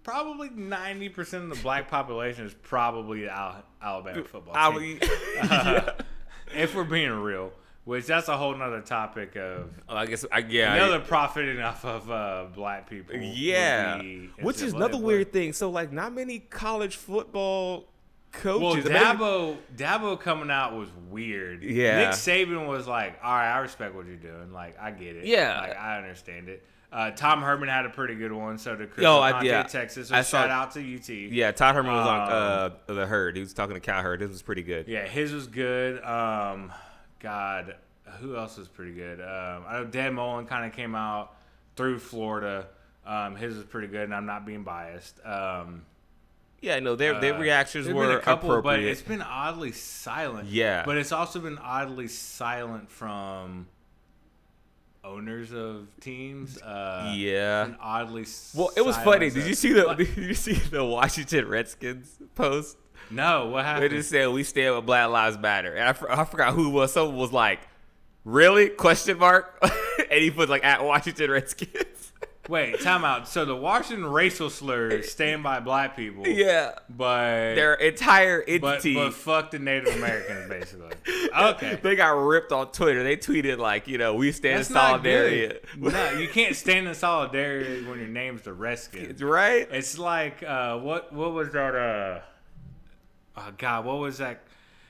probably 0.03 0.49
ninety 0.49 1.09
percent 1.09 1.43
of 1.45 1.49
the 1.57 1.61
black 1.63 1.87
population 1.89 2.45
is 2.45 2.53
probably 2.53 3.27
Al- 3.29 3.63
Alabama 3.81 4.23
football 4.23 4.79
team. 4.79 4.99
yeah. 5.35 5.91
if 6.55 6.75
we're 6.75 6.83
being 6.83 7.11
real, 7.11 7.51
which 7.85 8.05
that's 8.05 8.27
a 8.27 8.37
whole 8.37 8.55
nother 8.55 8.81
topic 8.81 9.35
of 9.37 9.69
I 9.87 10.05
guess 10.05 10.25
I 10.31 10.39
yeah. 10.39 10.73
I- 10.73 10.77
another 10.77 10.99
profiting 10.99 11.59
off 11.61 11.85
of 11.85 12.11
uh, 12.11 12.45
black 12.53 12.89
people. 12.89 13.15
yeah, 13.15 14.01
which 14.41 14.61
is 14.61 14.73
another 14.73 14.97
weird 14.97 15.31
thing. 15.31 15.53
So 15.53 15.69
like, 15.69 15.91
not 15.93 16.13
many 16.13 16.39
college 16.39 16.95
football 16.97 17.87
coaches. 18.41 18.85
maybe- 18.85 18.95
Dabo, 18.95 19.57
Dabo 19.75 20.19
coming 20.19 20.49
out 20.51 20.73
was 20.75 20.89
weird. 21.09 21.63
Yeah. 21.63 21.97
Nick 21.99 22.09
Saban 22.09 22.67
was 22.67 22.87
like, 22.87 23.17
"All 23.23 23.31
right, 23.33 23.51
I 23.53 23.59
respect 23.59 23.93
what 23.95 24.05
you're 24.05 24.15
doing. 24.15 24.51
Like, 24.53 24.77
I 24.79 24.91
get 24.91 25.15
it. 25.17 25.25
Yeah. 25.25 25.59
like, 25.61 25.77
I 25.77 25.97
understand 25.97 26.49
it." 26.49 26.65
Uh, 26.91 27.11
Tom 27.11 27.41
Herman 27.41 27.67
had 27.67 27.85
a 27.85 27.89
pretty 27.89 28.15
good 28.15 28.31
one. 28.31 28.57
So 28.57 28.75
did 28.75 28.91
Chris 28.91 29.03
Yo, 29.03 29.19
I- 29.19 29.41
yeah. 29.41 29.63
Texas. 29.63 30.07
So 30.07 30.15
I 30.15 30.21
saw- 30.21 30.41
shout 30.43 30.49
out 30.49 30.71
to 30.71 30.79
UT. 30.79 31.09
Yeah, 31.09 31.51
Todd 31.51 31.75
Herman 31.75 31.91
was 31.93 32.07
on 32.07 32.21
Um, 32.21 32.73
uh, 32.87 32.93
the 32.93 33.05
herd. 33.05 33.35
He 33.35 33.41
was 33.41 33.53
talking 33.53 33.73
to 33.75 33.81
Cowherd. 33.81 34.21
This 34.21 34.29
was 34.29 34.41
pretty 34.41 34.63
good. 34.63 34.87
Yeah, 34.87 35.05
his 35.05 35.33
was 35.33 35.47
good. 35.47 36.01
Um, 36.03 36.71
God, 37.19 37.75
who 38.21 38.37
else 38.37 38.57
was 38.57 38.69
pretty 38.69 38.93
good? 38.93 39.19
Um, 39.19 39.63
I 39.67 39.73
know 39.79 39.85
Dan 39.85 40.13
Mullen 40.13 40.45
kind 40.45 40.65
of 40.65 40.71
came 40.71 40.95
out 40.95 41.35
through 41.75 41.99
Florida. 41.99 42.67
Um, 43.05 43.35
his 43.35 43.55
was 43.55 43.65
pretty 43.65 43.87
good, 43.87 44.03
and 44.03 44.15
I'm 44.15 44.25
not 44.25 44.45
being 44.45 44.63
biased. 44.63 45.19
Yeah, 46.61 46.79
no, 46.79 46.95
their 46.95 47.19
their 47.19 47.35
uh, 47.35 47.39
reactions 47.39 47.85
there's 47.85 47.95
were 47.95 48.19
couple, 48.19 48.61
but 48.61 48.79
it's 48.79 49.01
been 49.01 49.21
oddly 49.21 49.71
silent. 49.71 50.49
Yeah. 50.49 50.83
but 50.85 50.97
it's 50.97 51.11
also 51.11 51.39
been 51.39 51.57
oddly 51.59 52.07
silent 52.07 52.89
from 52.91 53.67
owners 55.03 55.53
of 55.53 55.87
teams. 56.01 56.61
Uh, 56.61 57.13
yeah. 57.15 57.73
oddly. 57.79 58.25
Well, 58.55 58.71
it 58.75 58.81
was 58.81 58.97
funny. 58.97 59.29
Did 59.29 59.45
you 59.47 59.53
see 59.53 59.73
the 59.73 59.83
But- 59.83 59.97
Did 59.97 60.17
you 60.17 60.33
see 60.33 60.53
the 60.53 60.83
Washington 60.83 61.47
Redskins 61.47 62.17
post? 62.35 62.77
No, 63.09 63.47
what 63.47 63.63
happened? 63.63 63.83
They 63.91 63.95
just 63.95 64.09
said 64.09 64.27
we 64.29 64.43
stand 64.43 64.75
with 64.75 64.85
Black 64.85 65.09
Lives 65.09 65.37
Matter, 65.37 65.73
and 65.73 65.87
I, 65.89 65.93
for- 65.93 66.11
I 66.11 66.25
forgot 66.25 66.53
who 66.53 66.67
it 66.67 66.71
was. 66.71 66.91
Someone 66.91 67.15
was 67.15 67.31
like, 67.31 67.59
"Really?" 68.25 68.67
Question 68.67 69.17
mark, 69.17 69.57
and 70.11 70.21
he 70.21 70.29
put 70.29 70.49
like 70.49 70.65
at 70.65 70.83
Washington 70.83 71.31
Redskins. 71.31 71.85
Wait, 72.49 72.79
time 72.81 73.03
out. 73.03 73.27
So 73.27 73.43
the 73.43 73.55
Washington 73.55 74.05
racial 74.05 74.49
slurs 74.49 75.11
stand 75.11 75.43
by 75.43 75.59
black 75.59 75.95
people. 75.95 76.27
yeah, 76.27 76.71
but 76.89 77.55
their 77.55 77.73
entire 77.73 78.39
but 78.39 78.49
entity. 78.49 78.93
but 78.95 79.13
fuck 79.13 79.51
the 79.51 79.59
Native 79.59 79.95
Americans, 79.95 80.49
basically. 80.49 80.91
Okay. 81.37 81.79
They 81.81 81.95
got 81.95 82.09
ripped 82.11 82.51
on 82.51 82.71
Twitter. 82.71 83.03
They 83.03 83.15
tweeted 83.15 83.57
like, 83.59 83.87
you 83.87 83.97
know, 83.97 84.15
we 84.15 84.31
stand 84.31 84.59
That's 84.59 84.69
in 84.69 84.75
solidarity. 84.75 85.59
No, 85.77 86.11
you 86.11 86.27
can't 86.27 86.55
stand 86.55 86.87
in 86.87 86.95
solidarity 86.95 87.85
when 87.85 87.99
your 87.99 88.07
name's 88.07 88.41
the 88.41 88.53
Redskins. 88.53 89.21
right? 89.27 89.67
It's 89.71 89.99
like 89.99 90.41
uh, 90.41 90.77
what 90.79 91.13
what 91.13 91.33
was 91.33 91.51
that? 91.51 91.75
Uh, 91.75 92.21
oh 93.37 93.51
God, 93.57 93.85
what 93.85 93.97
was 93.97 94.17
that? 94.17 94.43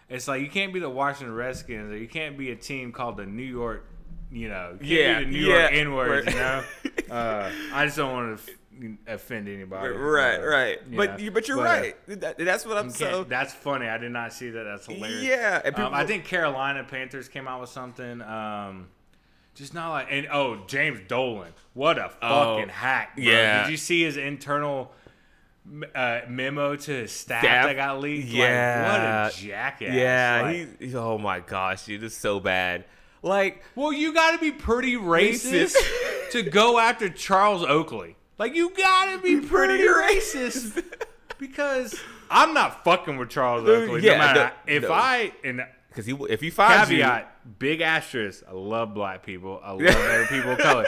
It's 0.09 0.27
like 0.27 0.41
you 0.41 0.49
can't 0.49 0.73
be 0.73 0.79
the 0.79 0.89
Washington 0.89 1.35
Redskins, 1.35 1.91
or 1.91 1.97
you 1.97 2.07
can't 2.07 2.37
be 2.37 2.51
a 2.51 2.55
team 2.55 2.91
called 2.93 3.17
the 3.17 3.25
New 3.25 3.43
York. 3.43 3.85
You 4.31 4.49
know, 4.49 4.77
Yeah, 4.81 5.19
be 5.19 5.25
the 5.25 5.31
New 5.31 5.39
yeah, 5.47 5.59
York 5.59 5.71
N 5.73 5.93
words. 5.93 6.25
right. 6.27 6.35
You 6.35 6.39
know, 6.41 6.63
uh, 7.15 7.51
I 7.73 7.85
just 7.85 7.97
don't 7.97 8.11
want 8.13 8.39
to 8.39 8.97
offend 9.07 9.47
anybody. 9.47 9.89
Right, 9.93 10.37
right. 10.37 10.77
you 10.89 10.97
But 10.97 11.11
know. 11.11 11.17
you, 11.17 11.31
but 11.31 11.47
you're 11.47 11.59
uh, 11.59 11.63
right. 11.63 11.95
That- 12.19 12.37
that's 12.37 12.65
what 12.65 12.77
I'm 12.77 12.85
can't- 12.91 12.95
so. 12.95 13.23
that's 13.23 13.53
funny. 13.53 13.87
I 13.87 13.97
did 13.97 14.11
not 14.11 14.33
see 14.33 14.49
that. 14.49 14.63
That's 14.63 14.85
hilarious. 14.85 15.23
Yeah, 15.23 15.61
and 15.63 15.75
Um, 15.79 15.93
I 15.93 16.05
think 16.05 16.25
Carolina 16.25 16.83
Panthers 16.83 17.27
came 17.29 17.47
out 17.47 17.61
with 17.61 17.69
something. 17.69 18.21
Um, 18.21 18.89
just 19.55 19.73
not 19.73 19.89
like 19.91 20.07
and 20.11 20.27
oh 20.31 20.63
James 20.67 20.99
Dolan, 21.07 21.53
what 21.73 21.97
a 21.97 22.11
Oh, 22.21 22.57
fucking 22.57 22.69
hack! 22.69 23.15
Bro. 23.15 23.23
yeah. 23.23 23.63
Did 23.63 23.71
you 23.71 23.77
see 23.77 24.03
his 24.03 24.15
internal 24.17 24.91
uh, 25.95 26.19
memo 26.29 26.75
to 26.75 26.91
his 26.91 27.11
staff, 27.11 27.43
Staff? 27.43 27.65
that 27.65 27.75
got 27.75 27.99
leaked? 27.99 28.27
Yeah. 28.27 28.83
like, 28.83 29.33
what 29.33 29.33
a 29.41 29.47
jackass! 29.47 29.93
Yeah, 29.95 30.39
Like, 30.43 30.55
he, 30.55 30.85
he's- 30.85 30.95
Oh 30.95 31.17
my 31.17 31.39
gosh, 31.39 31.85
dude, 31.85 32.03
it's 32.03 32.15
so 32.15 32.39
bad. 32.39 32.85
Like, 33.27 33.63
well, 33.75 33.91
you 33.93 34.13
got 34.13 34.31
to 34.31 34.37
be 34.39 34.51
pretty 34.51 34.95
racist 34.95 35.75
Racist. 35.75 36.31
to 36.31 36.43
go 36.43 36.79
after 36.79 37.09
Charles 37.09 37.63
Oakley. 37.63 38.15
Like 38.37 38.55
you 38.55 38.69
got 38.75 39.15
to 39.15 39.21
be 39.21 39.39
pretty 39.41 39.83
racist 39.83 40.83
because 41.39 41.99
I'm 42.29 42.53
not 42.53 42.83
fucking 42.83 43.17
with 43.17 43.29
Charles 43.29 43.67
Oakley. 43.67 44.01
yeah, 44.03 44.11
no 44.13 44.17
matter 44.19 44.39
no, 44.67 44.73
if 44.73 44.83
no. 44.83 44.91
I 44.91 45.31
and 45.43 45.65
because 45.89 46.05
he 46.05 46.13
if 46.29 46.41
he 46.41 46.49
finds 46.51 46.91
you, 46.91 46.97
caveat, 46.97 47.57
big 47.59 47.81
asterisk. 47.81 48.43
I 48.47 48.53
love 48.53 48.93
black 48.93 49.25
people. 49.25 49.59
I 49.63 49.71
love 49.71 49.81
other 49.87 50.25
people 50.29 50.51
of 50.51 50.59
color. 50.59 50.85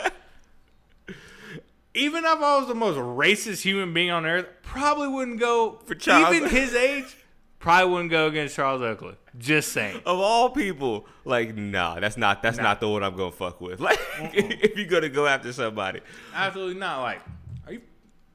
Even 1.96 2.24
if 2.24 2.38
I 2.40 2.58
was 2.60 2.68
the 2.68 2.76
most 2.76 2.98
racist 2.98 3.62
human 3.62 3.94
being 3.94 4.12
on 4.12 4.26
earth, 4.26 4.46
probably 4.62 5.08
wouldn't 5.08 5.40
go 5.40 5.80
For 5.86 5.96
Charles- 5.96 6.36
Even 6.36 6.50
his 6.50 6.76
age, 6.76 7.18
probably 7.60 7.92
wouldn't 7.92 8.12
go 8.12 8.28
against 8.28 8.56
Charles 8.56 8.82
Oakley. 8.82 9.16
Just 9.38 9.72
saying. 9.74 9.98
of 10.06 10.20
all 10.20 10.50
people, 10.50 11.06
like, 11.26 11.56
nah, 11.56 12.00
that's 12.00 12.18
not 12.18 12.42
that's 12.42 12.58
Nah. 12.58 12.64
not 12.64 12.80
the 12.80 12.90
one 12.90 13.04
I'm 13.04 13.16
gonna 13.16 13.32
fuck 13.32 13.62
with. 13.62 13.80
Like, 13.90 14.00
if 14.20 14.76
you're 14.78 14.88
gonna 14.88 15.10
go 15.10 15.28
after 15.28 15.52
somebody, 15.54 16.02
Absolutely 16.34 16.76
not. 16.80 17.02
Like, 17.02 17.22
are 17.68 17.74
you 17.74 17.82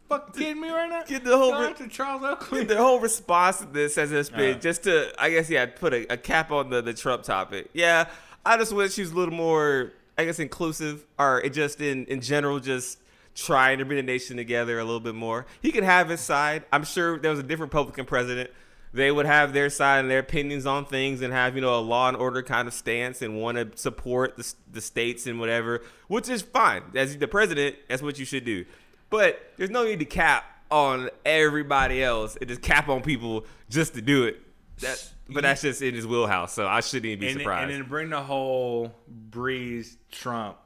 fucking 0.08 0.34
kidding 0.40 0.60
me 0.62 0.68
right 0.70 0.88
now? 0.88 1.02
Get 1.04 1.24
the 1.24 1.36
whole 1.36 1.52
re- 1.58 1.66
after 1.68 1.88
Charles 1.88 2.22
Oakley. 2.22 2.64
the 2.64 2.76
whole 2.76 3.00
response 3.00 3.58
to 3.58 3.66
this 3.66 3.96
has 3.96 4.10
just 4.10 4.32
been 4.34 4.56
Uh. 4.56 4.60
just 4.60 4.84
to, 4.84 5.12
I 5.18 5.30
guess, 5.30 5.50
yeah, 5.50 5.66
put 5.66 5.92
a, 5.92 6.12
a 6.12 6.16
cap 6.16 6.50
on 6.52 6.70
the 6.70 6.80
the 6.82 6.94
Trump 6.94 7.22
topic. 7.24 7.68
Yeah, 7.72 8.06
I 8.46 8.56
just 8.56 8.72
wish 8.72 8.94
she 8.94 9.02
was 9.02 9.10
a 9.12 9.16
little 9.16 9.34
more, 9.34 9.92
I 10.16 10.24
guess, 10.24 10.38
inclusive, 10.38 11.04
or 11.18 11.42
just 11.48 11.80
in 11.80 12.04
in 12.06 12.20
general, 12.20 12.60
just 12.60 12.98
trying 13.34 13.78
to 13.78 13.84
bring 13.84 13.96
the 13.96 14.02
nation 14.02 14.36
together 14.36 14.78
a 14.78 14.84
little 14.84 15.00
bit 15.00 15.14
more. 15.16 15.44
He 15.60 15.72
could 15.72 15.82
have 15.82 16.08
his 16.08 16.20
side. 16.20 16.62
I'm 16.72 16.84
sure 16.84 17.18
there 17.18 17.32
was 17.32 17.40
a 17.40 17.42
different 17.42 17.72
Republican 17.72 18.04
president. 18.04 18.50
They 18.94 19.10
would 19.10 19.26
have 19.26 19.52
their 19.52 19.70
side 19.70 19.98
and 19.98 20.10
their 20.10 20.20
opinions 20.20 20.66
on 20.66 20.86
things 20.86 21.20
and 21.20 21.32
have 21.32 21.56
you 21.56 21.60
know 21.60 21.76
a 21.76 21.80
law 21.80 22.06
and 22.06 22.16
order 22.16 22.44
kind 22.44 22.68
of 22.68 22.74
stance 22.74 23.22
and 23.22 23.36
want 23.36 23.58
to 23.58 23.76
support 23.76 24.36
the, 24.36 24.54
the 24.70 24.80
states 24.80 25.26
and 25.26 25.40
whatever, 25.40 25.82
which 26.06 26.28
is 26.28 26.42
fine. 26.42 26.84
As 26.94 27.16
the 27.18 27.26
president, 27.26 27.74
that's 27.88 28.02
what 28.02 28.20
you 28.20 28.24
should 28.24 28.44
do. 28.44 28.64
But 29.10 29.40
there's 29.56 29.70
no 29.70 29.82
need 29.82 29.98
to 29.98 30.04
cap 30.04 30.44
on 30.70 31.10
everybody 31.26 32.04
else 32.04 32.36
and 32.36 32.48
just 32.48 32.62
cap 32.62 32.88
on 32.88 33.02
people 33.02 33.46
just 33.68 33.94
to 33.94 34.00
do 34.00 34.26
it. 34.26 34.40
That, 34.78 35.12
but 35.28 35.42
that's 35.42 35.62
just 35.62 35.82
in 35.82 35.96
his 35.96 36.06
wheelhouse, 36.06 36.52
so 36.52 36.68
I 36.68 36.78
shouldn't 36.78 37.06
even 37.06 37.18
be 37.18 37.28
and, 37.30 37.38
surprised. 37.40 37.72
and 37.72 37.82
then 37.82 37.88
bring 37.88 38.10
the 38.10 38.22
whole 38.22 38.94
Brees 39.30 39.96
Trump, 40.12 40.56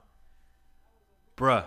bruh. 1.35 1.65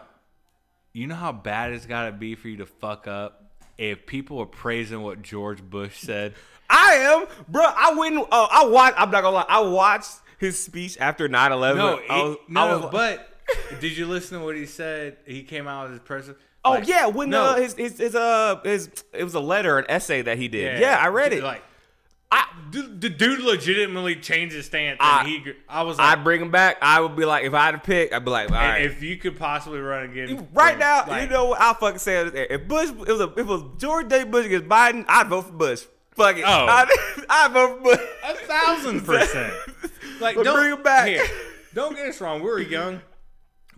You 0.93 1.07
know 1.07 1.15
how 1.15 1.31
bad 1.31 1.73
it's 1.73 1.87
got 1.87 2.05
to 2.05 2.11
be 2.11 2.35
for 2.35 2.49
you 2.49 2.57
to 2.57 2.65
fuck 2.67 3.07
up 3.07 3.40
if 3.81 4.05
people 4.05 4.39
are 4.39 4.45
praising 4.45 5.01
what 5.01 5.23
George 5.23 5.63
Bush 5.63 5.97
said. 5.97 6.35
I 6.69 6.93
am, 6.93 7.25
bro. 7.49 7.63
I 7.63 7.93
wouldn't. 7.95 8.27
Oh, 8.31 8.47
I 8.49 8.65
watched. 8.65 9.01
I'm 9.01 9.11
not 9.11 9.23
gonna 9.23 9.37
lie. 9.37 9.45
I 9.49 9.59
watched 9.59 10.11
his 10.37 10.63
speech 10.63 10.97
after 10.99 11.27
9/11. 11.27 11.75
No, 11.75 11.99
I 12.09 12.23
was, 12.23 12.37
no, 12.47 12.79
was, 12.79 12.91
but 12.91 13.27
did 13.81 13.97
you 13.97 14.05
listen 14.05 14.39
to 14.39 14.45
what 14.45 14.55
he 14.55 14.65
said? 14.65 15.17
He 15.25 15.43
came 15.43 15.67
out 15.67 15.83
with 15.83 15.91
his 15.93 15.99
press. 16.01 16.29
oh 16.63 16.71
like, 16.71 16.87
yeah, 16.87 17.07
when 17.07 17.29
no, 17.29 17.43
uh, 17.43 17.55
his 17.57 17.73
his 17.73 17.97
his 17.97 18.15
uh 18.15 18.61
his 18.63 18.89
it 19.11 19.23
was 19.23 19.33
a 19.33 19.41
letter, 19.41 19.79
an 19.79 19.85
essay 19.89 20.21
that 20.21 20.37
he 20.37 20.47
did. 20.47 20.79
Yeah, 20.79 20.97
I 20.97 21.07
read 21.07 21.33
it. 21.33 21.43
Like, 21.43 21.63
I 22.31 22.47
the 22.71 23.09
dude 23.09 23.41
legitimately 23.41 24.15
changed 24.15 24.55
his 24.55 24.65
stance. 24.65 24.97
I- 25.01 25.25
he, 25.25 25.43
I 25.67 25.83
was 25.83 25.97
like, 25.97 26.17
I'd 26.17 26.23
bring 26.23 26.41
him 26.41 26.51
back. 26.51 26.77
I 26.81 27.01
would 27.01 27.17
be 27.17 27.25
like, 27.25 27.43
if 27.43 27.53
I 27.53 27.65
had 27.65 27.71
to 27.71 27.77
pick, 27.79 28.13
I'd 28.13 28.23
be 28.23 28.31
like, 28.31 28.49
all 28.49 28.55
right. 28.55 28.81
if 28.83 29.03
you 29.03 29.17
could 29.17 29.37
possibly 29.37 29.79
run 29.79 30.03
again, 30.09 30.47
Right 30.53 30.77
now, 30.79 31.03
like, 31.05 31.23
you 31.23 31.29
know 31.29 31.47
what? 31.47 31.59
I'll 31.59 31.73
fucking 31.73 31.99
say 31.99 32.25
it. 32.25 32.33
If 32.33 32.67
Bush, 32.69 32.89
it 32.89 32.95
was 32.97 33.19
a, 33.19 33.25
if 33.33 33.37
it 33.39 33.45
was 33.47 33.63
George 33.77 34.07
W. 34.07 34.25
Bush 34.31 34.45
against 34.45 34.69
Biden, 34.69 35.03
I'd 35.09 35.27
vote 35.27 35.47
for 35.47 35.51
Bush. 35.51 35.83
Fuck 36.11 36.37
it. 36.37 36.43
Oh. 36.45 36.65
I'd, 36.67 36.87
I'd 37.29 37.51
vote 37.51 37.77
for 37.79 37.83
Bush. 37.83 37.99
a 38.23 38.33
thousand 38.35 39.01
percent. 39.05 39.53
Like, 40.21 40.35
But 40.35 40.43
don't 40.43 40.55
bring 40.59 40.71
him 40.77 40.83
back. 40.83 41.07
Here, 41.07 41.25
don't 41.73 41.95
get 41.95 42.05
us 42.07 42.21
wrong. 42.21 42.41
We 42.43 42.47
were 42.47 42.59
young. 42.61 43.01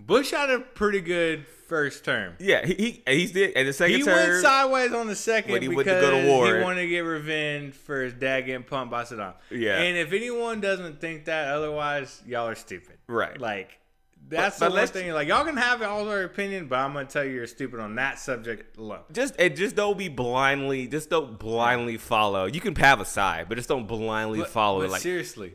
Bush 0.06 0.32
had 0.32 0.50
a 0.50 0.60
pretty 0.60 1.02
good 1.02 1.46
first 1.68 2.04
term. 2.06 2.36
Yeah, 2.40 2.66
he, 2.66 2.74
he 2.74 3.04
he's 3.08 3.32
did 3.32 3.54
and 3.56 3.68
the 3.68 3.74
second 3.74 3.96
He 3.98 4.04
term. 4.04 4.14
went 4.16 4.42
sideways 4.42 4.94
on 4.94 5.08
the 5.08 5.16
second 5.16 5.52
When 5.54 5.62
he 5.62 5.68
because 5.70 5.86
went 5.86 5.88
to 5.88 6.02
go 6.02 6.12
to 6.22 6.28
war. 6.28 6.58
he 6.58 6.62
wanted 6.62 6.82
to 6.82 6.88
get 6.88 7.00
revenge 7.00 7.74
for 7.74 8.02
his 8.04 8.14
dad 8.14 8.42
getting 8.42 8.64
pumped 8.64 8.92
by 8.92 9.04
Saddam. 9.04 9.34
Yeah. 9.50 9.78
And 9.80 9.98
if 9.98 10.12
anyone 10.14 10.62
doesn't 10.62 11.00
think 11.02 11.26
that, 11.26 11.48
otherwise, 11.50 12.22
y'all 12.28 12.48
are 12.48 12.56
stupid. 12.56 12.98
Right. 13.08 13.40
Like, 13.40 13.80
that's 14.28 14.60
But- 14.60 14.68
but 14.70 14.76
the 14.76 14.80
one 14.82 14.88
thing. 14.88 15.12
Like, 15.14 15.28
y'all 15.28 15.46
can 15.46 15.58
have 15.58 15.82
all 15.82 16.06
their 16.06 16.24
opinion, 16.26 16.68
but 16.68 16.80
I'm 16.80 16.94
going 16.94 17.08
to 17.08 17.12
tell 17.12 17.24
you 17.24 17.32
you're 17.32 17.48
stupid 17.48 17.80
on 17.80 17.96
that 17.96 18.20
subject 18.20 18.78
alone. 18.78 19.00
just 19.12 19.36
and 19.40 19.56
just 19.56 19.76
don't 19.76 19.98
be 19.98 20.10
blindly. 20.10 20.88
Just 20.88 21.10
don't 21.10 21.40
blindly 21.40 21.98
follow. 21.98 22.46
You 22.46 22.60
can 22.62 22.76
have 22.76 23.00
a 23.02 23.06
side, 23.06 23.48
but 23.50 23.56
just 23.56 23.70
don't 23.70 23.88
blindly 23.88 24.40
But, 24.40 24.50
follow 24.50 24.80
but 24.82 24.86
it. 24.86 24.92
Like 24.92 25.02
seriously, 25.02 25.54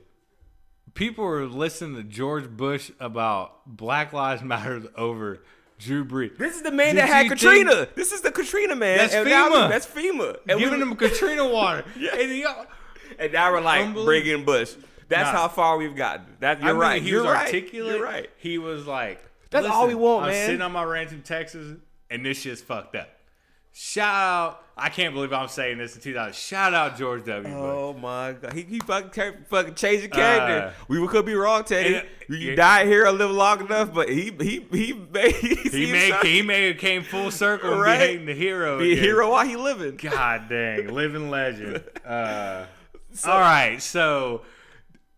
people 0.94 1.24
are 1.24 1.46
listening 1.46 1.96
to 1.96 2.02
George 2.02 2.48
Bush 2.48 2.90
about 3.00 3.66
Black 3.66 4.12
Lives 4.12 4.42
Matter 4.42 4.82
over 4.96 5.42
Drew 5.78 6.04
Brees. 6.04 6.36
this 6.38 6.56
is 6.56 6.62
the 6.62 6.72
man 6.72 6.94
Did 6.94 7.02
that 7.04 7.08
had 7.08 7.28
Katrina. 7.28 7.74
think- 7.86 7.94
This 7.94 8.12
is 8.12 8.20
the 8.22 8.32
Katrina 8.32 8.74
man. 8.76 8.98
That's 8.98 9.14
and 9.14 9.28
now- 9.28 9.48
FEMA. 9.50 9.68
that's 9.68 9.86
FEMA. 9.86 10.36
And 10.48 10.58
giving 10.58 10.80
we, 10.80 10.82
him 10.82 10.96
Katrina 10.96 11.48
water. 11.48 11.84
Yeah. 11.98 12.16
And 12.16 12.36
y'all, 12.36 12.66
and 13.18 13.32
now 13.32 13.52
we're 13.52 13.60
like 13.60 13.92
bringing 13.94 14.44
Bush. 14.44 14.74
That's 15.08 15.32
Nah. 15.32 15.38
how 15.42 15.48
far 15.48 15.76
we've 15.78 15.96
gotten. 15.96 16.26
That 16.40 16.60
you're 16.60 16.68
I 16.70 16.72
mean, 16.72 16.80
right. 16.80 17.02
He 17.02 17.08
you're 17.10 17.22
was 17.22 17.32
right. 17.32 17.46
articulate. 17.46 17.94
You're 17.96 18.04
right. 18.04 18.30
He 18.36 18.58
was 18.58 18.86
like, 18.86 19.24
That's 19.50 19.66
all 19.66 19.86
we 19.86 19.94
want, 19.94 20.24
I'm 20.26 20.30
man." 20.32 20.46
sitting 20.46 20.62
on 20.62 20.72
my 20.72 20.84
ranch 20.84 21.12
in 21.12 21.22
Texas, 21.22 21.76
and 22.10 22.26
this 22.26 22.40
shit's 22.40 22.60
fucked 22.60 22.94
up. 22.96 23.08
Shout 23.72 24.14
out! 24.14 24.62
I 24.76 24.88
can't 24.88 25.14
believe 25.14 25.32
I'm 25.32 25.48
saying 25.48 25.78
this 25.78 25.94
in 25.94 26.02
2000. 26.02 26.34
Shout 26.34 26.74
out 26.74 26.96
George 26.98 27.24
W. 27.26 27.42
Bush. 27.42 27.52
Oh 27.54 27.92
my 27.94 28.32
god, 28.32 28.52
he, 28.52 28.62
he 28.62 28.78
fucking 28.80 29.34
fucking 29.48 29.74
changed 29.74 30.04
the 30.04 30.08
character. 30.08 30.68
Uh, 30.68 30.84
we 30.88 31.06
could 31.08 31.24
be 31.26 31.34
wrong, 31.34 31.62
Teddy. 31.64 31.94
and, 31.96 32.06
you 32.28 32.56
died 32.56 32.86
here 32.88 33.06
or 33.06 33.12
live 33.12 33.30
long 33.30 33.60
enough, 33.60 33.92
but 33.94 34.08
he 34.08 34.32
he 34.40 34.66
he 34.72 34.92
made 34.92 35.34
He 35.34 35.90
made 35.92 36.14
he 36.24 36.42
made 36.42 36.78
came 36.78 37.02
full 37.04 37.30
circle 37.30 37.76
Right. 37.78 37.98
became 38.00 38.26
the 38.26 38.34
hero. 38.34 38.78
be 38.78 38.90
a 38.90 38.92
again. 38.92 39.04
hero 39.04 39.30
while 39.30 39.46
he 39.46 39.56
living. 39.56 39.96
God 39.96 40.48
dang, 40.48 40.88
living 40.88 41.30
legend. 41.30 41.84
Uh, 42.04 42.66
all 43.26 43.38
right, 43.40 43.82
so 43.82 44.42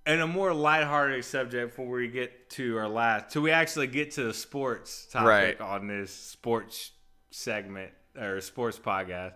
in 0.06 0.20
a 0.20 0.26
more 0.26 0.52
lighthearted 0.52 1.24
subject 1.24 1.70
before 1.76 1.88
we 1.88 2.08
get 2.08 2.50
to 2.50 2.76
our 2.78 2.88
last, 2.88 3.30
till 3.32 3.42
we 3.42 3.50
actually 3.52 3.86
get 3.86 4.10
to 4.12 4.24
the 4.24 4.34
sports 4.34 5.06
topic 5.10 5.26
Right. 5.26 5.60
on 5.60 5.86
this 5.86 6.12
sports 6.12 6.92
segment 7.30 7.92
or 8.18 8.40
sports 8.40 8.78
podcast. 8.78 9.32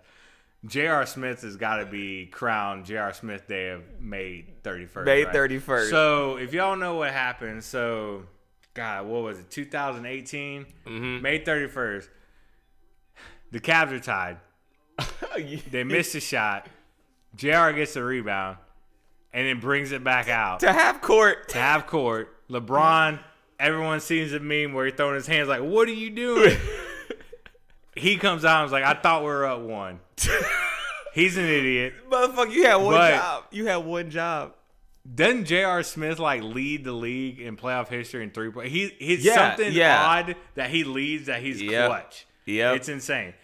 J.R. 0.66 1.04
Smith 1.04 1.42
has 1.42 1.56
got 1.56 1.76
to 1.76 1.86
be 1.86 2.24
crowned 2.26 2.86
J.R. 2.86 3.12
Smith 3.12 3.46
Day 3.46 3.68
of 3.68 3.82
May 4.00 4.46
31st. 4.62 5.04
May 5.04 5.24
right? 5.24 5.34
31st. 5.34 5.90
So 5.90 6.36
if 6.38 6.54
y'all 6.54 6.76
know 6.76 6.94
what 6.96 7.10
happened, 7.12 7.62
so 7.62 8.22
God, 8.72 9.06
what 9.06 9.22
was 9.22 9.38
it? 9.38 9.50
2018, 9.50 10.64
Mm-hmm. 10.86 11.22
May 11.22 11.40
31st. 11.40 12.08
The 13.52 13.60
Cavs 13.60 13.92
are 13.92 14.00
tied. 14.00 14.38
They 15.70 15.82
missed 15.84 16.14
a 16.14 16.20
shot. 16.20 16.68
JR 17.36 17.70
gets 17.72 17.96
a 17.96 18.02
rebound 18.04 18.56
and 19.32 19.46
then 19.48 19.58
brings 19.60 19.90
it 19.90 20.04
back 20.04 20.28
out 20.28 20.60
to 20.60 20.72
half 20.72 21.02
court. 21.02 21.48
to 21.48 21.58
half 21.58 21.86
court. 21.88 22.28
LeBron, 22.48 23.18
everyone 23.58 23.98
sees 23.98 24.32
a 24.32 24.38
meme 24.38 24.72
where 24.74 24.86
he's 24.86 24.94
throwing 24.94 25.16
his 25.16 25.26
hands 25.26 25.48
like, 25.48 25.60
What 25.60 25.88
are 25.88 25.92
you 25.92 26.10
doing? 26.10 26.56
he 27.96 28.16
comes 28.16 28.44
out 28.44 28.60
and 28.62 28.66
is 28.66 28.72
like, 28.72 28.84
I 28.84 28.94
thought 28.94 29.22
we 29.22 29.28
were 29.28 29.46
up 29.46 29.60
one. 29.60 30.00
He's 31.14 31.36
an 31.36 31.44
idiot. 31.44 31.94
Motherfucker, 32.10 32.52
you 32.52 32.64
had 32.64 32.76
one 32.76 32.94
But- 32.94 33.10
job. 33.14 33.44
You 33.52 33.66
had 33.66 33.76
one 33.76 34.10
job. 34.10 34.54
Doesn't 35.14 35.44
J.R. 35.44 35.82
Smith 35.82 36.18
like 36.18 36.42
lead 36.42 36.82
the 36.84 36.92
league 36.92 37.38
in 37.38 37.56
playoff 37.58 37.88
history 37.88 38.22
in 38.22 38.30
three 38.30 38.50
point? 38.50 38.68
He 38.68 38.84
it's 38.84 39.22
Yeah, 39.22 39.34
something 39.50 39.72
yeah. 39.74 40.02
odd 40.02 40.36
that 40.54 40.70
he 40.70 40.82
leads 40.84 41.26
that 41.26 41.42
he's 41.42 41.60
Yep. 41.60 41.88
clutch. 41.88 42.26
Yep. 42.46 42.76
It's 42.76 42.88
insane. 42.88 43.34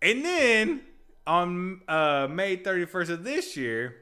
And 0.00 0.24
then 0.24 0.80
on 1.26 1.82
uh, 1.86 2.26
May 2.30 2.56
31st 2.56 3.10
of 3.10 3.22
this 3.22 3.54
year, 3.56 3.96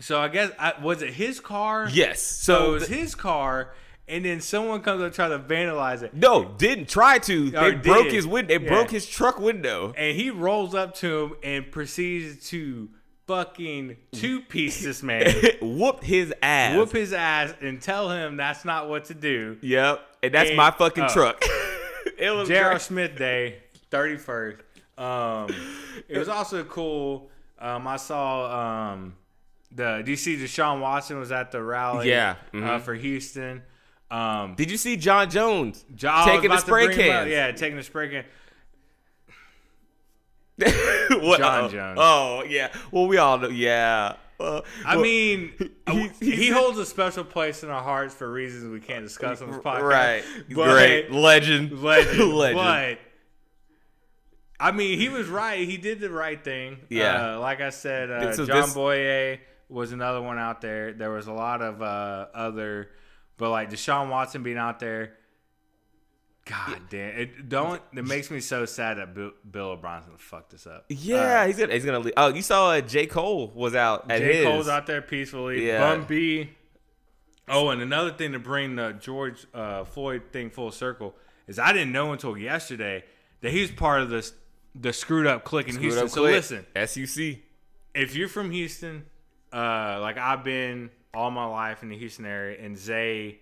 so 0.00 0.18
I 0.20 0.28
guess 0.28 0.50
I, 0.58 0.72
was 0.82 1.02
it 1.02 1.12
his 1.12 1.38
car? 1.38 1.86
Yes. 1.92 2.22
So, 2.22 2.54
So 2.58 2.64
it 2.64 2.72
was 2.72 2.86
th- 2.88 2.98
his 3.00 3.14
car, 3.14 3.74
and 4.08 4.24
then 4.24 4.40
someone 4.40 4.80
comes 4.82 5.02
up 5.02 5.12
trying 5.14 5.30
to 5.30 5.38
vandalize 5.38 6.02
it, 6.02 6.14
no, 6.14 6.44
didn't 6.58 6.88
try 6.88 7.18
to. 7.18 7.50
They 7.50 7.58
Or 7.58 7.76
broke 7.76 8.08
his 8.08 8.26
window. 8.26 8.58
They 8.58 8.64
Yeah. 8.64 8.70
broke 8.70 8.90
his 8.90 9.06
truck 9.06 9.38
window. 9.38 9.92
and 9.96 10.16
he 10.16 10.30
rolls 10.30 10.74
up 10.74 10.94
to 10.96 11.22
him 11.24 11.34
and 11.42 11.72
proceeds 11.72 12.48
to 12.50 12.88
fucking 13.26 13.96
two 14.12 14.40
piece 14.42 14.82
this 14.82 15.02
man, 15.02 15.32
Whoop 15.62 16.04
his 16.04 16.32
ass. 16.42 16.76
whoop 16.76 16.92
his 16.92 17.12
ass, 17.14 17.54
and 17.62 17.80
tell 17.80 18.10
him 18.10 18.36
that's 18.36 18.64
not 18.66 18.88
what 18.88 19.06
to 19.06 19.14
do. 19.14 19.56
Yep. 19.62 20.00
And 20.22 20.34
that's 20.34 20.48
And- 20.50 20.56
my 20.56 20.70
fucking 20.70 21.04
oh. 21.04 21.12
truck. 21.12 21.42
it 22.18 22.30
was 22.30 22.48
J.R. 22.48 22.78
Smith 22.78 23.16
Day, 23.16 23.60
31st. 23.90 24.58
Um, 24.96 25.48
it 26.08 26.18
was 26.18 26.28
also 26.28 26.62
cool. 26.64 27.30
Um, 27.58 27.88
I 27.88 27.96
saw 27.96 28.92
um, 28.92 29.16
the. 29.72 30.04
See 30.16 30.36
Deshaun 30.36 30.80
Watson 30.80 31.18
was 31.18 31.32
at 31.32 31.50
the 31.50 31.62
rally? 31.62 32.08
Yeah, 32.10 32.36
uh, 32.52 32.56
mhm. 32.56 32.80
for 32.82 32.94
Houston. 32.94 33.62
Um, 34.14 34.54
Did 34.54 34.70
you 34.70 34.76
see 34.76 34.96
Jon 34.96 35.28
Jones 35.28 35.84
Jo- 35.94 36.10
I 36.12 36.24
taking 36.26 36.50
the 36.50 36.58
spray 36.58 36.86
bring 36.86 36.98
him 36.98 37.10
up. 37.10 37.16
cans? 37.22 37.30
Yeah, 37.30 37.50
taking 37.52 37.76
the 37.76 37.82
spray 37.82 38.08
can. 38.10 38.24
what? 41.20 41.40
Jon 41.40 41.64
oh, 41.64 41.68
Jones. 41.68 41.98
Oh 42.00 42.44
yeah. 42.46 42.72
Well, 42.92 43.08
we 43.08 43.16
all 43.16 43.38
know. 43.38 43.48
Yeah. 43.48 44.16
Uh, 44.38 44.60
I 44.84 44.96
well, 44.96 45.04
mean, 45.04 45.52
he- 45.90 46.10
he, 46.20 46.30
he- 46.36 46.50
holds 46.50 46.78
a 46.78 46.86
special 46.86 47.24
place 47.24 47.62
in 47.62 47.70
our 47.70 47.82
hearts 47.82 48.14
for 48.14 48.30
reasons 48.30 48.70
we 48.70 48.80
can't 48.80 49.04
discuss 49.04 49.40
on 49.42 49.50
this 49.50 49.60
podcast. 49.60 49.82
right. 49.82 50.24
But- 50.48 50.72
Great 50.72 51.10
legend. 51.10 51.72
legend. 51.82 52.34
legend. 52.34 52.56
But 52.56 52.98
I 54.60 54.70
mean, 54.70 54.98
he 54.98 55.08
was 55.08 55.26
right. 55.28 55.66
He 55.68 55.76
did 55.76 55.98
the 55.98 56.10
right 56.10 56.42
thing. 56.42 56.78
Yeah. 56.88 57.34
Uh, 57.34 57.40
like 57.40 57.60
I 57.60 57.70
said, 57.70 58.10
uh, 58.10 58.32
So 58.32 58.46
John 58.46 58.62
this- 58.62 58.74
Boye 58.74 59.40
was 59.68 59.90
another 59.92 60.22
one 60.22 60.38
out 60.38 60.60
there. 60.60 60.92
There 60.92 61.10
was 61.10 61.26
a 61.26 61.32
lot 61.32 61.62
of 61.62 61.82
uh, 61.82 62.26
other, 62.32 62.90
but 63.36 63.50
like 63.50 63.70
Deshaun 63.70 64.08
Watson 64.10 64.42
being 64.42 64.58
out 64.58 64.78
there. 64.80 65.14
God 66.46 66.78
damn! 66.90 67.18
It 67.18 67.48
don't. 67.48 67.80
It 67.96 68.04
makes 68.04 68.30
me 68.30 68.40
so 68.40 68.66
sad 68.66 68.98
that 68.98 69.14
Bill, 69.14 69.30
Bill 69.50 69.70
O'Brien's 69.70 70.04
gonna 70.04 70.18
fuck 70.18 70.50
this 70.50 70.66
up. 70.66 70.84
Yeah, 70.90 71.40
Uh, 71.40 71.46
he's 71.46 71.56
gonna 71.56 71.72
he's 71.72 71.86
gonna 71.86 72.00
leave. 72.00 72.12
Oh, 72.18 72.28
you 72.28 72.42
saw 72.42 72.70
uh, 72.72 72.80
J 72.82 73.06
Cole 73.06 73.50
was 73.54 73.74
out 73.74 74.10
at 74.10 74.18
J. 74.20 74.34
his. 74.36 74.44
Cole's 74.44 74.68
out 74.68 74.86
there 74.86 75.00
peacefully. 75.00 75.66
Yeah. 75.66 75.78
Bun 75.80 76.04
B. 76.04 76.50
Oh, 77.48 77.70
and 77.70 77.80
another 77.80 78.10
thing 78.10 78.32
to 78.32 78.38
bring 78.38 78.76
the 78.76 78.92
George 78.92 79.46
uh, 79.54 79.84
Floyd 79.84 80.22
thing 80.32 80.50
full 80.50 80.70
circle 80.70 81.14
is 81.46 81.58
I 81.58 81.72
didn't 81.72 81.92
know 81.92 82.12
until 82.12 82.36
yesterday 82.36 83.04
that 83.40 83.50
he 83.50 83.62
was 83.62 83.70
part 83.70 84.02
of 84.02 84.10
this 84.10 84.34
the 84.74 84.92
screwed 84.92 85.26
up 85.26 85.44
Click 85.44 85.66
in 85.68 85.74
Screwed 85.74 85.92
Houston. 85.92 86.08
So 86.10 86.22
quick. 86.22 86.34
listen, 86.34 86.66
SUC. 86.76 87.38
if 87.94 88.14
you're 88.14 88.28
from 88.28 88.50
Houston, 88.50 89.06
uh, 89.50 89.98
like 90.02 90.18
I've 90.18 90.44
been 90.44 90.90
all 91.14 91.30
my 91.30 91.46
life 91.46 91.82
in 91.82 91.88
the 91.88 91.96
Houston 91.96 92.26
area, 92.26 92.58
and 92.60 92.76
Zay 92.76 93.38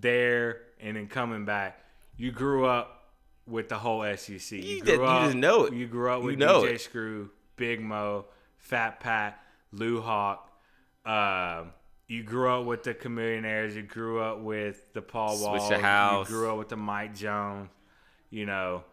there 0.00 0.62
and 0.80 0.96
then 0.96 1.06
coming 1.06 1.44
back, 1.44 1.78
you 2.16 2.30
grew 2.32 2.66
up 2.66 3.10
with 3.46 3.68
the 3.68 3.78
whole 3.78 4.02
SUC. 4.16 4.52
You, 4.52 4.58
You 4.58 4.82
grew 4.82 4.96
did- 4.96 5.00
you 5.00 5.24
just 5.24 5.36
know 5.36 5.64
it. 5.64 5.72
You 5.74 5.86
grew 5.86 6.10
up 6.10 6.20
You 6.20 6.26
with 6.28 6.38
know 6.38 6.62
DJ 6.62 6.74
it. 6.74 6.80
Screw, 6.80 7.30
Big 7.56 7.80
Moe, 7.80 8.26
Fat 8.58 9.00
Pat. 9.00 9.40
Lou 9.72 10.00
Hawk. 10.00 10.50
Uh, 11.04 11.64
you 12.06 12.22
grew 12.22 12.48
up 12.48 12.64
with 12.64 12.84
the 12.84 12.94
Chamillionaires. 12.94 13.74
You 13.74 13.82
grew 13.82 14.20
up 14.20 14.38
with 14.38 14.92
the 14.92 15.02
Paul 15.02 15.40
Wall. 15.40 15.58
Swishahouse. 15.58 16.28
You 16.28 16.34
grew 16.34 16.50
up 16.52 16.58
with 16.58 16.68
the 16.68 16.76
Mike 16.76 17.14
Jones. 17.14 17.70
You 18.30 18.46
know, 18.46 18.84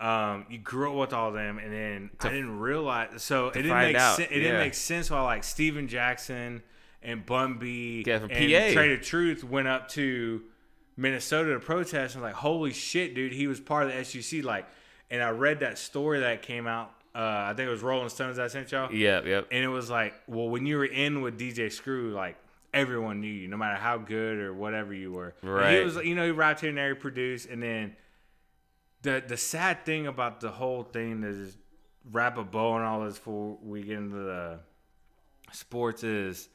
um, 0.00 0.44
you 0.50 0.58
grew 0.58 0.90
up 0.90 0.96
with 0.96 1.12
all 1.12 1.30
them, 1.32 1.58
and 1.58 1.72
then 1.72 2.10
I 2.20 2.28
didn't 2.30 2.58
realize. 2.58 3.22
So 3.22 3.48
it 3.48 3.54
didn't 3.62 3.76
make 3.78 3.96
out, 3.96 4.16
sense. 4.16 4.30
It 4.30 4.36
yeah. 4.36 4.42
didn't 4.42 4.58
make 4.60 4.74
sense 4.74 5.10
why 5.10 5.20
like 5.22 5.44
Stephen 5.44 5.86
Jackson 5.88 6.62
and 7.04 7.24
Bun 7.26 7.58
B 7.58 8.02
Yeah, 8.06 8.16
and 8.16 8.30
PA. 8.30 8.34
Trae 8.36 8.96
tha 8.98 9.04
Truth 9.04 9.44
went 9.44 9.68
up 9.68 9.88
to 9.90 10.42
Minnesota 10.96 11.52
to 11.54 11.60
protest. 11.60 12.14
And 12.14 12.22
like, 12.24 12.34
holy 12.34 12.72
shit, 12.72 13.14
dude, 13.14 13.32
he 13.32 13.46
was 13.46 13.60
part 13.60 13.86
of 13.88 13.92
the 13.94 14.04
SUC. 14.04 14.44
Like, 14.44 14.66
and 15.10 15.22
I 15.22 15.30
read 15.30 15.60
that 15.60 15.78
story 15.78 16.20
that 16.20 16.42
came 16.42 16.66
out. 16.66 16.90
Uh, 17.14 17.18
I 17.50 17.54
think 17.56 17.68
it 17.68 17.70
was 17.70 17.82
Rolling 17.82 18.08
Stones 18.08 18.36
that 18.36 18.44
I 18.44 18.48
sent 18.48 18.72
y'all. 18.72 18.92
Yep, 18.92 19.26
yep. 19.26 19.46
And 19.52 19.62
it 19.62 19.68
was 19.68 19.88
like, 19.88 20.14
well, 20.26 20.48
when 20.48 20.66
you 20.66 20.76
were 20.78 20.84
in 20.84 21.22
with 21.22 21.38
DJ 21.38 21.70
Screw, 21.70 22.10
like 22.12 22.36
everyone 22.72 23.20
knew 23.20 23.28
you, 23.28 23.46
no 23.46 23.56
matter 23.56 23.76
how 23.76 23.98
good 23.98 24.38
or 24.38 24.52
whatever 24.52 24.92
you 24.92 25.12
were. 25.12 25.32
And 25.42 25.50
Right. 25.50 25.78
he 25.78 25.84
was, 25.84 25.96
you 25.96 26.16
know, 26.16 26.24
he 26.24 26.32
rapped 26.32 26.60
here 26.60 26.70
and 26.70 26.78
there, 26.78 26.88
he 26.88 26.94
produced, 26.94 27.48
and 27.48 27.62
then 27.62 27.94
the 29.02 29.22
the 29.24 29.36
sad 29.36 29.84
thing 29.84 30.08
about 30.08 30.40
the 30.40 30.50
whole 30.50 30.82
thing 30.82 31.22
is 31.22 31.56
wrap 32.10 32.36
a 32.36 32.42
bow 32.42 32.72
on 32.72 32.82
all 32.82 33.04
this 33.04 33.14
before 33.14 33.58
we 33.62 33.82
get 33.82 33.98
into 33.98 34.16
the 34.16 34.58
sports 35.52 36.02
is 36.02 36.48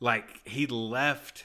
like 0.00 0.46
he 0.46 0.66
left 0.66 1.44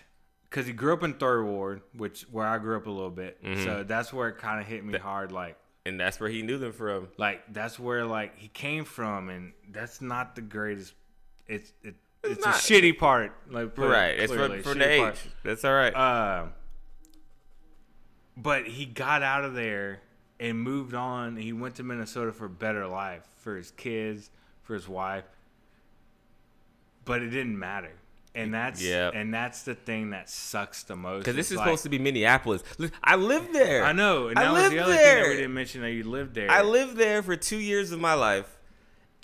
because 0.50 0.68
he 0.68 0.74
grew 0.74 0.94
up 0.94 1.04
in 1.04 1.14
Third 1.14 1.46
Ward, 1.46 1.82
which 1.96 2.24
where 2.24 2.46
I 2.46 2.58
grew 2.58 2.76
up 2.78 2.86
a 2.86 2.92
little 2.92 3.10
bit. 3.10 3.44
Mm-hmm. 3.44 3.64
So 3.64 3.84
that's 3.84 4.12
where 4.12 4.30
it 4.30 4.38
kind 4.38 4.60
of 4.60 4.68
hit 4.68 4.84
me 4.84 4.98
hard, 4.98 5.32
like. 5.32 5.58
And 5.86 6.00
that's 6.00 6.20
where 6.20 6.30
he 6.30 6.44
knew 6.44 6.58
them 6.58 6.74
from. 6.74 7.08
Like 7.18 7.42
that's 7.52 7.80
where 7.80 8.06
like 8.06 8.38
he 8.38 8.50
came 8.50 8.86
from, 8.86 9.30
and 9.30 9.54
that's 9.72 10.02
not 10.02 10.36
the 10.36 10.42
greatest. 10.42 10.94
It's 11.48 11.72
it, 11.84 11.96
it's, 12.24 12.46
not. 12.46 12.56
a 12.56 12.58
shitty 12.58 12.98
part. 12.98 13.34
Like 13.50 13.78
it 13.78 13.82
right. 13.82 14.20
It's 14.20 14.32
clearly, 14.32 14.62
from, 14.62 14.74
from 14.74 14.82
shitty 14.82 14.84
the 14.84 14.92
age. 14.92 15.02
part. 15.02 15.28
That's 15.44 15.66
all 15.66 15.74
right. 15.74 15.96
Uh, 15.96 16.46
but 18.38 18.68
he 18.68 18.86
got 18.86 19.24
out 19.24 19.44
of 19.44 19.56
there 19.56 20.02
and 20.40 20.60
moved 20.60 20.94
on. 20.94 21.36
He 21.38 21.54
went 21.54 21.76
to 21.76 21.84
Minnesota 21.84 22.32
for 22.32 22.46
a 22.46 22.50
better 22.50 22.88
life 22.88 23.24
for 23.38 23.58
his 23.58 23.72
kids, 23.72 24.30
for 24.62 24.76
his 24.76 24.88
wife. 24.88 25.26
But 27.06 27.24
it 27.24 27.30
didn't 27.30 27.58
matter. 27.58 27.94
And 28.34 28.54
that's 28.54 28.82
Yep. 28.82 29.14
and 29.16 29.34
that's 29.34 29.64
the 29.64 29.76
thing 29.76 30.12
that 30.12 30.30
sucks 30.30 30.84
the 30.84 30.96
most. 30.96 31.20
Because 31.20 31.36
this 31.36 31.52
is 31.52 31.58
like- 31.58 31.66
supposed 31.66 31.84
to 31.84 31.90
be 31.90 32.00
Minneapolis. 32.00 32.64
I 33.04 33.18
lived 33.18 33.52
there. 33.54 33.84
I 33.84 33.92
know, 33.92 34.30
and 34.30 34.40
I 34.40 34.44
that 34.44 34.52
was 34.54 34.62
lived 34.64 34.76
the 34.76 34.80
other 34.80 34.96
thing 34.96 35.04
that 35.24 35.28
we 35.30 35.36
didn't 35.36 35.54
mention 35.54 35.82
that 35.82 35.92
you 35.92 36.04
lived 36.06 36.34
there. 36.36 36.50
I 36.50 36.62
lived 36.62 36.96
there 36.96 37.22
for 37.24 37.36
two 37.36 37.58
years 37.58 37.92
of 37.92 38.00
my 38.00 38.14
life, 38.14 38.48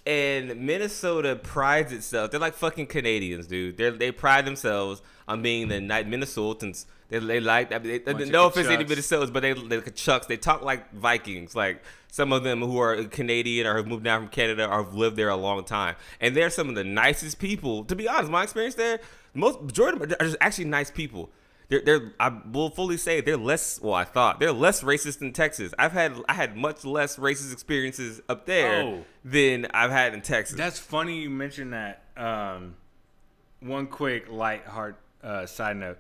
and 0.08 0.62
Minnesota 0.62 1.36
prides 1.36 1.92
itself. 1.92 2.32
They're 2.32 2.40
like 2.40 2.54
fucking 2.54 2.88
Canadians, 2.88 3.46
dude. 3.46 3.76
They 3.76 3.90
they 3.90 4.12
pride 4.12 4.46
themselves 4.46 5.02
on 5.28 5.42
being 5.42 5.68
the 5.68 5.82
night 5.82 6.10
Minnesotans. 6.10 6.86
They, 7.10 7.20
they 7.20 7.40
like 7.42 7.74
I 7.74 7.80
mean, 7.80 8.02
they, 8.06 8.12
of 8.12 8.30
no 8.30 8.48
offense 8.48 8.68
to 8.68 8.74
any. 8.74 8.86
Minnesotans, 8.86 9.34
but 9.34 9.42
they 9.42 9.52
they 9.52 9.82
Chucks. 9.92 10.26
They 10.26 10.38
talk 10.38 10.62
like 10.62 10.94
Vikings. 10.94 11.58
Like 11.58 11.84
some 12.10 12.32
of 12.32 12.44
them 12.44 12.62
who 12.62 12.80
are 12.80 13.04
Canadian 13.04 13.68
or 13.68 13.76
have 13.76 13.86
moved 13.86 14.06
down 14.06 14.22
from 14.22 14.30
Canada 14.30 14.66
or 14.66 14.82
have 14.84 14.94
lived 14.94 15.18
there 15.18 15.28
a 15.28 15.36
long 15.36 15.66
time, 15.66 15.98
and 16.22 16.36
they're 16.36 16.50
some 16.50 16.70
of 16.70 16.76
the 16.76 16.86
nicest 16.86 17.38
people. 17.38 17.84
To 17.84 17.96
be 17.96 18.08
honest, 18.08 18.32
my 18.32 18.44
experience 18.44 18.76
there, 18.76 19.02
most 19.34 19.62
majority 19.62 20.02
are 20.02 20.26
just 20.26 20.38
actually 20.40 20.66
nice 20.66 20.90
people. 20.90 21.30
They're, 21.70 21.82
they're 21.82 22.14
I 22.20 22.30
will 22.30 22.70
fully 22.70 22.96
say 22.98 23.20
they're 23.22 23.36
less. 23.38 23.82
Well, 23.82 23.94
I 23.94 24.06
thought 24.06 24.40
they're 24.40 24.54
less 24.54 24.84
racist 24.84 25.20
than 25.20 25.34
Texas. 25.34 25.74
I've 25.78 25.92
had 25.92 26.14
I 26.30 26.34
had 26.34 26.56
much 26.56 26.86
less 26.86 27.18
racist 27.18 27.52
experiences 27.52 28.22
up 28.30 28.46
there 28.46 28.84
Oh. 28.84 29.06
than 29.26 29.68
I've 29.74 29.92
had 29.92 30.14
in 30.14 30.22
Texas. 30.22 30.58
That's 30.58 30.80
funny 30.80 31.20
you 31.22 31.30
mentioned 31.30 31.74
that. 31.74 32.04
Um, 32.16 32.76
one 33.60 33.88
quick 33.88 34.32
light 34.32 34.66
heart 34.66 34.98
uh, 35.24 35.46
side 35.46 35.78
note. 35.78 35.98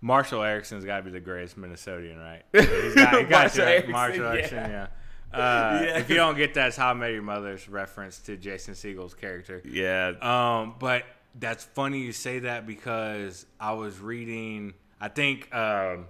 Marshall 0.00 0.42
Eriksen's 0.42 0.84
got 0.84 0.98
to 0.98 1.02
be 1.04 1.10
the 1.10 1.20
greatest 1.20 1.58
Minnesotian, 1.58 2.18
right? 2.18 2.42
He's 2.52 2.94
got, 2.94 3.16
he 3.16 3.22
got 3.24 3.30
Marshall 3.30 3.58
you? 3.64 3.70
Eriksen, 3.70 3.92
Marshall 3.92 4.24
yeah. 4.24 4.30
Eriksen, 4.32 4.56
yeah. 4.70 4.86
Uh, 5.34 5.80
Yeah. 5.82 5.98
If 5.98 6.10
you 6.10 6.14
don't 6.16 6.36
get 6.36 6.54
that, 6.54 6.68
it's 6.68 6.76
How 6.76 6.90
I 6.90 6.94
Met 6.94 7.10
Your 7.12 7.22
Mother's 7.22 7.68
reference 7.68 8.18
to 8.20 8.36
Jason 8.36 8.74
Segel's 8.74 9.14
character. 9.14 9.60
yeah, 9.64 10.12
Um, 10.20 10.74
but 10.78 11.04
that's 11.40 11.64
funny 11.64 12.00
you 12.02 12.12
say 12.12 12.40
that 12.40 12.66
because 12.66 13.44
I 13.58 13.72
was 13.72 13.98
reading. 13.98 14.74
I 15.04 15.08
think 15.08 15.54
um, 15.54 16.06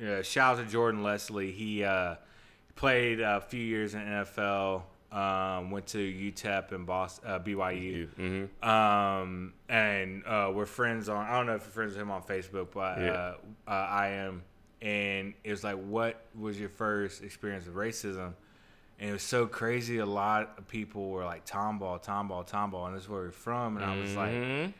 yeah, 0.00 0.22
shout 0.22 0.58
out 0.58 0.64
to 0.64 0.70
Jordan 0.70 1.02
Leslie. 1.02 1.52
He 1.52 1.84
uh, 1.84 2.14
played 2.76 3.20
a 3.20 3.40
few 3.40 3.60
years 3.62 3.94
in 3.94 4.00
NFL. 4.00 4.82
Um, 5.12 5.72
went 5.72 5.88
to 5.88 5.98
UTEP 5.98 6.70
and 6.70 6.86
Boston, 6.86 7.28
uh, 7.28 7.38
BYU. 7.40 8.08
hmm 8.14 8.66
Um, 8.68 9.52
and 9.68 10.24
uh, 10.24 10.52
we're 10.54 10.66
friends 10.66 11.08
on. 11.08 11.26
I 11.26 11.32
don't 11.36 11.46
know 11.46 11.56
if 11.56 11.62
you're 11.62 11.70
friends 11.72 11.92
with 11.94 12.00
him 12.02 12.10
on 12.12 12.22
Facebook, 12.22 12.68
but 12.72 12.98
Yeah. 13.00 13.10
uh, 13.10 13.34
uh, 13.66 13.70
I 13.72 14.08
am. 14.10 14.42
And 14.80 15.34
it 15.42 15.50
was 15.50 15.64
like, 15.64 15.76
what 15.76 16.24
was 16.38 16.58
your 16.60 16.68
first 16.68 17.22
experience 17.24 17.66
of 17.66 17.74
racism? 17.74 18.32
And 19.00 19.10
it 19.10 19.12
was 19.12 19.22
so 19.24 19.46
crazy. 19.46 19.98
A 19.98 20.06
lot 20.06 20.54
of 20.58 20.68
people 20.68 21.10
were 21.10 21.24
like, 21.24 21.44
"Tomball, 21.44 22.02
Tomball, 22.04 22.48
Tomball," 22.48 22.86
and 22.86 22.94
this 22.96 23.02
is 23.04 23.08
where 23.08 23.22
we're 23.22 23.30
from. 23.32 23.76
And 23.78 23.84
I 23.84 23.98
was 23.98 24.14
like, 24.14 24.32
Mhm. 24.32 24.72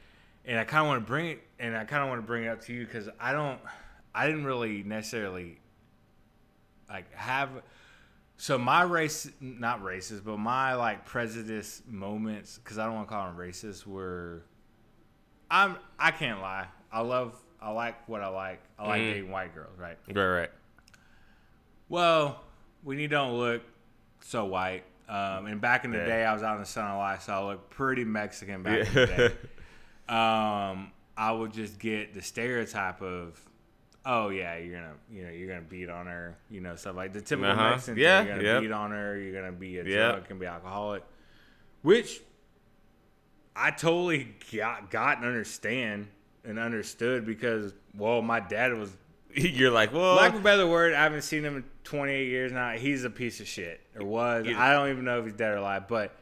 And 0.45 0.59
I 0.59 0.65
kind 0.65 0.83
of 0.83 0.89
want 0.89 1.03
to 1.05 1.07
bring 1.07 1.27
it, 1.27 1.43
and 1.59 1.77
I 1.77 1.85
kind 1.85 2.03
of 2.03 2.09
want 2.09 2.21
to 2.21 2.27
bring 2.27 2.45
it 2.45 2.49
up 2.49 2.63
to 2.63 2.73
you 2.73 2.85
because 2.85 3.09
I 3.21 3.33
don't, 3.33 3.61
I 4.15 4.27
didn't 4.27 4.45
really 4.45 4.83
necessarily 4.83 5.59
like 6.89 7.13
have. 7.15 7.51
So 8.37 8.57
my 8.59 8.83
race, 8.83 9.31
not 9.41 9.83
racist, 9.83 10.25
but 10.25 10.39
my 10.39 10.75
like 10.75 11.05
prejudice 11.05 11.83
moments, 11.87 12.59
because 12.59 12.79
I 12.79 12.87
don't 12.87 12.95
want 12.95 13.09
to 13.09 13.15
call 13.15 13.27
them 13.27 13.37
racist, 13.37 13.87
were. 13.87 14.43
I'm. 15.51 15.77
I 15.99 16.11
can't 16.11 16.41
lie. 16.41 16.67
I 16.93 17.01
love. 17.01 17.35
I 17.61 17.71
like 17.71 18.09
what 18.09 18.23
I 18.23 18.29
like. 18.29 18.61
I 18.79 18.87
like 18.87 19.03
Mhm. 19.03 19.09
dating 19.11 19.31
white 19.31 19.55
girls, 19.55 19.77
right? 19.79 19.99
right, 20.09 20.27
right. 20.41 20.51
Well, 21.89 22.41
when 22.83 22.99
you 22.99 23.09
don't 23.09 23.37
look 23.39 23.63
so 24.21 24.45
white, 24.47 24.85
um, 25.09 25.47
and 25.47 25.61
back 25.61 25.85
in 25.85 25.91
the 25.91 25.99
Yeah. 25.99 26.05
day, 26.07 26.25
I 26.25 26.33
was 26.33 26.43
out 26.43 26.55
in 26.55 26.61
the 26.63 26.67
sun 26.67 26.91
a 26.91 26.97
lot, 26.97 27.23
so 27.23 27.33
I 27.35 27.45
looked 27.45 27.71
pretty 27.71 28.05
Mexican 28.05 28.63
back 28.63 28.87
in 28.89 28.95
the 28.95 29.07
day. 29.07 29.35
Um, 30.11 30.93
I 31.17 31.33
would 31.33 31.53
just 31.53 31.79
get 31.79 32.15
the 32.15 32.23
stereotype 32.23 33.01
of, 33.03 33.41
oh 34.05 34.31
yeah, 34.31 34.57
you're 34.57 34.75
gonna, 34.75 34.95
you 35.11 35.25
know, 35.25 35.31
you're 35.31 35.49
gonna 35.49 35.61
beat 35.69 35.89
on 35.91 36.07
her, 36.07 36.37
you 36.51 36.61
know, 36.61 36.75
stuff 36.77 36.97
like 36.97 37.13
the 37.13 37.21
typical 37.21 37.51
Uh-huh. 37.53 37.71
Mexican 37.71 37.95
thing. 37.95 38.03
Yeah, 38.03 38.23
You're 38.23 38.35
gonna 38.37 38.43
yep. 38.49 38.63
beat 38.63 38.73
on 38.73 38.91
her. 38.91 39.19
You're 39.19 39.41
gonna 39.41 39.53
be 39.53 39.79
a 39.79 39.85
Yep. 39.85 40.13
drunk 40.13 40.31
and 40.31 40.41
be 40.41 40.47
alcoholic, 40.47 41.03
which 41.83 42.21
I 43.55 43.71
totally 43.71 44.35
got, 44.55 44.91
got 44.91 45.19
and 45.19 45.27
understand 45.27 46.09
and 46.45 46.59
understood 46.59 47.27
because, 47.27 47.75
well, 47.95 48.23
my 48.23 48.41
dad 48.41 48.75
was 48.75 48.91
You're 49.35 49.71
like, 49.71 49.93
well, 49.93 50.17
Lack 50.17 50.35
of 50.35 50.41
a 50.41 50.43
better 50.43 50.67
word, 50.67 50.93
I 50.93 51.03
haven't 51.05 51.23
seen 51.23 51.45
him 51.45 51.57
in 51.57 51.65
28 51.85 52.27
years 52.27 52.51
now. 52.51 52.71
He's 52.73 53.05
a 53.05 53.11
piece 53.11 53.39
of 53.39 53.47
shit, 53.47 53.81
or 53.95 54.05
was. 54.05 54.45
I 54.49 54.73
don't 54.73 54.89
even 54.91 55.05
know 55.05 55.21
if 55.21 55.25
he's 55.27 55.35
dead 55.35 55.53
or 55.53 55.57
alive. 55.59 55.87
But 55.87 56.17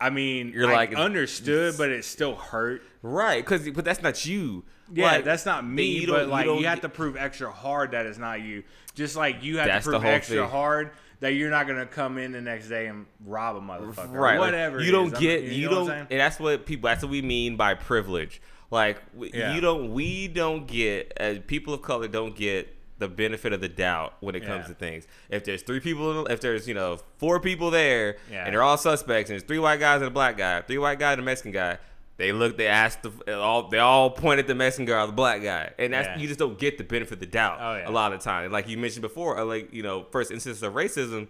I 0.00 0.10
mean, 0.10 0.52
You're 0.54 0.70
I 0.70 0.74
like- 0.74 0.94
understood, 0.94 1.74
but 1.76 1.90
it 1.90 2.04
still 2.04 2.34
hurt. 2.34 2.82
right? 3.02 3.44
Because 3.44 3.68
but 3.70 3.84
that's 3.84 4.02
not 4.02 4.24
you. 4.24 4.64
Yeah, 4.92 5.04
Like, 5.06 5.24
that's 5.24 5.46
not 5.46 5.64
me. 5.64 5.84
you 6.00 6.06
but 6.08 6.28
like, 6.28 6.46
don't 6.46 6.58
you, 6.60 6.66
have 6.66 6.80
to 6.80 6.88
prove 6.88 7.16
extra 7.16 7.52
hard 7.52 7.92
that 7.92 8.06
it's 8.06 8.18
not 8.18 8.40
you. 8.40 8.64
Just 8.94 9.14
like 9.14 9.42
you 9.44 9.58
have 9.58 9.84
to 9.84 9.90
prove 9.90 10.04
extra 10.04 10.38
thing. 10.42 10.48
hard 10.50 10.90
that 11.20 11.34
you're 11.34 11.50
not 11.50 11.66
gonna 11.68 11.86
come 11.86 12.18
in 12.18 12.32
the 12.32 12.40
next 12.40 12.68
day 12.68 12.86
and 12.86 13.06
rob 13.24 13.56
a 13.56 13.60
motherfucker, 13.60 14.10
right? 14.12 14.34
Or 14.36 14.38
like, 14.38 14.38
whatever. 14.40 14.82
you 14.82 14.90
don't 14.90 15.08
is. 15.08 15.12
I'm- 15.14 15.22
get. 15.22 15.42
you 15.44 15.50
You, 15.52 15.70
know 15.70 15.86
don't, 15.86 15.90
and 16.10 16.20
that's 16.20 16.40
what 16.40 16.66
people. 16.66 16.88
That's 16.88 17.02
what 17.02 17.10
we 17.12 17.22
mean 17.22 17.56
by 17.56 17.74
privilege. 17.74 18.40
Like 18.72 19.00
Yeah. 19.16 19.54
you 19.54 19.60
don't. 19.60 19.92
We 19.92 20.26
don't 20.28 20.66
get. 20.66 21.12
As 21.16 21.38
people 21.46 21.74
of 21.74 21.82
color, 21.82 22.08
don't 22.08 22.34
get 22.34 22.74
the 23.00 23.08
benefit 23.08 23.52
of 23.52 23.60
the 23.60 23.68
doubt 23.68 24.14
when 24.20 24.34
it 24.36 24.40
comes 24.46 24.62
Yeah. 24.68 24.68
to 24.68 24.74
things. 24.74 25.06
If 25.28 25.44
there's 25.44 25.62
three 25.62 25.80
people, 25.80 26.26
if 26.28 26.40
there's 26.40 26.68
you 26.68 26.74
know 26.74 26.98
four 27.18 27.40
people 27.40 27.70
there, 27.70 28.16
Yeah. 28.30 28.44
and 28.44 28.54
they're 28.54 28.62
all 28.62 28.76
suspects, 28.78 29.28
and 29.30 29.34
there's 29.34 29.46
three 29.48 29.58
white 29.58 29.80
guys 29.80 29.96
and 30.02 30.06
a 30.06 30.10
black 30.10 30.36
guy, 30.36 30.60
three 30.62 30.78
white 30.78 30.98
guy 31.00 31.12
and 31.12 31.20
a 31.20 31.24
Mexican 31.24 31.50
guy. 31.52 31.78
They 32.18 32.32
look. 32.32 32.56
They 32.58 32.66
asked. 32.66 33.02
The, 33.02 33.38
all. 33.38 33.68
They 33.68 33.78
all 33.78 34.10
pointed 34.10 34.46
the 34.46 34.54
Mexican 34.54 34.84
guy 34.84 35.02
or 35.02 35.06
the 35.06 35.12
black 35.12 35.42
guy, 35.42 35.70
and 35.78 35.92
that's 35.94 36.06
Yeah. 36.08 36.18
you 36.18 36.28
just 36.28 36.38
don't 36.38 36.58
get 36.58 36.76
the 36.78 36.84
benefit 36.84 37.14
of 37.14 37.20
the 37.20 37.26
doubt 37.26 37.58
Oh, 37.60 37.90
a 37.90 37.92
lot 37.92 38.12
of 38.12 38.20
the 38.20 38.24
time. 38.24 38.52
Like 38.52 38.68
you 38.68 38.76
mentioned 38.78 39.02
before, 39.02 39.38
uh, 39.38 39.44
like 39.44 39.72
you 39.72 39.82
know, 39.82 40.06
first 40.12 40.30
instance 40.30 40.62
of 40.62 40.74
racism 40.74 41.26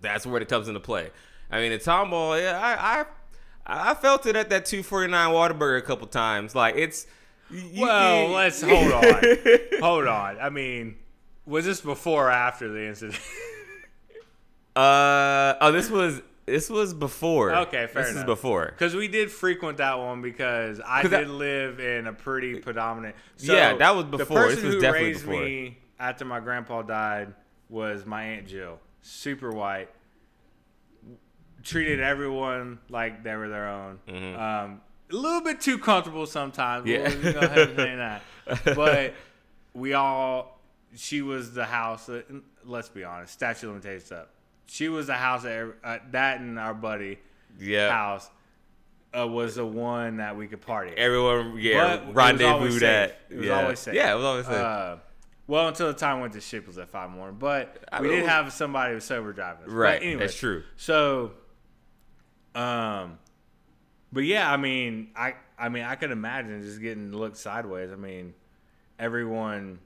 that's 0.00 0.26
where 0.26 0.40
it 0.40 0.48
comes 0.48 0.68
into 0.68 0.80
play. 0.80 1.10
I 1.50 1.60
mean, 1.60 1.72
in 1.72 1.78
Tomball, 1.80 2.40
yeah, 2.40 2.58
I, 2.58 3.00
I 3.00 3.90
I 3.90 3.94
felt 3.94 4.26
it 4.26 4.36
at 4.36 4.48
that 4.50 4.64
249 4.66 5.30
Whataburger 5.32 5.78
a 5.78 5.82
couple 5.82 6.06
times. 6.06 6.54
Like 6.54 6.76
it's 6.76 7.06
you- 7.50 7.82
Well, 7.82 8.28
you- 8.28 8.34
let's 8.34 8.60
hold 8.70 8.92
on. 8.92 9.22
hold 9.80 10.06
on. 10.06 10.38
I 10.40 10.50
mean, 10.50 10.96
was 11.46 11.64
this 11.64 11.80
before 11.80 12.28
or 12.28 12.30
after 12.30 12.68
the 12.68 12.86
incident? 12.86 13.20
uh 14.76 15.54
oh, 15.60 15.72
this 15.72 15.90
was 15.90 16.20
this 16.46 16.68
was 16.70 16.94
before. 16.94 17.52
Okay, 17.54 17.86
fair 17.86 17.88
enough. 17.88 17.94
This 17.94 18.10
enough. 18.12 18.16
is 18.18 18.24
before. 18.24 18.66
Because 18.66 18.94
we 18.94 19.08
did 19.08 19.32
frequent 19.32 19.78
that 19.78 19.98
one 19.98 20.22
because 20.22 20.80
I 20.84 21.02
did 21.02 21.12
I- 21.14 21.22
live 21.24 21.80
in 21.80 22.06
a 22.06 22.12
pretty 22.12 22.56
predominant. 22.60 23.16
So 23.36 23.54
Yeah, 23.54 23.74
that 23.76 23.94
was 23.96 24.04
The 24.06 24.18
before. 24.18 24.42
This 24.48 24.54
person 24.56 24.66
was 24.66 24.74
who 24.76 24.80
definitely 24.80 25.08
raised 25.08 25.26
before. 25.26 25.40
me 25.44 25.78
after 25.98 26.24
my 26.24 26.40
grandpa 26.40 26.82
died 26.82 27.34
was 27.68 28.04
my 28.06 28.22
aunt 28.24 28.46
Jill. 28.46 28.78
Super 29.02 29.50
white. 29.50 29.88
treated 31.62 31.98
everyone 32.00 32.78
like 32.88 33.24
they 33.24 33.34
were 33.34 33.48
their 33.48 33.68
own. 33.68 33.98
Mhm. 34.06 34.38
Um, 34.38 34.80
a 35.10 35.14
little 35.16 35.40
bit 35.40 35.60
too 35.60 35.78
comfortable 35.78 36.26
sometimes. 36.26 36.86
Yeah. 36.86 37.08
We'll 37.22 37.32
go 37.32 37.38
ahead 37.40 37.68
and 37.70 37.76
say 37.76 37.96
that. 37.96 38.22
But 38.76 39.14
we 39.74 39.92
all, 39.94 40.60
she 40.94 41.22
was 41.22 41.52
the 41.52 41.64
house. 41.64 42.06
That, 42.06 42.26
let's 42.64 42.88
be 42.88 43.04
honest, 43.04 43.32
statute 43.32 43.66
of 43.68 43.74
limitations 43.74 44.12
up. 44.12 44.30
She 44.66 44.88
was 44.88 45.06
the 45.08 45.14
house 45.14 45.42
that 45.44 45.74
uh, 45.84 45.98
that 46.12 46.40
and 46.40 46.58
our 46.58 46.74
buddy 46.74 47.18
Yeah. 47.58 47.90
house 47.90 48.28
uh, 49.16 49.26
was 49.26 49.54
the 49.56 49.66
one 49.66 50.16
that 50.18 50.36
we 50.36 50.46
could 50.46 50.60
party. 50.60 50.92
at. 50.92 50.98
Everyone, 50.98 51.56
yeah, 51.58 51.96
But 52.04 52.14
rendezvous 52.14 52.52
always 52.54 52.82
at. 52.82 53.18
It 53.30 53.36
was 53.38 53.46
yeah. 53.46 53.60
always 53.62 53.78
safe. 53.78 53.94
Yeah, 53.94 54.12
it 54.12 54.16
was 54.16 54.24
always 54.24 54.46
safe. 54.46 54.54
Uh, 54.56 54.96
well, 55.48 55.68
until 55.68 55.86
the 55.88 55.94
time 55.94 56.20
went 56.20 56.32
to 56.32 56.40
ship 56.40 56.66
was 56.66 56.76
at 56.78 56.88
five 56.88 57.08
more, 57.10 57.30
but 57.30 57.84
I 57.92 58.00
we 58.00 58.08
mean, 58.08 58.20
did 58.20 58.28
have 58.28 58.52
somebody 58.52 58.90
who 58.90 58.94
was 58.96 59.04
sober 59.04 59.32
driving 59.32 59.62
us. 59.62 59.68
But 59.68 59.74
right. 59.76 60.02
anyway, 60.02 60.20
That's 60.20 60.34
true. 60.36 60.64
So, 60.76 61.32
um, 62.54 63.18
but 64.12 64.24
yeah, 64.24 64.50
I 64.50 64.56
mean, 64.56 65.08
I 65.16 65.34
I 65.58 65.68
mean, 65.68 65.84
I 65.84 65.94
could 65.94 66.10
imagine 66.10 66.62
just 66.62 66.80
getting 66.80 67.12
looked 67.12 67.36
sideways. 67.36 67.90
I 67.92 67.96
mean, 67.96 68.34
everyone. 68.98 69.80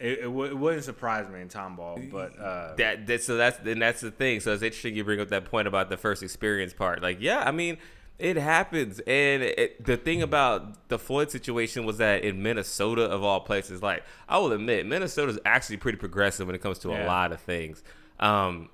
It, 0.00 0.18
it, 0.18 0.22
w- 0.22 0.50
it 0.50 0.58
wouldn't 0.58 0.82
surprise 0.82 1.28
me 1.28 1.40
in 1.40 1.48
Tomball, 1.48 2.10
but 2.10 2.36
uh, 2.38 2.74
that, 2.76 3.06
that 3.06 3.22
so 3.22 3.36
that's 3.36 3.58
and 3.64 3.80
that's 3.80 4.00
the 4.00 4.10
thing. 4.10 4.40
So 4.40 4.52
it's 4.52 4.62
interesting 4.62 4.96
you 4.96 5.04
bring 5.04 5.20
up 5.20 5.28
that 5.28 5.44
point 5.44 5.68
about 5.68 5.88
the 5.88 5.96
first 5.96 6.22
experience 6.22 6.72
part. 6.72 7.00
Like, 7.00 7.18
yeah, 7.20 7.44
I 7.46 7.52
mean, 7.52 7.78
it 8.18 8.36
happens. 8.36 8.98
And 9.06 9.44
it, 9.44 9.84
the 9.84 9.96
thing 9.96 10.20
about 10.20 10.88
the 10.88 10.98
Floyd 10.98 11.30
situation 11.30 11.86
was 11.86 11.98
that 11.98 12.24
in 12.24 12.42
Minnesota, 12.42 13.02
of 13.02 13.22
all 13.22 13.40
places, 13.40 13.82
like 13.82 14.02
I 14.28 14.38
will 14.38 14.52
admit, 14.52 14.84
Minnesota 14.84 15.30
is 15.30 15.38
actually 15.44 15.76
pretty 15.76 15.96
progressive 15.98 16.48
when 16.48 16.56
it 16.56 16.60
comes 16.60 16.80
to 16.80 16.90
a 16.90 17.06
lot 17.06 17.32
of 17.32 17.40
things. 17.40 17.84
Um, 18.18 18.70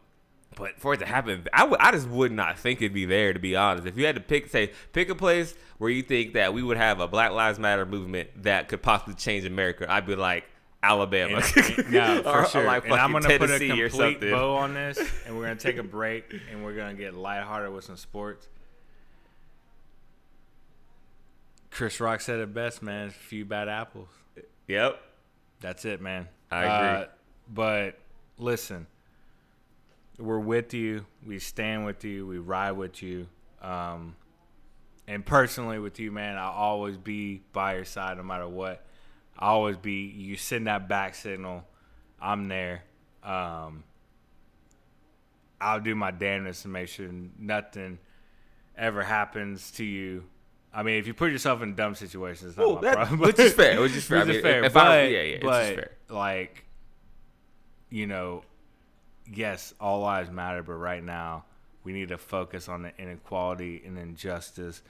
but 0.57 0.79
for 0.79 0.95
it 0.95 0.99
to 0.99 1.07
happen, 1.07 1.47
I 1.53 1.65
would 1.65 1.79
I 1.81 1.93
just 1.93 2.09
would 2.09 2.33
not 2.33 2.59
think 2.59 2.81
it'd 2.83 2.93
be 2.93 3.05
there. 3.07 3.33
To 3.33 3.39
be 3.39 3.57
honest, 3.57 3.87
if 3.87 3.97
you 3.97 4.05
had 4.07 4.17
to 4.17 4.21
pick, 4.21 4.49
say, 4.49 4.73
pick 4.93 5.09
a 5.09 5.15
place 5.15 5.55
where 5.79 5.91
you 5.91 6.03
think 6.03 6.35
that 6.35 6.53
we 6.53 6.63
would 6.63 6.77
have 6.77 7.01
a 7.01 7.09
Black 7.09 7.33
Lives 7.33 7.59
Matter 7.59 7.87
movement 7.87 8.31
that 8.43 8.69
could 8.69 8.83
possibly 8.83 9.15
change 9.15 9.45
America, 9.47 9.87
I'd 9.91 10.07
be 10.07 10.17
like 10.17 10.45
Alabama. 10.83 11.43
And- 11.57 11.91
no, 11.93 12.23
for 12.23 12.29
Or- 12.29 12.41
or 12.43 12.47
sure. 12.49 12.65
like 12.65 12.85
and 12.85 12.95
I'm 12.95 13.13
gonna 13.13 13.29
put 13.39 13.51
a 13.51 13.59
Tennessee 13.59 13.83
or 13.83 13.89
complete 13.89 14.13
something. 14.15 14.31
bow 14.31 14.57
on 14.57 14.75
this, 14.75 14.99
and 15.27 15.37
we're 15.37 15.45
gonna 15.45 15.57
take 15.57 15.77
a 15.79 15.83
break, 15.83 16.35
and 16.51 16.65
we're 16.65 16.75
gonna 16.75 16.95
get 16.95 17.15
lighthearted 17.15 17.73
with 17.73 17.85
some 17.85 17.97
sports. 17.97 18.49
Chris 21.71 22.01
Rock 22.01 22.21
said 22.21 22.41
it 22.41 22.53
best, 22.53 22.83
man. 22.83 23.09
A 23.09 23.11
few 23.11 23.45
bad 23.45 23.69
apples. 23.69 24.09
Yep. 24.69 25.01
That's 25.61 25.85
it, 25.85 26.01
man. 26.01 26.29
I 26.51 26.63
agree. 26.65 27.03
Uh, 27.03 27.07
but 27.53 27.99
listen, 28.39 28.87
we're 30.21 30.39
with 30.39 30.75
you. 30.75 31.07
We 31.27 31.39
stand 31.39 31.85
with 31.85 32.05
you. 32.05 32.27
We 32.27 32.39
ride 32.39 32.73
with 32.73 33.03
you. 33.03 33.27
Um, 33.63 34.17
and 35.09 35.25
personally 35.25 35.79
with 35.79 35.99
you, 35.99 36.13
man, 36.13 36.37
I'll 36.37 36.51
always 36.53 36.97
be 36.97 37.43
by 37.53 37.75
your 37.75 37.85
side 37.85 38.17
no 38.17 38.23
matter 38.23 38.49
what. 38.49 38.85
I'll 39.39 39.55
always 39.57 39.77
be. 39.77 40.05
You 40.07 40.37
send 40.37 40.67
that 40.67 40.89
back 40.89 41.15
signal, 41.15 41.65
I'm 42.21 42.49
there. 42.49 42.83
Um, 43.25 43.85
I'll 45.61 45.81
do 45.81 45.95
my 45.95 46.11
damnedest 46.11 46.63
to 46.63 46.69
make 46.69 46.89
sure 46.89 47.11
nothing 47.39 47.99
ever 48.77 49.03
happens 49.03 49.71
to 49.73 49.85
you. 49.85 50.25
I 50.73 50.83
mean, 50.85 50.97
if 50.99 51.07
you 51.07 51.15
put 51.15 51.33
yourself 51.33 51.63
in 51.63 51.75
dumb 51.75 51.95
situations, 51.95 52.51
it's 52.51 52.59
not 52.59 52.67
Oh, 52.67 52.75
my 52.77 52.81
that- 52.83 52.95
problem. 52.95 53.21
which 53.21 53.39
is 53.39 53.53
fair, 53.53 53.81
which 53.81 53.93
is 53.97 54.05
fair. 54.07 54.19
I 54.19 54.21
Which 54.25 54.37
is 54.37 54.37
mean, 54.37 54.53
fair. 54.53 54.65
if 54.65 54.73
but, 54.73 54.87
I- 54.87 55.03
yeah, 55.03 55.09
yeah, 55.09 55.35
it's 55.35 55.45
but 55.45 55.63
just 55.63 55.75
fair. 55.75 55.91
like, 56.09 56.65
you 57.91 58.07
know, 58.07 58.43
yes, 59.33 59.75
all 59.81 60.01
lives 60.01 60.31
matter, 60.31 60.63
but 60.63 60.75
right 60.75 61.03
now 61.03 61.45
we 61.85 61.93
need 61.93 62.09
to 62.09 62.19
focus 62.19 62.69
on 62.69 62.83
the 62.83 62.93
inequality 62.99 63.83
and 63.85 63.99
injustice 63.99 64.83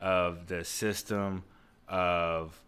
of 0.00 0.46
the 0.46 0.64
system 0.64 1.44
of 1.88 2.58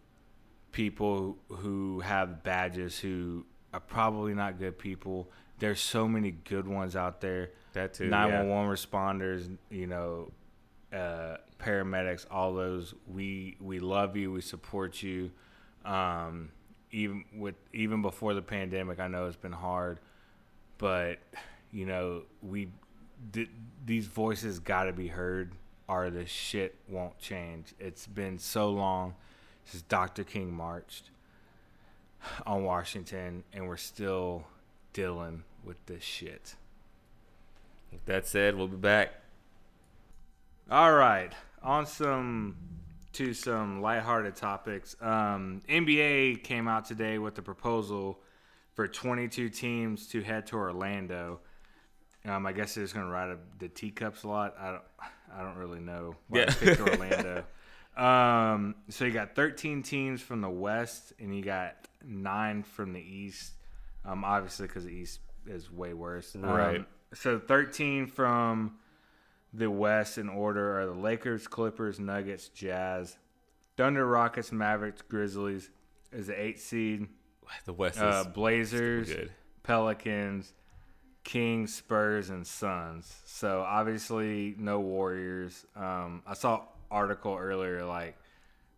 people 0.72 1.38
who 1.48 2.00
have 2.00 2.42
badges 2.42 2.98
who 2.98 3.44
are 3.72 3.80
probably 3.80 4.34
not 4.34 4.58
good 4.58 4.78
people. 4.78 5.30
There's 5.58 5.80
so 5.80 6.08
many 6.08 6.32
good 6.32 6.66
ones 6.66 6.96
out 6.96 7.20
there. 7.20 7.50
That 7.72 7.94
too, 7.94 8.08
911 8.08 8.70
responders, 8.70 9.56
you 9.70 9.86
know, 9.86 10.32
uh, 10.92 11.36
paramedics, 11.58 12.26
all 12.30 12.54
those. 12.54 12.94
We 13.06 13.56
we 13.60 13.78
love 13.78 14.16
you. 14.16 14.32
We 14.32 14.40
support 14.40 15.02
you. 15.02 15.30
Um, 15.84 16.50
even 16.90 17.24
with 17.34 17.54
even 17.72 18.02
before 18.02 18.34
the 18.34 18.42
pandemic, 18.42 19.00
I 19.00 19.08
know 19.08 19.26
it's 19.26 19.36
been 19.36 19.52
hard, 19.52 20.00
but 20.82 21.20
you 21.70 21.86
know 21.86 22.22
we 22.42 22.68
th- 23.32 23.48
these 23.86 24.06
voices 24.06 24.58
got 24.58 24.84
to 24.84 24.92
be 24.92 25.06
heard, 25.06 25.52
or 25.86 26.10
the 26.10 26.26
shit 26.26 26.74
won't 26.88 27.16
change. 27.18 27.72
It's 27.78 28.08
been 28.08 28.36
so 28.38 28.68
long 28.70 29.14
since 29.64 29.82
Dr. 29.84 30.24
King 30.24 30.52
marched 30.52 31.10
on 32.44 32.64
Washington, 32.64 33.44
and 33.52 33.68
we're 33.68 33.76
still 33.76 34.44
dealing 34.92 35.44
with 35.64 35.76
this 35.86 36.02
shit. 36.02 36.56
With 37.92 38.04
that 38.06 38.26
said, 38.26 38.56
we'll 38.56 38.66
be 38.66 38.76
back. 38.76 39.12
All 40.68 40.92
right, 40.94 41.32
on 41.62 41.86
some 41.86 42.56
to 43.12 43.34
some 43.34 43.80
lighthearted 43.82 44.34
topics. 44.34 44.96
Um, 45.00 45.60
NBA 45.68 46.42
came 46.42 46.66
out 46.66 46.86
today 46.86 47.18
with 47.18 47.36
the 47.36 47.42
proposal 47.42 48.18
for 48.74 48.88
22 48.88 49.48
teams 49.50 50.06
to 50.08 50.22
head 50.22 50.46
to 50.48 50.56
Orlando. 50.56 51.40
Um, 52.24 52.46
I 52.46 52.52
guess 52.52 52.74
they're 52.74 52.84
just 52.84 52.94
gonna 52.94 53.10
ride 53.10 53.30
a, 53.30 53.38
the 53.58 53.68
teacups 53.68 54.22
a 54.22 54.28
lot. 54.28 54.54
I 54.58 54.70
don't, 54.72 54.82
I 55.34 55.42
don't 55.42 55.56
really 55.56 55.80
know 55.80 56.14
why 56.28 56.40
Yeah. 56.40 56.54
picked 56.54 56.80
Orlando. 56.88 57.44
Um, 57.96 58.74
so 58.88 59.04
you 59.04 59.10
got 59.12 59.34
13 59.34 59.82
teams 59.82 60.22
from 60.22 60.40
the 60.40 60.48
West, 60.50 61.12
and 61.18 61.36
you 61.36 61.42
got 61.42 61.76
nine 62.04 62.62
from 62.62 62.92
the 62.92 63.00
East. 63.00 63.52
Um, 64.04 64.24
obviously, 64.24 64.66
because 64.66 64.84
the 64.84 64.92
East 64.92 65.20
is 65.46 65.70
way 65.70 65.92
worse. 65.92 66.34
Um, 66.34 66.42
Right. 66.42 66.86
so 67.14 67.38
13 67.38 68.06
from 68.06 68.76
the 69.52 69.70
West 69.70 70.16
in 70.16 70.28
order 70.30 70.80
are 70.80 70.86
the 70.86 70.92
Lakers, 70.98 71.46
Clippers, 71.46 72.00
Nuggets, 72.00 72.48
Jazz, 72.48 73.18
Thunder, 73.76 74.06
Rockets, 74.06 74.50
Mavericks, 74.52 75.02
Grizzlies 75.02 75.70
is 76.12 76.28
the 76.28 76.40
eight 76.40 76.58
seed. 76.58 77.06
The 77.64 77.72
West 77.72 77.96
is 77.96 78.02
Uh, 78.02 78.24
Blazers, 78.24 79.08
good. 79.12 79.30
Pelicans, 79.62 80.52
Kings, 81.24 81.74
Spurs, 81.74 82.30
and 82.30 82.46
Suns. 82.46 83.20
So 83.24 83.60
obviously 83.62 84.54
no 84.58 84.80
Warriors. 84.80 85.64
Um, 85.76 86.22
I 86.26 86.34
saw 86.34 86.62
article 86.90 87.36
earlier 87.40 87.84
like 87.84 88.16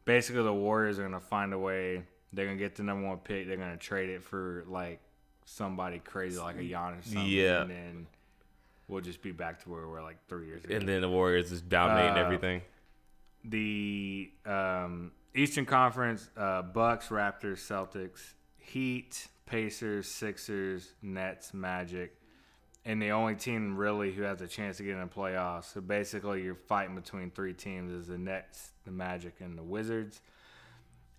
basically 0.04 0.42
the 0.42 0.52
Warriors 0.52 0.98
are 0.98 1.02
gonna 1.02 1.18
find 1.20 1.52
a 1.52 1.58
way. 1.58 2.04
They're 2.32 2.46
gonna 2.46 2.58
get 2.58 2.74
the 2.76 2.82
number 2.82 3.06
one 3.08 3.18
pick. 3.18 3.46
They're 3.48 3.56
gonna 3.56 3.76
trade 3.76 4.10
it 4.10 4.22
for 4.22 4.64
like 4.68 5.00
somebody 5.46 5.98
crazy 6.00 6.38
like 6.38 6.56
a 6.56 6.60
Giannis. 6.60 7.14
Or 7.14 7.20
Yeah. 7.20 7.62
and 7.62 7.70
then 7.70 8.06
we'll 8.88 9.00
just 9.00 9.22
be 9.22 9.32
back 9.32 9.62
to 9.62 9.70
where 9.70 9.80
we 9.82 9.86
were 9.88 10.02
like 10.02 10.18
three 10.28 10.46
years 10.46 10.64
ago. 10.64 10.74
and 10.76 10.86
then 10.88 11.00
the 11.00 11.08
Warriors 11.08 11.50
is 11.50 11.62
dominating 11.62 12.16
Uh, 12.18 12.20
everything. 12.24 12.62
the 13.44 14.30
um, 14.46 15.12
Eastern 15.34 15.66
Conference: 15.66 16.28
uh, 16.36 16.62
Bucks, 16.62 17.08
Raptors, 17.08 17.58
Celtics, 17.58 18.34
Heat, 18.64 19.28
Pacers, 19.46 20.08
Sixers, 20.08 20.92
Nets, 21.02 21.52
Magic, 21.54 22.16
and 22.84 23.00
the 23.00 23.10
only 23.10 23.34
team 23.34 23.76
really 23.76 24.12
who 24.12 24.22
has 24.22 24.40
a 24.40 24.48
chance 24.48 24.78
to 24.78 24.82
get 24.82 24.92
in 24.94 25.00
the 25.00 25.06
playoffs. 25.06 25.72
So 25.72 25.80
basically, 25.80 26.42
you're 26.42 26.54
fighting 26.54 26.94
between 26.94 27.30
three 27.30 27.54
teams: 27.54 27.92
is 27.92 28.08
the 28.08 28.18
Nets, 28.18 28.72
the 28.84 28.90
Magic, 28.90 29.34
and 29.40 29.56
the 29.56 29.62
Wizards. 29.62 30.20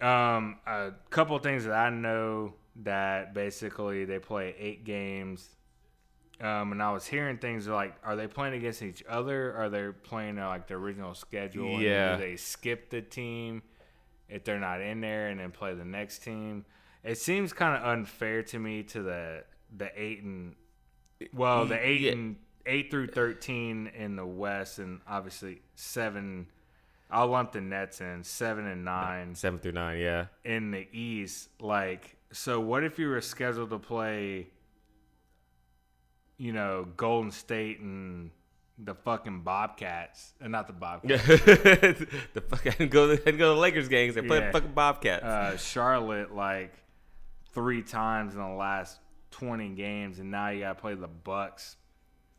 Um, 0.02 0.58
a 0.68 0.92
couple 1.10 1.36
of 1.36 1.44
things 1.44 1.66
that 1.66 1.74
I 1.74 1.90
know 1.90 2.54
that 2.84 3.34
basically 3.34 4.06
they 4.06 4.20
play 4.20 4.54
eight 4.60 4.84
games. 4.84 5.50
Um, 6.42 6.74
and 6.74 6.84
I 6.84 6.92
was 6.92 7.06
hearing 7.08 7.38
things 7.38 7.66
like, 7.66 7.96
are 8.04 8.18
they 8.18 8.28
playing 8.28 8.56
against 8.56 8.82
each 8.82 9.02
other? 9.08 9.56
Are 9.56 9.70
they 9.70 9.88
playing 10.04 10.38
uh, 10.38 10.50
like 10.50 10.68
the 10.68 10.74
original 10.74 11.14
schedule? 11.14 11.76
and 11.76 11.82
Yeah. 11.82 12.18
do 12.18 12.24
they 12.24 12.36
skip 12.36 12.90
the 12.90 13.02
team 13.02 13.62
if 14.28 14.44
they're 14.44 14.60
not 14.60 14.82
in 14.82 15.00
there 15.00 15.30
and 15.30 15.40
then 15.40 15.52
play 15.52 15.74
the 15.76 15.86
next 15.86 16.20
team? 16.24 16.66
It 17.06 17.18
seems 17.20 17.54
kind 17.54 17.78
of 17.82 17.88
unfair 17.88 18.44
to 18.44 18.60
me 18.60 18.84
to 18.84 19.02
the 19.04 19.44
the 19.78 19.90
eight 19.96 20.24
and 20.24 20.56
well 21.34 21.66
the 21.66 21.78
eight 21.86 22.02
Yeah. 22.02 22.12
and 22.14 22.36
eight 22.66 22.90
through 22.92 23.08
thirteen 23.08 23.88
in 23.88 24.16
the 24.16 24.26
West 24.26 24.80
and 24.80 25.02
obviously 25.08 25.62
seven. 25.76 26.48
I'll 27.12 27.28
lump 27.28 27.52
the 27.52 27.62
Nets 27.62 28.02
in 28.02 28.24
seven 28.24 28.66
and 28.66 28.84
nine 28.84 29.36
Seven 29.36 29.60
through 29.60 29.74
nine, 29.74 30.00
yeah. 30.00 30.26
in 30.44 30.72
the 30.72 30.88
East. 30.92 31.50
Like, 31.62 32.18
so 32.32 32.60
what 32.60 32.84
if 32.84 32.98
you 32.98 33.08
were 33.08 33.22
scheduled 33.22 33.70
to 33.70 33.78
play, 33.78 34.48
you 36.38 36.52
know, 36.52 36.88
Golden 36.98 37.30
State 37.32 37.80
and 37.80 38.32
the 38.78 38.96
fucking 38.96 39.42
Bobcats, 39.42 40.34
and 40.42 40.52
not 40.52 40.68
the 40.68 40.74
Bobcats, 40.74 41.24
the 41.28 42.44
fucking 42.50 42.90
go 42.90 43.12
and 43.12 43.38
go 43.38 43.50
to 43.52 43.56
the 43.56 43.56
Lakers 43.56 43.88
games. 43.88 44.16
They 44.16 44.22
play 44.24 44.40
Yeah. 44.40 44.48
the 44.48 44.52
fucking 44.54 44.74
Bobcats. 44.74 45.24
uh, 45.24 45.58
Charlotte 45.58 46.34
like 46.36 46.74
three 47.56 47.82
times 47.82 48.36
in 48.36 48.40
the 48.42 48.48
last 48.48 49.00
twenty 49.32 49.70
games, 49.70 50.20
and 50.20 50.30
now 50.30 50.50
you 50.50 50.60
got 50.60 50.76
to 50.76 50.82
play 50.82 50.94
the 50.94 51.08
Bucks 51.08 51.78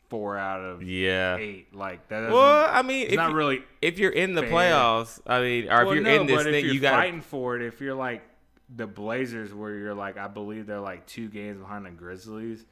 four 0.09 0.39
out 0.39 0.61
of 0.61 0.83
Yeah. 0.85 1.37
eight. 1.37 1.75
Like 1.75 2.07
that. 2.09 2.21
Doesn't, 2.21 2.33
Well, 2.33 2.71
I 2.73 2.83
mean, 2.83 3.03
it's 3.05 3.13
if 3.15 3.17
not 3.17 3.31
you, 3.31 3.37
really. 3.37 3.63
if 3.83 3.99
you're 3.99 4.13
in 4.13 4.35
the 4.35 4.43
fair. 4.43 4.51
playoffs, 4.53 5.21
I 5.27 5.41
mean, 5.41 5.69
or 5.73 5.83
if 5.83 5.95
you're 5.95 6.05
no, 6.05 6.21
in 6.21 6.27
this 6.29 6.37
but 6.37 6.47
if 6.47 6.53
thing, 6.53 6.65
you're 6.67 6.75
you 6.75 6.81
got 6.81 6.93
fighting 6.95 7.21
for 7.23 7.57
it. 7.57 7.63
If 7.63 7.81
you're 7.81 7.95
like 7.97 8.23
the 8.75 8.87
Blazers, 8.87 9.53
where 9.53 9.75
you're 9.75 9.95
like, 9.95 10.17
I 10.17 10.29
believe 10.29 10.67
they're 10.67 10.79
like 10.79 11.07
two 11.07 11.29
games 11.29 11.59
behind 11.59 11.87
the 11.87 11.91
Grizzlies, 11.91 12.65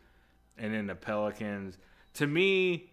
and 0.59 0.73
then 0.73 0.87
the 0.87 0.95
Pelicans. 0.95 1.77
To 2.15 2.27
me, 2.29 2.91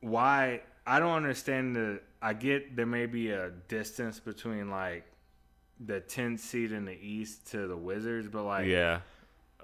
why 0.00 0.62
I 0.86 0.98
don't 0.98 1.14
understand 1.16 1.76
the. 1.76 2.00
I 2.22 2.32
get 2.32 2.74
there 2.76 2.86
may 2.86 3.06
be 3.06 3.30
a 3.30 3.50
distance 3.68 4.18
between 4.18 4.70
like 4.70 5.04
the 5.78 6.00
10th 6.00 6.40
seed 6.40 6.72
in 6.72 6.84
the 6.84 6.98
East 6.98 7.50
to 7.50 7.66
the 7.66 7.76
Wizards, 7.76 8.28
but 8.28 8.44
like, 8.44 8.66
yeah. 8.66 9.00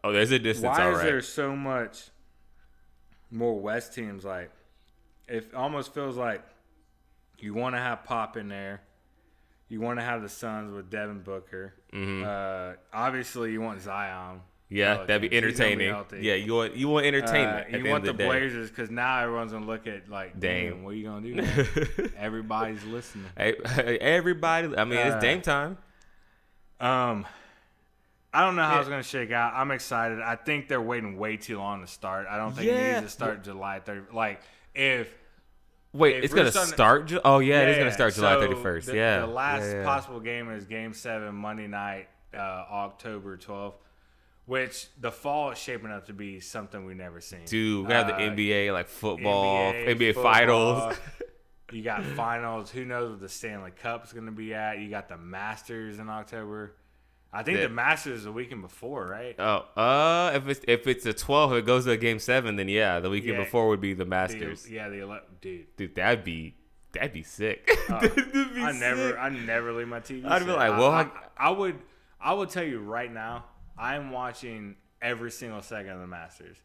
Oh, 0.05 0.12
there's 0.12 0.32
a 0.32 0.39
distance. 0.39 0.76
why 0.76 0.90
is 0.90 0.98
right. 0.98 1.05
there 1.05 1.20
so 1.20 1.55
much 1.55 2.10
more 3.30 3.59
West 3.59 3.94
teams? 3.94 4.24
Like, 4.24 4.51
it 5.28 5.55
almost 5.55 5.94
feels 5.94 6.16
like 6.16 6.43
you 7.39 7.55
want 7.55 7.74
to 7.74 7.78
have 7.80 8.05
Pop 8.05 8.36
in 8.36 8.48
there. 8.48 8.82
You 9.68 9.80
want 9.80 9.98
to 10.01 10.05
have 10.05 10.20
the 10.20 10.28
Suns 10.28 10.72
with 10.72 10.90
Devin 10.90 11.20
Booker. 11.20 11.72
Uh, 11.94 12.74
obviously, 12.93 13.52
you 13.52 13.60
want 13.62 13.80
Zion. 13.80 14.40
Mm-hmm. 14.72 14.78
Yeah, 14.78 15.05
that'd 15.05 15.22
be 15.22 15.28
Pelicans. 15.28 15.59
Be 15.59 15.86
entertaining. 15.86 16.24
yeah, 16.24 16.34
you 16.34 16.55
want 16.55 16.76
you 16.76 16.89
want 16.89 17.06
entertainment. 17.06 17.66
Uh, 17.72 17.76
you 17.76 17.82
the 17.84 17.90
want 17.90 18.05
the 18.05 18.12
day. 18.12 18.26
Blazers 18.26 18.70
because 18.70 18.90
now 18.90 19.20
everyone's 19.20 19.52
gonna 19.52 19.66
look 19.66 19.86
at 19.86 20.09
like, 20.09 20.40
damn, 20.40 20.82
what 20.82 20.90
are 20.90 20.97
you 20.97 21.05
gonna 21.05 21.20
do? 21.20 22.10
Everybody's 22.18 22.82
listening. 22.84 23.26
Hey, 23.36 23.55
everybody, 24.01 24.74
I 24.76 24.84
mean, 24.84 24.98
Uh, 24.98 25.12
it's 25.12 25.22
Dame 25.22 25.43
time. 25.43 25.76
Um, 26.82 27.26
I 28.34 28.40
don't 28.44 28.56
know 28.56 28.62
how 28.64 28.74
Yeah. 28.74 28.80
it's 28.80 28.88
gonna 28.88 29.02
shake 29.02 29.30
out. 29.30 29.52
I'm 29.54 29.70
excited. 29.70 30.20
I 30.20 30.36
think 30.36 30.66
they're 30.68 30.80
waiting 30.80 31.16
way 31.18 31.36
too 31.36 31.59
long 31.59 31.80
to 31.82 31.86
start. 31.86 32.26
I 32.28 32.36
don't 32.38 32.52
think 32.52 32.68
it 32.68 32.74
Yeah. 32.74 33.00
needs 33.00 33.06
to 33.06 33.10
start 33.10 33.44
July 33.44 33.78
30. 33.80 34.02
Like 34.12 34.40
if 34.74 35.14
Wait, 35.92 36.16
if 36.16 36.24
it's 36.24 36.34
gonna 36.34 36.50
starting- 36.50 36.72
start. 36.72 37.06
Ju- 37.06 37.20
oh 37.24 37.38
yeah, 37.40 37.60
it 37.62 37.68
is 37.68 37.78
gonna 37.78 37.92
start 37.92 38.14
July 38.14 38.34
so 38.34 38.40
thirty 38.40 38.54
first. 38.62 38.86
the- 38.86 38.96
Yeah, 38.96 39.20
The 39.20 39.26
last 39.26 39.64
yeah, 39.64 39.80
yeah. 39.80 39.84
possible 39.84 40.20
game 40.20 40.50
is 40.50 40.64
Game 40.64 40.94
Seven 40.94 41.34
Monday 41.34 41.66
night, 41.66 42.09
uh, 42.34 42.38
October 42.38 43.36
12th, 43.36 43.74
which 44.46 44.86
the 44.98 45.12
fall 45.12 45.50
is 45.50 45.59
shaping 45.59 45.90
up 45.92 46.06
to 46.06 46.14
be 46.14 46.40
something 46.40 46.86
we've 46.86 46.96
never 46.96 47.20
seen. 47.20 47.44
Dude, 47.44 47.86
we 47.86 47.92
have 47.92 48.06
the 48.06 48.14
Uh, 48.14 48.18
NBA 48.30 48.72
like 48.72 48.88
football, 48.88 49.72
NBA, 49.74 50.14
football. 50.14 50.32
finals. 50.32 50.96
You 51.73 51.82
got 51.82 52.05
finals. 52.05 52.70
Who 52.70 52.85
knows 52.85 53.11
what 53.11 53.20
the 53.20 53.28
Stanley 53.28 53.70
Cup's 53.70 54.12
going 54.12 54.27
to 54.27 54.32
be 54.32 54.55
at? 54.55 54.78
You 54.78 54.90
got 54.90 55.09
the 55.09 55.16
Masters 55.16 55.99
in 55.99 56.09
October. 56.09 56.77
I 57.32 57.43
think 57.43 57.59
Yeah. 57.59 57.65
the 57.65 57.70
Masters 57.70 58.19
is 58.19 58.24
the 58.24 58.32
weekend 58.32 58.61
before, 58.61 59.07
right? 59.07 59.35
Oh, 59.39 59.65
uh, 59.81 60.32
if 60.35 60.47
it's 60.49 60.61
if 60.69 60.86
it's 60.86 61.07
a 61.07 61.15
twelve, 61.15 61.55
it 61.55 61.65
goes 61.65 61.86
to 61.86 61.93
a 61.93 61.97
game 61.97 62.19
seven, 62.19 62.57
then 62.57 62.69
yeah, 62.69 63.01
the 63.01 63.09
weekend 63.09 63.39
Yeah. 63.39 63.44
before 63.44 63.69
would 63.69 63.81
be 63.81 63.94
the 63.94 64.05
The- 64.05 64.11
Masters. 64.11 64.70
yeah, 64.70 64.90
the 64.90 65.01
ele- 65.01 65.20
dude. 65.40 65.74
Dude, 65.77 65.94
that'd 65.94 66.24
be 66.24 66.57
that'd 66.93 67.15
be 67.15 67.23
sick. 67.23 67.70
That'd 67.89 68.15
be 68.15 68.61
I 68.62 68.73
never. 68.73 69.19
I 69.19 69.31
never 69.31 69.73
leave 69.73 69.89
my 69.89 70.01
TV. 70.01 70.27
I'd 70.27 70.44
be 70.44 70.53
like, 70.53 70.73
well, 70.78 70.90
I, 70.90 70.99
I'm- 71.03 71.11
I 71.39 71.51
would, 71.51 71.78
I 72.20 72.35
would 72.35 72.51
tell 72.51 72.65
you 72.65 72.81
right 72.81 73.11
now, 73.11 73.47
I'm 73.78 74.11
watching 74.11 74.77
every 75.01 75.31
single 75.31 75.62
second 75.62 75.90
of 75.93 76.01
the 76.01 76.07
Masters. 76.07 76.59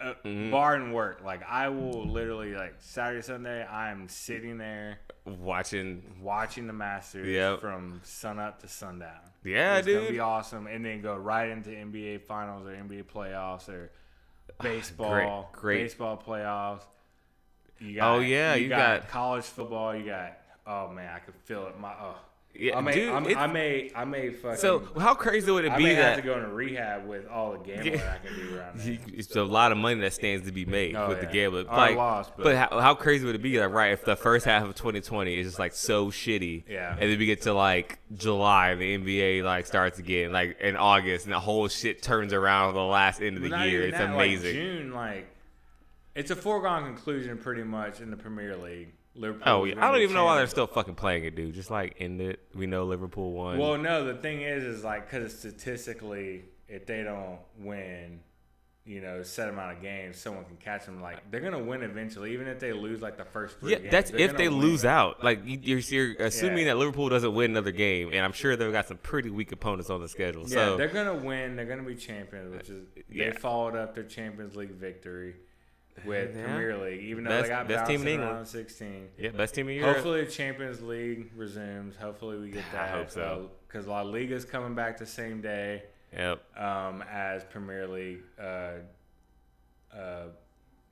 Uh, 0.00 0.12
Mm-hmm. 0.24 0.50
Bar 0.50 0.74
and 0.74 0.92
work, 0.94 1.22
like 1.24 1.42
I 1.48 1.68
will 1.68 2.06
literally 2.06 2.54
like 2.54 2.74
Saturday, 2.78 3.22
Sunday, 3.22 3.64
I'm 3.64 4.08
sitting 4.08 4.58
there 4.58 4.98
watching. 5.24 6.02
watching 6.20 6.66
the 6.66 6.72
Masters 6.72 7.26
Yep. 7.28 7.60
from 7.60 8.00
sun 8.02 8.38
up 8.38 8.60
to 8.62 8.68
sundown. 8.68 9.20
Yeah, 9.44 9.76
it's 9.78 9.86
gonna 9.86 10.08
be 10.10 10.20
awesome, 10.20 10.66
and 10.66 10.84
then 10.84 11.00
go 11.00 11.14
right 11.16 11.48
into 11.48 11.70
NBA 11.70 12.22
finals 12.22 12.66
or 12.66 12.70
NBA 12.74 13.04
playoffs 13.04 13.68
or 13.68 13.90
baseball, 14.62 15.48
great. 15.52 15.82
baseball 15.84 16.22
playoffs. 16.24 16.82
You 17.78 17.96
got, 17.96 18.14
Oh, 18.16 18.20
yeah, 18.20 18.54
you 18.54 18.68
got- 18.68 19.08
college 19.08 19.44
football. 19.44 19.94
You 19.94 20.06
got 20.06 20.38
oh 20.66 20.88
man, 20.90 21.10
I 21.14 21.18
could 21.20 21.34
feel 21.44 21.66
it. 21.66 21.78
My 21.78 21.92
oh, 22.00 22.16
Yeah, 22.56 22.78
I 22.78 22.80
may, 22.82 22.92
dude, 22.92 23.12
I'm, 23.12 23.36
I 23.36 23.46
may, 23.48 23.90
I 23.96 24.04
may 24.04 24.30
fucking. 24.30 24.58
So 24.58 24.86
how 24.96 25.14
crazy 25.14 25.50
would 25.50 25.64
it 25.64 25.72
I 25.72 25.76
be 25.76 25.84
may 25.84 25.94
have 25.94 26.04
that 26.04 26.16
to 26.16 26.22
go 26.22 26.36
into 26.36 26.48
rehab 26.50 27.04
with 27.04 27.26
all 27.26 27.52
the 27.52 27.58
gambling 27.58 28.00
I 28.00 28.18
can 28.18 28.36
do 28.36 28.56
around 28.56 29.00
It's 29.12 29.34
a 29.34 29.42
lot 29.42 29.72
of 29.72 29.78
money 29.78 30.00
that 30.00 30.12
stands 30.12 30.46
to 30.46 30.52
be 30.52 30.64
made 30.64 30.94
Oh, 30.94 31.08
with 31.08 31.20
the 31.20 31.26
gambling. 31.26 31.66
Like, 31.66 31.96
lost, 31.96 32.30
but, 32.36 32.44
but- 32.44 32.56
how, 32.56 32.80
how 32.80 32.94
crazy 32.94 33.26
would 33.26 33.34
it 33.34 33.42
be, 33.42 33.58
like, 33.58 33.70
right? 33.72 33.92
If 33.92 34.04
the 34.04 34.14
first 34.14 34.44
half 34.44 34.62
of 34.62 34.74
2020 34.76 35.36
is 35.36 35.46
just 35.48 35.58
like 35.58 35.72
so 35.74 36.08
shitty, 36.12 36.62
Yeah. 36.68 36.92
and 36.92 37.10
then 37.10 37.18
we 37.18 37.26
get 37.26 37.42
to 37.42 37.52
like 37.52 37.98
July, 38.14 38.70
and 38.70 38.80
the 38.80 38.98
NBA 38.98 39.42
like 39.42 39.66
starts 39.66 39.98
again, 39.98 40.30
like 40.32 40.60
in 40.60 40.76
August, 40.76 41.24
and 41.26 41.34
the 41.34 41.40
whole 41.40 41.66
shit 41.66 42.02
turns 42.02 42.32
around 42.32 42.74
the 42.74 42.80
last 42.80 43.20
end 43.20 43.36
of 43.36 43.42
the 43.42 43.48
not 43.48 43.68
year. 43.68 43.82
It's 43.82 43.98
that, 43.98 44.14
amazing. 44.14 44.44
Like 44.46 44.54
June, 44.54 44.92
like 44.92 45.26
it's 46.14 46.30
a 46.30 46.36
foregone 46.36 46.84
conclusion, 46.84 47.36
pretty 47.38 47.64
much 47.64 48.00
in 48.00 48.10
the 48.12 48.16
Premier 48.16 48.56
League. 48.56 48.92
Liverpool. 49.16 49.42
oh 49.46 49.64
yeah, 49.64 49.74
I 49.78 49.90
don't 49.92 50.00
even 50.02 50.14
know 50.14 50.24
why 50.24 50.36
they're 50.38 50.46
still 50.46 50.66
fucking 50.66 50.96
playing 50.96 51.24
it, 51.24 51.36
dude. 51.36 51.54
Just 51.54 51.70
like 51.70 51.96
end 52.00 52.20
it. 52.20 52.40
We 52.54 52.66
know 52.66 52.84
Liverpool 52.84 53.32
won. 53.32 53.58
Well, 53.58 53.78
no, 53.78 54.04
the 54.04 54.14
thing 54.14 54.42
is, 54.42 54.64
is 54.64 54.82
like 54.84 55.08
because 55.10 55.38
statistically, 55.38 56.44
if 56.68 56.86
they 56.86 57.02
don't 57.02 57.38
win, 57.58 58.20
you 58.86 59.00
know, 59.00 59.22
set 59.22 59.48
amount 59.48 59.76
of 59.76 59.82
games, 59.82 60.18
someone 60.18 60.44
can 60.44 60.56
catch 60.56 60.84
them. 60.84 61.00
Like 61.00 61.30
they're 61.30 61.40
gonna 61.40 61.62
win 61.62 61.82
eventually, 61.82 62.32
even 62.32 62.46
if 62.48 62.58
they 62.60 62.72
lose 62.72 63.00
like 63.02 63.16
the 63.16 63.24
first 63.24 63.58
three. 63.60 63.72
yeah, 63.72 63.78
games, 63.78 63.90
that's 63.92 64.10
if 64.10 64.36
they 64.36 64.48
lose 64.48 64.84
out. 64.84 65.22
Like 65.24 65.40
you- 65.46 65.58
you're, 65.62 65.78
you're 65.78 66.26
assuming 66.26 66.58
Yeah. 66.66 66.72
that 66.74 66.78
Liverpool 66.78 67.08
doesn't 67.08 67.34
win 67.34 67.52
another 67.52 67.70
game, 67.70 68.08
and 68.12 68.18
I'm 68.18 68.32
sure 68.32 68.56
they've 68.56 68.72
got 68.72 68.86
some 68.88 68.98
pretty 68.98 69.30
weak 69.30 69.52
opponents 69.52 69.90
on 69.90 70.00
the 70.00 70.08
schedule. 70.08 70.42
Yeah, 70.42 70.48
so 70.48 70.76
they're 70.76 70.88
gonna 70.88 71.14
win. 71.14 71.56
They're 71.56 71.64
gonna 71.66 71.82
be 71.82 71.94
champions, 71.94 72.54
which 72.54 72.68
is 72.68 72.84
uh, 72.96 73.00
Yeah. 73.08 73.30
they 73.30 73.36
followed 73.36 73.74
up 73.76 73.94
their 73.94 74.04
Champions 74.04 74.54
League 74.56 74.72
victory 74.72 75.36
with 76.04 76.36
Yeah. 76.36 76.44
Premier 76.44 76.76
League, 76.78 77.00
even 77.02 77.24
though 77.24 77.30
Best- 77.30 77.42
they 77.44 77.48
got 77.48 77.68
best 77.68 77.86
team 77.90 78.00
in 78.02 78.08
in 78.08 78.20
England. 78.20 78.48
sixteen. 78.48 79.08
yeah, 79.18 79.30
best 79.30 79.54
team 79.54 79.68
of 79.68 79.74
Europe. 79.74 79.94
Hopefully, 79.96 80.24
the 80.24 80.30
Champions 80.30 80.82
League 80.82 81.30
resumes. 81.36 81.96
Hopefully, 81.96 82.38
we 82.38 82.50
get 82.50 82.64
that. 82.72 82.84
I 82.84 82.88
hope 82.88 83.10
so. 83.10 83.50
Because 83.68 83.86
La 83.86 84.02
Liga 84.02 84.34
is 84.34 84.44
coming 84.44 84.74
back 84.74 84.98
the 84.98 85.06
same 85.06 85.40
day 85.40 85.82
Yep. 86.12 86.42
um, 86.58 87.02
as 87.10 87.44
Premier 87.44 87.86
League. 87.86 88.22
Uh, 88.38 88.72
uh, 89.94 90.26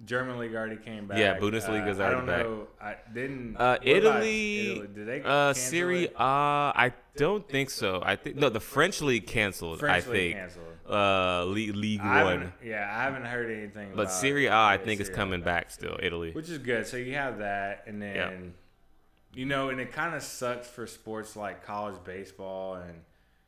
German 0.05 0.39
league 0.39 0.55
already 0.55 0.77
came 0.77 1.07
back. 1.07 1.17
Yeah, 1.19 1.39
Bundesliga's 1.39 2.01
uh, 2.01 2.03
already 2.03 2.05
I 2.05 2.11
don't 2.11 2.27
back. 2.27 2.45
know. 2.47 2.67
I 2.81 2.97
didn't. 3.15 3.57
Uh, 3.57 3.79
Italy, 3.83 4.71
Italy? 4.73 4.89
Did 4.95 5.07
they? 5.07 5.23
uh, 5.23 5.53
Serie. 5.53 6.05
it? 6.07 6.15
Uh, 6.21 6.73
I 6.75 6.93
don't 7.17 7.47
think 7.49 7.71
so. 7.71 8.01
I 8.05 8.17
think 8.17 8.37
no, 8.37 8.49
the 8.49 8.61
French 8.61 9.01
league 9.03 9.27
canceled. 9.27 9.81
French 9.81 10.07
I 10.07 10.11
league 10.11 10.21
think. 10.35 10.37
canceled. 10.37 10.67
Uh, 10.89 11.45
League 11.45 11.75
League 11.77 12.01
I 12.01 12.25
One, 12.25 12.53
Yeah, 12.63 12.89
I 12.93 13.05
haven't 13.05 13.25
heard 13.25 13.51
anything. 13.51 13.91
but 13.95 14.03
about 14.03 14.13
Serie, 14.13 14.47
A, 14.47 14.53
I 14.55 14.77
think 14.79 15.01
is 15.01 15.07
Serie 15.07 15.15
A. 15.15 15.17
coming 15.17 15.41
back 15.43 15.71
still. 15.71 15.97
Italy. 16.03 16.33
which 16.33 16.49
is 16.51 16.59
good. 16.59 16.87
So 16.87 16.97
you 16.97 17.15
have 17.15 17.39
that, 17.39 17.85
and 17.87 18.03
then 18.03 18.17
Yeah. 18.17 19.39
you 19.41 19.47
know, 19.47 19.69
and 19.71 19.81
it 19.81 19.93
kind 19.93 20.15
of 20.15 20.23
sucks 20.23 20.69
for 20.69 20.87
sports 20.87 21.37
like 21.37 21.65
college 21.65 22.03
baseball 22.05 22.75
and 22.75 23.03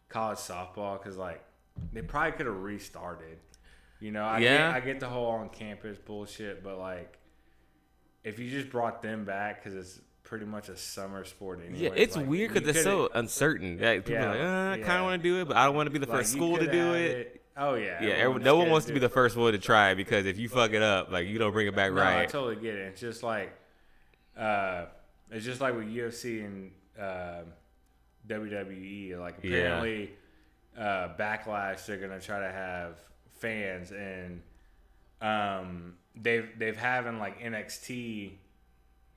college 0.09 0.39
softball 0.39 0.97
because 1.03 1.17
like 1.17 1.43
they 1.93 2.03
probably 2.03 2.33
could 2.33 2.47
have 2.47 2.63
restarted. 2.63 3.39
You 4.01 4.13
know, 4.13 4.25
I 4.25 4.39
Yeah. 4.39 4.57
get, 4.69 4.77
I 4.77 4.81
get 4.81 5.01
the 5.01 5.09
whole 5.09 5.27
on 5.31 5.49
campus 5.49 5.99
bullshit, 5.99 6.63
but 6.63 6.79
like 6.79 7.19
if 8.23 8.39
you 8.39 8.49
just 8.51 8.71
brought 8.71 9.03
them 9.03 9.25
back 9.25 9.63
because 9.63 9.75
it's 9.77 10.01
pretty 10.35 10.47
much 10.47 10.69
a 10.69 10.77
summer 10.77 11.25
sport 11.25 11.61
anyway. 11.65 11.85
Yeah, 11.85 11.91
it's 11.95 12.17
like, 12.17 12.27
weird 12.27 12.53
because 12.53 12.69
it's 12.69 12.83
so 12.83 13.09
uncertain. 13.15 13.79
Like, 13.81 14.05
people 14.05 14.21
Yeah, 14.21 14.31
like, 14.31 14.41
uh, 14.41 14.43
I 14.43 14.77
kind 14.79 14.81
yeah. 14.81 14.99
of 14.99 15.05
want 15.05 15.23
to 15.23 15.29
do 15.29 15.41
it, 15.41 15.45
but 15.47 15.57
I 15.57 15.67
don't 15.67 15.77
want 15.77 15.87
to 15.87 15.91
be 15.93 16.01
the 16.01 16.09
first 16.09 16.35
you 16.35 16.41
school 16.41 16.59
to 16.59 16.67
do 16.69 16.93
had 16.93 17.01
it. 17.03 17.43
Oh 17.57 17.75
Yeah, 17.75 18.03
yeah, 18.03 18.15
everyone, 18.15 18.43
no 18.43 18.57
one 18.57 18.69
wants 18.69 18.89
to 18.89 18.93
be 18.93 18.99
the 18.99 19.09
first 19.09 19.37
one 19.37 19.53
to 19.53 19.59
try 19.61 19.91
it 19.91 19.95
because 19.95 20.27
if 20.27 20.37
you 20.39 20.49
fuck 20.49 20.73
it 20.73 20.83
up, 20.83 21.13
like 21.13 21.29
you 21.29 21.39
don't 21.39 21.53
bring 21.53 21.69
it 21.69 21.77
back 21.77 21.93
No, 21.93 22.01
I 22.03 22.17
right. 22.17 22.29
totally 22.29 22.57
get 22.57 22.75
it. 22.75 22.87
It's 22.89 23.01
just 23.01 23.23
like, 23.23 23.53
uh, 24.37 24.87
it's 25.31 25.45
just 25.45 25.61
like 25.61 25.77
with 25.77 25.87
UFC 25.87 26.45
and 26.45 26.73
uh, 27.01 27.43
WWE. 28.27 29.17
Like 29.17 29.37
Yeah. 29.43 29.51
apparently, 29.59 30.11
uh, 30.77 31.11
backlash. 31.17 31.87
They're 31.87 31.99
gonna 31.99 32.19
try 32.21 32.41
to 32.41 32.51
have 32.51 32.97
fans, 33.39 33.93
and 33.93 34.43
um, 35.21 35.95
they've 36.17 36.49
they've 36.59 36.77
having 36.77 37.21
like 37.21 37.41
NXT, 37.41 38.33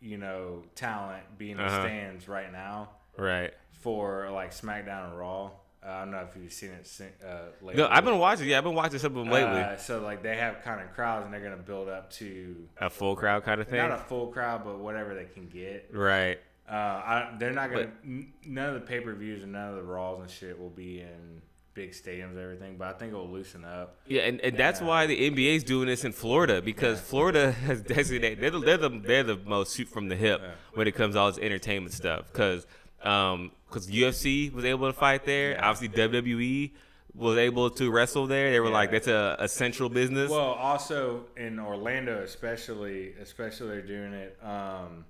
you 0.02 0.18
know, 0.18 0.64
talent 0.76 1.24
be 1.38 1.52
in 1.52 1.57
the 1.57 1.64
Uh-huh. 1.64 1.82
stands 1.82 2.28
right 2.28 2.52
now 2.52 2.90
right. 3.18 3.53
for 3.72 4.30
like 4.32 4.52
SmackDown 4.52 5.10
and 5.10 5.18
Raw. 5.19 5.52
Uh, 5.86 5.90
I 5.90 5.99
don't 6.02 6.11
know 6.11 6.28
if 6.30 6.36
you've 6.41 6.52
seen 6.52 6.72
it 6.72 6.90
uh, 7.26 7.44
lately. 7.61 7.82
No, 7.82 7.88
I've 7.90 8.03
been 8.03 8.18
watching. 8.18 8.48
Yeah, 8.49 8.57
I've 8.57 8.64
been 8.64 8.74
watching 8.76 8.99
some 8.99 9.15
of 9.15 9.24
them 9.26 9.32
lately. 9.32 9.61
Uh, 9.61 9.78
so 9.78 9.99
like 10.02 10.22
they 10.24 10.36
have 10.36 10.61
kind 10.64 10.82
of 10.82 10.94
crowds, 10.94 11.26
and 11.26 11.34
they're 11.34 11.41
gonna 11.41 11.56
build 11.57 11.88
up 11.88 12.10
to 12.14 12.68
a 12.80 12.90
full 12.90 13.15
crowd 13.15 13.44
kind 13.44 13.61
of 13.61 13.68
thing. 13.68 13.78
not 13.78 13.91
a 13.91 13.98
full 13.98 14.28
crowd, 14.28 14.64
but 14.65 14.80
whatever 14.80 15.14
they 15.15 15.26
can 15.26 15.48
get. 15.48 15.90
right. 15.94 16.40
Uh, 16.69 16.74
I, 16.74 17.36
they're 17.40 17.53
not 17.53 17.69
gonna. 17.72 17.91
n- 18.03 18.34
none 18.45 18.68
of 18.69 18.74
the 18.74 18.82
pay 18.82 18.99
per 18.99 19.14
views 19.14 19.41
and 19.44 19.53
none 19.53 19.69
of 19.69 19.76
the 19.78 19.84
Raws 19.84 20.19
and 20.19 20.30
shit 20.30 20.60
will 20.60 20.69
be 20.69 20.99
in 20.99 21.41
big 21.77 21.91
stadiums 21.91 22.31
and 22.31 22.39
everything. 22.39 22.75
But 22.77 22.87
I 22.89 22.93
think 22.97 23.13
it'll 23.13 23.29
loosen 23.29 23.63
up. 23.63 23.97
Yeah, 24.07 24.23
and, 24.23 24.41
and 24.41 24.57
that's 24.57 24.81
why 24.81 25.05
the 25.05 25.29
NBA 25.31 25.55
is 25.57 25.63
doing 25.63 25.87
this 25.87 26.03
in 26.03 26.11
Florida 26.11 26.61
because 26.61 26.99
Florida 26.99 27.51
has 27.67 27.81
designated 27.81 28.41
they're 28.41 28.49
the, 28.51 28.59
they're 28.59 28.77
the 28.77 28.89
they're 28.89 29.23
the 29.23 29.37
most 29.45 29.77
shoot 29.77 29.87
from 29.87 30.09
the 30.09 30.15
hip 30.15 30.41
when 30.73 30.87
it 30.87 30.95
comes 30.95 31.15
to 31.15 31.19
all 31.21 31.31
this 31.31 31.39
entertainment 31.41 31.93
stuff 31.93 32.25
because 32.31 32.65
um 33.03 33.51
because 33.69 33.87
UFC 33.87 34.51
was 34.51 34.65
able 34.65 34.87
to 34.87 34.93
fight 34.93 35.23
there. 35.25 35.57
Obviously 35.63 35.89
WWE 35.89 36.71
was 37.13 37.37
able 37.37 37.69
to 37.71 37.89
wrestle 37.91 38.27
there. 38.27 38.51
They 38.51 38.59
were 38.59 38.67
Yeah. 38.67 38.73
like, 38.81 38.91
that's 38.91 39.07
a 39.07 39.35
essential 39.39 39.89
business. 39.89 40.29
Well, 40.29 40.53
also 40.71 41.25
in 41.35 41.59
Orlando, 41.59 42.21
especially, 42.21 43.13
especially 43.21 43.67
they're 43.69 43.81
doing 43.81 44.13
it 44.13 44.37
um, 44.43 45.03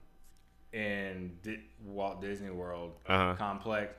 in 0.73 1.37
Di- 1.43 1.59
Walt 1.85 2.21
Disney 2.21 2.49
World 2.49 2.93
Uh-huh. 3.07 3.35
complex, 3.37 3.93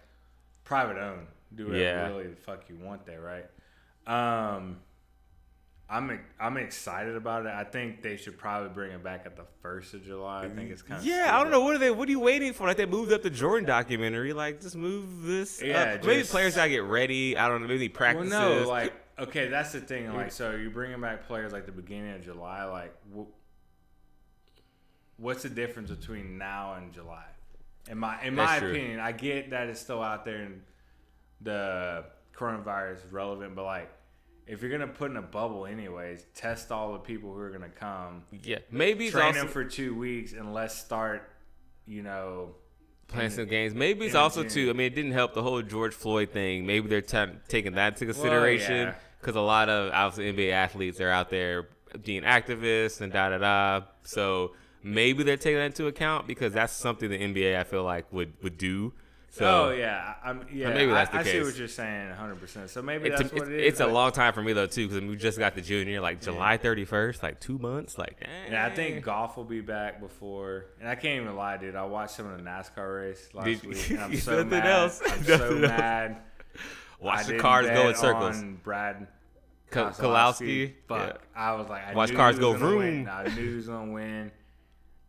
private 0.65 0.97
owned. 0.99 1.27
Do 1.55 1.67
whatever 1.67 1.83
Yeah. 1.83 2.09
really 2.09 2.27
the 2.29 2.37
fuck 2.37 2.69
you 2.69 2.77
want 2.77 3.07
there, 3.07 3.21
right? 3.21 3.47
Um, 4.07 4.79
I'm 5.91 6.21
I'm 6.39 6.57
excited 6.59 7.17
about 7.17 7.47
it. 7.47 7.53
I 7.53 7.65
think 7.65 8.03
they 8.03 8.17
should 8.19 8.37
probably 8.39 8.69
bring 8.69 8.93
it 8.93 9.03
back 9.03 9.23
at 9.25 9.37
the 9.37 9.45
first 9.63 9.95
of 9.95 10.05
July. 10.05 10.45
I 10.45 10.49
think 10.51 10.71
it's 10.71 10.83
kind 10.83 11.01
of 11.01 11.07
yeah, 11.07 11.31
I 11.35 11.43
don't 11.43 11.51
know. 11.51 11.61
What 11.61 11.75
are 11.75 11.79
they? 11.79 11.91
What 11.91 12.09
are 12.09 12.11
you 12.11 12.21
waiting 12.21 12.53
for? 12.53 12.67
Like 12.67 12.77
they 12.77 12.85
moved 12.85 13.11
up 13.13 13.23
the 13.23 13.31
Jordan 13.31 13.67
documentary. 13.67 14.35
Like 14.35 14.61
just 14.61 14.77
move 14.77 15.23
this. 15.23 15.63
Yeah, 15.63 15.95
up. 15.95 16.05
maybe 16.05 16.25
players 16.25 16.57
gotta 16.57 16.69
get 16.69 16.83
ready. 16.85 17.39
I 17.39 17.49
don't 17.49 17.63
know. 17.63 17.69
Maybe 17.69 17.89
Well, 17.89 17.95
practices. 17.97 18.31
no, 18.31 18.65
like 18.69 18.93
okay, 19.19 19.49
that's 19.49 19.73
the 19.73 19.81
thing. 19.81 20.13
Like, 20.15 20.31
so 20.41 20.51
you're 20.51 20.71
bringing 20.71 21.01
back 21.01 21.27
players 21.27 21.53
like 21.53 21.65
the 21.65 21.73
beginning 21.73 22.15
of 22.17 22.23
July. 22.23 22.65
Like, 22.65 22.95
wh- 23.17 23.25
what's 25.17 25.43
the 25.43 25.49
difference 25.51 25.91
between 25.91 26.37
now 26.39 26.75
and 26.75 26.93
July? 26.93 27.25
In 27.91 27.97
my 27.99 28.23
in 28.23 28.35
my 28.35 28.59
true. 28.59 28.71
opinion, 28.73 29.01
I 29.01 29.13
get 29.13 29.51
that 29.51 29.69
it's 29.69 29.81
still 29.81 30.03
out 30.03 30.27
there 30.27 30.43
and 30.43 30.61
the 31.41 32.05
coronavirus 32.37 33.07
is 33.07 33.13
relevant, 33.13 33.55
but 33.55 33.65
like, 33.65 33.91
if 34.47 34.63
you're 34.63 34.71
gonna 34.71 34.87
put 34.87 35.11
in 35.11 35.17
a 35.17 35.23
bubble 35.23 35.67
anyways, 35.67 36.25
test 36.35 36.73
all 36.73 36.93
the 36.93 36.99
people 36.99 37.33
who 37.33 37.39
are 37.41 37.51
gonna 37.51 37.69
come, 37.69 38.23
yeah, 38.43 38.59
maybe 38.71 39.11
train 39.11 39.27
also 39.27 39.41
them 39.41 39.49
for 39.49 39.65
two 39.65 39.95
weeks, 39.97 40.33
and 40.33 40.55
let's 40.55 40.75
start. 40.75 41.31
You 41.87 42.03
know, 42.03 42.55
playing 43.09 43.31
some 43.31 43.47
games. 43.47 43.75
Maybe 43.75 44.07
it's 44.07 44.15
also 44.15 44.45
too. 44.45 44.71
I 44.71 44.73
mean, 44.75 44.87
it 44.87 44.95
didn't 44.95 45.13
help 45.13 45.35
the 45.35 45.43
whole 45.43 45.61
George 45.63 45.95
Floyd 45.95 46.31
thing. 46.31 46.67
Maybe 46.67 46.89
they're 46.89 47.01
t- 47.01 47.33
taking 47.49 47.75
that 47.75 47.95
into 47.95 48.05
consideration 48.05 48.89
yeah. 48.89 48.95
because 49.21 49.37
a 49.37 49.41
lot 49.41 49.69
of 49.69 49.93
obviously 49.93 50.33
NBA 50.33 50.53
athletes 50.53 51.01
are 51.01 51.09
out 51.09 51.31
there 51.31 51.69
being 52.05 52.23
activists 52.23 53.01
and 53.01 53.13
da 53.13 53.31
da 53.31 53.39
da. 53.39 53.87
So 54.03 54.53
maybe 54.83 55.25
they're 55.25 55.37
taking 55.37 55.59
that 55.59 55.67
into 55.67 55.87
account 55.87 56.27
because 56.27 56.53
that's 56.53 56.73
something 56.73 57.11
the 57.11 57.19
NBA 57.19 57.59
I 57.59 57.65
feel 57.65 57.85
like 57.85 58.13
would 58.13 58.35
would 58.43 58.59
do. 58.59 58.93
So 59.31 59.45
oh 59.69 59.71
yeah, 59.73 60.15
I'm 60.25 60.47
yeah. 60.51 60.71
maybe 60.71 60.91
that's 60.91 61.11
the 61.11 61.19
I, 61.19 61.21
I 61.21 61.23
see 61.23 61.43
what 61.43 61.55
you're 61.57 61.69
saying, 61.69 62.09
100. 62.09 62.41
percent 62.41 62.71
So 62.71 62.81
maybe 62.81 63.09
It's, 63.11 63.21
that's 63.21 63.33
a, 63.33 63.37
what 63.37 63.49
it 63.49 63.61
is. 63.61 63.73
it's 63.75 63.81
a 63.81 63.87
long 63.87 64.11
time 64.11 64.33
for 64.33 64.43
me 64.43 64.55
though 64.55 64.67
too 64.67 64.89
because 64.89 65.03
we 65.05 65.17
just 65.17 65.39
got 65.39 65.55
the 65.55 65.61
junior 65.61 66.01
like 66.01 66.23
July 66.23 66.57
31st, 66.57 67.23
like 67.23 67.39
two 67.39 67.59
months, 67.59 67.99
like 67.99 68.17
Yeah, 68.51 68.65
I 68.65 68.71
eh. 68.71 68.75
think 68.75 69.05
golf 69.05 69.37
will 69.37 69.45
be 69.45 69.61
back 69.61 70.01
before. 70.01 70.67
And 70.81 70.89
I 70.89 70.95
can't 70.95 71.23
even 71.23 71.37
lie, 71.37 71.59
dude. 71.59 71.77
I 71.77 71.85
watched 71.85 72.17
some 72.17 72.27
of 72.27 72.39
the 72.39 72.43
NASCAR 72.43 73.01
race 73.03 73.29
last 73.35 73.45
Did- 73.45 73.63
week. 73.65 73.91
And 73.91 74.01
I'm 74.01 74.17
so 74.17 74.33
Nothing 74.37 74.51
mad. 74.51 74.67
else. 74.67 75.03
I'm 75.07 75.25
so 75.25 75.37
Nothing 75.37 75.65
else. 75.65 75.69
mad. 75.79 76.17
watch 76.99 77.19
I 77.19 77.23
the 77.25 77.39
cars 77.39 77.67
go 77.67 77.89
in 77.91 77.95
circles. 77.97 78.39
On 78.39 78.55
Brad 78.65 79.07
Ko- 79.71 79.91
Keselowski, 79.91 80.73
Fuck. 80.89 81.21
I 81.37 81.53
was 81.53 81.69
like, 81.69 81.87
I 81.87 81.93
Watch 81.95 82.11
knew 82.11 82.17
cars 82.17 82.39
go 82.39 82.55
vroom. 82.55 82.79
Win. 82.79 83.09
I 83.09 83.25
knew 83.25 83.51
he 83.51 83.57
was 83.57 83.67
gonna 83.69 83.93
win, 83.93 84.33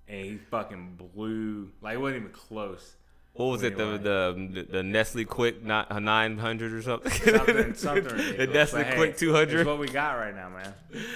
and 0.09 0.25
he 0.25 0.35
fucking 0.51 0.97
blew. 1.15 1.71
Like 1.81 1.93
it 1.95 2.01
wasn't 2.01 2.21
even 2.23 2.33
close. 2.33 2.97
What 3.39 3.45
was 3.51 3.63
it? 3.63 3.77
The 3.77 3.97
the 3.97 4.65
the 4.69 4.83
Nestle 4.83 5.23
Quick 5.23 5.63
not 5.63 5.89
nine 6.01 6.37
hundred 6.37 6.73
or 6.73 6.81
something. 6.81 7.09
Something, 7.09 7.73
something 7.73 8.03
the. 8.37 8.47
Nestle 8.47 8.83
But 8.83 8.95
Quick 8.95 9.17
two 9.17 9.29
It's 9.29 9.37
hundred. 9.37 9.65
what 9.65 9.79
we 9.79 9.87
got 9.87 10.15
right 10.17 10.35
now, 10.35 10.49
man. 10.49 10.73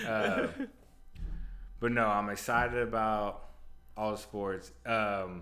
Uh, 0.08 0.48
but 1.82 1.92
no, 1.92 2.06
I'm 2.08 2.30
excited 2.30 2.82
about 2.82 3.44
all 3.98 4.12
the 4.12 4.18
sports. 4.18 4.72
Um, 4.86 5.42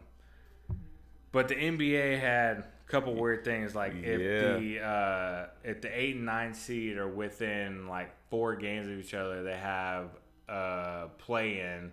but 1.31 1.47
the 1.49 1.53
NBA 1.55 2.19
had 2.19 2.57
a 2.57 2.65
couple 2.91 3.13
weird 3.13 3.45
things, 3.45 3.75
like 3.75 3.93
if 3.93 4.19
Yeah. 4.19 4.57
the 4.57 4.79
uh, 4.83 5.45
if 5.63 5.81
the 5.81 5.89
eight 5.95 6.15
and 6.15 6.25
nine 6.25 6.55
seed 6.55 6.97
are 6.97 7.07
within 7.07 7.87
like 7.87 8.11
four 8.31 8.55
games 8.55 8.87
of 8.87 8.93
each 8.97 9.13
other, 9.13 9.43
they 9.43 9.55
have 9.55 10.09
a 10.49 11.09
play 11.19 11.59
in. 11.59 11.91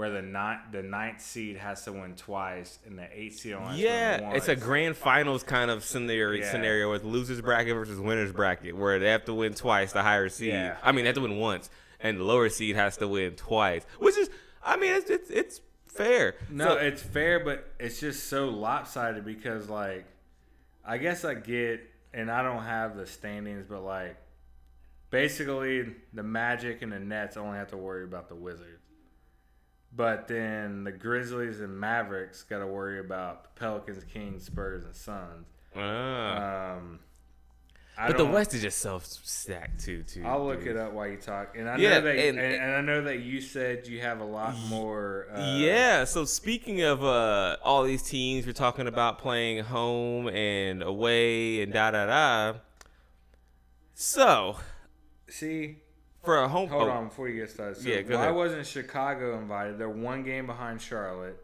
Where 0.00 0.08
the 0.08 0.22
ninth, 0.22 0.62
the 0.72 0.82
ninth 0.82 1.20
seed 1.20 1.58
has 1.58 1.84
to 1.84 1.92
win 1.92 2.14
twice, 2.16 2.78
and 2.86 2.98
the 2.98 3.06
eighth 3.12 3.40
seed 3.40 3.52
only 3.52 3.66
has 3.72 3.76
to 3.80 3.84
win 4.22 4.30
Yeah, 4.30 4.34
it's 4.34 4.48
a 4.48 4.56
grand 4.56 4.96
finals 4.96 5.42
kind 5.42 5.70
of 5.70 5.84
scenario 5.84 6.40
Yeah. 6.42 6.50
scenario 6.50 6.90
with 6.90 7.04
losers 7.04 7.42
bracket 7.42 7.74
versus 7.74 8.00
winners 8.00 8.32
bracket, 8.32 8.74
where 8.74 8.98
they 8.98 9.10
have 9.10 9.26
to 9.26 9.34
win 9.34 9.52
twice. 9.52 9.92
The 9.92 10.00
higher 10.02 10.30
seed, 10.30 10.54
Yeah. 10.54 10.78
I 10.82 10.92
mean, 10.92 11.04
they 11.04 11.08
have 11.08 11.16
to 11.16 11.20
win 11.20 11.36
once, 11.36 11.68
and 12.00 12.16
the 12.18 12.24
lower 12.24 12.48
seed 12.48 12.76
has 12.76 12.96
to 12.96 13.08
win 13.08 13.36
twice, 13.36 13.84
which 13.98 14.16
is, 14.16 14.30
I 14.64 14.78
mean, 14.78 14.90
it's 14.94 15.10
it's, 15.10 15.28
it's 15.28 15.60
fair. 15.86 16.36
No, 16.48 16.68
So- 16.68 16.76
it's 16.78 17.02
fair, 17.02 17.38
but 17.44 17.70
it's 17.78 18.00
just 18.00 18.28
so 18.28 18.48
lopsided 18.48 19.26
because, 19.26 19.68
like, 19.68 20.06
I 20.82 20.96
guess 20.96 21.26
I 21.26 21.34
get, 21.34 21.82
and 22.14 22.30
I 22.30 22.42
don't 22.42 22.62
have 22.64 22.96
the 22.96 23.06
standings, 23.06 23.66
but 23.68 23.82
like, 23.82 24.16
basically, 25.10 25.94
the 26.14 26.22
Magic 26.22 26.80
and 26.80 26.90
the 26.90 27.00
Nets 27.00 27.36
only 27.36 27.58
have 27.58 27.68
to 27.72 27.76
worry 27.76 28.04
about 28.04 28.30
the 28.30 28.34
Wizards. 28.34 28.78
But 29.94 30.28
then 30.28 30.84
the 30.84 30.92
Grizzlies 30.92 31.60
and 31.60 31.78
Mavericks 31.78 32.42
got 32.44 32.60
to 32.60 32.66
worry 32.66 33.00
about 33.00 33.42
the 33.42 33.60
Pelicans, 33.60 34.04
Kings, 34.04 34.44
Spurs, 34.44 34.84
and 34.84 34.94
Suns. 34.94 35.46
Ah. 35.76 36.72
Um, 36.76 37.00
I 37.98 38.06
but 38.06 38.16
the 38.16 38.24
West 38.24 38.54
is 38.54 38.62
just 38.62 38.78
self 38.78 39.04
stacked 39.04 39.80
too. 39.84 40.02
Too. 40.04 40.22
I'll 40.24 40.46
look 40.46 40.60
dude. 40.60 40.68
it 40.68 40.76
up 40.78 40.92
while 40.92 41.06
you 41.08 41.16
talk, 41.18 41.54
and 41.58 41.68
I 41.68 41.76
Yeah, 41.76 41.98
know 41.98 42.00
that, 42.02 42.16
and- 42.16 42.38
and, 42.38 42.54
and 42.62 42.72
I 42.76 42.80
know 42.80 43.02
that 43.02 43.18
you 43.18 43.40
said 43.42 43.86
you 43.88 44.00
have 44.00 44.20
a 44.20 44.24
lot 44.24 44.56
more. 44.68 45.26
Uh, 45.34 45.56
yeah. 45.58 46.04
So 46.04 46.24
speaking 46.24 46.80
of 46.82 47.04
uh, 47.04 47.56
all 47.62 47.82
these 47.82 48.02
teams, 48.02 48.46
we're 48.46 48.52
talking 48.52 48.86
about 48.86 49.18
playing 49.18 49.64
home 49.64 50.28
and 50.28 50.82
away 50.82 51.62
and 51.62 51.72
da 51.72 51.90
da 51.90 52.06
da. 52.06 52.58
So 53.94 54.56
See, 55.28 55.76
for 56.22 56.38
a 56.38 56.48
home, 56.48 56.68
Hold 56.68 56.88
oh, 56.88 56.90
on 56.92 57.08
before 57.08 57.28
you 57.28 57.40
get 57.40 57.50
started. 57.50 57.76
So 57.78 57.88
Yeah, 57.88 58.02
go 58.02 58.16
why 58.16 58.24
ahead. 58.24 58.34
wasn't 58.34 58.66
Chicago 58.66 59.38
invited? 59.38 59.78
They're 59.78 59.88
one 59.88 60.22
game 60.22 60.46
behind 60.46 60.80
Charlotte. 60.80 61.42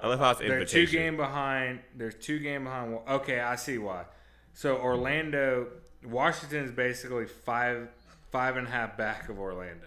I 0.00 0.08
love 0.08 0.18
how 0.18 0.30
it's 0.32 0.40
They're 0.40 0.64
two 0.64 0.86
game 0.86 1.16
behind. 1.16 1.80
There's 1.96 2.14
two 2.16 2.38
game 2.38 2.64
behind. 2.64 2.98
Okay, 3.08 3.40
I 3.40 3.56
see 3.56 3.78
why. 3.78 4.04
So 4.52 4.76
Orlando, 4.76 5.68
Washington 6.04 6.64
is 6.64 6.72
basically 6.72 7.26
five 7.26 7.88
five 8.30 8.56
and 8.56 8.66
a 8.66 8.70
half 8.70 8.96
back 8.98 9.28
of 9.28 9.38
Orlando, 9.38 9.86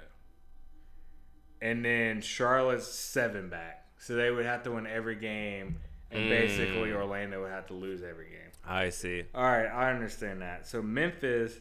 and 1.62 1.84
then 1.84 2.22
Charlotte's 2.22 2.88
seven 2.88 3.50
back. 3.50 3.86
So 4.00 4.16
they 4.16 4.32
would 4.32 4.46
have 4.46 4.64
to 4.64 4.72
win 4.72 4.88
every 4.88 5.16
game, 5.16 5.80
and 6.12 6.30
basically 6.30 6.90
Mm. 6.90 6.96
Orlando 6.96 7.42
would 7.42 7.52
have 7.52 7.68
to 7.68 7.74
lose 7.74 8.02
every 8.04 8.30
game. 8.30 8.52
I 8.66 8.90
see. 8.90 9.24
All 9.36 9.44
right, 9.44 9.68
I 9.68 9.92
understand 9.92 10.42
that. 10.42 10.68
So 10.68 10.82
Memphis 10.82 11.60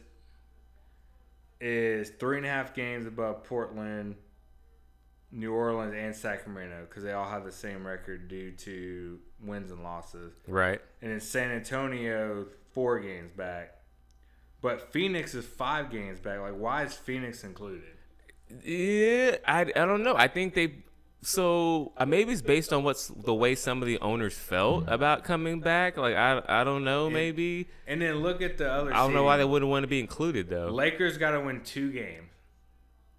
is 1.59 2.09
three 2.11 2.37
and 2.37 2.45
a 2.45 2.49
half 2.49 2.73
games 2.73 3.05
above 3.05 3.43
Portland, 3.43 4.15
New 5.31 5.53
Orleans, 5.53 5.93
and 5.95 6.15
Sacramento 6.15 6.85
because 6.87 7.03
they 7.03 7.13
all 7.13 7.29
have 7.29 7.43
the 7.43 7.51
same 7.51 7.85
record 7.85 8.27
due 8.27 8.51
to 8.51 9.19
wins 9.41 9.71
and 9.71 9.83
losses. 9.83 10.33
Right. 10.47 10.81
And 11.01 11.11
then 11.11 11.19
San 11.19 11.51
Antonio 11.51 12.45
four 12.73 12.99
games 12.99 13.31
back, 13.31 13.75
but 14.61 14.91
Phoenix 14.93 15.33
is 15.33 15.45
five 15.45 15.89
games 15.89 16.19
back. 16.19 16.39
Like, 16.39 16.57
why 16.57 16.83
is 16.83 16.93
Phoenix 16.93 17.43
included? 17.43 17.83
Yeah, 18.63 19.37
I, 19.45 19.61
I 19.61 19.85
don't 19.85 20.03
know. 20.03 20.15
I 20.15 20.27
think 20.27 20.53
they 20.53 20.75
so 21.27 21.91
uh, 21.97 22.05
maybe 22.05 22.31
it's 22.31 22.41
based 22.41 22.71
on 22.71 22.85
what's 22.85 23.07
the 23.09 23.33
way 23.33 23.53
some 23.53 23.81
of 23.81 23.85
the 23.85 23.99
owners 23.99 24.33
felt 24.33 24.85
about 24.87 25.25
coming 25.25 25.59
back. 25.59 25.97
Like 25.97 26.15
I 26.15 26.41
I 26.47 26.63
don't 26.63 26.85
know. 26.85 27.09
Maybe 27.09 27.67
And 27.85 28.01
then 28.01 28.15
look 28.15 28.41
at 28.41 28.57
the 28.57 28.71
other. 28.71 28.93
I 28.93 28.99
don't 28.99 29.13
know 29.13 29.23
why 29.23 29.35
they 29.35 29.43
wouldn't 29.43 29.69
want 29.69 29.83
to 29.83 29.87
be 29.87 29.99
included 29.99 30.47
though. 30.49 30.69
Lakers 30.69 31.17
got 31.17 31.31
to 31.31 31.41
win 31.41 31.63
two 31.65 31.91
games 31.91 32.29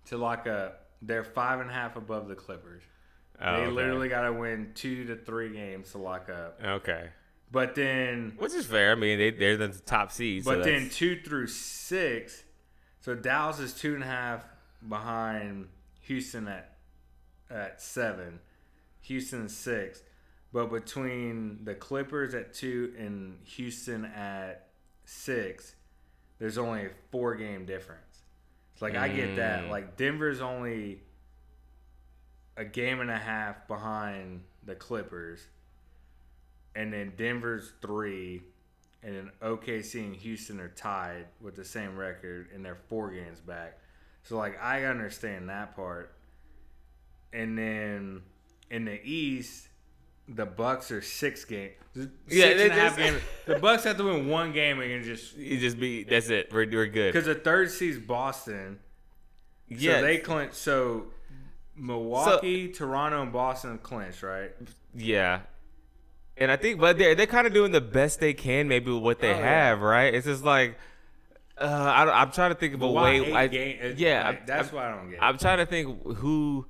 to 0.06 0.16
lock 0.16 0.46
up. 0.46 0.86
They're 1.02 1.22
five 1.22 1.60
and 1.60 1.68
a 1.68 1.72
half 1.72 1.96
above 1.96 2.28
the 2.28 2.34
Clippers. 2.34 2.82
Oh, 3.42 3.56
they 3.56 3.62
okay. 3.64 3.70
literally 3.72 4.08
got 4.08 4.22
to 4.22 4.32
win 4.32 4.72
two 4.74 5.04
to 5.04 5.16
three 5.16 5.52
games 5.52 5.92
to 5.92 5.98
lock 5.98 6.30
up. 6.30 6.60
okay, 6.64 7.10
But 7.52 7.74
then, 7.74 8.32
which 8.38 8.54
is 8.54 8.64
fair. 8.64 8.92
I 8.92 8.94
mean 8.94 9.18
they 9.18 9.32
they're 9.32 9.58
the 9.58 9.68
top 9.68 10.12
seed. 10.12 10.44
so 10.44 10.54
but 10.54 10.64
then 10.64 10.88
two 10.88 11.20
through 11.20 11.48
six. 11.48 12.42
So 13.00 13.14
Dallas 13.14 13.58
is 13.58 13.74
two 13.74 13.94
and 13.94 14.02
a 14.02 14.06
half 14.06 14.46
behind 14.88 15.68
Houston 16.00 16.48
at 16.48 16.77
at 17.50 17.80
seven. 17.80 18.40
Houston 19.02 19.48
six. 19.48 20.02
But 20.52 20.70
between 20.70 21.64
the 21.64 21.74
Clippers 21.74 22.34
at 22.34 22.54
two 22.54 22.94
and 22.98 23.38
Houston 23.44 24.04
at 24.06 24.68
six, 25.04 25.74
there's 26.38 26.56
only 26.58 26.86
a 26.86 26.90
four 27.10 27.34
game 27.34 27.66
difference. 27.66 28.22
It's 28.72 28.82
like 28.82 28.94
I 28.94 29.08
get 29.08 29.36
that. 29.36 29.64
Mm. 29.64 29.70
Like 29.70 29.96
Denver's 29.96 30.40
only 30.40 31.00
a 32.56 32.64
game 32.64 33.00
and 33.00 33.10
a 33.10 33.18
half 33.18 33.66
behind 33.68 34.42
the 34.64 34.74
Clippers. 34.74 35.46
And 36.74 36.92
then 36.92 37.12
Denver's 37.16 37.72
three. 37.82 38.42
And 39.02 39.16
then 39.16 39.30
OKC 39.42 40.04
and 40.04 40.16
Houston 40.16 40.60
are 40.60 40.68
tied 40.68 41.26
with 41.40 41.56
the 41.56 41.64
same 41.64 41.96
record 41.96 42.48
and 42.54 42.64
they're 42.64 42.78
four 42.88 43.10
games 43.10 43.40
back. 43.40 43.78
So 44.22 44.36
like 44.36 44.60
I 44.62 44.84
understand 44.84 45.48
that 45.50 45.76
part. 45.76 46.14
And 47.32 47.58
then 47.58 48.22
in 48.70 48.84
the 48.86 49.00
East, 49.02 49.68
the 50.28 50.46
Bucks 50.46 50.90
are 50.90 51.02
six 51.02 51.44
game, 51.44 51.70
six 51.94 52.08
Yeah, 52.28 52.46
and 52.46 52.72
a 52.72 52.74
half 52.74 52.96
games. 52.96 53.20
The 53.46 53.58
Bucks 53.58 53.84
have 53.84 53.96
to 53.98 54.04
win 54.04 54.28
one 54.28 54.52
game 54.52 54.80
and 54.80 55.04
just 55.04 55.36
You 55.36 55.58
just 55.58 55.78
be 55.78 56.04
that's 56.04 56.28
it. 56.30 56.52
We're 56.52 56.68
we're 56.70 56.86
good. 56.86 57.12
because 57.12 57.26
the 57.26 57.34
third 57.34 57.70
seed's 57.70 57.98
Boston. 57.98 58.78
Yeah, 59.68 59.96
So 59.96 60.02
they 60.02 60.18
clinch. 60.18 60.52
So 60.54 61.06
Milwaukee, 61.76 62.68
Toronto, 62.68 63.22
and 63.22 63.32
Boston 63.32 63.78
clinch, 63.78 64.22
right? 64.22 64.52
yeah. 64.94 65.40
And 66.40 66.52
I 66.52 66.56
think, 66.56 66.78
but 66.80 66.98
they're 66.98 67.14
they're 67.14 67.26
kind 67.26 67.46
of 67.46 67.52
doing 67.52 67.72
the 67.72 67.80
best 67.80 68.20
they 68.20 68.32
can, 68.32 68.68
maybe 68.68 68.90
with 68.92 69.02
what 69.02 69.18
they 69.20 69.34
Oh, 69.34 69.38
yeah. 69.38 69.66
have, 69.68 69.80
right? 69.80 70.14
It's 70.14 70.24
just 70.26 70.44
like, 70.44 70.78
uh, 71.60 71.64
I, 71.66 72.04
don't- 72.04 72.14
I'm 72.14 72.30
trying 72.30 72.50
to 72.52 72.54
think 72.54 72.74
of 72.74 72.82
a 72.82 72.88
way. 72.90 73.32
I, 73.32 73.48
game- 73.48 73.78
it- 73.80 73.98
yeah, 73.98 74.24
like, 74.24 74.42
I- 74.42 74.46
that's 74.46 74.72
I- 74.72 74.74
why 74.76 74.88
I 74.88 74.96
don't 74.96 75.10
get. 75.10 75.22
I'm 75.22 75.36
trying 75.38 75.58
to 75.58 75.66
think 75.66 76.00
who. 76.16 76.66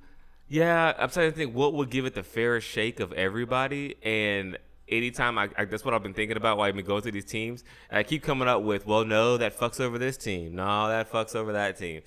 Yeah, 0.49 0.93
I'm 0.97 1.09
trying 1.09 1.31
to 1.31 1.37
think 1.37 1.55
what 1.55 1.73
would 1.73 1.89
give 1.89 2.05
it 2.05 2.15
the 2.15 2.23
fairest 2.23 2.67
shake 2.67 2.99
of 2.99 3.13
everybody. 3.13 3.95
And 4.03 4.57
anytime 4.87 5.37
I, 5.37 5.49
I 5.57 5.65
that's 5.65 5.85
what 5.85 5.93
I've 5.93 6.01
been 6.03 6.13
thinking 6.15 6.37
about 6.37 6.57
while 6.57 6.67
I've 6.67 6.75
been 6.75 6.85
going 6.85 7.01
through 7.03 7.11
these 7.13 7.25
teams. 7.25 7.63
And 7.89 7.99
I 7.99 8.03
keep 8.03 8.23
coming 8.23 8.47
up 8.47 8.63
with, 8.63 8.85
well, 8.87 9.05
no, 9.05 9.37
that 9.37 9.57
fucks 9.57 9.79
over 9.79 9.97
this 9.99 10.17
team. 10.17 10.55
No, 10.55 10.87
that 10.87 11.11
fucks 11.11 11.35
over 11.35 11.53
that 11.53 11.77
team. 11.77 12.01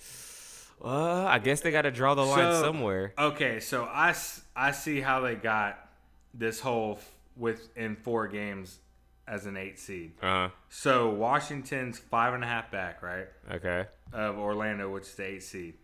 Well, 0.81 1.27
I 1.27 1.39
guess 1.39 1.61
they 1.61 1.71
got 1.71 1.83
to 1.83 1.93
draw 1.93 2.15
the 2.15 2.23
line 2.27 2.53
So- 2.55 2.63
somewhere. 2.63 3.15
Okay, 3.17 3.61
so 3.61 3.85
I, 3.85 4.15
I 4.57 4.73
see 4.73 5.01
how 5.01 5.21
they 5.21 5.37
got 5.37 5.79
this 6.35 6.59
whole 6.59 6.95
f- 7.01 7.13
within 7.37 7.95
four 7.95 8.27
games 8.27 8.81
as 9.29 9.47
an 9.47 9.57
eight 9.57 9.79
seed. 9.79 10.15
Uh-huh. 10.21 10.49
So 10.69 11.11
Washington's 11.11 11.99
five 12.01 12.35
and 12.35 12.43
a 12.43 12.47
half 12.49 12.73
back, 12.73 13.01
right, 13.05 13.29
okay. 13.53 13.85
of 14.13 14.37
Orlando, 14.39 14.91
which 14.91 15.05
is 15.05 15.15
the 15.15 15.25
eight 15.25 15.43
seed, 15.45 15.75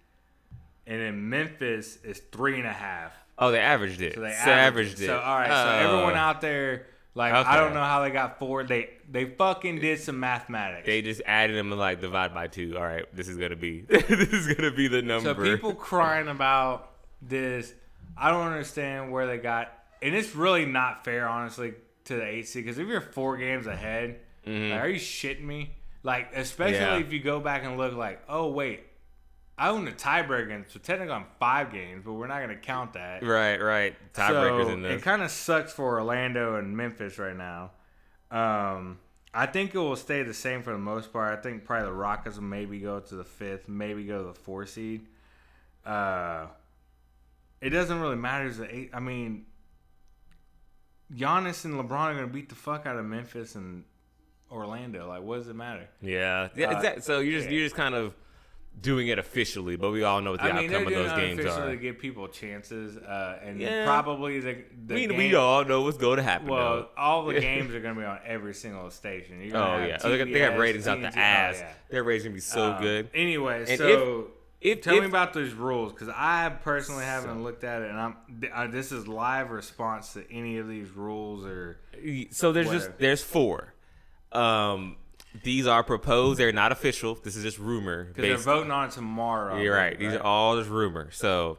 and 0.88 1.00
then 1.00 1.28
Memphis 1.28 1.98
is 2.02 2.18
three 2.32 2.58
and 2.58 2.66
a 2.66 2.72
half. 2.72 3.12
Oh, 3.38 3.52
they 3.52 3.60
averaged 3.60 4.00
it. 4.02 4.14
So 4.14 4.20
they 4.22 4.32
So 4.32 4.50
averaged, 4.50 5.00
it. 5.00 5.06
So 5.06 5.20
all 5.20 5.36
right, 5.36 5.50
Oh. 5.50 5.64
so 5.84 5.88
everyone 5.94 6.14
out 6.16 6.40
there, 6.40 6.86
like 7.14 7.32
Okay. 7.32 7.48
I 7.48 7.56
don't 7.56 7.72
know 7.74 7.84
how 7.84 8.02
they 8.02 8.10
got 8.10 8.38
four. 8.40 8.64
They 8.64 8.90
they 9.08 9.26
fucking 9.26 9.78
did 9.78 10.00
some 10.00 10.18
mathematics. 10.18 10.86
They 10.86 11.02
just 11.02 11.22
added 11.24 11.56
them 11.56 11.70
and 11.70 11.78
like 11.78 12.00
divide 12.00 12.34
by 12.34 12.48
two. 12.48 12.76
All 12.76 12.82
right, 12.84 13.04
this 13.14 13.28
is 13.28 13.36
gonna 13.36 13.54
be 13.56 13.80
this 13.88 14.08
is 14.10 14.52
gonna 14.54 14.72
be 14.72 14.88
the 14.88 15.02
number. 15.02 15.34
So 15.34 15.34
people 15.56 15.74
crying 15.92 16.26
about 16.28 16.90
this, 17.22 17.72
I 18.16 18.30
don't 18.30 18.46
understand 18.48 19.12
where 19.12 19.26
they 19.26 19.38
got, 19.38 19.72
and 20.02 20.14
it's 20.14 20.34
really 20.34 20.64
not 20.66 21.04
fair, 21.04 21.28
honestly, 21.28 21.74
to 22.06 22.16
the 22.16 22.24
eight 22.24 22.48
seed. 22.48 22.64
Because 22.64 22.78
if 22.78 22.88
you're 22.88 23.00
four 23.00 23.36
games 23.36 23.66
ahead, 23.66 24.20
like, 24.46 24.54
are 24.80 24.88
you 24.88 24.98
shitting 25.00 25.42
me? 25.44 25.74
Like, 26.02 26.30
especially 26.34 26.74
Mm-hmm. 26.78 27.00
Yeah. 27.00 27.06
if 27.06 27.12
you 27.12 27.20
go 27.20 27.38
back 27.40 27.64
and 27.64 27.76
look, 27.76 27.94
like, 27.94 28.22
oh 28.28 28.48
wait, 28.48 28.80
I 29.58 29.70
own 29.70 29.88
a 29.88 29.92
tiebreaker, 29.92 30.64
so 30.70 30.78
technically 30.78 31.14
I'm 31.14 31.26
five 31.40 31.72
games, 31.72 32.02
but 32.04 32.12
we're 32.12 32.28
not 32.28 32.40
gonna 32.40 32.56
count 32.56 32.92
that. 32.92 33.24
right, 33.24 33.60
right. 33.60 33.96
Tiebreakers 34.14 34.66
so 34.66 34.70
in 34.70 34.82
this. 34.82 35.00
It 35.00 35.02
kind 35.02 35.20
of 35.20 35.30
sucks 35.32 35.72
for 35.72 35.98
Orlando 35.98 36.54
and 36.54 36.76
Memphis 36.76 37.18
right 37.18 37.36
now. 37.36 37.72
Um, 38.30 38.98
I 39.34 39.46
think 39.46 39.74
it 39.74 39.78
will 39.78 39.96
stay 39.96 40.22
the 40.22 40.32
same 40.32 40.62
for 40.62 40.72
the 40.72 40.78
most 40.78 41.12
part. 41.12 41.36
I 41.36 41.42
think 41.42 41.64
probably 41.64 41.86
the 41.86 41.92
Rockets 41.92 42.36
will 42.36 42.44
maybe 42.44 42.78
go 42.78 43.00
to 43.00 43.14
the 43.16 43.24
fifth, 43.24 43.68
maybe 43.68 44.04
go 44.04 44.18
to 44.18 44.28
the 44.28 44.34
four 44.34 44.64
seed. 44.64 45.06
Uh, 45.84 46.46
it 47.60 47.70
doesn't 47.70 48.00
really 48.00 48.16
matter. 48.16 48.48
The 48.50 48.74
eight, 48.74 48.90
I 48.94 49.00
mean, 49.00 49.46
Giannis 51.12 51.64
and 51.64 51.74
LeBron 51.74 51.90
are 51.90 52.14
gonna 52.14 52.26
beat 52.28 52.48
the 52.48 52.54
fuck 52.54 52.86
out 52.86 52.96
of 52.96 53.04
Memphis 53.04 53.56
and 53.56 53.82
Orlando. 54.52 55.08
Like, 55.08 55.22
what 55.22 55.38
does 55.38 55.48
it 55.48 55.56
matter? 55.56 55.88
yeah, 56.00 56.48
yeah. 56.54 56.68
Uh, 56.68 56.76
exactly. 56.76 57.02
So 57.02 57.18
you're 57.18 57.38
just 57.38 57.50
yeah. 57.50 57.56
you're 57.56 57.66
just 57.66 57.74
kind 57.74 57.96
of 57.96 58.14
doing 58.80 59.08
it 59.08 59.18
officially, 59.18 59.76
but 59.76 59.90
we 59.90 60.02
all 60.04 60.20
know 60.20 60.32
what 60.32 60.40
the 60.40 60.46
I 60.52 60.60
mean, 60.60 60.70
outcome 60.72 60.86
of 60.88 60.92
those 60.94 61.12
games 61.12 61.44
are. 61.44 61.70
to 61.70 61.76
give 61.76 61.98
people 61.98 62.28
chances, 62.28 62.96
uh, 62.96 63.38
and 63.42 63.60
Yeah. 63.60 63.84
probably 63.84 64.40
the, 64.40 64.58
the 64.86 64.94
I 64.94 64.96
mean, 64.96 65.08
game, 65.10 65.18
we 65.18 65.34
all 65.34 65.64
know 65.64 65.82
what's 65.82 65.98
going 65.98 66.18
to 66.18 66.22
happen. 66.22 66.48
Well, 66.48 66.76
though. 66.76 66.88
all 66.96 67.24
the 67.26 67.40
games 67.40 67.74
are 67.74 67.80
going 67.80 67.94
to 67.94 68.00
be 68.00 68.06
on 68.06 68.18
every 68.24 68.54
single 68.54 68.90
station. 68.90 69.40
Oh 69.54 69.84
yeah, 69.84 69.98
oh, 70.02 70.10
they, 70.10 70.38
got 70.38 70.58
ratings 70.58 70.86
out 70.86 71.00
the 71.00 71.08
oh, 71.08 71.12
ass. 71.20 71.56
yeah. 71.60 71.72
Their 71.90 72.04
ratings 72.04 72.24
gonna 72.24 72.34
be 72.34 72.40
so 72.40 72.72
Um, 72.72 72.82
good. 72.82 73.10
Anyway, 73.14 73.64
And 73.68 73.78
so 73.78 74.28
If 74.60 74.82
tell 74.82 74.94
if, 74.94 75.00
me 75.02 75.06
about 75.06 75.32
those 75.34 75.52
rules 75.52 75.92
because 75.92 76.08
I 76.08 76.48
personally 76.62 77.04
haven't 77.04 77.42
looked 77.42 77.64
at 77.64 77.82
it, 77.82 77.90
and 77.90 77.98
I'm 78.00 78.16
uh, 78.52 78.66
this 78.66 78.92
is 78.92 79.06
live 79.06 79.50
response 79.50 80.12
to 80.14 80.24
any 80.32 80.58
of 80.58 80.68
these 80.68 80.90
rules 80.90 81.44
or 81.44 81.78
so 82.30 82.52
there's 82.52 82.70
just 82.70 82.98
there's 82.98 83.22
four. 83.22 83.74
Um, 84.32 84.96
these 85.42 85.66
are 85.66 85.82
proposed. 85.82 86.38
They're 86.38 86.52
not 86.52 86.72
official. 86.72 87.14
This 87.14 87.36
is 87.36 87.42
just 87.42 87.58
rumor. 87.58 88.04
because 88.04 88.22
they're 88.22 88.36
voting 88.54 88.70
on 88.70 88.88
it 88.88 88.92
tomorrow. 88.92 89.58
You're 89.60 89.74
right. 89.76 89.98
These 89.98 90.14
are 90.14 90.22
all 90.22 90.56
just 90.58 90.70
rumor. 90.70 91.10
So 91.10 91.58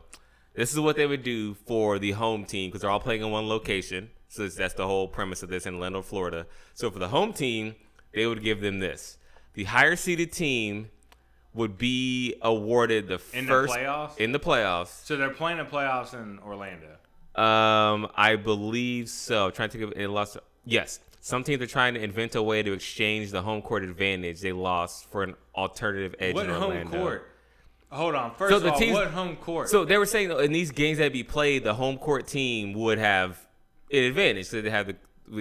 this 0.54 0.72
is 0.74 0.80
what 0.80 0.96
they 0.96 1.06
would 1.08 1.24
do 1.24 1.54
for 1.54 2.00
the 2.00 2.12
home 2.12 2.46
team 2.46 2.70
because 2.70 2.82
they're 2.82 2.90
all 2.90 3.00
playing 3.00 3.22
in 3.22 3.32
one 3.32 3.48
location. 3.48 4.10
So 4.28 4.48
that's 4.48 4.76
the 4.76 4.86
whole 4.86 5.08
premise 5.08 5.42
of 5.44 5.50
this 5.50 5.66
in 5.66 5.76
Orlando, 5.76 6.02
Florida. 6.02 6.46
So 6.74 6.92
for 6.92 7.00
the 7.00 7.08
home 7.10 7.34
team, 7.34 7.76
they 8.14 8.28
would 8.28 8.44
give 8.44 8.62
them 8.62 8.80
this: 8.80 9.18
the 9.54 9.64
higher 9.66 9.96
seeded 9.96 10.32
team 10.32 10.90
would 11.54 11.78
be 11.78 12.36
awarded 12.42 13.08
the 13.08 13.20
In 13.34 13.46
the 13.46 13.50
first 13.50 13.74
playoffs? 13.74 14.18
in 14.18 14.32
the 14.32 14.40
playoffs. 14.40 15.04
So 15.06 15.18
they're 15.18 15.32
playing 15.32 15.58
the 15.58 15.66
playoffs 15.66 16.14
in 16.14 16.40
Orlando. 16.40 16.96
Um, 17.36 18.08
I 18.16 18.36
believe 18.36 19.10
so. 19.10 19.48
I'm 19.48 19.52
trying 19.52 19.70
to 19.70 19.78
think 19.78 19.92
of 19.92 20.00
it 20.00 20.08
lost. 20.10 20.38
Yes, 20.66 21.00
some 21.20 21.44
teams 21.44 21.62
are 21.62 21.68
trying 21.68 21.94
to 21.96 22.02
invent 22.04 22.36
a 22.36 22.42
way 22.42 22.64
to 22.64 22.72
exchange 22.74 23.32
the 23.32 23.42
home 23.42 23.62
court 23.62 23.84
advantage 23.84 24.42
they 24.42 24.52
lost 24.52 25.10
for 25.12 25.24
an 25.24 25.36
alternative 25.56 26.16
edge 26.20 26.36
What 26.36 26.46
in 26.46 26.52
home 26.56 26.88
court? 26.90 27.26
Hold 27.92 28.16
on. 28.16 28.36
First 28.36 28.52
So 28.52 28.58
of 28.58 28.64
the 28.64 28.72
all, 28.72 28.80
teams- 28.80 28.94
what 28.94 29.08
home 29.12 29.36
court? 29.38 29.70
So 29.70 29.84
they 29.84 29.98
were 29.98 30.06
saying 30.06 30.32
in 30.32 30.52
these 30.52 30.72
games 30.72 31.00
that 31.00 31.12
be 31.12 31.24
played, 31.24 31.64
the 31.64 31.74
home 31.74 31.98
court 31.98 32.28
team 32.28 32.74
would 32.74 33.00
have 33.00 33.40
an 33.92 34.04
advantage. 34.04 34.48
So 34.48 34.62
they 34.62 34.70
have 34.70 34.88
the. 34.88 34.96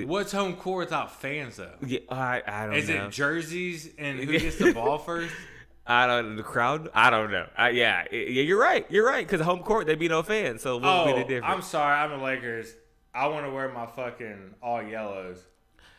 What's 0.04 0.32
home 0.32 0.54
court 0.56 0.86
without 0.86 1.20
fans 1.20 1.56
though? 1.56 1.72
Yeah, 1.86 2.00
I, 2.10 2.42
I 2.46 2.66
don't 2.66 2.74
Is 2.74 2.88
know. 2.88 2.94
Is 2.94 3.00
it 3.08 3.10
jerseys 3.10 3.90
and 3.98 4.18
who 4.18 4.26
gets 4.38 4.56
the 4.56 4.72
ball 4.72 4.98
first? 4.98 5.34
I 5.86 6.06
don't 6.06 6.36
the 6.36 6.42
crowd. 6.42 6.90
I 6.92 7.08
don't 7.08 7.30
know. 7.30 7.46
I, 7.56 7.70
yeah, 7.70 8.04
yeah, 8.12 8.18
you're 8.42 8.60
right. 8.60 8.84
You're 8.90 9.06
right. 9.06 9.26
Because 9.26 9.40
home 9.40 9.60
court, 9.60 9.86
there'd 9.86 9.98
be 9.98 10.08
no 10.08 10.22
fans. 10.22 10.60
So 10.60 10.76
what 10.76 10.82
would 10.82 10.90
Oh, 10.90 11.04
be 11.06 11.12
the 11.20 11.24
oh, 11.24 11.28
difference? 11.28 11.54
I'm 11.54 11.62
sorry. 11.62 11.94
I'm 11.94 12.10
the 12.18 12.22
Lakers. 12.22 12.74
I 13.14 13.28
want 13.28 13.46
to 13.46 13.50
wear 13.50 13.70
my 13.70 13.86
fucking 13.86 14.54
all 14.62 14.82
yellows. 14.82 15.38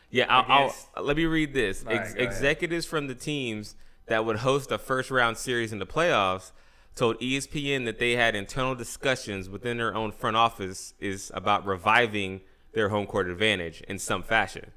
Yeah, 0.10 0.26
I'll, 0.28 0.74
I'll, 0.96 1.04
let 1.04 1.18
me 1.18 1.26
read 1.26 1.54
this. 1.54 1.84
All 1.84 1.92
right, 1.92 2.02
Ex- 2.02 2.14
go 2.14 2.20
ahead. 2.20 2.32
executives 2.32 2.86
from 2.86 3.08
the 3.08 3.16
teams 3.16 3.76
that 4.08 4.26
would 4.26 4.38
host 4.38 4.72
a 4.72 4.78
first 4.78 5.12
round 5.12 5.38
series 5.38 5.72
in 5.72 5.80
the 5.80 5.86
playoffs 5.86 6.52
told 6.96 7.20
ESPN 7.20 7.86
that 7.86 8.00
they 8.00 8.14
had 8.14 8.36
internal 8.36 8.76
discussions 8.76 9.48
within 9.50 9.78
their 9.78 9.96
own 9.96 10.12
front 10.12 10.36
office 10.36 10.94
is 11.00 11.32
about 11.34 11.66
reviving 11.66 12.42
their 12.74 12.90
home 12.90 13.06
court 13.06 13.30
advantage 13.30 13.82
in 13.82 14.00
some 14.00 14.24
fashion. 14.24 14.72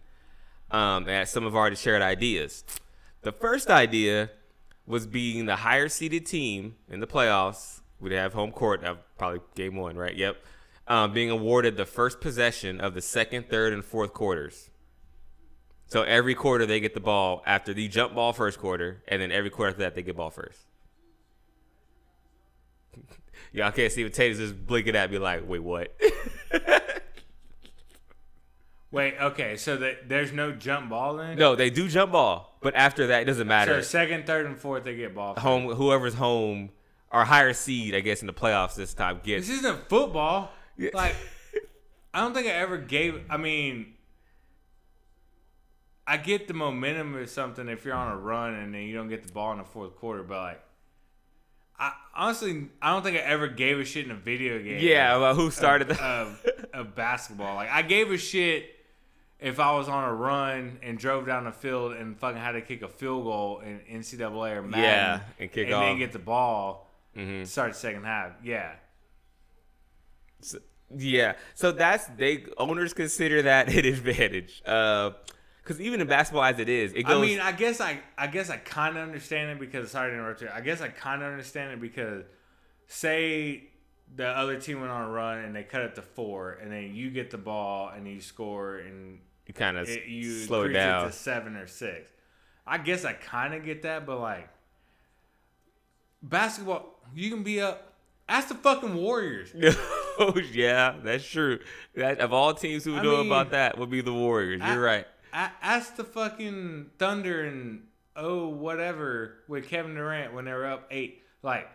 Um, 0.71 1.09
and 1.09 1.29
some 1.29 1.45
have 1.45 1.55
already 1.55 1.77
shared 1.77 2.03
ideas. 2.03 2.65
The 3.23 3.33
first 3.33 3.71
idea 3.71 4.31
was 4.87 5.07
being 5.07 5.47
the 5.47 5.57
higher 5.57 5.89
seeded 5.89 6.27
team 6.27 6.77
in 6.89 7.01
the 7.01 7.07
playoffs 7.07 7.83
We'd 8.03 8.13
have 8.15 8.33
home 8.33 8.51
court, 8.51 8.85
uh, 8.85 8.97
probably 9.17 9.39
game 9.55 9.77
one, 9.77 9.97
right? 9.97 10.17
Yep. 10.17 10.37
Um, 10.89 11.13
being 11.13 11.31
awarded 11.31 11.77
the 11.77 11.87
first 11.87 12.21
possession 12.21 12.81
of 12.81 12.95
the 12.95 13.01
second, 13.01 13.49
third, 13.49 13.73
and 13.73 13.85
fourth 13.85 14.13
quarters. 14.13 14.71
So 15.93 16.05
every 16.05 16.35
quarter 16.35 16.65
they 16.65 16.81
get 16.81 16.95
the 16.95 17.01
ball 17.01 17.43
after 17.45 17.75
the 17.75 17.87
jump 17.87 18.15
ball 18.15 18.33
first 18.33 18.59
quarter, 18.59 19.03
and 19.09 19.21
then 19.21 19.31
every 19.31 19.51
quarter 19.51 19.73
after 19.73 19.83
that 19.83 19.95
they 19.95 20.01
get 20.01 20.17
ball 20.17 20.31
first. 20.31 20.59
Y'all 23.53 23.71
can't 23.73 23.93
see, 23.93 24.09
Tatum's 24.09 24.39
just 24.39 24.67
blinking 24.67 24.97
at 24.97 25.11
me 25.11 25.19
like, 25.19 25.47
"Wait, 25.47 25.63
what?" 25.63 25.95
Wait, 28.91 29.17
okay, 29.21 29.59
so 29.59 29.77
that 29.77 30.09
there's 30.09 30.33
no 30.33 30.53
jump 30.53 30.89
ball 30.89 31.17
then? 31.17 31.37
no, 31.37 31.55
they 31.55 31.69
do 31.69 31.87
jump 31.89 32.13
ball, 32.13 32.57
but 32.63 32.75
after 32.75 33.09
that 33.09 33.21
it 33.21 33.25
doesn't 33.27 33.45
So 33.45 33.49
matter. 33.49 33.83
second, 33.83 34.27
third, 34.27 34.47
and 34.47 34.59
fourth 34.59 34.85
they 34.85 34.97
get 34.97 35.15
ball. 35.15 35.35
first. 35.35 35.45
home, 35.45 35.67
whoever's 35.67 36.15
home 36.15 36.71
or 37.11 37.27
higher 37.27 37.53
seed, 37.53 37.95
I 37.95 38.01
guess, 38.01 38.23
in 38.23 38.27
the 38.27 38.33
playoffs 38.33 38.77
this 38.77 38.95
time 38.95 39.21
gets. 39.23 39.47
This 39.47 39.59
isn't 39.59 39.91
football. 39.91 40.53
Like, 40.95 41.17
I 42.15 42.21
don't 42.21 42.33
think 42.33 42.47
I 42.47 42.53
ever 42.53 42.79
gave. 42.79 43.21
I 43.29 43.37
mean, 43.37 43.93
I 46.07 46.17
get 46.17 46.49
the 46.49 46.55
momentum 46.55 47.15
or 47.17 47.27
something 47.27 47.69
if 47.69 47.85
you're 47.85 47.95
on 47.95 48.11
a 48.13 48.17
run 48.17 48.55
and 48.55 48.75
then 48.75 48.83
you 48.83 48.95
don't 48.95 49.09
get 49.09 49.25
the 49.25 49.33
ball 49.33 49.53
in 49.53 49.59
the 49.59 49.65
fourth 49.65 49.97
quarter, 49.97 50.23
but 50.23 50.37
like, 50.39 50.63
I 51.79 51.93
honestly 52.15 52.69
I 52.81 52.93
don't 52.93 53.03
think 53.03 53.17
I 53.17 53.21
ever 53.21 53.49
gave 53.49 53.79
a 53.79 53.85
shit 53.85 54.05
in 54.05 54.11
a 54.11 54.17
video 54.17 54.59
game. 54.63 54.79
Yeah, 54.81 55.17
well, 55.19 55.35
who 55.35 55.51
started 55.51 55.89
the? 55.89 56.03
of, 56.05 56.45
of 56.73 56.95
basketball. 56.95 57.55
Like 57.55 57.71
I 57.71 57.83
gave 57.83 58.11
a 58.11 58.19
shit 58.19 58.67
if 59.41 59.59
I 59.59 59.73
was 59.77 59.89
on 59.89 60.05
a 60.05 60.13
run 60.15 60.79
and 60.83 60.99
drove 60.99 61.27
down 61.27 61.45
the 61.45 61.53
field 61.53 61.93
and 61.95 62.17
fucking 62.19 62.41
had 62.41 62.53
to 62.53 62.61
kick 62.63 62.83
a 62.83 62.89
field 62.89 63.25
goal 63.25 63.61
in 63.61 63.81
NCAA 64.01 64.57
or 64.57 64.63
Madden, 64.63 64.85
Yeah, 64.85 65.21
and 65.41 65.51
kick 65.53 65.67
and 65.67 65.75
off. 65.75 65.83
then 65.83 65.99
get 65.99 66.13
the 66.13 66.19
ball, 66.21 66.91
Mhm. 67.17 67.47
start 67.47 67.73
the 67.73 67.79
second 67.79 68.05
half. 68.05 68.33
Yeah, 68.45 68.73
So- 70.41 70.59
yeah, 70.97 71.35
so 71.55 71.73
that's 71.73 72.07
they 72.17 72.45
owners 72.59 72.93
consider 72.93 73.43
that 73.43 73.69
an 73.69 73.85
advantage. 73.85 74.63
Because 75.63 75.81
even 75.81 76.01
in 76.01 76.09
basketball, 76.09 76.43
as 76.43 76.59
it 76.59 76.69
is, 76.69 76.93
it 76.93 77.05
goes. 77.05 77.19
I 77.19 77.21
mean, 77.21 77.39
I 77.41 77.53
guess 77.53 77.81
I 77.81 78.01
I 78.19 78.27
guess 78.27 78.51
I 78.51 78.57
kind 78.57 78.97
of 78.97 79.03
understand 79.05 79.51
it 79.51 79.61
because 79.61 79.91
sorry 79.91 80.11
to 80.11 80.17
interrupt 80.17 80.43
you. 80.43 80.49
I 80.53 80.61
guess 80.61 80.81
I 80.81 80.89
kind 80.89 81.23
of 81.23 81.31
understand 81.31 81.73
it 81.73 81.81
because 81.81 82.25
say 82.89 83.65
the 84.15 84.27
other 84.27 84.61
team 84.61 84.81
went 84.81 84.93
on 84.93 85.09
a 85.09 85.11
run 85.11 85.39
and 85.39 85.55
they 85.55 85.63
cut 85.63 85.83
it 85.83 85.95
to 85.95 86.03
four, 86.03 86.53
and 86.61 86.71
then 86.71 86.95
you 86.95 87.11
get 87.11 87.31
the 87.31 87.39
ball 87.39 87.91
and 87.95 88.09
you 88.09 88.21
score 88.21 88.79
and 88.79 89.21
You 89.47 89.55
kind 89.55 89.79
of 89.79 89.89
it, 89.89 90.07
you 90.07 90.33
slow 90.33 90.63
increase 90.63 90.77
down. 90.77 91.05
it 91.05 91.11
to 91.11 91.17
seven 91.17 91.57
or 91.57 91.67
six. 91.67 92.11
I 92.67 92.79
guess 92.79 93.05
I 93.05 93.13
kind 93.13 93.55
of 93.55 93.65
get 93.65 93.83
that, 93.83 94.05
but 94.05 94.21
like 94.21 94.49
basketball, 96.23 96.99
you 97.15 97.31
can 97.31 97.43
be 97.43 97.61
up. 97.61 97.89
Ask 98.29 98.49
the 98.49 98.55
fucking 98.55 98.95
Warriors. 98.95 99.51
oh 100.19 100.41
yeah, 100.53 100.95
that's 101.03 101.27
true. 101.27 101.59
That 101.95 102.21
of 102.21 102.33
all 102.33 102.55
teams 102.55 102.85
who 102.85 102.97
I 102.97 103.03
know 103.03 103.17
about 103.17 103.51
that 103.51 103.79
would 103.79 103.91
be 103.91 104.01
the 104.01 104.13
Warriors. 104.13 104.63
You're 104.65 104.81
right. 104.81 105.07
Ask 105.33 105.97
the 105.97 106.05
fucking 106.05 106.91
Thunder 106.99 107.45
and 107.45 107.85
oh 108.15 108.49
whatever 108.49 109.37
with 109.49 109.69
Kevin 109.69 109.95
Durant 109.95 110.35
when 110.35 110.45
they 110.45 110.53
were 110.53 110.67
up 110.67 110.87
eight. 110.91 111.23
Like, 111.43 111.69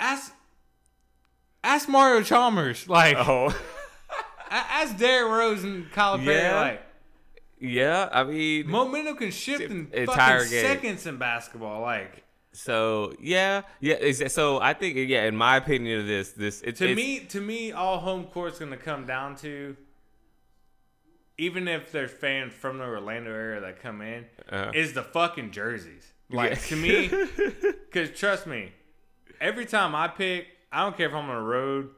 ask 0.00 0.32
ask 1.62 1.88
Mario 1.88 2.22
Chalmers. 2.22 2.88
Like, 2.88 3.16
Oh. 3.16 3.54
ask 4.50 4.96
Derrick 4.98 5.30
Rose 5.32 5.64
and 5.64 5.90
Calipari. 5.92 6.24
Yeah. 6.26 6.60
Like, 6.60 6.82
Yeah, 7.60 8.08
I 8.12 8.24
mean, 8.24 8.68
momentum 8.68 9.16
can 9.16 9.30
shift 9.30 9.62
in 9.62 9.86
fucking 9.86 10.50
game. 10.50 10.64
seconds 10.64 11.06
in 11.06 11.16
basketball. 11.18 11.80
Like, 11.82 12.24
so 12.52 13.14
yeah, 13.20 13.62
yeah. 13.80 14.12
So 14.28 14.60
I 14.60 14.74
think 14.74 14.96
yeah, 14.96 15.24
in 15.24 15.36
my 15.36 15.56
opinion 15.56 16.00
of 16.00 16.06
this, 16.06 16.32
this 16.32 16.62
it's 16.62 16.78
to 16.80 16.94
me, 16.94 17.20
to 17.20 17.40
me, 17.40 17.72
all 17.72 17.98
home 17.98 18.24
court's 18.24 18.58
gonna 18.58 18.76
come 18.76 19.06
down 19.06 19.36
to. 19.36 19.76
Even 21.36 21.66
if 21.66 21.90
there's 21.90 22.12
fans 22.12 22.52
from 22.52 22.78
the 22.78 22.84
Orlando 22.84 23.30
area 23.32 23.60
that 23.60 23.80
come 23.82 24.00
in, 24.02 24.26
Uh-huh. 24.50 24.70
is 24.74 24.92
the 24.92 25.02
fucking 25.02 25.50
jerseys. 25.50 26.12
Like 26.30 26.50
Yeah. 26.50 26.56
to 26.56 26.76
me, 26.76 27.08
because 27.90 28.10
trust 28.18 28.46
me, 28.46 28.72
every 29.40 29.66
time 29.66 29.94
I 29.94 30.08
pick, 30.08 30.46
I 30.72 30.82
don't 30.82 30.96
care 30.96 31.08
if 31.08 31.12
I'm 31.14 31.28
on 31.28 31.36
the 31.36 31.42
road 31.42 31.90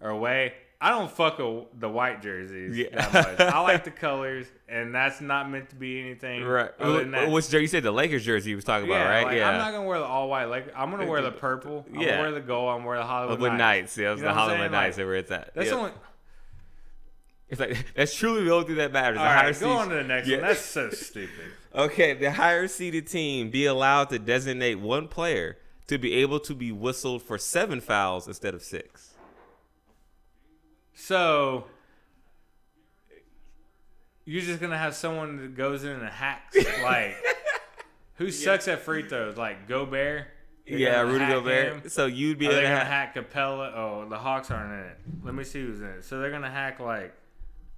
or 0.00 0.10
away. 0.10 0.54
I 0.82 0.88
don't 0.88 1.10
fuck 1.10 1.38
a, 1.40 1.64
the 1.78 1.90
white 1.90 2.22
jerseys 2.22 2.74
Yeah. 2.74 2.86
that 3.10 3.12
much. 3.38 3.40
I 3.40 3.60
like 3.70 3.84
the 3.84 3.90
colors, 3.90 4.46
and 4.66 4.94
that's 4.94 5.20
not 5.20 5.50
meant 5.50 5.68
to 5.70 5.76
be 5.76 6.00
anything 6.00 6.42
right. 6.42 6.70
other 6.80 7.00
than 7.00 7.10
that. 7.10 7.30
Which 7.30 7.50
jersey? 7.50 7.60
You 7.64 7.68
said 7.68 7.82
the 7.82 7.92
Lakers 7.92 8.24
jersey 8.24 8.48
you 8.50 8.56
was 8.56 8.64
talking 8.64 8.88
yeah, 8.88 8.96
about, 8.96 9.10
right? 9.10 9.24
like, 9.26 9.36
yeah. 9.36 9.50
I'm 9.50 9.58
not 9.58 9.72
gonna 9.72 9.86
wear 9.86 9.98
the 9.98 10.06
all 10.06 10.30
white. 10.30 10.46
Like 10.46 10.72
I'm 10.74 10.90
gonna 10.90 11.04
wear 11.06 11.20
the 11.20 11.32
purple. 11.32 11.84
I'm 11.92 12.00
Yeah. 12.00 12.08
gonna 12.12 12.20
wear 12.22 12.30
the 12.32 12.40
gold. 12.40 12.70
I'm 12.70 12.78
gonna 12.78 12.88
wear 12.88 12.98
the 12.98 13.04
Hollywood. 13.04 13.52
Nights. 13.52 13.98
Yeah, 13.98 14.08
it 14.08 14.12
was 14.12 14.20
You 14.20 14.24
know 14.24 14.30
the 14.34 14.40
Hollywood? 14.40 14.70
Nights 14.72 14.96
Like, 14.96 15.06
where 15.06 15.14
it's 15.16 15.30
at. 15.30 15.54
That's 15.54 15.68
yeah. 15.68 15.74
only. 15.76 15.90
It's 17.50 17.60
like 17.60 17.76
that's 17.96 18.14
truly 18.14 18.44
the 18.44 18.52
only 18.52 18.66
thing 18.68 18.76
that 18.76 18.92
matters. 18.92 19.18
All 19.18 19.24
the 19.24 19.30
right, 19.30 19.60
go 19.60 19.70
on 19.72 19.88
to 19.90 19.96
the 19.96 20.04
next 20.04 20.28
Yeah. 20.28 20.38
one. 20.38 20.46
That's 20.46 20.60
so 20.60 20.90
stupid. 20.90 21.30
Okay, 21.72 22.14
the 22.14 22.32
higher 22.32 22.66
seeded 22.66 23.06
team 23.06 23.48
be 23.48 23.64
allowed 23.64 24.10
to 24.10 24.18
designate 24.18 24.80
one 24.80 25.06
player 25.06 25.56
to 25.86 25.98
be 25.98 26.14
able 26.14 26.40
to 26.40 26.52
be 26.52 26.72
whistled 26.72 27.22
for 27.22 27.38
seven 27.38 27.80
fouls 27.80 28.26
instead 28.26 28.54
of 28.54 28.62
six. 28.64 29.10
So 30.94 31.66
you're 34.24 34.42
just 34.42 34.60
gonna 34.60 34.76
have 34.78 34.94
someone 34.94 35.36
that 35.36 35.54
goes 35.56 35.84
in 35.84 35.90
and 35.92 36.08
hacks 36.08 36.56
like 36.82 37.16
who 38.14 38.30
sucks 38.32 38.68
at 38.68 38.80
free 38.80 39.08
throws? 39.08 39.36
Like 39.36 39.68
Gobert. 39.68 40.26
They're 40.66 40.76
yeah, 40.78 41.00
Rudy 41.02 41.24
Gobert. 41.26 41.72
him? 41.84 41.88
So 41.88 42.06
you'd 42.06 42.38
be 42.38 42.46
Are 42.46 42.50
they 42.50 42.56
to 42.62 42.62
gonna 42.62 42.78
have, 42.78 42.86
hack 42.86 43.14
Capela? 43.14 43.72
Oh, 43.76 44.06
the 44.08 44.18
Hawks 44.18 44.50
aren't 44.50 44.72
in 44.72 44.78
it. 44.90 44.96
Let 45.24 45.34
me 45.34 45.42
see 45.44 45.60
who's 45.62 45.80
in 45.80 45.86
it. 45.86 46.04
So 46.04 46.18
they're 46.20 46.30
gonna 46.32 46.50
hack 46.50 46.80
like. 46.80 47.14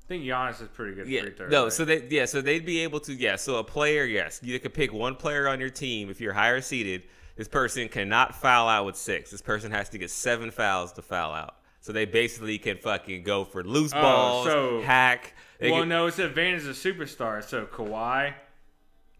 I 0.05 0.09
think 0.09 0.24
Giannis 0.24 0.61
is 0.61 0.69
pretty 0.69 0.95
good 0.95 1.07
Yeah, 1.09 1.23
free 1.23 1.31
throws. 1.31 1.51
no. 1.51 1.62
right? 1.65 1.73
So 1.73 1.85
they, 1.85 2.07
yeah, 2.11 2.24
so 2.27 2.41
they'd 2.43 2.66
be 2.66 2.81
able 2.81 3.01
to, 3.01 3.15
yeah. 3.15 3.37
So 3.37 3.57
a 3.57 3.65
player, 3.65 4.05
yes, 4.05 4.41
you 4.43 4.59
could 4.59 4.74
pick 4.74 4.93
one 4.93 5.15
player 5.15 5.49
on 5.49 5.61
your 5.61 5.70
team 5.70 6.11
if 6.11 6.20
you're 6.20 6.33
higher 6.33 6.61
seeded. 6.61 7.05
This 7.37 7.49
person 7.49 7.89
cannot 7.89 8.35
foul 8.35 8.69
out 8.69 8.85
with 8.85 8.97
six. 8.97 9.31
This 9.31 9.41
person 9.41 9.70
has 9.70 9.89
to 9.91 9.99
get 9.99 10.11
seven 10.11 10.51
fouls 10.51 10.93
to 10.95 11.03
foul 11.03 11.33
out. 11.33 11.57
So 11.81 11.93
they 11.93 12.05
basically 12.05 12.59
can 12.59 12.77
fucking 12.79 13.23
go 13.23 13.45
for 13.45 13.62
loose 13.65 13.93
Oh, 13.95 14.03
balls, 14.03 14.47
so- 14.47 14.83
hack. 14.83 15.35
Well, 15.61 15.81
can- 15.81 15.89
no, 15.89 16.07
it's 16.07 16.16
the 16.19 16.27
advantage 16.27 16.65
of 16.66 16.77
superstars. 16.77 17.45
So 17.45 17.65
Kawhi, 17.66 18.35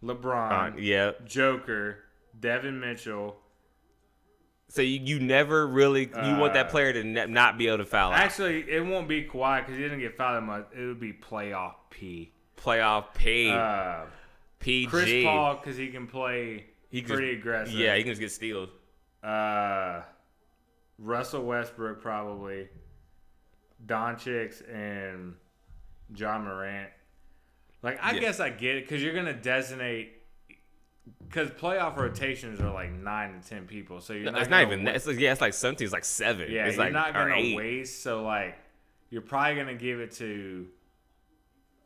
LeBron, 0.03 0.73
uh, 0.73 0.77
yeah. 0.77 1.11
Joker, 1.25 1.99
Devin 2.39 2.79
Mitchell. 2.79 3.37
So 4.73 4.81
you, 4.81 4.99
you 5.03 5.19
never 5.19 5.67
really 5.67 6.05
you 6.05 6.35
want 6.37 6.55
that 6.55 6.65
Uh, 6.65 6.69
player 6.71 6.91
to 6.93 7.03
ne- 7.03 7.27
not 7.27 7.59
be 7.59 7.67
able 7.67 7.77
to 7.77 7.85
foul 7.85 8.11
out. 8.11 8.17
Actually, 8.17 8.67
it 8.67 8.83
won't 8.83 9.07
be 9.07 9.23
Kawhi 9.23 9.59
because 9.59 9.75
he 9.77 9.83
didn't 9.83 9.99
get 9.99 10.17
fouled 10.17 10.37
that 10.37 10.41
much. 10.47 10.65
It 10.75 10.83
would 10.83 10.99
be 10.99 11.13
playoff 11.13 11.75
P. 11.91 12.33
Playoff 12.57 13.13
P 13.13 13.51
Uh, 13.51 14.05
PG. 14.57 14.87
Chris 14.87 15.23
Paul 15.25 15.57
because 15.57 15.77
he 15.77 15.89
can 15.89 16.07
play 16.07 16.65
He 16.89 17.03
pretty 17.03 17.33
just- 17.33 17.39
aggressive. 17.41 17.75
Yeah, 17.75 17.95
he 17.95 18.01
can 18.01 18.13
just 18.13 18.19
get 18.21 18.31
steals. 18.31 18.69
Uh, 19.21 20.01
Russell 20.97 21.43
Westbrook 21.45 22.01
probably. 22.01 22.67
Doncic 23.85 24.63
and 24.73 25.35
Ja 26.15 26.39
Morant. 26.39 26.89
Like 27.83 27.99
I 28.03 28.13
Yeah. 28.13 28.21
guess 28.21 28.39
I 28.39 28.49
get 28.49 28.77
it 28.77 28.85
because 28.85 29.03
you're 29.03 29.13
gonna 29.13 29.33
designate 29.33 30.12
because 31.33 31.49
playoff 31.51 31.95
rotations 31.97 32.59
are 32.61 32.71
like 32.71 32.91
nine 32.91 33.41
to 33.41 33.49
ten 33.49 33.65
people, 33.65 34.01
so 34.01 34.13
you're 34.13 34.31
not. 34.31 34.41
it's 34.41 34.49
not 34.49 34.61
even 34.61 34.83
wa- 34.83 34.91
It's 34.91 35.07
like, 35.07 35.17
yeah, 35.19 35.31
it's 35.31 35.41
like 35.41 35.53
some 35.55 35.75
teams 35.75 35.91
like 35.91 36.05
seven. 36.05 36.51
Yeah, 36.51 36.65
it's 36.67 36.75
you're 36.75 36.85
like 36.85 36.93
not 36.93 37.13
gonna 37.13 37.33
eight. 37.35 37.55
waste. 37.55 38.03
So 38.03 38.23
like, 38.23 38.55
you're 39.09 39.21
probably 39.23 39.55
gonna 39.55 39.73
give 39.73 39.99
it 39.99 40.11
to. 40.13 40.67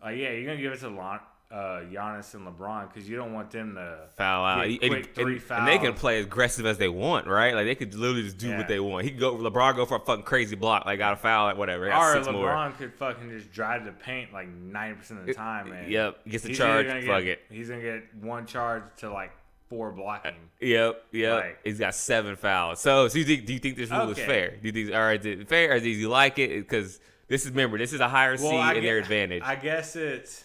Uh, 0.06 0.10
yeah, 0.10 0.32
you're 0.32 0.46
gonna 0.46 0.62
give 0.62 0.74
it 0.74 0.80
to 0.82 0.90
Lon, 0.90 1.20
uh, 1.50 1.80
Giannis 1.90 2.34
and 2.34 2.46
LeBron 2.46 2.92
because 2.94 3.08
you 3.08 3.16
don't 3.16 3.32
want 3.34 3.52
them 3.52 3.76
to 3.76 4.00
foul 4.18 4.46
out. 4.46 4.66
And- 4.68 4.80
three 5.14 5.38
and, 5.38 5.52
and 5.52 5.68
they 5.68 5.78
can 5.78 5.94
play 5.94 6.20
as 6.20 6.26
aggressive 6.26 6.66
as 6.66 6.78
they 6.78 6.90
want, 6.90 7.26
right? 7.26 7.54
Like 7.56 7.66
they 7.66 7.76
could 7.76 7.94
literally 7.96 8.24
just 8.24 8.38
do 8.38 8.50
Yeah. 8.50 8.58
what 8.58 8.68
they 8.68 8.80
want. 8.82 9.06
He 9.06 9.12
could 9.12 9.20
go 9.20 9.34
LeBron 9.36 9.76
go 9.78 9.86
for 9.86 9.96
a 9.96 10.00
fucking 10.00 10.24
crazy 10.26 10.56
block, 10.58 10.86
like 10.86 11.00
got 11.00 11.14
a 11.14 11.16
foul, 11.16 11.46
like 11.46 11.58
whatever. 11.58 11.88
Got 11.88 12.02
Or 12.02 12.14
six 12.24 12.28
more. 12.34 12.50
LeBron 12.50 12.78
could 12.78 12.94
fucking 12.96 13.30
just 13.30 13.52
drive 13.52 13.86
the 13.86 13.94
paint 13.94 14.34
like 14.34 14.50
ninety 14.50 14.98
percent 15.00 15.22
of 15.22 15.26
the 15.26 15.34
time, 15.34 15.70
man. 15.70 15.90
Yep, 15.90 16.26
gets 16.28 16.44
the 16.44 16.50
He's 16.50 16.58
charge. 16.58 17.06
Fuck 17.06 17.24
it. 17.24 17.40
He's 17.50 17.70
gonna 17.70 17.82
get 17.82 18.04
one 18.22 18.46
charge 18.46 18.84
to 18.98 19.10
like 19.10 19.32
four 19.70 19.92
blocking. 19.92 20.36
Yep, 20.60 21.04
yep. 21.12 21.44
Like- 21.44 21.60
He's 21.64 21.80
got 21.80 21.96
seven 21.96 22.36
fouls. 22.36 22.80
So, 22.82 23.08
so 23.08 23.18
you 23.18 23.24
think, 23.26 23.46
do 23.46 23.54
you 23.54 23.60
think 23.60 23.78
this 23.78 23.90
rule 23.90 24.10
is 24.10 24.18
fair? 24.18 24.52
Do 24.52 24.68
you 24.68 24.72
think, 24.72 24.94
all 24.96 25.02
right, 25.02 25.20
is 25.20 25.26
it 25.42 25.48
fair, 25.48 25.74
or 25.74 25.80
do 25.80 25.90
you 25.90 26.10
like 26.10 26.40
it? 26.40 26.60
Because 26.60 27.00
this 27.28 27.44
is 27.46 27.52
remember, 27.52 27.78
this 27.78 27.92
is 27.94 28.00
a 28.02 28.08
higher 28.10 28.36
seed 28.38 28.54
I 28.54 28.74
in 28.76 28.84
their 28.84 28.98
advantage. 28.98 29.44
I 29.46 29.56
guess 29.56 29.96
it's. 29.96 30.44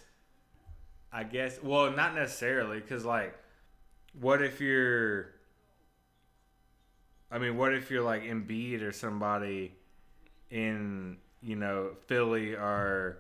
I 1.13 1.25
guess 1.25 1.63
well, 1.63 1.91
not 1.91 2.15
necessarily 2.15 2.81
because 2.81 3.05
like, 3.05 3.37
what 4.21 4.43
if 4.43 4.61
you're. 4.61 5.27
I 7.31 7.39
mean, 7.39 7.57
what 7.57 7.73
if 7.73 7.91
you're 7.91 8.03
like 8.03 8.23
Embiid 8.25 8.83
or 8.83 8.93
somebody 8.93 9.75
in 10.51 11.17
you 11.43 11.57
know 11.57 11.91
Philly 12.07 12.55
or 12.55 13.19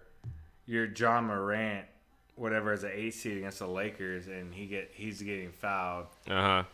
you're 0.66 0.86
Ja 0.86 1.20
Morant, 1.20 1.86
whatever, 2.36 2.72
as 2.72 2.84
an 2.84 2.92
eight 2.94 3.14
seed 3.14 3.38
against 3.38 3.58
the 3.60 3.66
Lakers, 3.66 4.26
and 4.28 4.52
he 4.54 4.66
get 4.66 4.90
he's 4.94 5.22
getting 5.22 5.50
fouled. 5.50 6.06
Uh 6.28 6.64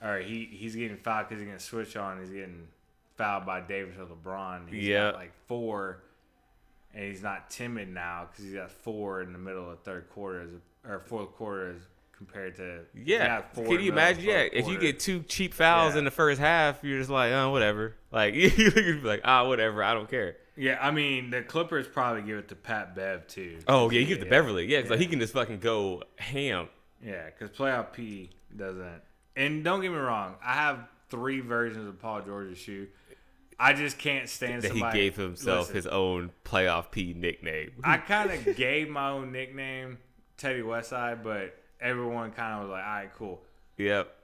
huh. 0.00 0.06
or 0.08 0.18
he 0.18 0.44
he's 0.44 0.74
getting 0.74 0.96
fouled 0.96 1.28
because 1.28 1.40
he's 1.40 1.46
gonna 1.48 1.60
switch 1.60 1.96
on. 1.96 2.20
He's 2.20 2.30
getting 2.30 2.66
fouled 3.16 3.46
by 3.46 3.60
Davis 3.60 3.96
or 3.98 4.06
LeBron. 4.06 4.68
He's 4.68 4.84
Yeah. 4.84 5.12
got 5.12 5.14
like 5.16 5.32
four, 5.46 6.02
and 6.94 7.04
he's 7.04 7.22
not 7.22 7.48
timid 7.50 7.88
now 7.88 8.28
because 8.30 8.44
he's 8.44 8.54
got 8.54 8.70
four 8.72 9.22
in 9.22 9.32
the 9.32 9.38
middle 9.38 9.70
of 9.70 9.78
the 9.78 9.84
third 9.84 10.08
quarter 10.10 10.40
as 10.42 10.50
or 10.86 11.00
fourth 11.00 11.32
quarter 11.32 11.70
as 11.72 11.82
compared 12.16 12.56
to 12.56 12.80
Yeah. 12.94 13.42
four 13.52 13.64
Can 13.64 13.72
you 13.72 13.78
the 13.78 13.84
middle 13.84 13.88
of 13.88 13.94
imagine? 13.94 14.24
Yeah. 14.24 14.40
fourth 14.42 14.52
If 14.54 14.68
you 14.68 14.78
get 14.78 14.98
two 15.00 15.22
cheap 15.22 15.54
fouls 15.54 15.94
Yeah. 15.94 15.98
in 16.00 16.04
the 16.04 16.10
first 16.10 16.40
half, 16.40 16.82
you're 16.82 16.98
just 16.98 17.10
like, 17.10 17.32
oh, 17.32 17.50
whatever. 17.50 17.94
Like 18.10 18.34
you'd 18.36 18.54
be 18.56 19.00
like, 19.02 19.20
ah, 19.24 19.46
whatever. 19.46 19.82
I 19.84 19.94
don't 19.94 20.10
care. 20.10 20.36
yeah, 20.56 20.78
I 20.80 20.90
mean 20.90 21.30
the 21.30 21.42
Clippers 21.42 21.86
probably 21.86 22.22
give 22.22 22.38
it 22.38 22.48
to 22.48 22.56
Pat 22.56 22.96
Bev 22.96 23.26
too. 23.28 23.58
Oh 23.68 23.90
yeah, 23.90 24.00
you 24.00 24.06
give 24.06 24.18
it 24.18 24.24
to 24.24 24.30
Beverly. 24.30 24.66
Yeah, 24.66 24.78
because 24.82 24.92
Yeah. 24.92 24.96
he 25.04 25.06
can 25.06 25.20
just 25.20 25.32
fucking 25.32 25.60
go 25.60 26.02
ham. 26.16 26.68
Yeah, 27.04 27.26
because 27.26 27.56
playoff 27.56 27.92
P 27.92 28.30
doesn't. 28.56 29.02
And 29.36 29.62
don't 29.62 29.80
get 29.80 29.92
me 29.92 29.98
wrong, 29.98 30.34
I 30.44 30.54
have 30.54 30.80
three 31.10 31.38
versions 31.40 31.86
of 31.86 32.00
Paul 32.00 32.22
George's 32.22 32.58
shoe. 32.58 32.88
I 33.60 33.72
just 33.72 33.98
can't 33.98 34.28
stand 34.28 34.62
That 34.62 34.72
he 34.72 34.80
gave 34.92 35.14
himself 35.16 35.60
Listen, 35.68 35.74
his 35.76 35.86
own 35.86 36.30
playoff 36.44 36.90
P 36.90 37.14
nickname. 37.14 37.72
I 37.84 37.96
kind 37.98 38.30
of 38.32 38.56
gave 38.56 38.88
my 38.88 39.10
own 39.10 39.30
nickname, 39.32 39.98
Teddy 40.38 40.62
Westside, 40.62 41.22
but 41.22 41.54
everyone 41.80 42.30
kind 42.32 42.54
of 42.54 42.68
was 42.68 42.70
like, 42.72 42.84
"All 42.84 42.90
right, 42.90 43.10
cool." 43.14 43.40
yep. 43.76 44.14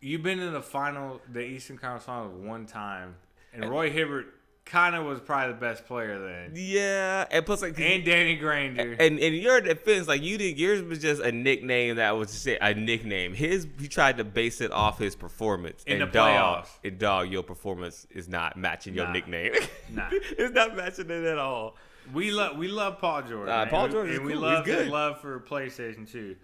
You've 0.00 0.22
been 0.22 0.38
in 0.38 0.52
the 0.52 0.62
final, 0.62 1.20
the 1.32 1.40
Eastern 1.40 1.76
Conference 1.76 2.04
Finals 2.04 2.32
one 2.46 2.66
time, 2.66 3.16
and 3.52 3.68
Roy 3.68 3.90
Hibbert 3.90 4.26
kind 4.64 4.94
of 4.94 5.04
was 5.06 5.18
probably 5.18 5.54
the 5.54 5.58
best 5.58 5.86
player 5.86 6.18
then, 6.20 6.52
Yeah, 6.54 7.26
and 7.30 7.44
plus 7.44 7.62
like 7.62 7.80
and 7.80 8.04
Danny 8.04 8.36
Granger. 8.36 8.96
And 9.00 9.18
in 9.18 9.34
your 9.34 9.60
defense, 9.60 10.06
like 10.06 10.22
you 10.22 10.38
didn't, 10.38 10.58
yours 10.58 10.82
was 10.82 11.00
just 11.00 11.20
a 11.20 11.32
nickname 11.32 11.96
that 11.96 12.12
was 12.16 12.30
just 12.30 12.46
a 12.60 12.74
nickname. 12.74 13.34
His, 13.34 13.66
he 13.80 13.88
tried 13.88 14.18
to 14.18 14.24
base 14.24 14.60
it 14.60 14.70
off 14.70 14.98
his 14.98 15.16
performance. 15.16 15.82
In 15.84 15.94
and 16.00 16.02
the 16.02 16.12
dog, 16.14 16.64
playoffs. 16.64 16.68
and 16.84 16.98
dog, 16.98 17.32
your 17.32 17.42
performance 17.42 18.06
is 18.10 18.28
not 18.28 18.56
matching 18.56 18.94
your 18.94 19.06
Nah. 19.06 19.12
nickname. 19.12 19.52
Nah. 19.90 20.08
it's 20.12 20.54
not 20.54 20.76
matching 20.76 21.10
it 21.10 21.24
at 21.24 21.38
all. 21.38 21.74
We 22.12 22.30
love 22.30 22.56
we 22.56 22.68
love 22.68 22.98
Paul 22.98 23.22
George. 23.22 23.48
Uh. 23.48 23.66
Paul 23.66 23.84
And- 23.84 23.92
George 23.92 24.08
is 24.10 24.16
and 24.18 24.26
we 24.26 24.32
cool. 24.32 24.42
love 24.42 24.64
good. 24.64 24.78
his 24.84 24.88
love 24.88 25.20
for 25.20 25.38
PlayStation 25.40 26.10
too. 26.10 26.36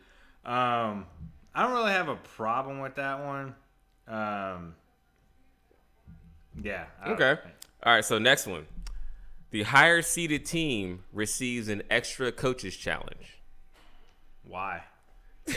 Um, 0.44 1.06
I 1.54 1.62
don't 1.62 1.72
really 1.72 1.92
have 1.92 2.08
a 2.08 2.16
problem 2.16 2.80
with 2.80 2.96
that 2.96 3.24
one. 3.24 3.54
Um, 4.08 4.74
Yeah. 6.62 6.84
I 7.02 7.10
Okay. 7.10 7.36
All 7.82 7.92
right. 7.94 8.04
So 8.04 8.18
next 8.18 8.46
one, 8.46 8.66
the 9.50 9.62
higher 9.62 10.02
seeded 10.02 10.44
team 10.44 11.04
receives 11.12 11.68
an 11.68 11.82
extra 11.90 12.30
coaches 12.32 12.76
challenge. 12.76 13.38
Why? 14.46 14.82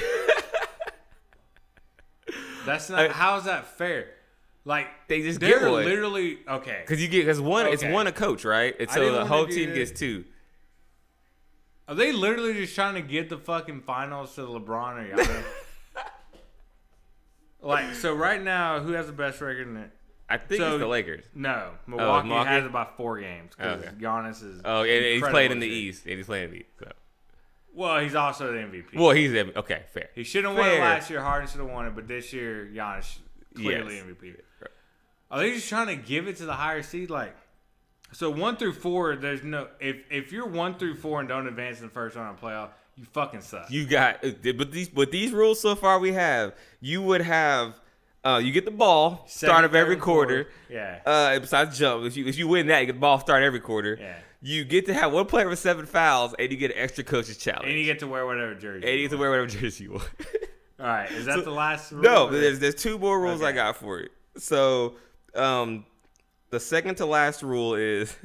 That's 2.65 2.89
not. 2.89 3.11
how's 3.11 3.45
that 3.45 3.65
fair? 3.77 4.09
Like 4.67 4.87
They 5.07 5.21
just 5.21 5.39
they're 5.39 5.61
get 5.61 5.71
one. 5.71 5.85
literally 5.85 6.39
okay. 6.45 6.83
Cause 6.85 6.99
you 6.99 7.07
get 7.07 7.19
because 7.21 7.39
one 7.39 7.67
it's 7.67 7.85
one 7.85 8.05
a 8.05 8.11
coach 8.11 8.43
right, 8.43 8.75
and 8.77 8.89
so 8.91 9.13
the 9.13 9.25
whole 9.25 9.47
team 9.47 9.69
this. 9.69 9.89
gets 9.91 9.99
two. 9.99 10.25
Are 11.87 11.95
they 11.95 12.11
literally 12.11 12.53
just 12.53 12.75
trying 12.75 12.95
to 12.95 13.01
get 13.01 13.29
the 13.29 13.37
fucking 13.37 13.79
finals 13.83 14.35
to 14.35 14.41
LeBron 14.41 15.05
or 15.13 15.15
Giannis? 15.15 15.43
like 17.61 17.95
so, 17.95 18.13
right 18.13 18.43
now, 18.43 18.81
who 18.81 18.91
has 18.91 19.07
the 19.07 19.13
best 19.13 19.39
record 19.39 19.69
in 19.69 19.77
it? 19.77 19.91
I 20.29 20.35
think 20.35 20.59
So- 20.59 20.71
it's 20.73 20.79
the 20.79 20.87
Lakers. 20.87 21.23
No, 21.33 21.69
oh, 21.71 21.77
Milwaukee, 21.87 22.27
Milwaukee? 22.27 22.49
has 22.49 22.65
about 22.65 22.97
four 22.97 23.21
games 23.21 23.53
because 23.57 23.83
Okay. 23.83 23.91
Giannis 24.01 24.43
is. 24.43 24.61
Oh, 24.65 24.83
and, 24.83 25.05
he's 25.05 25.23
playing 25.23 25.53
in 25.53 25.59
the 25.61 25.67
year. 25.67 25.89
East, 25.91 26.05
and 26.05 26.17
he's 26.17 26.25
playing 26.25 26.51
the 26.51 26.57
East. 26.57 26.69
So. 26.79 26.91
Well, 27.73 27.99
he's 27.99 28.15
also 28.15 28.51
the 28.51 28.57
MVP. 28.57 28.95
Well, 28.95 29.11
he's 29.11 29.31
okay, 29.33 29.83
fair. 29.93 30.09
he 30.13 30.25
should 30.25 30.43
have 30.43 30.57
won 30.57 30.67
it 30.67 30.79
last 30.81 31.09
year. 31.09 31.21
Harden 31.21 31.47
should 31.47 31.61
have 31.61 31.69
won 31.69 31.85
it, 31.87 31.95
but 31.95 32.05
this 32.05 32.33
year, 32.33 32.69
Giannis 32.73 33.17
clearly 33.55 33.95
Yes. 33.95 34.03
MVP. 34.05 34.35
Are 35.29 35.39
they 35.39 35.51
just 35.53 35.67
trying 35.69 35.87
to 35.87 35.95
give 35.95 36.27
it 36.27 36.37
to 36.37 36.45
the 36.45 36.53
higher 36.53 36.81
seed? 36.81 37.09
Like, 37.09 37.35
so 38.13 38.29
one 38.29 38.55
through 38.57 38.73
four, 38.73 39.15
there's 39.15 39.43
no. 39.43 39.67
If 39.79 39.97
if 40.09 40.31
you're 40.31 40.47
one 40.47 40.75
through 40.77 40.95
four 40.95 41.19
and 41.19 41.27
don't 41.27 41.47
advance 41.47 41.79
in 41.79 41.85
the 41.85 41.91
first 41.91 42.15
round 42.15 42.37
of 42.37 42.41
playoff, 42.41 42.69
you 42.95 43.05
fucking 43.05 43.41
suck. 43.41 43.69
You 43.69 43.85
got, 43.85 44.21
but 44.21 44.71
these, 44.71 44.91
with 44.93 45.11
these 45.11 45.31
rules 45.31 45.59
so 45.59 45.75
far 45.75 45.99
we 45.99 46.13
have, 46.13 46.55
you 46.79 47.01
would 47.01 47.21
have, 47.21 47.79
uh, 48.23 48.39
you 48.43 48.51
get 48.51 48.65
the 48.65 48.71
ball 48.71 49.25
Second, 49.27 49.49
start 49.53 49.65
of 49.65 49.75
every 49.75 49.97
quarter. 49.97 50.47
Yeah. 50.69 50.99
Uh, 51.05 51.37
besides 51.39 51.77
jump, 51.77 52.05
if 52.05 52.15
you 52.15 52.25
if 52.25 52.37
you 52.37 52.47
win 52.47 52.67
that, 52.67 52.79
you 52.79 52.85
get 52.87 52.93
the 52.93 52.99
ball 52.99 53.19
start 53.19 53.43
every 53.43 53.59
quarter. 53.59 53.97
Yeah. 53.99 54.15
You 54.41 54.63
get 54.63 54.85
to 54.85 54.93
have 54.93 55.11
one 55.11 55.25
player 55.25 55.49
with 55.49 55.59
seven 55.59 55.85
fouls, 55.87 56.35
and 56.39 56.49
you 56.51 56.57
get 56.57 56.71
an 56.71 56.77
extra 56.77 57.03
coach's 57.03 57.37
challenge. 57.37 57.67
and 57.67 57.77
you 57.77 57.85
get 57.85 57.99
to 57.99 58.07
wear 58.07 58.25
whatever 58.25 58.53
jersey. 58.55 58.85
and 58.87 58.95
you 58.95 59.01
you 59.01 59.09
get 59.09 59.09
to 59.09 59.15
want. 59.17 59.21
wear 59.21 59.29
whatever 59.31 59.47
jersey 59.47 59.83
you 59.85 59.91
want. 59.93 60.09
All 60.79 60.85
right, 60.85 61.11
is 61.11 61.25
that 61.25 61.35
So- 61.35 61.41
the 61.41 61.51
last? 61.51 61.91
Rule 61.91 62.03
no, 62.03 62.29
there's 62.29 62.59
there's 62.59 62.75
two 62.75 62.97
more 62.97 63.19
rules 63.19 63.41
I 63.41 63.51
got 63.51 63.75
for 63.75 63.99
it. 63.99 64.11
So, 64.37 64.95
um, 65.35 65.85
the 66.49 66.59
second 66.59 66.95
to 66.95 67.05
last 67.05 67.43
rule 67.43 67.75
is. 67.75 68.15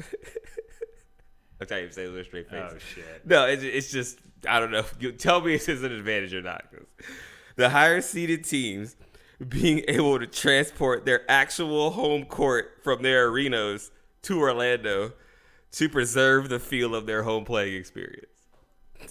I'm 1.61 1.66
trying 1.66 1.87
to 1.89 1.93
say 1.93 2.05
it 2.05 2.09
with 2.09 2.20
a 2.20 2.24
straight 2.24 2.49
face. 2.51 2.62
Oh 2.65 2.77
shit. 2.79 3.24
No, 3.27 3.47
it's, 3.47 3.62
it's 3.62 3.91
just 3.93 4.19
I 4.49 4.59
don't 4.59 4.70
know. 4.70 4.85
You 4.99 5.12
tell 5.12 5.41
me 5.41 5.55
if 5.55 5.69
it's 5.69 5.83
an 5.83 5.93
advantage 5.93 6.35
or 6.35 6.43
not. 6.43 6.65
'cause 6.70 6.87
the 7.57 7.69
higher 7.70 8.01
seeded 8.01 8.45
teams 8.45 8.97
being 9.49 9.85
able 9.89 10.19
to 10.19 10.27
transport 10.27 11.05
their 11.05 11.31
actual 11.31 11.91
home 11.91 12.24
court 12.24 12.79
from 12.83 13.03
their 13.03 13.29
arenas 13.29 13.91
to 14.23 14.41
Orlando 14.41 15.12
to 15.73 15.89
preserve 15.89 16.49
the 16.49 16.59
feel 16.59 16.95
of 16.95 17.07
their 17.07 17.23
home 17.23 17.45
playing 17.45 17.74
experience. 17.74 18.27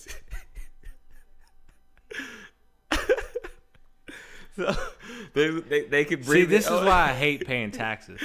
so 4.55 4.75
they, 5.33 5.49
they, 5.49 5.81
they 5.85 6.05
could 6.05 6.25
bring 6.25 6.43
See, 6.43 6.45
this 6.45 6.65
is 6.65 6.71
oh. 6.71 6.85
why 6.85 7.09
I 7.09 7.13
hate 7.13 7.45
paying 7.47 7.71
taxes. 7.71 8.19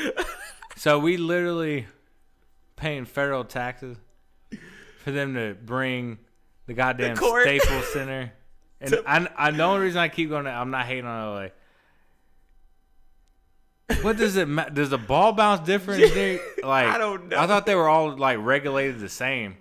so 0.77 0.99
we 0.99 1.17
literally 1.17 1.87
paying 2.77 3.05
federal 3.05 3.45
taxes 3.45 3.97
for 5.03 5.11
them 5.11 5.35
to 5.35 5.55
bring 5.55 6.19
the 6.67 6.75
goddamn 6.75 7.17
The. 7.17 7.41
Staples 7.43 7.93
Center. 7.93 8.33
And 8.79 8.91
To- 8.91 9.03
I, 9.07 9.27
I, 9.39 9.51
the 9.53 9.63
only 9.63 9.81
reason 9.81 10.01
I 10.01 10.09
keep 10.09 10.29
going, 10.29 10.47
I'm 10.47 10.71
not 10.71 10.85
hating 10.85 11.07
on 11.07 11.35
LA. 11.35 11.49
What 14.03 14.19
does 14.19 14.37
it 14.37 14.49
matter? 14.49 14.71
Does 14.71 14.91
the 14.91 14.99
ball 14.99 15.33
bounce 15.33 15.67
different? 15.67 16.03
Like 16.63 16.87
I 16.87 16.99
don't 16.99 17.29
know. 17.29 17.39
I 17.39 17.47
thought 17.47 17.65
they 17.65 17.75
were 17.75 17.89
all 17.89 18.17
like 18.17 18.39
regulated 18.41 18.99
the 18.99 19.09
same. 19.09 19.57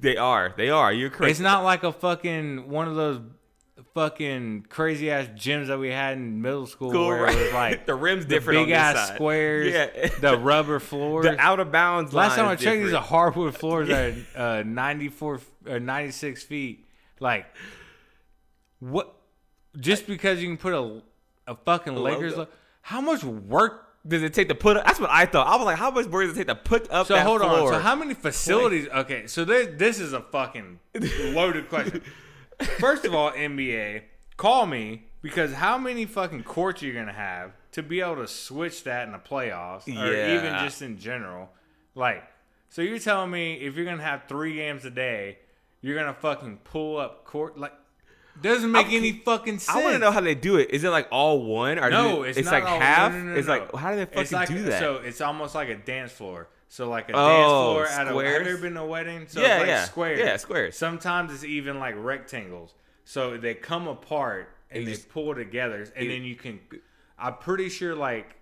They 0.00 0.16
are. 0.16 0.54
They 0.56 0.70
are. 0.70 0.92
You're 0.92 1.10
correct. 1.10 1.32
It's 1.32 1.40
not 1.40 1.64
like 1.64 1.82
a 1.82 1.92
fucking 1.92 2.70
one 2.70 2.86
of 2.86 2.94
those 2.94 3.20
fucking 3.96 4.66
crazy 4.68 5.10
ass 5.10 5.26
gyms 5.34 5.68
that 5.68 5.78
we 5.78 5.88
had 5.88 6.18
in 6.18 6.42
middle 6.42 6.66
school 6.66 6.92
Cool, 6.92 7.06
where 7.06 7.22
right? 7.24 7.34
it 7.34 7.44
was 7.44 7.52
like 7.54 7.86
the 7.86 7.94
rims 7.94 8.26
the 8.26 8.34
different. 8.34 8.66
big 8.66 8.74
on 8.74 8.78
ass 8.78 9.08
side. 9.08 9.14
squares, 9.14 9.72
Yeah. 9.72 10.08
the 10.20 10.36
rubber 10.38 10.78
floors. 10.80 11.24
the 11.24 11.40
out 11.40 11.60
of 11.60 11.72
bounds. 11.72 12.12
Last 12.12 12.36
time 12.36 12.46
I 12.46 12.56
checked, 12.56 12.82
these 12.84 12.92
are 12.92 13.00
hardwood 13.02 13.56
floors 13.58 13.88
that 13.88 14.14
are 14.36 14.58
uh, 14.58 14.62
94 14.64 15.40
or 15.68 15.80
96 15.80 16.42
feet. 16.44 16.86
Like, 17.20 17.46
what? 18.80 19.14
Just 19.80 20.06
because 20.06 20.42
you 20.42 20.48
can 20.48 20.58
put 20.58 20.74
a 20.74 21.02
a 21.50 21.54
fucking 21.64 21.94
Lakers, 21.96 22.32
logo. 22.36 22.42
lo- 22.50 22.56
how 22.82 23.00
much 23.00 23.24
work? 23.24 23.82
Does 24.06 24.22
it 24.22 24.34
take 24.34 24.48
to 24.50 24.54
put? 24.54 24.76
Up? 24.76 24.84
That's 24.84 25.00
what 25.00 25.10
I 25.10 25.26
thought. 25.26 25.46
I 25.48 25.56
was 25.56 25.64
like, 25.64 25.78
how 25.78 25.90
much 25.90 26.06
work 26.06 26.26
does 26.28 26.36
it 26.36 26.38
take 26.40 26.46
to 26.48 26.54
put 26.54 26.88
up 26.92 27.06
So 27.08 27.14
that 27.14 27.26
hold 27.26 27.40
floor? 27.40 27.60
on. 27.62 27.72
So 27.72 27.78
how 27.80 27.96
many 27.96 28.14
facilities? 28.14 28.86
Okay, 28.88 29.26
so 29.26 29.44
this 29.44 29.68
this 29.78 29.98
is 30.00 30.12
a 30.12 30.20
fucking 30.20 30.78
loaded 31.32 31.68
question. 31.68 32.02
First 32.78 33.04
of 33.04 33.14
all, 33.14 33.30
NBA, 33.32 34.02
call 34.36 34.66
me 34.66 35.04
because 35.22 35.52
how 35.54 35.78
many 35.78 36.06
fucking 36.06 36.44
courts 36.44 36.82
are 36.82 36.86
you 36.86 36.92
gonna 36.92 37.12
have 37.12 37.52
to 37.72 37.82
be 37.82 38.00
able 38.00 38.16
to 38.16 38.28
switch 38.28 38.84
that 38.84 39.06
in 39.06 39.12
the 39.12 39.18
playoffs, 39.18 39.86
or 39.88 40.12
Yeah. 40.12 40.38
even 40.38 40.52
just 40.64 40.82
in 40.82 40.98
general? 40.98 41.50
Like, 41.94 42.24
so 42.68 42.82
you're 42.82 42.98
telling 42.98 43.30
me 43.30 43.54
if 43.54 43.74
you're 43.76 43.84
gonna 43.84 44.02
have 44.02 44.24
three 44.28 44.54
games 44.54 44.84
a 44.84 44.90
day, 44.90 45.38
you're 45.82 45.96
gonna 45.96 46.14
fucking 46.14 46.58
pull 46.64 46.98
up 46.98 47.24
court 47.24 47.58
like? 47.58 47.72
Doesn't 48.40 48.70
make 48.70 48.88
I'm- 48.88 48.96
any 48.96 49.12
fucking 49.12 49.58
sense. 49.60 49.74
I 49.76 49.82
want 49.82 49.94
to 49.94 49.98
know 49.98 50.10
how 50.10 50.20
they 50.20 50.34
do 50.34 50.56
it. 50.56 50.68
Is 50.70 50.84
it 50.84 50.90
like 50.90 51.08
all 51.10 51.42
one? 51.42 51.78
Or 51.78 51.88
No, 51.88 52.22
it- 52.22 52.30
it's, 52.30 52.38
it's 52.40 52.50
like 52.50 52.66
half. 52.66 53.12
no, 53.12 53.18
no, 53.18 53.24
no, 53.32 53.38
it's 53.38 53.48
like 53.48 53.74
how 53.74 53.90
do 53.92 53.96
they 53.96 54.04
fucking 54.04 54.20
It's 54.22 54.32
like- 54.32 54.48
do 54.48 54.62
that? 54.64 54.78
So 54.78 54.96
it's 54.96 55.22
almost 55.22 55.54
like 55.54 55.70
a 55.70 55.74
dance 55.76 56.12
floor. 56.12 56.48
So 56.68 56.88
like 56.88 57.08
a 57.08 57.12
Oh, 57.14 57.28
dance 57.28 57.46
floor 57.46 57.86
at 57.86 57.92
a. 57.92 57.98
Have 57.98 58.08
squares? 58.08 58.48
you 58.48 58.58
been 58.58 58.76
a 58.76 58.86
wedding? 58.86 59.26
So 59.28 59.40
Yeah, 59.40 59.46
it's 59.54 59.58
like 59.60 59.68
yeah. 59.68 59.84
squares. 59.84 60.18
Yeah, 60.18 60.36
squares. 60.36 60.76
Sometimes 60.76 61.32
it's 61.32 61.44
even 61.44 61.78
like 61.78 61.94
rectangles. 61.96 62.74
So 63.04 63.36
they 63.36 63.54
come 63.54 63.86
apart 63.86 64.48
and 64.70 64.86
they 64.86 64.92
just- 64.92 65.08
pull 65.08 65.34
together, 65.34 65.86
and 65.94 66.06
You- 66.06 66.10
then 66.12 66.24
you 66.24 66.34
can. 66.34 66.60
I'm 67.18 67.34
pretty 67.36 67.68
sure 67.68 67.94
like 67.94 68.34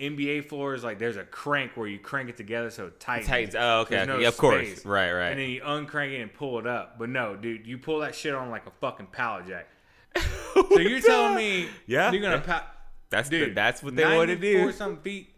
NBA 0.00 0.48
floors, 0.48 0.82
like 0.84 0.98
there's 0.98 1.16
a 1.16 1.24
crank 1.24 1.72
where 1.76 1.86
you 1.86 1.98
crank 1.98 2.28
it 2.28 2.36
together 2.36 2.70
so 2.70 2.86
it 2.86 2.98
tightens. 3.00 3.28
Titans. 3.28 3.54
Oh, 3.58 3.80
okay. 3.80 4.04
No 4.06 4.18
yeah, 4.18 4.28
of 4.28 4.36
course. 4.36 4.66
space. 4.66 4.84
Right, 4.86 5.12
right. 5.12 5.30
And 5.30 5.38
then 5.40 5.50
you 5.50 5.60
uncrank 5.62 6.12
it 6.12 6.20
and 6.20 6.32
pull 6.32 6.58
it 6.58 6.66
up. 6.66 6.98
But 6.98 7.10
no, 7.10 7.36
dude, 7.36 7.66
you 7.66 7.78
pull 7.78 8.00
that 8.00 8.14
shit 8.14 8.34
on 8.34 8.50
like 8.50 8.66
a 8.66 8.72
fucking 8.80 9.06
pallet 9.08 9.46
jack. 9.46 9.66
So 10.54 10.78
you're 10.78 11.00
telling 11.00 11.34
me 11.36 11.68
Yeah. 11.86 12.12
you're 12.12 12.22
gonna 12.22 12.40
pa- 12.40 12.70
that's 13.10 13.28
the, 13.28 13.46
dude, 13.46 13.54
that's 13.56 13.82
what 13.82 13.96
they 13.96 14.04
want 14.04 14.28
to 14.28 14.34
94 14.36 14.66
do. 14.66 14.72
something 14.72 15.02
feet 15.02 15.34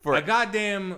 For 0.00 0.14
a 0.14 0.22
goddamn 0.22 0.96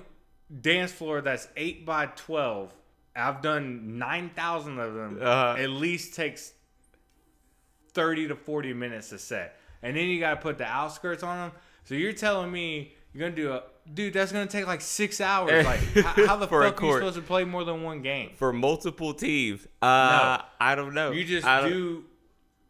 dance 0.60 0.92
floor 0.92 1.20
that's 1.20 1.48
eight 1.56 1.84
by 1.86 2.06
twelve. 2.06 2.74
I've 3.14 3.42
done 3.42 3.98
nine 3.98 4.30
thousand 4.30 4.78
of 4.78 4.94
them. 4.94 5.18
Uh-huh. 5.20 5.56
At 5.58 5.70
least 5.70 6.14
takes 6.14 6.52
thirty 7.92 8.28
to 8.28 8.36
forty 8.36 8.72
minutes 8.72 9.10
to 9.10 9.18
set, 9.18 9.56
and 9.82 9.96
then 9.96 10.08
you 10.08 10.20
got 10.20 10.30
to 10.30 10.40
put 10.40 10.58
the 10.58 10.66
outskirts 10.66 11.22
on 11.22 11.36
them. 11.48 11.58
So 11.84 11.94
you're 11.94 12.12
telling 12.12 12.50
me 12.52 12.94
you're 13.12 13.28
gonna 13.28 13.34
do 13.42 13.52
a 13.52 13.62
dude? 13.92 14.14
That's 14.14 14.32
gonna 14.32 14.46
take 14.46 14.66
like 14.66 14.80
six 14.80 15.20
hours. 15.20 15.64
Like 15.64 15.80
how, 15.80 16.26
how 16.26 16.36
the 16.36 16.46
fuck 16.48 16.82
are 16.82 16.86
you 16.86 16.92
supposed 16.94 17.16
to 17.16 17.22
play 17.22 17.44
more 17.44 17.64
than 17.64 17.82
one 17.82 18.02
game? 18.02 18.30
for 18.36 18.52
multiple 18.52 19.14
teams. 19.14 19.66
Uh, 19.82 20.38
I 20.60 20.74
don't 20.76 20.94
know. 20.94 21.10
You 21.10 21.24
just 21.24 21.46
I 21.46 21.68
do 21.68 22.04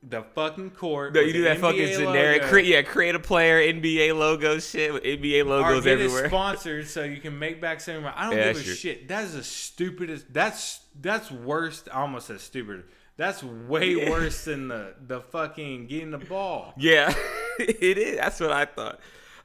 the 0.02 0.22
fucking 0.34 0.70
court. 0.70 1.14
No, 1.14 1.20
you 1.20 1.32
do 1.32 1.42
that 1.44 1.58
fucking 1.58 1.78
NBA 1.80 1.98
generic. 1.98 2.40
logo. 2.42 2.50
Create, 2.50 2.66
yeah, 2.66 2.82
create 2.82 3.14
a 3.14 3.18
player 3.20 3.60
NBA 3.72 4.16
logo 4.18 4.58
shit 4.58 4.92
with 4.94 5.02
NBA 5.02 5.42
or 5.42 5.44
logos 5.44 5.84
get 5.84 5.92
everywhere. 6.00 6.24
it 6.24 6.28
sponsored 6.28 6.88
so 6.88 7.04
you 7.04 7.20
can 7.20 7.38
make 7.38 7.60
back 7.60 7.80
some. 7.80 8.06
I 8.06 8.24
don't 8.30 8.36
Yeah, 8.38 8.52
give 8.52 8.62
a 8.62 8.64
sure. 8.64 8.74
shit. 8.74 9.08
That 9.08 9.24
is 9.24 9.34
the 9.34 9.44
stupidest. 9.44 10.32
That's 10.32 10.80
that's 11.00 11.30
worse. 11.30 11.84
I 11.92 12.00
almost 12.00 12.30
as 12.30 12.40
stupid. 12.42 12.84
That's 13.16 13.42
way 13.42 13.90
Yeah. 13.96 14.10
worse 14.10 14.44
than 14.46 14.68
the 14.68 14.94
the 15.06 15.20
fucking 15.20 15.86
getting 15.88 16.10
the 16.12 16.18
ball. 16.18 16.72
Yeah, 16.78 17.12
it 17.58 17.98
is. 17.98 18.16
That's 18.16 18.40
what 18.40 18.52
I 18.52 18.64
thought. 18.64 19.00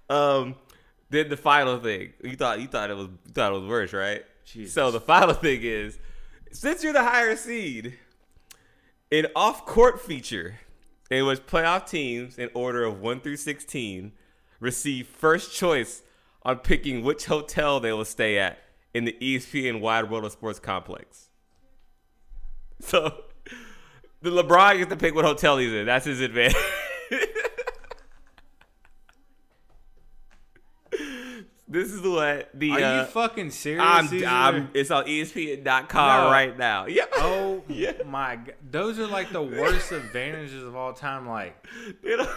Um, 0.10 0.56
then 1.10 1.28
the 1.30 1.36
final 1.38 1.80
thing. 1.80 2.14
You 2.24 2.38
thought 2.38 2.62
you 2.62 2.68
thought 2.68 2.90
it 2.90 2.96
was 2.96 3.08
you 3.26 3.34
thought 3.34 3.52
it 3.52 3.60
was 3.60 3.68
worse, 3.70 3.92
right? 3.92 4.24
Jesus. 4.46 4.74
So 4.74 4.92
the 4.92 5.02
final 5.02 5.34
thing 5.34 5.60
is, 5.64 6.00
since 6.52 6.84
you're 6.84 6.94
the 6.94 7.04
higher 7.04 7.36
seed, 7.36 7.98
an 9.12 9.28
off-court 9.36 10.02
feature 10.02 10.60
in 11.12 11.26
which 11.26 11.46
playoff 11.46 11.90
teams 11.90 12.38
in 12.38 12.50
order 12.54 12.84
of 12.84 13.00
one 13.00 13.20
through 13.20 13.38
sixteen 13.38 14.14
receive 14.60 15.08
first 15.08 15.54
choice 15.54 16.02
on 16.44 16.58
picking 16.60 17.04
which 17.04 17.26
hotel 17.26 17.80
they 17.80 17.92
will 17.92 18.06
stay 18.06 18.38
at 18.38 18.60
in 18.94 19.06
the 19.06 19.16
ESPN 19.22 19.82
Wide 19.82 20.10
World 20.10 20.26
of 20.26 20.32
Sports 20.32 20.60
complex. 20.60 21.30
So 22.80 23.24
the 24.22 24.32
LeBron 24.32 24.78
gets 24.78 24.90
to 24.90 24.98
pick 24.98 25.14
what 25.16 25.26
hotel 25.26 25.58
he's 25.58 25.74
in. 25.74 25.86
That's 25.86 26.06
his 26.06 26.22
advantage. 26.22 26.56
this 31.68 31.92
is 31.92 32.02
what 32.02 32.50
the 32.54 32.72
Are 32.72 32.80
uh, 32.82 33.00
you 33.02 33.06
fucking 33.08 33.50
serious? 33.52 33.84
I'm, 33.84 34.26
I'm 34.26 34.70
it's 34.74 34.92
on 34.92 35.06
ESPN.com 35.06 36.24
No. 36.26 36.32
right 36.32 36.58
now. 36.58 36.86
Yep. 36.88 37.10
oh 37.18 37.64
Yeah. 37.70 37.92
my 38.06 38.36
god, 38.38 38.56
those 38.70 39.00
are 39.00 39.08
like 39.08 39.32
the 39.32 39.42
worst 39.42 39.92
advantages 39.92 40.64
of 40.64 40.76
all 40.76 40.94
time. 40.94 41.28
Like 41.28 41.66
You 42.04 42.18
know? 42.18 42.30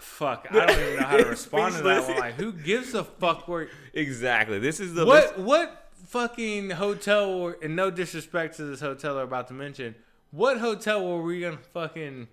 fuck, 0.00 0.46
I 0.50 0.66
don't 0.66 0.70
even 0.78 0.96
know 1.00 1.06
how 1.06 1.16
to 1.16 1.24
respond 1.24 1.74
to 1.76 1.82
that 1.82 2.06
one. 2.08 2.18
Like, 2.18 2.34
who 2.34 2.52
gives 2.52 2.94
a 2.94 3.04
fuck 3.04 3.48
where? 3.48 3.68
Exactly. 3.94 4.58
This 4.58 4.80
is 4.80 4.94
the 4.94 5.06
What 5.06 5.38
what 5.38 5.90
fucking 6.06 6.70
hotel? 6.70 7.30
Or, 7.30 7.56
and 7.62 7.74
no 7.74 7.90
disrespect 7.90 8.56
to 8.56 8.64
this 8.64 8.80
hotel 8.80 9.14
we're 9.14 9.22
about 9.22 9.48
to 9.48 9.54
mention. 9.54 9.94
What 10.30 10.58
hotel 10.58 11.06
were 11.06 11.22
we 11.22 11.40
gonna 11.40 11.58
fucking 11.72 12.28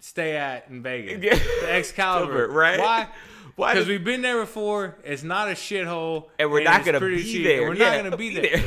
stay 0.00 0.36
at 0.36 0.68
in 0.68 0.82
Vegas? 0.82 1.22
Yeah. 1.22 1.34
The 1.62 1.72
Excalibur, 1.72 2.48
right? 2.48 2.78
Why? 2.78 3.08
Why 3.56 3.72
Because 3.74 3.88
we've 3.88 4.04
been 4.04 4.22
there 4.22 4.40
before. 4.40 4.98
It's 5.04 5.22
not 5.22 5.48
a 5.48 5.52
shithole, 5.52 6.28
and 6.38 6.50
we're 6.50 6.62
not 6.62 6.84
gonna 6.84 7.00
be 7.00 7.22
cheap, 7.22 7.44
there. 7.44 7.60
and 7.60 7.68
We're 7.70 7.74
Yeah, 7.76 7.96
not 7.96 8.04
gonna 8.04 8.16
be 8.16 8.34
there. 8.34 8.62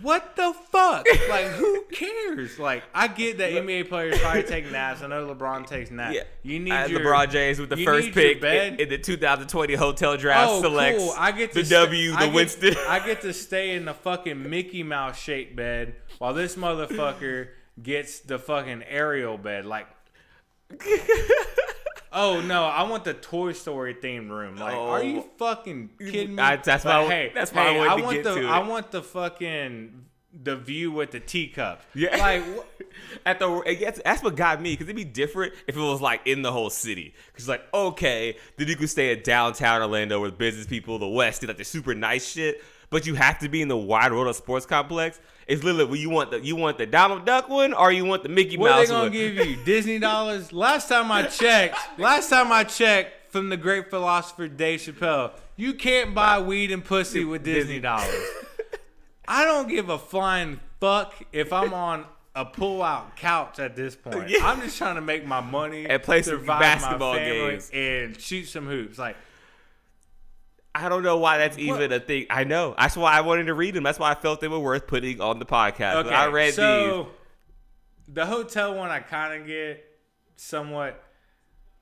What 0.00 0.34
the 0.36 0.52
fuck? 0.72 1.06
Like, 1.30 1.46
who 1.52 1.82
cares? 1.92 2.58
Like, 2.58 2.82
I 2.94 3.06
get 3.08 3.38
that 3.38 3.52
NBA 3.52 3.88
players 3.88 4.18
probably 4.18 4.42
take 4.42 4.70
naps. 4.70 5.02
I 5.02 5.06
know 5.06 5.32
LeBron 5.32 5.66
takes 5.66 5.90
naps. 5.90 6.14
yeah. 6.16 6.24
You 6.42 6.58
need 6.58 6.72
I 6.72 6.86
your 6.86 7.00
LeBron 7.00 7.30
James 7.30 7.58
with 7.60 7.70
the 7.70 7.82
first 7.84 8.12
pick 8.12 8.42
in, 8.42 8.80
in 8.80 8.88
the 8.88 8.98
2020 8.98 9.74
hotel 9.74 10.16
draft 10.16 10.50
Oh, 10.50 10.60
selects 10.62 11.02
cool. 11.02 11.14
I 11.16 11.30
get 11.32 11.52
to 11.52 11.60
the 11.60 11.64
sta- 11.64 11.84
W, 11.84 12.10
the 12.10 12.16
I 12.18 12.24
get- 12.26 12.34
Winston. 12.34 12.74
I 12.88 13.06
get 13.06 13.20
to 13.22 13.32
stay 13.32 13.76
in 13.76 13.84
the 13.84 13.94
fucking 13.94 14.50
Mickey 14.50 14.82
Mouse 14.82 15.18
shaped 15.18 15.54
bed 15.56 15.94
while 16.18 16.34
this 16.34 16.56
motherfucker 16.56 17.48
gets 17.82 18.18
the 18.18 18.38
fucking 18.38 18.82
aerial 18.88 19.38
bed. 19.38 19.64
Like, 19.64 19.86
oh 22.12 22.40
no, 22.40 22.64
I 22.64 22.82
want 22.84 23.04
the 23.04 23.14
Toy 23.14 23.52
Story 23.52 23.94
themed 23.94 24.30
room. 24.30 24.56
Like, 24.56 24.74
are 24.74 25.02
you 25.02 25.18
Oh. 25.20 25.28
fucking 25.38 25.90
kidding 25.98 26.36
me? 26.36 26.42
I- 26.42 26.56
that's 26.56 26.84
But 26.84 27.02
why 27.02 27.04
I- 27.06 27.08
hey, 27.08 27.32
that's 27.34 27.52
why 27.52 27.62
I 27.62 27.72
hey, 27.72 27.78
wanted 27.78 27.96
to 27.98 28.02
want 28.04 28.14
get 28.16 28.24
the 28.24 28.34
to 28.36 28.40
it. 28.46 28.50
I 28.50 28.58
want 28.60 28.90
the 28.90 29.02
fucking 29.02 30.00
the 30.42 30.56
view 30.56 30.90
with 30.90 31.12
the 31.12 31.20
teacup. 31.20 31.82
Yeah. 31.94 32.16
like. 32.16 32.42
At 33.26 33.38
the 33.40 33.76
that's, 33.80 34.00
that's 34.04 34.22
what 34.22 34.36
got 34.36 34.60
me 34.60 34.72
because 34.72 34.86
it'd 34.86 34.94
be 34.96 35.04
different 35.04 35.52
if 35.66 35.76
it 35.76 35.80
was 35.80 36.00
like 36.00 36.20
in 36.26 36.42
the 36.42 36.52
whole 36.52 36.70
city. 36.70 37.14
Because 37.32 37.48
like 37.48 37.62
okay, 37.72 38.36
then 38.56 38.68
you 38.68 38.76
could 38.76 38.90
stay 38.90 39.10
at 39.12 39.24
downtown 39.24 39.80
Orlando 39.82 40.20
with 40.20 40.38
business 40.38 40.66
people, 40.66 40.98
the 40.98 41.08
West, 41.08 41.40
do 41.40 41.46
like 41.48 41.56
the 41.56 41.64
super 41.64 41.94
nice 41.94 42.28
shit. 42.28 42.62
But 42.90 43.06
you 43.06 43.14
have 43.14 43.38
to 43.40 43.48
be 43.48 43.62
in 43.62 43.68
the 43.68 43.76
wide 43.76 44.12
world 44.12 44.28
of 44.28 44.36
sports 44.36 44.66
complex. 44.66 45.18
It's 45.46 45.62
literally 45.62 45.84
well, 45.84 45.96
you 45.96 46.10
want 46.10 46.30
the 46.30 46.40
you 46.40 46.56
want 46.56 46.78
the 46.78 46.86
Donald 46.86 47.24
Duck 47.26 47.48
one 47.48 47.74
or 47.74 47.92
you 47.92 48.04
want 48.04 48.22
the 48.22 48.28
Mickey 48.28 48.56
Mouse 48.56 48.88
one? 48.88 48.98
What 48.98 49.06
are 49.06 49.10
they 49.10 49.18
gonna 49.28 49.34
give 49.36 49.46
you? 49.46 49.56
Disney 49.64 49.98
dollars? 49.98 50.52
Last 50.52 50.88
time 50.88 51.10
I 51.12 51.24
checked, 51.24 51.76
last 51.98 52.30
time 52.30 52.50
I 52.50 52.64
checked 52.64 53.30
from 53.32 53.48
the 53.50 53.56
great 53.56 53.90
philosopher 53.90 54.48
Dave 54.48 54.80
Chappelle, 54.80 55.32
you 55.56 55.74
can't 55.74 56.14
buy 56.14 56.40
weed 56.40 56.70
and 56.70 56.84
pussy 56.84 57.24
with 57.24 57.42
Disney 57.44 57.80
dollars. 57.80 58.14
I 59.26 59.44
don't 59.44 59.68
give 59.68 59.88
a 59.88 59.98
flying 59.98 60.60
fuck 60.80 61.14
if 61.32 61.52
I'm 61.52 61.72
on 61.74 62.04
a 62.36 62.44
pull-out 62.44 63.16
couch 63.16 63.58
at 63.58 63.76
this 63.76 63.94
point. 63.96 64.28
Yeah. 64.28 64.46
I'm 64.46 64.60
just 64.60 64.76
trying 64.76 64.96
to 64.96 65.00
make 65.00 65.24
my 65.24 65.40
money 65.40 65.86
And 65.86 66.02
play 66.02 66.22
some 66.22 66.44
basketball 66.44 67.14
games. 67.14 67.70
and 67.72 68.20
shoot 68.20 68.46
some 68.46 68.66
hoops. 68.66 68.98
Like 68.98 69.16
I 70.74 70.88
don't 70.88 71.02
know 71.02 71.18
why 71.18 71.38
that's 71.38 71.56
even 71.56 71.92
a 71.92 72.00
thing. 72.00 72.26
I 72.30 72.44
know. 72.44 72.74
That's 72.76 72.96
why 72.96 73.16
I 73.16 73.20
wanted 73.20 73.44
to 73.44 73.54
read 73.54 73.74
them. 73.74 73.84
That's 73.84 73.98
why 73.98 74.10
I 74.10 74.14
felt 74.14 74.40
they 74.40 74.48
were 74.48 74.58
worth 74.58 74.86
putting 74.86 75.20
on 75.20 75.38
the 75.38 75.46
podcast. 75.46 76.06
Okay, 76.06 76.14
I 76.14 76.26
read 76.26 76.54
so 76.54 77.08
the 78.08 78.26
hotel 78.26 78.74
one 78.74 78.90
I 78.90 79.00
kind 79.00 79.40
of 79.40 79.46
get 79.46 79.84
somewhat. 80.36 81.00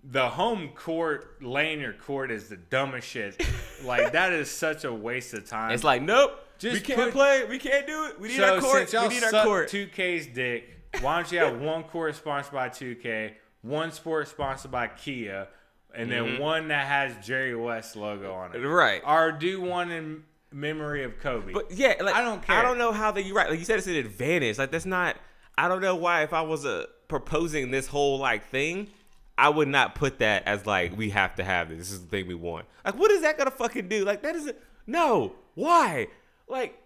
The 0.05 0.29
home 0.29 0.71
court, 0.75 1.43
laying 1.43 1.81
your 1.81 1.93
court 1.93 2.33
is 2.33 2.49
the 2.49 2.57
dumbest 2.57 3.09
shit. 3.09 3.41
like 3.85 4.13
that 4.13 4.33
is 4.33 4.51
such 4.51 4.85
a 4.85 4.93
waste 4.93 5.33
of 5.33 5.49
time. 5.49 5.73
It's 5.73 5.85
like 5.85 6.03
nope. 6.03 6.39
Just 6.59 6.75
we 6.75 6.81
can't 6.81 7.01
put- 7.01 7.13
play. 7.13 7.45
We 7.49 7.59
can't 7.59 7.87
do 7.87 8.07
it. 8.07 8.21
We 8.21 8.29
need 8.29 8.37
so 8.37 8.55
our 8.55 8.61
court. 8.61 8.79
since 8.79 8.93
y'all 8.93 9.09
We 9.09 9.15
need 9.15 9.25
our 9.25 9.45
court. 9.45 9.69
2K's 9.69 10.27
dick, 10.29 10.69
why 11.01 11.17
don't 11.17 11.33
you 11.33 11.39
have 11.39 11.61
one 11.61 11.85
court 11.85 12.15
sponsored 12.15 12.53
by 12.53 12.69
2K, 12.69 13.33
one 13.63 13.91
sport 13.91 14.29
sponsored 14.29 14.71
by 14.71 14.89
Kia, 14.89 15.49
and 15.95 16.11
then 16.11 16.25
Mm-hmm. 16.25 16.43
one 16.43 16.69
that 16.69 16.87
has 16.87 17.25
Jerry 17.27 17.55
West 17.55 17.97
logo 17.97 18.33
on 18.33 18.55
it, 18.55 18.59
Right. 18.59 19.03
Or 19.07 19.33
do 19.33 19.61
one 19.61 19.91
in 19.91 20.25
memory 20.53 21.05
of 21.05 21.19
Kobe. 21.21 21.53
But 21.53 21.71
yeah, 21.73 21.95
like 22.01 22.15
I 22.15 22.23
don't 22.23 22.43
care. 22.43 22.57
I 22.57 22.63
don't 22.63 22.79
know 22.79 22.93
how 22.93 23.11
they. 23.13 23.23
You're 23.23 23.35
right. 23.37 23.49
Like 23.51 23.59
you 23.59 23.65
said, 23.65 23.79
it's 23.79 23.87
an 23.87 23.95
advantage. 23.97 24.59
Like 24.59 24.71
that's 24.71 24.87
not. 24.87 25.17
I 25.57 25.69
don't 25.69 25.81
know 25.83 25.97
why. 25.97 26.23
If 26.23 26.33
I 26.33 26.43
was 26.43 26.65
uh, 26.67 26.87
proposing 27.09 27.71
this 27.71 27.87
whole 27.87 28.19
like 28.19 28.47
thing, 28.49 28.89
I 29.37 29.49
would 29.49 29.69
not 29.69 29.95
put 29.95 30.19
that 30.21 30.47
as 30.47 30.67
like 30.67 30.97
we 30.97 31.11
have 31.11 31.35
to 31.37 31.45
have 31.45 31.69
this. 31.69 31.79
This 31.79 31.93
is 31.93 32.01
the 32.03 32.09
thing 32.09 32.27
we 32.27 32.35
want. 32.35 32.67
Like 32.85 32.99
what 32.99 33.11
is 33.11 33.23
that 33.23 33.37
gonna 33.39 33.51
fucking 33.51 33.89
do? 33.89 34.05
Like 34.05 34.23
that 34.23 34.35
isn't. 34.37 34.57
No. 34.87 35.33
Why? 35.55 36.09
Like 36.49 36.79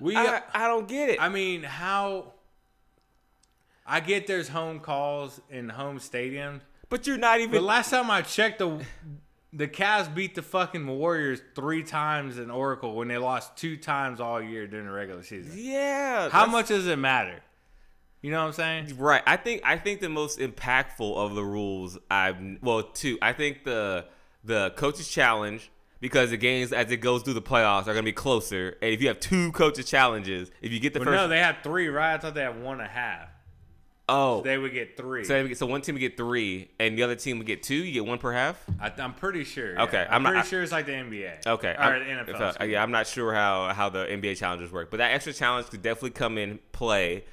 we, 0.00 0.16
I, 0.16 0.42
I 0.54 0.66
don't 0.68 0.88
get 0.88 1.10
it. 1.10 1.20
I 1.20 1.28
mean, 1.28 1.62
how? 1.62 2.32
I 3.86 4.00
get 4.00 4.26
there's 4.26 4.48
home 4.48 4.80
calls 4.80 5.40
in 5.50 5.68
home 5.68 5.98
stadiums, 5.98 6.60
but 6.92 7.06
you're 7.06 7.16
not 7.16 7.40
even. 7.40 7.52
The 7.52 7.60
last 7.62 7.90
time 7.90 8.10
I 8.10 8.20
checked, 8.20 8.58
the 8.58 8.84
the 9.50 9.66
Cavs 9.66 10.14
beat 10.14 10.34
the 10.34 10.42
fucking 10.42 10.86
Warriors 10.86 11.40
three 11.54 11.82
times 11.82 12.38
in 12.38 12.50
Oracle 12.50 12.94
when 12.94 13.08
they 13.08 13.16
lost 13.16 13.56
two 13.56 13.78
times 13.78 14.20
all 14.20 14.42
year 14.42 14.66
during 14.66 14.84
the 14.86 14.92
regular 14.92 15.22
season. 15.22 15.52
yeah. 15.56 16.28
How 16.28 16.46
much 16.46 16.68
does 16.68 16.86
it 16.86 16.98
matter? 16.98 17.40
You 18.20 18.30
know 18.30 18.40
what 18.40 18.48
I'm 18.48 18.52
saying? 18.52 18.98
Right. 18.98 19.22
I 19.26 19.38
think 19.38 19.62
I 19.64 19.78
think 19.78 20.00
the 20.00 20.10
most 20.10 20.38
impactful 20.38 21.16
of 21.16 21.34
the 21.34 21.42
rules 21.42 21.98
I've 22.10 22.36
well 22.60 22.82
two. 22.82 23.18
I 23.22 23.32
think 23.32 23.64
the 23.64 24.04
the 24.44 24.74
coaches 24.76 25.08
challenge 25.08 25.70
because 26.00 26.28
the 26.28 26.36
games 26.36 26.74
as 26.74 26.90
it 26.90 26.98
goes 26.98 27.22
through 27.22 27.34
the 27.34 27.42
playoffs 27.42 27.86
are 27.86 27.94
gonna 27.94 28.02
be 28.02 28.12
closer. 28.12 28.76
And 28.82 28.92
if 28.92 29.00
you 29.00 29.08
have 29.08 29.18
two 29.18 29.50
coaches 29.52 29.86
challenges, 29.86 30.50
if 30.60 30.72
you 30.72 30.78
get 30.78 30.92
the 30.92 31.00
But 31.00 31.06
first 31.06 31.16
no, 31.16 31.26
they 31.26 31.38
have 31.38 31.58
three, 31.62 31.88
right? 31.88 32.14
I 32.14 32.18
thought 32.18 32.34
they 32.34 32.42
had 32.42 32.62
one 32.62 32.80
and 32.80 32.86
a 32.86 32.92
half. 32.92 33.31
Oh 34.08 34.42
They 34.42 34.58
would 34.58 34.72
get 34.72 34.96
three. 34.96 35.24
so, 35.24 35.52
so 35.54 35.66
one 35.66 35.80
team 35.80 35.94
would 35.94 36.00
get 36.00 36.16
three 36.16 36.70
and 36.78 36.96
the 36.98 37.02
other 37.02 37.14
team 37.14 37.38
would 37.38 37.46
get 37.46 37.62
two. 37.62 37.74
You 37.74 37.92
get 37.92 38.06
one 38.06 38.18
per 38.18 38.32
half. 38.32 38.62
I, 38.80 38.92
I'm 38.98 39.14
pretty 39.14 39.44
sure. 39.44 39.74
yeah. 39.74 39.82
Okay, 39.84 40.06
I'm, 40.08 40.26
I'm 40.26 40.32
pretty 40.32 40.48
sure 40.48 40.62
it's 40.62 40.72
like 40.72 40.86
the 40.86 40.92
NBA. 40.92 41.46
Okay. 41.46 41.70
or 41.72 41.80
I'm- 41.80 42.26
the 42.26 42.32
NFL. 42.32 42.60
uh, 42.60 42.64
yeah, 42.64 42.82
I'm 42.82 42.90
not 42.90 43.06
sure 43.06 43.32
how 43.32 43.72
how 43.72 43.88
the 43.88 44.04
NBA 44.06 44.36
challenges 44.36 44.70
work, 44.72 44.90
but 44.90 44.98
that 44.98 45.12
extra 45.12 45.32
challenge 45.32 45.68
could 45.68 45.82
definitely 45.82 46.10
come 46.10 46.38
in 46.38 46.58
play 46.72 47.24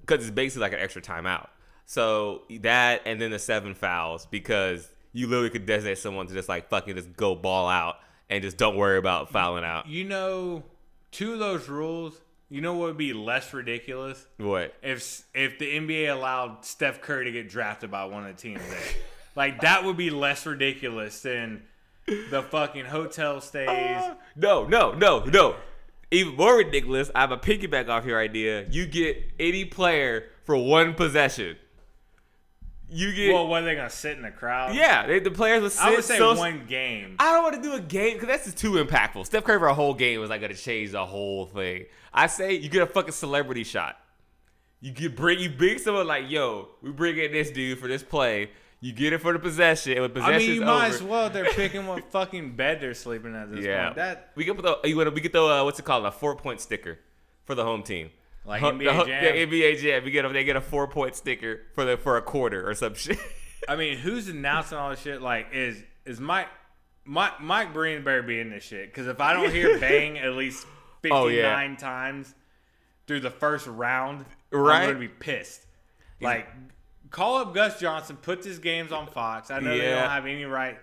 because 0.00 0.22
it's 0.26 0.34
basically 0.34 0.62
like 0.62 0.72
an 0.72 0.80
extra 0.80 1.02
timeout. 1.02 1.48
So 1.86 2.42
that 2.60 3.02
and 3.04 3.20
then 3.20 3.30
the 3.32 3.38
seven 3.38 3.74
fouls 3.74 4.26
because 4.26 4.88
you 5.12 5.26
literally 5.26 5.50
could 5.50 5.66
designate 5.66 5.98
someone 5.98 6.26
to 6.26 6.32
just 6.34 6.48
like 6.48 6.68
fucking 6.70 6.94
just 6.96 7.14
go 7.16 7.34
ball 7.34 7.68
out 7.68 7.96
and 8.30 8.42
just 8.42 8.56
don't 8.56 8.76
worry 8.76 8.96
about 8.96 9.30
fouling 9.30 9.64
out. 9.64 9.86
You 9.86 10.04
know, 10.04 10.62
two 11.10 11.34
of 11.34 11.38
those 11.38 11.68
rules. 11.68 12.18
You 12.52 12.60
know 12.60 12.74
what 12.74 12.88
would 12.88 12.98
be 12.98 13.14
less 13.14 13.54
ridiculous 13.54 14.26
What? 14.36 14.74
if 14.82 15.22
if 15.32 15.58
the 15.58 15.74
NBA 15.78 16.12
allowed 16.12 16.66
Steph 16.66 17.00
Curry 17.00 17.24
to 17.24 17.32
get 17.32 17.48
drafted 17.48 17.90
by 17.90 18.04
one 18.04 18.26
of 18.26 18.36
the 18.36 18.42
teams 18.42 18.60
there. 18.68 18.78
like 19.34 19.62
that 19.62 19.84
would 19.84 19.96
be 19.96 20.10
less 20.10 20.44
ridiculous 20.44 21.22
than 21.22 21.62
the 22.06 22.42
fucking 22.42 22.84
hotel 22.84 23.40
stays. 23.40 23.70
Uh, 23.70 24.16
no, 24.36 24.66
no, 24.66 24.92
no, 24.92 25.24
no. 25.24 25.56
Even 26.10 26.36
more 26.36 26.58
ridiculous. 26.58 27.10
I 27.14 27.22
have 27.22 27.30
a 27.30 27.38
piggyback 27.38 27.88
off 27.88 28.04
your 28.04 28.20
idea. 28.20 28.66
You 28.68 28.84
get 28.84 29.32
any 29.40 29.64
player 29.64 30.24
for 30.44 30.54
one 30.54 30.92
possession. 30.92 31.56
You 32.90 33.14
get 33.14 33.32
well, 33.32 33.48
what 33.48 33.62
are 33.62 33.64
they 33.64 33.74
gonna 33.76 33.88
sit 33.88 34.18
in 34.18 34.22
the 34.22 34.30
crowd? 34.30 34.74
yeah. 34.74 35.06
They, 35.06 35.20
the 35.20 35.30
players 35.30 35.62
would 35.62 35.72
sit 35.72 35.82
I 35.82 35.90
would 35.92 36.04
say 36.04 36.18
so 36.18 36.34
one 36.34 36.66
game. 36.68 37.16
I 37.18 37.32
don't 37.32 37.44
want 37.44 37.54
to 37.54 37.62
do 37.62 37.72
a 37.76 37.80
game 37.80 38.12
because 38.12 38.28
that's 38.28 38.44
just 38.44 38.58
too 38.58 38.72
impactful. 38.72 39.24
Steph 39.24 39.44
Curry 39.44 39.58
for 39.58 39.68
a 39.68 39.74
whole 39.74 39.94
game 39.94 40.20
was 40.20 40.28
like 40.28 40.42
gonna 40.42 40.52
change 40.52 40.90
the 40.90 41.06
whole 41.06 41.46
thing. 41.46 41.86
I 42.12 42.26
say 42.26 42.54
you 42.54 42.68
get 42.68 42.82
a 42.82 42.86
fucking 42.86 43.12
celebrity 43.12 43.64
shot. 43.64 43.96
You 44.80 44.90
get 44.92 45.16
bring 45.16 45.38
you 45.38 45.50
bring 45.50 45.78
someone 45.78 46.06
like 46.06 46.30
yo, 46.30 46.68
we 46.82 46.90
bring 46.90 47.16
in 47.16 47.32
this 47.32 47.50
dude 47.50 47.78
for 47.78 47.88
this 47.88 48.02
play. 48.02 48.50
You 48.80 48.92
get 48.92 49.12
it 49.12 49.18
for 49.20 49.32
the 49.32 49.38
possession, 49.38 49.92
and 49.92 50.12
when 50.12 50.24
I 50.24 50.38
mean, 50.38 50.56
you 50.56 50.60
might 50.62 50.88
as 50.88 51.02
well. 51.02 51.30
They're 51.30 51.44
picking 51.44 51.86
what 51.86 52.10
fucking 52.10 52.56
bed 52.56 52.80
they're 52.80 52.94
sleeping 52.94 53.36
at 53.36 53.52
this 53.52 53.64
yeah. 53.64 53.84
point. 53.84 53.96
That 53.96 54.32
we 54.34 54.44
get 54.44 54.60
the 54.60 54.80
you 54.82 54.96
want 54.96 55.14
we 55.14 55.20
get 55.20 55.32
the 55.32 55.40
uh, 55.40 55.62
what's 55.62 55.78
it 55.78 55.84
called 55.84 56.04
a 56.04 56.10
four 56.10 56.34
point 56.34 56.60
sticker 56.60 56.98
for 57.44 57.54
the 57.54 57.62
home 57.62 57.84
team. 57.84 58.10
Like 58.44 58.60
Ho- 58.60 58.72
NBA 58.72 58.78
the 58.78 59.04
Jam? 59.04 59.24
Yeah, 59.24 59.46
NBA 59.46 59.78
Jam. 59.78 60.04
We 60.04 60.10
get 60.10 60.24
a, 60.24 60.28
they 60.30 60.42
get 60.42 60.56
a 60.56 60.60
four 60.60 60.88
point 60.88 61.14
sticker 61.14 61.60
for 61.74 61.84
the 61.84 61.96
for 61.96 62.16
a 62.16 62.22
quarter 62.22 62.68
or 62.68 62.74
some 62.74 62.94
shit. 62.94 63.18
I 63.68 63.76
mean, 63.76 63.98
who's 63.98 64.28
announcing 64.28 64.78
all 64.78 64.90
this 64.90 65.00
shit? 65.00 65.22
Like, 65.22 65.48
is 65.52 65.82
is 66.04 66.18
Mike 66.18 66.48
Mike 67.04 67.40
Mike 67.40 67.72
Breen 67.72 68.02
better 68.02 68.22
be 68.22 68.40
in 68.40 68.50
this 68.50 68.64
shit? 68.64 68.86
Because 68.86 69.06
if 69.06 69.20
I 69.20 69.32
don't 69.32 69.52
hear 69.52 69.78
bang 69.80 70.18
at 70.18 70.32
least 70.32 70.66
fifty 71.02 71.10
nine 71.10 71.22
Oh, 71.24 71.28
yeah. 71.28 71.76
times 71.76 72.34
through 73.06 73.20
the 73.20 73.30
first 73.30 73.66
round, 73.66 74.24
Right. 74.50 74.82
I'm 74.82 74.86
gonna 74.88 74.98
be 74.98 75.08
pissed. 75.08 75.66
Like, 76.20 76.48
call 77.10 77.38
up 77.38 77.52
Gus 77.54 77.80
Johnson, 77.80 78.16
put 78.16 78.44
his 78.44 78.58
games 78.60 78.92
on 78.92 79.06
Fox. 79.08 79.50
I 79.50 79.58
know 79.60 79.76
they 79.76 79.90
don't 79.90 80.08
have 80.08 80.24
any 80.26 80.44
right. 80.44 80.78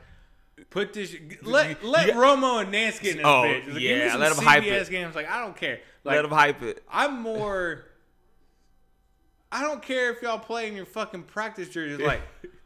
Put 0.69 0.91
this. 0.93 1.15
Let 1.41 1.83
let 1.85 2.07
Yeah. 2.07 2.13
Romo 2.15 2.61
and 2.61 2.71
Nance 2.71 2.99
get 2.99 3.11
in 3.11 3.17
this 3.17 3.25
Oh, 3.25 3.43
bitch. 3.45 3.73
Like, 3.73 3.81
yeah, 3.81 4.11
some 4.11 4.19
let 4.19 4.31
'em 4.37 4.43
hype 4.43 4.63
it. 4.63 4.89
games. 4.89 5.15
Like 5.15 5.29
I 5.29 5.39
don't 5.39 5.55
care. 5.55 5.79
Like 6.03 6.15
Let 6.17 6.21
them 6.23 6.31
hype 6.31 6.61
it. 6.61 6.83
I'm 6.91 7.21
more. 7.21 7.85
I 9.51 9.61
don't 9.61 9.81
care 9.81 10.11
if 10.11 10.21
y'all 10.21 10.37
play 10.37 10.67
in 10.67 10.75
your 10.75 10.85
fucking 10.85 11.23
practice 11.23 11.69
jerseys. 11.69 12.05
Like, 12.05 12.21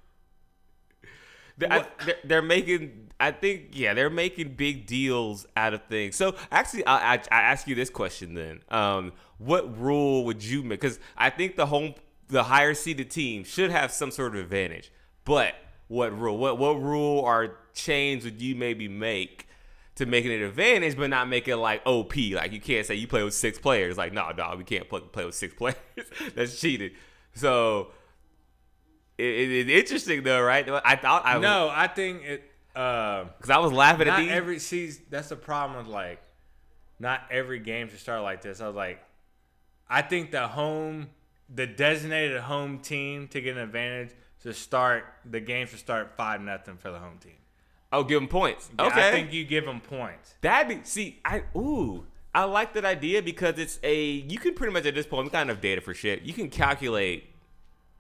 I- 1.61 1.85
they're, 2.05 2.15
they're 2.23 2.41
making. 2.41 3.09
I 3.19 3.31
think 3.31 3.69
yeah, 3.73 3.93
they're 3.93 4.09
making 4.09 4.55
big 4.55 4.85
deals 4.85 5.45
out 5.55 5.73
of 5.73 5.83
things. 5.85 6.15
So 6.15 6.35
actually, 6.51 6.85
I, 6.85 7.13
I, 7.13 7.21
I 7.31 7.41
ask 7.41 7.67
you 7.67 7.75
this 7.75 7.89
question 7.89 8.33
then: 8.33 8.61
um, 8.69 9.13
What 9.37 9.79
rule 9.79 10.25
would 10.25 10.43
you 10.43 10.61
make? 10.63 10.81
Because 10.81 10.99
I 11.17 11.29
think 11.29 11.55
the 11.55 11.67
home, 11.67 11.93
the 12.27 12.43
higher 12.43 12.73
seeded 12.73 13.09
team 13.11 13.43
should 13.43 13.71
have 13.71 13.91
some 13.91 14.11
sort 14.11 14.35
of 14.35 14.41
advantage. 14.41 14.91
But 15.25 15.55
what 15.87 16.17
rule? 16.17 16.37
What 16.37 16.57
what 16.57 16.81
rule 16.81 17.19
or 17.19 17.57
change 17.73 18.23
would 18.25 18.41
you 18.41 18.55
maybe 18.55 18.87
make 18.87 19.47
to 19.95 20.05
make 20.07 20.25
it 20.25 20.35
an 20.35 20.41
advantage, 20.43 20.97
but 20.97 21.09
not 21.09 21.29
make 21.29 21.47
it 21.47 21.55
like 21.57 21.81
OP? 21.85 22.15
Like 22.31 22.51
you 22.51 22.59
can't 22.59 22.85
say 22.85 22.95
you 22.95 23.07
play 23.07 23.23
with 23.23 23.33
six 23.35 23.57
players. 23.59 23.97
Like 23.97 24.11
no, 24.11 24.31
no, 24.35 24.55
we 24.57 24.63
can't 24.63 24.89
play, 24.89 25.01
play 25.01 25.25
with 25.25 25.35
six 25.35 25.53
players. 25.57 25.75
That's 26.35 26.59
cheating. 26.59 26.91
So 27.35 27.91
it, 29.17 29.23
it, 29.25 29.69
it's 29.69 29.91
interesting 29.91 30.23
though, 30.23 30.41
right? 30.41 30.67
I 30.83 30.95
thought 30.95 31.23
I 31.25 31.37
No, 31.39 31.69
I 31.71 31.87
think 31.87 32.23
it. 32.23 32.43
Uh, 32.75 33.25
because 33.37 33.51
I 33.51 33.59
was 33.59 33.71
laughing 33.71 34.07
at 34.07 34.19
these. 34.19 34.31
every 34.31 34.59
see 34.59 34.91
that's 35.09 35.29
the 35.29 35.35
problem 35.35 35.77
with 35.77 35.87
like 35.87 36.19
not 36.99 37.21
every 37.29 37.59
game 37.59 37.89
should 37.89 37.99
start 37.99 38.23
like 38.23 38.41
this. 38.41 38.61
I 38.61 38.67
was 38.67 38.75
like, 38.75 39.03
I 39.87 40.01
think 40.01 40.31
the 40.31 40.47
home, 40.47 41.09
the 41.53 41.67
designated 41.67 42.41
home 42.41 42.79
team 42.79 43.27
to 43.29 43.41
get 43.41 43.55
an 43.57 43.61
advantage 43.63 44.11
to 44.41 44.53
start 44.53 45.05
the 45.23 45.39
game 45.39 45.67
should 45.67 45.79
start 45.79 46.13
five 46.17 46.41
nothing 46.41 46.77
for 46.77 46.91
the 46.91 46.99
home 46.99 47.17
team. 47.19 47.33
oh, 47.91 48.03
give 48.03 48.19
them 48.19 48.27
points. 48.27 48.69
Yeah, 48.79 48.87
Okay, 48.87 49.09
I 49.09 49.11
think 49.11 49.31
you 49.31 49.45
give 49.45 49.65
them 49.65 49.79
points. 49.79 50.33
That'd 50.41 50.79
be 50.79 50.83
see, 50.83 51.19
I 51.23 51.43
ooh, 51.55 52.05
I 52.33 52.45
like 52.45 52.73
that 52.73 52.85
idea 52.85 53.21
because 53.21 53.59
it's 53.59 53.79
a 53.83 54.03
you 54.03 54.39
can 54.39 54.55
pretty 54.55 54.73
much 54.73 54.85
at 54.85 54.95
this 54.95 55.05
point 55.05 55.25
we 55.25 55.29
got 55.29 55.43
enough 55.43 55.61
data 55.61 55.81
for 55.81 55.93
shit. 55.93 56.23
You 56.23 56.33
can 56.33 56.49
calculate 56.49 57.25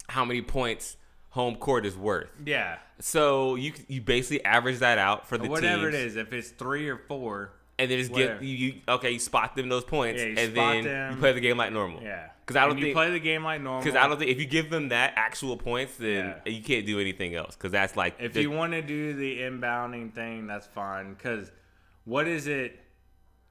how 0.09 0.25
many 0.25 0.41
points 0.41 0.97
home 1.33 1.55
court 1.55 1.85
is 1.85 1.95
worth. 1.97 2.29
Yeah, 2.45 2.77
So 2.99 3.55
you 3.55 3.73
you 3.87 4.01
basically 4.01 4.43
average 4.45 4.79
that 4.79 4.97
out 4.97 5.27
for 5.27 5.37
the 5.37 5.43
team. 5.43 5.51
whatever 5.51 5.91
teams, 5.91 5.95
it 5.95 6.07
is, 6.07 6.15
if 6.15 6.31
it's 6.33 6.49
three 6.49 6.87
or 6.89 6.97
four, 6.97 7.51
and 7.79 7.89
then 7.89 7.97
just 7.99 8.11
whatever. 8.11 8.35
get 8.35 8.43
you, 8.43 8.55
you 8.55 8.81
okay. 8.87 9.11
You 9.11 9.19
spot 9.19 9.55
them 9.55 9.67
those 9.67 9.83
points, 9.83 10.21
Yeah, 10.21 10.27
and 10.41 10.55
then 10.55 10.83
them. 10.83 11.13
you 11.13 11.19
play 11.19 11.33
the 11.33 11.41
game 11.41 11.57
like 11.57 11.73
normal. 11.73 12.01
yeah. 12.03 12.29
because 12.45 12.55
I 12.57 12.65
don't 12.67 12.77
And 12.77 12.85
you 12.87 12.93
play 12.93 13.09
the 13.09 13.19
game 13.19 13.43
like 13.43 13.61
normal. 13.61 13.81
because 13.83 13.95
I 13.97 14.07
don't 14.07 14.19
think 14.19 14.29
if 14.29 14.37
you 14.39 14.45
give 14.45 14.69
them 14.69 14.89
that 14.89 15.13
actual 15.15 15.57
points, 15.57 15.95
then 15.97 16.35
Yeah. 16.45 16.51
you 16.51 16.61
can't 16.61 16.85
do 16.85 16.99
anything 16.99 17.33
else 17.35 17.55
because 17.55 17.71
that's 17.71 17.95
like 17.95 18.15
If 18.19 18.33
the- 18.33 18.41
you 18.41 18.51
want 18.51 18.73
to 18.73 18.81
do 18.81 19.13
the 19.13 19.39
inbounding 19.39 20.13
thing, 20.13 20.45
that's 20.45 20.67
fine. 20.67 21.13
Because 21.13 21.51
what 22.05 22.27
is 22.27 22.47
it? 22.47 22.79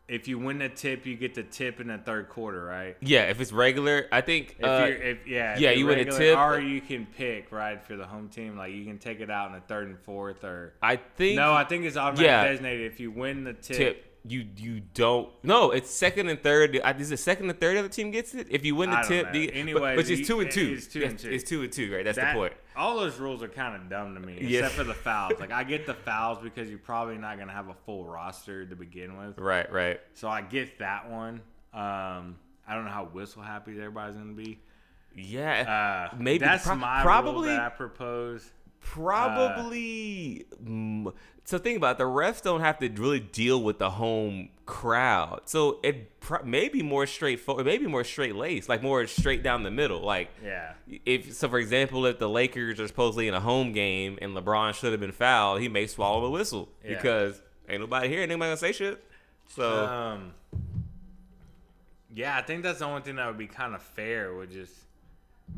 If 0.08 0.28
you 0.28 0.38
win 0.38 0.58
the 0.58 0.68
tip, 0.68 1.06
you 1.06 1.16
get 1.16 1.34
the 1.34 1.42
tip 1.44 1.80
in 1.80 1.86
the 1.88 1.96
third 1.96 2.28
quarter, 2.28 2.64
right? 2.64 2.96
yeah, 3.00 3.22
if 3.30 3.40
it's 3.40 3.52
regular, 3.52 4.08
I 4.12 4.20
think 4.20 4.56
If 4.58 4.64
uh, 4.64 4.84
you're, 4.86 4.96
if, 4.96 5.26
yeah, 5.26 5.54
if 5.54 5.60
yeah, 5.60 5.70
you 5.70 5.86
win 5.86 6.00
a 6.00 6.04
tip. 6.10 6.36
or 6.38 6.60
you 6.60 6.80
can 6.80 7.06
pick 7.06 7.50
right 7.52 7.82
for 7.82 7.96
the 7.96 8.04
home 8.06 8.28
team. 8.28 8.56
Like 8.58 8.72
you 8.72 8.84
can 8.84 8.98
take 8.98 9.20
it 9.20 9.30
out 9.30 9.46
in 9.48 9.54
the 9.54 9.60
third 9.60 9.86
and 9.88 9.98
fourth, 10.00 10.44
or 10.44 10.74
I 10.82 10.96
think 10.96 11.36
no, 11.36 11.54
I 11.54 11.64
think 11.64 11.84
it's 11.84 11.96
automatically 11.96 12.26
Yeah. 12.26 12.44
designated. 12.44 12.92
If 12.92 13.00
you 13.00 13.10
win 13.10 13.44
the 13.44 13.54
tip, 13.54 13.76
tip. 13.76 14.04
You 14.24 14.46
you 14.56 14.80
don't 14.94 15.30
no. 15.42 15.70
It's 15.70 15.90
second 15.90 16.28
and 16.28 16.40
third. 16.42 16.76
Is 16.98 17.10
it 17.10 17.16
second 17.18 17.48
and 17.50 17.58
third? 17.58 17.74
The 17.76 17.80
other 17.80 17.88
team 17.88 18.10
gets 18.10 18.34
it. 18.34 18.46
If 18.50 18.64
you 18.64 18.76
win 18.76 18.90
the 18.90 18.98
I 18.98 19.02
tip, 19.02 19.32
do 19.32 19.38
you- 19.40 19.74
but, 19.74 19.96
but 19.96 20.10
it's 20.10 20.26
two 20.28 20.40
and 20.40 20.50
two. 20.50 20.74
it's 20.76 20.86
two 20.88 21.02
and 21.04 21.18
two. 21.18 21.30
It's 21.30 21.42
two 21.44 21.62
and 21.62 21.72
two, 21.72 21.92
right? 21.94 22.04
That's 22.04 22.18
that, 22.18 22.34
the 22.34 22.38
point. 22.38 22.52
All 22.76 22.96
those 22.98 23.18
rules 23.18 23.42
are 23.42 23.48
kind 23.48 23.76
of 23.76 23.88
dumb 23.88 24.14
to 24.14 24.20
me, 24.20 24.38
Yeah. 24.40 24.60
except 24.60 24.74
for 24.74 24.84
the 24.84 24.94
fouls. 24.94 25.34
Like 25.40 25.52
I 25.52 25.64
get 25.64 25.86
the 25.86 25.94
fouls 26.06 26.38
because 26.42 26.68
you're 26.68 26.78
probably 26.78 27.18
not 27.18 27.38
gonna 27.38 27.52
have 27.52 27.68
a 27.68 27.74
full 27.86 28.04
roster 28.04 28.64
to 28.66 28.76
begin 28.76 29.16
with. 29.18 29.38
Right, 29.38 29.70
right. 29.72 30.00
So 30.14 30.28
I 30.28 30.40
get 30.42 30.78
that 30.78 31.10
one. 31.10 31.40
Um, 31.74 32.36
I 32.66 32.74
don't 32.74 32.84
know 32.84 32.90
how 32.90 33.04
whistle 33.04 33.42
happy 33.42 33.72
everybody's 33.72 34.16
gonna 34.16 34.32
be. 34.32 34.58
Yeah, 35.14 36.08
Uh, 36.12 36.16
maybe 36.18 36.44
that's 36.44 36.64
pro- 36.66 36.74
my 36.76 37.02
probably 37.02 37.48
rule 37.48 37.56
that 37.56 37.60
I 37.60 37.68
propose. 37.68 38.50
probably. 39.26 40.46
mm, 40.64 41.12
so 41.44 41.58
think 41.58 41.76
about 41.76 41.96
it, 41.96 41.98
the 41.98 42.04
refs 42.04 42.42
don't 42.42 42.60
have 42.60 42.78
to 42.78 42.88
really 42.88 43.20
deal 43.20 43.62
with 43.62 43.78
the 43.78 43.90
home 43.90 44.48
crowd, 44.72 45.42
so 45.44 45.78
it 45.82 46.10
may 46.44 46.70
be 46.70 46.82
more 46.82 47.06
straightforward, 47.06 47.66
maybe 47.66 47.86
more 47.86 48.04
straight 48.04 48.34
laced, 48.34 48.70
like 48.70 48.82
more 48.82 49.06
straight 49.06 49.42
down 49.42 49.62
the 49.64 49.70
middle, 49.70 50.00
like. 50.00 50.30
Yeah, 50.42 50.72
If 51.04 51.34
so, 51.34 51.48
for 51.50 51.58
example, 51.58 52.06
if 52.06 52.18
the 52.18 52.28
Lakers 52.28 52.80
are 52.80 52.86
supposedly 52.88 53.28
in 53.28 53.34
a 53.34 53.40
home 53.40 53.72
game 53.72 54.18
and 54.22 54.34
LeBron 54.34 54.72
should 54.72 54.92
have 54.92 55.00
been 55.00 55.12
fouled, 55.12 55.60
he 55.60 55.68
may 55.68 55.86
swallow 55.86 56.22
the 56.22 56.30
whistle 56.30 56.70
Yeah. 56.82 56.94
because 56.96 57.42
ain't 57.68 57.80
nobody 57.80 58.08
here, 58.08 58.20
ain't 58.22 58.30
nobody 58.30 58.48
gonna 58.48 58.56
say 58.56 58.72
shit. 58.72 59.04
So 59.48 59.84
um, 59.86 60.32
yeah, 62.14 62.36
I 62.36 62.40
think 62.42 62.62
that's 62.62 62.78
the 62.78 62.86
only 62.86 63.02
thing 63.02 63.16
that 63.16 63.26
would 63.26 63.36
be 63.38 63.46
kind 63.46 63.74
of 63.74 63.82
fair 63.82 64.32
would 64.34 64.50
just 64.50 64.72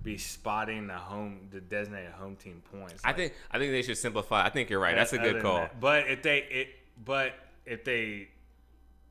be 0.02 0.18
spotting 0.18 0.88
the 0.88 0.94
home, 0.94 1.48
the 1.52 1.60
designated 1.60 2.10
home 2.12 2.34
team 2.34 2.62
points. 2.72 3.00
I 3.04 3.12
think 3.12 3.32
I 3.52 3.58
think 3.60 3.70
they 3.70 3.82
should 3.82 3.96
simplify. 3.98 4.44
I 4.44 4.50
think 4.50 4.70
you're 4.70 4.80
right. 4.80 4.96
That's 4.96 5.12
a 5.12 5.18
good 5.18 5.40
call. 5.40 5.58
that. 5.58 5.78
But 5.80 6.08
if 6.08 6.22
they 6.22 6.38
it, 6.50 6.68
but 7.04 7.34
if 7.64 7.84
they 7.84 8.28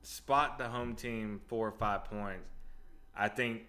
spot 0.04 0.58
the 0.58 0.68
home 0.70 0.96
team 0.96 1.42
four 1.48 1.68
or 1.68 1.72
five 1.72 2.06
points, 2.06 2.48
I 3.16 3.28
think. 3.30 3.64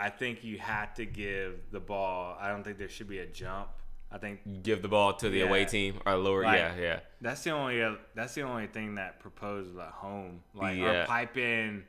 I 0.00 0.10
think 0.10 0.44
you 0.44 0.58
have 0.58 0.94
to 0.94 1.04
give 1.06 1.56
the 1.72 1.80
ball. 1.80 2.36
I 2.40 2.48
don't 2.48 2.62
think 2.62 2.78
there 2.78 2.88
should 2.88 3.08
be 3.08 3.18
a 3.18 3.26
jump. 3.26 3.68
I 4.12 4.18
think 4.18 4.62
Give 4.62 4.80
the 4.80 4.88
ball 4.88 5.12
to 5.14 5.28
the 5.28 5.40
away 5.42 5.64
team 5.66 6.00
or 6.06 6.14
lower. 6.16 6.44
Like, 6.44 6.56
yeah, 6.58 6.74
yeah. 6.78 7.00
That's 7.20 7.42
the 7.44 7.50
only 7.50 7.82
uh, 7.82 7.96
that's 8.14 8.34
the 8.34 8.42
only 8.42 8.68
thing 8.68 8.94
that 8.94 9.18
proposed 9.20 9.76
at 9.78 9.88
home. 9.90 10.42
Like 10.54 10.78
Yeah. 10.78 11.02
or 11.02 11.06
pipe 11.06 11.36
in, 11.36 11.84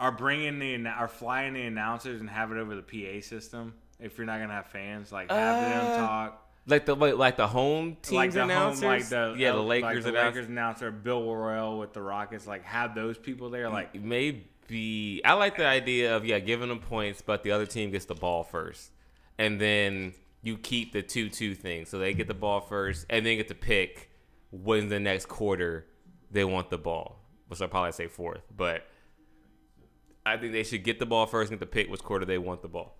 or 0.00 0.12
bringing 0.12 0.58
the 0.60 0.98
or 0.98 1.08
flying 1.08 1.54
the 1.54 1.62
announcers 1.62 2.20
and 2.20 2.30
have 2.30 2.52
it 2.52 2.58
over 2.58 2.74
the 2.74 2.82
PA 2.82 3.20
system. 3.20 3.74
If 3.98 4.16
you're 4.16 4.26
not 4.26 4.38
gonna 4.40 4.52
have 4.54 4.68
fans, 4.68 5.10
like 5.12 5.30
have 5.30 5.56
Uh, 5.56 5.68
them 5.68 5.98
talk. 6.06 6.45
Like 6.68 6.84
the 6.84 6.94
like, 6.96 7.36
the 7.36 7.46
home 7.46 7.96
teams 8.02 8.16
Like 8.16 8.32
the 8.32 8.42
announcers. 8.42 8.80
home, 8.80 8.90
like 8.90 9.08
the 9.08 9.34
yeah, 9.38 9.52
the 9.52 9.58
uh, 9.58 9.62
Lakers 9.62 10.04
like 10.04 10.14
the. 10.14 10.20
Lakers 10.20 10.46
announcer, 10.48 10.90
Bill 10.90 11.22
Worrell 11.24 11.78
with 11.78 11.92
the 11.92 12.02
Rockets. 12.02 12.46
Like 12.46 12.64
have 12.64 12.94
those 12.94 13.16
people 13.16 13.50
there. 13.50 13.68
Like 13.68 13.94
maybe 13.94 15.20
I 15.24 15.34
like 15.34 15.56
the 15.56 15.66
idea 15.66 16.16
of 16.16 16.24
yeah 16.24 16.40
giving 16.40 16.68
them 16.68 16.80
points, 16.80 17.22
but 17.22 17.44
the 17.44 17.52
other 17.52 17.66
team 17.66 17.92
gets 17.92 18.06
the 18.06 18.16
ball 18.16 18.42
first, 18.42 18.90
and 19.38 19.60
then 19.60 20.14
you 20.42 20.58
keep 20.58 20.92
the 20.92 21.02
two-two 21.02 21.54
thing, 21.54 21.86
so 21.86 21.98
they 21.98 22.14
get 22.14 22.26
the 22.26 22.34
ball 22.34 22.60
first, 22.60 23.06
and 23.10 23.24
then 23.24 23.36
get 23.36 23.48
to 23.48 23.54
pick 23.54 24.10
when 24.50 24.88
the 24.88 24.98
next 24.98 25.26
quarter 25.26 25.86
they 26.30 26.44
want 26.44 26.70
the 26.70 26.78
ball. 26.78 27.20
Which 27.46 27.62
I'll 27.62 27.68
probably 27.68 27.92
say 27.92 28.08
fourth, 28.08 28.42
but 28.56 28.82
I 30.24 30.36
think 30.36 30.52
they 30.52 30.64
should 30.64 30.82
get 30.82 30.98
the 30.98 31.06
ball 31.06 31.26
first 31.26 31.52
and 31.52 31.60
get 31.60 31.64
to 31.64 31.70
pick 31.70 31.88
which 31.88 32.02
quarter 32.02 32.24
they 32.24 32.38
want 32.38 32.60
the 32.62 32.68
ball. 32.68 32.96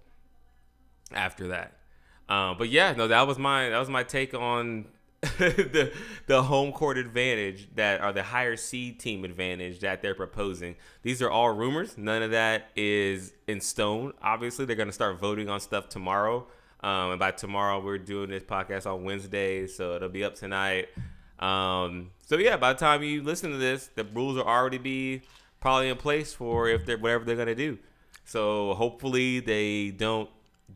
After 1.13 1.49
that, 1.49 1.79
um, 2.29 2.57
but 2.59 2.69
yeah, 2.69 2.93
no, 2.93 3.09
that 3.09 3.27
was 3.27 3.39
my 3.39 3.69
that 3.69 3.79
was 3.79 3.89
my 3.89 4.03
take 4.03 4.35
on 4.35 4.87
the 5.21 5.93
the 6.27 6.43
home 6.43 6.73
court 6.73 6.99
advantage 6.99 7.69
that 7.75 8.01
are 8.01 8.13
the 8.13 8.23
higher 8.23 8.57
seed 8.57 9.01
team 9.01 9.25
advantage 9.25 9.81
that 9.81 10.03
they're 10.03 10.15
proposing. 10.15 10.77
These 11.03 11.23
are 11.23 11.31
all 11.31 11.51
rumors. 11.51 11.97
None 11.97 12.23
of 12.23 12.33
that 12.33 12.71
is 12.77 13.33
in 13.47 13.61
stone. 13.61 14.13
Obviously, 14.23 14.65
they're 14.65 14.77
going 14.77 14.89
to 14.89 14.93
start 14.93 15.19
voting 15.19 15.49
on 15.49 15.61
stuff 15.61 15.89
tomorrow. 15.89 16.47
Um, 16.81 17.13
and 17.13 17.19
by 17.19 17.31
tomorrow, 17.31 17.81
we're 17.83 17.99
doing 17.99 18.31
this 18.31 18.43
podcast 18.43 18.87
on 18.87 19.05
Wednesday, 19.05 19.67
so 19.67 19.95
it'll 19.95 20.09
be 20.09 20.23
up 20.23 20.35
tonight. 20.35 20.89
Um, 21.39 22.11
so 22.27 22.37
yeah, 22.37 22.57
by 22.57 22.73
the 22.73 22.79
time 22.79 23.03
you 23.03 23.23
listen 23.23 23.51
to 23.51 23.57
this, 23.57 23.91
the 23.95 24.05
rules 24.05 24.37
will 24.37 24.45
already 24.45 24.79
be 24.79 25.23
probably 25.61 25.89
in 25.89 25.97
place 25.97 26.33
for 26.33 26.69
if 26.69 26.85
they're 26.87 26.99
whatever 26.99 27.25
they're 27.25 27.37
going 27.37 27.49
to 27.49 27.55
do. 27.55 27.79
So 28.25 28.75
hopefully 28.75 29.41
they 29.41 29.91
don't 29.91 30.29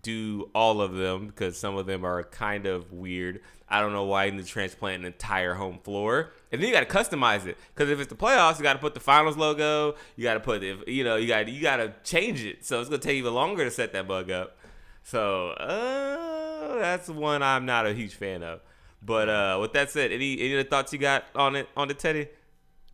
do 0.02 0.50
all 0.54 0.80
of 0.80 0.94
them 0.94 1.26
because 1.26 1.58
some 1.58 1.76
of 1.76 1.86
them 1.86 2.04
are 2.04 2.22
kind 2.24 2.66
of 2.66 2.92
weird. 2.92 3.40
I 3.68 3.80
don't 3.80 3.92
know 3.92 4.04
why 4.04 4.24
you 4.24 4.32
need 4.32 4.44
to 4.44 4.48
transplant 4.48 5.00
an 5.00 5.06
entire 5.06 5.54
home 5.54 5.78
floor, 5.82 6.32
and 6.50 6.60
then 6.60 6.68
you 6.68 6.74
got 6.74 6.88
to 6.88 6.92
customize 6.92 7.46
it. 7.46 7.56
Because 7.74 7.90
if 7.90 8.00
it's 8.00 8.08
the 8.08 8.16
playoffs, 8.16 8.58
you 8.58 8.64
got 8.64 8.72
to 8.72 8.78
put 8.78 8.94
the 8.94 9.00
finals 9.00 9.36
logo. 9.36 9.94
You 10.16 10.24
got 10.24 10.34
to 10.34 10.40
put 10.40 10.64
if 10.64 10.86
you 10.88 11.04
know 11.04 11.16
you 11.16 11.28
got 11.28 11.48
you 11.48 11.62
got 11.62 11.76
to 11.76 11.94
change 12.02 12.44
it. 12.44 12.64
So 12.64 12.80
it's 12.80 12.88
gonna 12.88 13.02
take 13.02 13.16
even 13.16 13.34
longer 13.34 13.64
to 13.64 13.70
set 13.70 13.92
that 13.92 14.08
bug 14.08 14.30
up. 14.30 14.56
So 15.02 15.50
uh, 15.50 16.78
that's 16.78 17.08
one 17.08 17.42
I'm 17.42 17.64
not 17.66 17.86
a 17.86 17.94
huge 17.94 18.14
fan 18.14 18.42
of. 18.42 18.60
But 19.02 19.28
uh, 19.28 19.58
with 19.60 19.72
that 19.74 19.90
said, 19.90 20.12
any 20.12 20.40
any 20.40 20.54
other 20.54 20.68
thoughts 20.68 20.92
you 20.92 20.98
got 20.98 21.24
on 21.34 21.56
it 21.56 21.68
on 21.76 21.88
the 21.88 21.94
Teddy? 21.94 22.28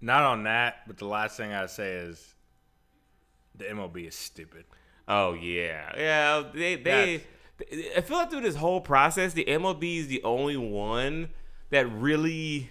not 0.01 0.23
on 0.23 0.45
that. 0.45 0.87
But 0.87 0.99
the 0.99 1.07
last 1.07 1.37
thing 1.37 1.53
I 1.53 1.67
say 1.67 1.93
is 1.93 2.35
the 3.55 3.65
MLB 3.65 4.09
is 4.09 4.15
stupid. 4.15 4.65
Oh 5.09 5.35
yeah, 5.35 5.93
yeah. 5.97 6.43
They 6.53 6.77
they. 6.77 7.23
I 7.97 8.03
feel 8.03 8.19
like 8.19 8.31
through 8.31 8.43
this 8.43 8.57
whole 8.57 8.81
process, 8.81 9.33
the 9.33 9.45
MLB 9.45 10.01
is 10.01 10.09
the 10.09 10.23
only 10.25 10.57
one 10.57 11.31
that 11.71 11.91
really 11.91 12.71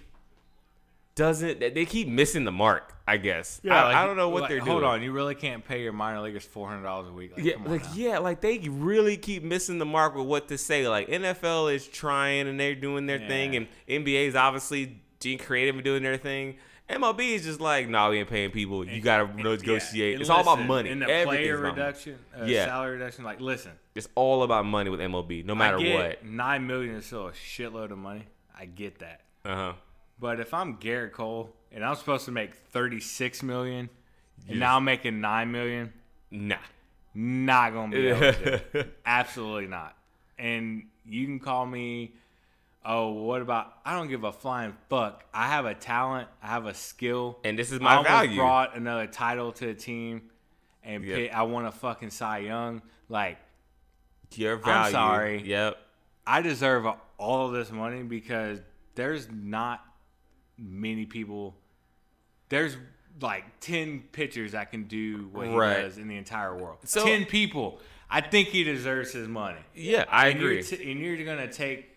doesn't. 1.14 1.60
They 1.60 1.84
keep 1.86 2.08
missing 2.08 2.44
the 2.44 2.52
mark. 2.52 2.92
I 3.08 3.18
guess. 3.18 3.60
I, 3.64 3.68
like- 3.68 3.96
I 3.96 4.04
don't 4.06 4.16
know 4.16 4.28
what 4.28 4.42
like, 4.42 4.48
they're 4.50 4.58
doing. 4.58 4.70
Hold 4.72 4.84
on, 4.84 5.00
you 5.00 5.12
really 5.12 5.36
can't 5.36 5.64
pay 5.64 5.82
your 5.82 5.92
minor 5.92 6.20
leaguers 6.20 6.44
four 6.44 6.68
hundred 6.68 6.82
dollars 6.82 7.08
a 7.08 7.12
week. 7.12 7.36
Like, 7.36 7.44
Yeah, 7.44 7.54
like 7.64 7.84
now. 7.84 7.92
yeah, 7.94 8.18
like 8.18 8.40
they 8.40 8.58
really 8.58 9.16
keep 9.16 9.44
missing 9.44 9.78
the 9.78 9.86
mark 9.86 10.16
with 10.16 10.26
what 10.26 10.48
to 10.48 10.58
say. 10.58 10.88
Like 10.88 11.08
NFL 11.08 11.72
is 11.72 11.86
trying 11.86 12.48
and 12.48 12.58
they're 12.58 12.74
doing 12.74 13.06
their 13.06 13.20
thing, 13.20 13.54
and 13.54 13.68
NBA 13.88 14.26
is 14.26 14.34
obviously 14.34 15.00
being 15.22 15.38
creative 15.38 15.76
and 15.76 15.84
doing 15.84 16.02
their 16.02 16.16
thing. 16.16 16.56
MLB 16.88 17.34
is 17.34 17.44
just 17.44 17.60
like, 17.60 17.88
no, 17.88 17.98
nah, 17.98 18.10
we 18.10 18.18
ain't 18.20 18.28
paying 18.28 18.50
people. 18.50 18.86
You 18.86 19.00
gotta 19.00 19.24
And- 19.24 19.36
negotiate. 19.36 19.92
yeah, 20.14 20.20
it's 20.20 20.30
all 20.30 20.40
about 20.40 20.60
money. 20.64 20.90
And 20.90 21.02
the 21.02 21.06
player 21.24 21.56
reduction, 21.58 22.18
uh, 22.40 22.44
Yeah. 22.44 22.66
salary 22.66 22.92
reduction. 22.92 23.24
Like, 23.24 23.40
listen, 23.40 23.72
It's 23.94 24.08
all 24.14 24.42
about 24.44 24.64
money 24.66 24.90
with 24.90 25.00
MLB, 25.00 25.42
no 25.42 25.54
matter 25.54 25.78
I 25.78 25.82
get 25.82 25.94
what. 26.22 26.24
Nine 26.24 26.66
million 26.66 26.94
is 26.96 27.06
still 27.06 27.28
a 27.28 27.32
shitload 27.32 27.90
of 27.90 27.98
money. 27.98 28.26
I 28.56 28.66
get 28.66 29.00
that. 29.00 29.22
Uh 29.44 29.54
huh. 29.54 29.72
But 30.20 30.38
if 30.40 30.54
I'm 30.54 30.76
Gerrit 30.78 31.12
Cole 31.12 31.54
and 31.72 31.84
I'm 31.84 31.96
supposed 31.96 32.24
to 32.26 32.30
make 32.30 32.54
36 32.54 33.42
million, 33.42 33.90
and 34.48 34.60
now 34.60 34.76
I'm 34.76 34.84
making 34.84 35.20
nine 35.20 35.50
million, 35.50 35.92
Nah. 36.30 36.56
not 37.14 37.72
gonna 37.72 37.90
be 37.92 38.06
able 38.08 38.20
to. 38.20 38.32
do 38.32 38.60
it. 38.78 38.98
Absolutely 39.04 39.66
not. 39.66 39.96
And 40.38 40.84
you 41.04 41.26
can 41.26 41.38
call 41.40 41.66
me 41.66 42.14
oh, 42.86 43.10
what 43.12 43.42
about? 43.42 43.72
I 43.84 43.94
don't 43.94 44.08
give 44.08 44.24
a 44.24 44.32
flying 44.32 44.74
fuck. 44.88 45.24
I 45.34 45.48
have 45.48 45.66
a 45.66 45.74
talent. 45.74 46.28
I 46.42 46.46
have 46.46 46.66
a 46.66 46.74
skill. 46.74 47.38
And 47.44 47.58
this 47.58 47.72
is 47.72 47.80
I 47.80 47.82
my 47.82 47.96
almost 47.96 48.10
value. 48.10 48.36
brought 48.36 48.76
another 48.76 49.06
title 49.06 49.52
to 49.52 49.66
the 49.66 49.74
team, 49.74 50.30
and 50.84 51.04
Yep. 51.04 51.16
pick- 51.18 51.34
I 51.34 51.42
want 51.42 51.66
a 51.66 51.72
fucking 51.72 52.10
Cy 52.10 52.38
Young. 52.38 52.82
Like 53.08 53.38
Your 54.34 54.56
value. 54.56 54.86
I'm 54.86 54.92
sorry. 54.92 55.42
Yep. 55.42 55.76
I 56.26 56.42
deserve 56.42 56.86
all 57.18 57.46
of 57.46 57.52
this 57.52 57.70
money 57.70 58.02
because 58.02 58.60
there's 58.94 59.28
not 59.30 59.84
many 60.58 61.06
people. 61.06 61.56
There's 62.48 62.76
like 63.20 63.44
ten 63.60 64.00
pitchers 64.12 64.52
that 64.52 64.70
can 64.70 64.84
do 64.84 65.28
what 65.32 65.46
he 65.46 65.54
Right. 65.54 65.82
does 65.82 65.98
in 65.98 66.08
the 66.08 66.16
entire 66.16 66.54
world. 66.56 66.78
So- 66.84 67.04
ten 67.04 67.24
people. 67.24 67.80
I 68.10 68.20
think 68.20 68.48
he 68.48 68.62
deserves 68.62 69.12
his 69.12 69.26
money. 69.26 69.58
Yeah, 69.74 70.04
I 70.08 70.28
and 70.28 70.38
agree. 70.38 70.54
You're 70.56 70.62
t- 70.62 70.90
and 70.92 71.00
you're 71.00 71.24
gonna 71.24 71.50
take 71.52 71.88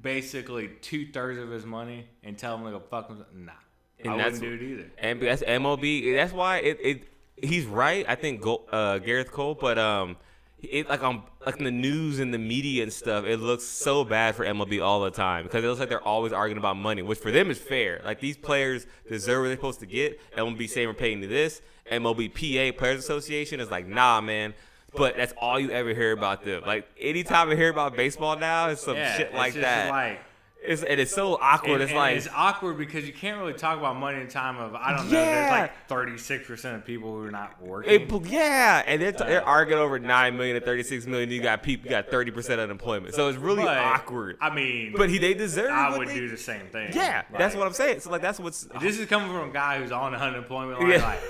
basically 0.00 0.68
two 0.80 1.06
thirds 1.12 1.38
of 1.38 1.50
his 1.50 1.64
money 1.66 2.06
and 2.22 2.38
tell 2.38 2.56
him 2.56 2.64
to 2.64 2.70
go 2.70 2.80
fuck 2.90 3.08
himself. 3.08 3.28
Nah, 3.34 3.52
And 4.00 4.14
I 4.14 4.16
that's- 4.16 4.40
wouldn't 4.40 4.60
do 4.60 4.64
it 4.66 4.70
either. 4.72 4.90
and 4.98 5.20
that's 5.20 5.42
MLB. 5.42 6.14
That's 6.14 6.32
why 6.32 6.58
it, 6.58 6.78
it 6.82 7.02
he's 7.42 7.66
right. 7.66 8.04
I 8.08 8.14
think 8.14 8.40
Go, 8.40 8.64
uh, 8.70 8.98
Gerrit 8.98 9.30
Cole, 9.30 9.54
but 9.54 9.78
um, 9.78 10.16
it 10.60 10.88
like 10.88 11.02
on 11.02 11.22
like 11.44 11.56
in 11.58 11.64
the 11.64 11.70
news 11.70 12.20
and 12.20 12.32
the 12.32 12.38
media 12.38 12.84
and 12.84 12.92
stuff, 12.92 13.24
it 13.24 13.38
looks 13.38 13.64
so 13.64 14.04
bad 14.04 14.34
for 14.36 14.44
MLB 14.44 14.80
all 14.82 15.00
the 15.02 15.10
time 15.10 15.42
because 15.44 15.64
it 15.64 15.66
looks 15.66 15.80
like 15.80 15.88
they're 15.88 16.00
always 16.06 16.32
arguing 16.32 16.58
about 16.58 16.76
money, 16.76 17.02
which 17.02 17.18
for 17.18 17.30
them 17.32 17.50
is 17.50 17.58
fair. 17.58 18.00
Like 18.04 18.20
these 18.20 18.36
players 18.36 18.86
deserve 19.08 19.40
what 19.42 19.48
they're 19.48 19.56
supposed 19.56 19.80
to 19.80 19.86
get. 19.86 20.20
MLB 20.36 20.68
saying 20.68 20.86
we're 20.88 20.94
paying 20.94 21.20
you 21.22 21.28
this. 21.28 21.60
MLB 21.90 22.28
PA 22.32 22.78
Players 22.78 23.00
Association 23.00 23.58
is 23.60 23.70
like, 23.70 23.86
nah, 23.88 24.20
man. 24.20 24.54
But 24.94 25.16
that's 25.16 25.32
all 25.38 25.58
you 25.58 25.70
ever 25.70 25.94
hear 25.94 26.12
about 26.12 26.44
them. 26.44 26.62
Like 26.66 26.86
anytime 27.00 27.50
I 27.50 27.54
hear 27.54 27.70
about 27.70 27.96
baseball 27.96 28.36
now, 28.38 28.68
it's 28.68 28.82
some 28.82 28.96
Yeah, 28.96 29.16
shit 29.16 29.26
it's 29.28 29.34
like 29.34 29.52
just 29.54 29.62
that. 29.62 29.90
Like, 29.90 30.20
it's 30.64 30.82
and 30.84 31.00
it's 31.00 31.12
so 31.12 31.38
awkward. 31.40 31.72
and, 31.72 31.82
it's 31.82 31.90
and 31.90 31.98
like 31.98 32.16
it's 32.16 32.28
awkward 32.32 32.78
because 32.78 33.04
you 33.04 33.12
can't 33.12 33.36
really 33.36 33.52
talk 33.54 33.78
about 33.78 33.96
money 33.96 34.20
in 34.20 34.28
time 34.28 34.58
of 34.58 34.76
I 34.76 34.96
don't 34.96 35.10
know. 35.10 35.18
Yeah. 35.18 35.48
There's 35.48 35.50
like 35.50 35.88
36 35.88 36.46
percent 36.46 36.76
of 36.76 36.84
people 36.84 37.12
who 37.12 37.24
are 37.26 37.32
not 37.32 37.60
working. 37.60 37.92
It, 38.08 38.26
yeah, 38.30 38.84
and 38.86 39.02
they're, 39.02 39.10
they're 39.10 39.44
arguing 39.44 39.82
over 39.82 39.98
nine 39.98 40.36
million 40.36 40.60
to 40.60 40.64
thirty 40.64 40.84
six 40.84 41.04
million. 41.04 41.30
You 41.30 41.42
got 41.42 41.64
people, 41.64 41.86
you 41.86 41.90
got 41.90 42.10
thirty 42.10 42.30
percent 42.30 42.60
unemployment, 42.60 43.14
so 43.14 43.28
it's 43.28 43.38
really 43.38 43.64
But, 43.64 43.76
awkward. 43.78 44.36
I 44.40 44.54
mean, 44.54 44.94
But 44.96 45.10
he, 45.10 45.18
they 45.18 45.34
deserve. 45.34 45.70
I 45.72 45.98
would 45.98 46.06
they- 46.08 46.14
do 46.14 46.28
the 46.28 46.36
same 46.36 46.66
thing. 46.66 46.92
Yeah, 46.94 47.22
that's 47.36 47.56
what 47.56 47.66
I'm 47.66 47.72
saying. 47.72 47.98
So 48.00 48.10
like 48.10 48.22
that's 48.22 48.38
what's. 48.38 48.68
This 48.80 49.00
is 49.00 49.08
coming 49.08 49.30
from 49.36 49.50
a 49.50 49.52
guy 49.52 49.78
who's 49.80 49.90
on 49.90 50.14
unemployment 50.14 50.78
line. 50.80 50.90
Yeah. 50.90 51.04
Like 51.04 51.20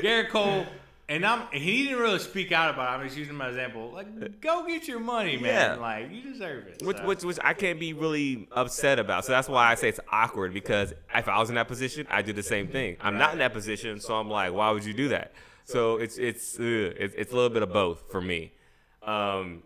Gerrit 0.00 0.30
Cole, 0.30 0.66
and 1.12 1.26
I'm 1.26 1.46
he 1.52 1.84
didn't 1.84 1.98
really 1.98 2.18
speak 2.18 2.52
out 2.52 2.72
about. 2.72 2.88
it. 2.88 2.96
I'm 2.96 3.06
just 3.06 3.18
using 3.18 3.34
my 3.34 3.48
example. 3.48 3.90
Like, 3.92 4.40
go 4.40 4.66
get 4.66 4.88
your 4.88 4.98
money, 4.98 5.36
man. 5.36 5.76
Yeah. 5.76 5.80
Like, 5.80 6.10
you 6.10 6.22
deserve 6.22 6.66
it. 6.68 6.82
Which, 6.82 6.96
so. 6.96 7.06
which, 7.06 7.22
which 7.22 7.38
I 7.44 7.52
can't 7.52 7.78
be 7.78 7.92
really 7.92 8.48
upset 8.50 8.98
about. 8.98 9.26
So 9.26 9.32
that's 9.32 9.48
why 9.48 9.70
I 9.70 9.74
say 9.74 9.90
it's 9.90 10.00
awkward 10.10 10.54
because 10.54 10.94
if 11.14 11.28
I 11.28 11.38
was 11.38 11.50
in 11.50 11.56
that 11.56 11.68
position, 11.68 12.06
I'd 12.10 12.24
do 12.24 12.32
the 12.32 12.42
same 12.42 12.68
thing. 12.68 12.96
I'm 13.00 13.18
not 13.18 13.34
in 13.34 13.40
that 13.40 13.52
position, 13.52 14.00
so 14.00 14.14
I'm 14.14 14.30
like, 14.30 14.54
why 14.54 14.70
would 14.70 14.86
you 14.86 14.94
do 14.94 15.08
that? 15.08 15.32
So 15.64 15.96
it's 15.96 16.16
it's 16.16 16.58
uh, 16.58 16.62
it's, 16.62 17.14
it's 17.14 17.32
a 17.32 17.34
little 17.34 17.50
bit 17.50 17.62
of 17.62 17.72
both 17.72 18.10
for 18.10 18.20
me. 18.20 18.52
Um, 19.02 19.62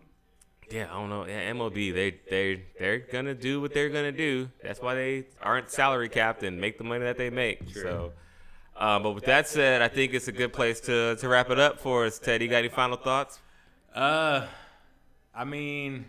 yeah, 0.69 0.87
I 0.91 0.99
don't 0.99 1.09
know. 1.09 1.25
Yeah, 1.25 1.53
MLB, 1.53 1.93
they 1.93 2.19
they 2.29 2.63
they're 2.77 2.99
gonna 2.99 3.33
do 3.33 3.61
what 3.61 3.73
they're 3.73 3.89
gonna 3.89 4.11
do. 4.11 4.49
That's 4.61 4.81
why 4.81 4.95
they 4.95 5.27
aren't 5.41 5.71
salary 5.71 6.09
capped 6.09 6.43
and 6.43 6.59
make 6.59 6.77
the 6.77 6.83
money 6.83 7.05
that 7.05 7.17
they 7.17 7.29
make. 7.29 7.73
So. 7.73 8.11
Um, 8.79 9.03
but 9.03 9.11
with 9.11 9.25
that 9.25 9.47
said, 9.47 9.81
I 9.81 9.87
think 9.87 10.13
it's 10.13 10.27
a 10.27 10.31
good 10.31 10.53
place 10.53 10.79
to, 10.81 11.15
to 11.15 11.27
wrap 11.27 11.49
it 11.49 11.59
up 11.59 11.79
for 11.79 12.05
us. 12.05 12.19
Teddy, 12.19 12.45
you 12.45 12.51
got 12.51 12.57
any 12.57 12.69
final 12.69 12.97
thoughts? 12.97 13.39
Uh, 13.93 14.45
I 15.33 15.45
mean, 15.45 16.05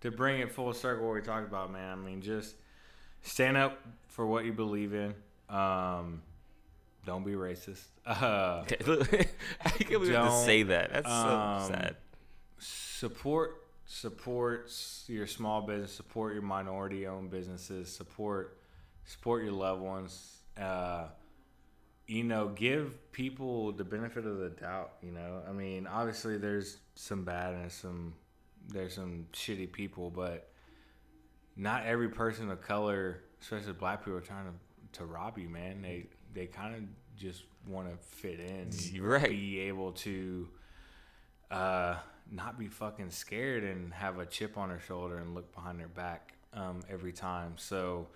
to 0.00 0.10
bring 0.10 0.40
it 0.40 0.52
full 0.52 0.72
circle, 0.72 1.06
what 1.06 1.14
we 1.14 1.22
talked 1.22 1.48
about, 1.48 1.72
man. 1.72 1.98
I 1.98 2.00
mean, 2.00 2.22
just 2.22 2.54
stand 3.22 3.56
up 3.56 3.80
for 4.08 4.26
what 4.26 4.44
you 4.44 4.52
believe 4.52 4.94
in. 4.94 5.14
Um, 5.48 6.22
don't 7.04 7.24
be 7.24 7.32
racist. 7.32 7.82
Uh, 8.06 8.64
I 9.64 9.68
can't 9.68 9.90
believe 9.90 10.14
to 10.14 10.42
say 10.44 10.64
that. 10.64 10.92
That's 10.92 11.08
um, 11.08 11.60
so 11.60 11.68
sad. 11.68 11.96
support 12.58 13.62
support 13.84 14.72
your 15.06 15.26
small 15.26 15.60
business, 15.60 15.92
support 15.92 16.32
your 16.32 16.42
minority 16.42 17.06
owned 17.06 17.30
businesses, 17.30 17.94
support 17.94 18.58
support 19.04 19.44
your 19.44 19.52
loved 19.52 19.82
ones. 19.82 20.38
Uh, 20.58 21.04
you 22.10 22.24
know, 22.24 22.48
give 22.48 23.12
people 23.12 23.70
the 23.70 23.84
benefit 23.84 24.26
of 24.26 24.38
the 24.38 24.50
doubt. 24.50 24.94
You 25.00 25.12
know, 25.12 25.42
I 25.48 25.52
mean, 25.52 25.86
obviously 25.86 26.38
there's 26.38 26.78
some 26.96 27.24
bad 27.24 27.54
and 27.54 27.70
some 27.70 28.14
there's 28.66 28.94
some 28.94 29.26
shitty 29.32 29.70
people, 29.70 30.10
but 30.10 30.50
not 31.56 31.86
every 31.86 32.08
person 32.08 32.50
of 32.50 32.60
color, 32.60 33.20
especially 33.40 33.74
black 33.74 34.04
people, 34.04 34.18
are 34.18 34.22
trying 34.22 34.46
to 34.46 34.98
to 34.98 35.04
rob 35.04 35.38
you, 35.38 35.48
man. 35.48 35.82
They 35.82 36.06
they 36.34 36.46
kind 36.46 36.74
of 36.74 36.82
just 37.16 37.44
want 37.68 37.88
to 37.88 37.96
fit 38.04 38.40
in, 38.40 38.70
right. 39.02 39.30
Be 39.30 39.60
able 39.60 39.92
to 39.92 40.48
uh, 41.48 41.94
not 42.28 42.58
be 42.58 42.66
fucking 42.66 43.12
scared 43.12 43.62
and 43.62 43.94
have 43.94 44.18
a 44.18 44.26
chip 44.26 44.58
on 44.58 44.70
their 44.70 44.80
shoulder 44.80 45.18
and 45.18 45.32
look 45.32 45.54
behind 45.54 45.78
their 45.78 45.86
back 45.86 46.32
um, 46.54 46.80
every 46.90 47.12
time. 47.12 47.52
So, 47.56 48.08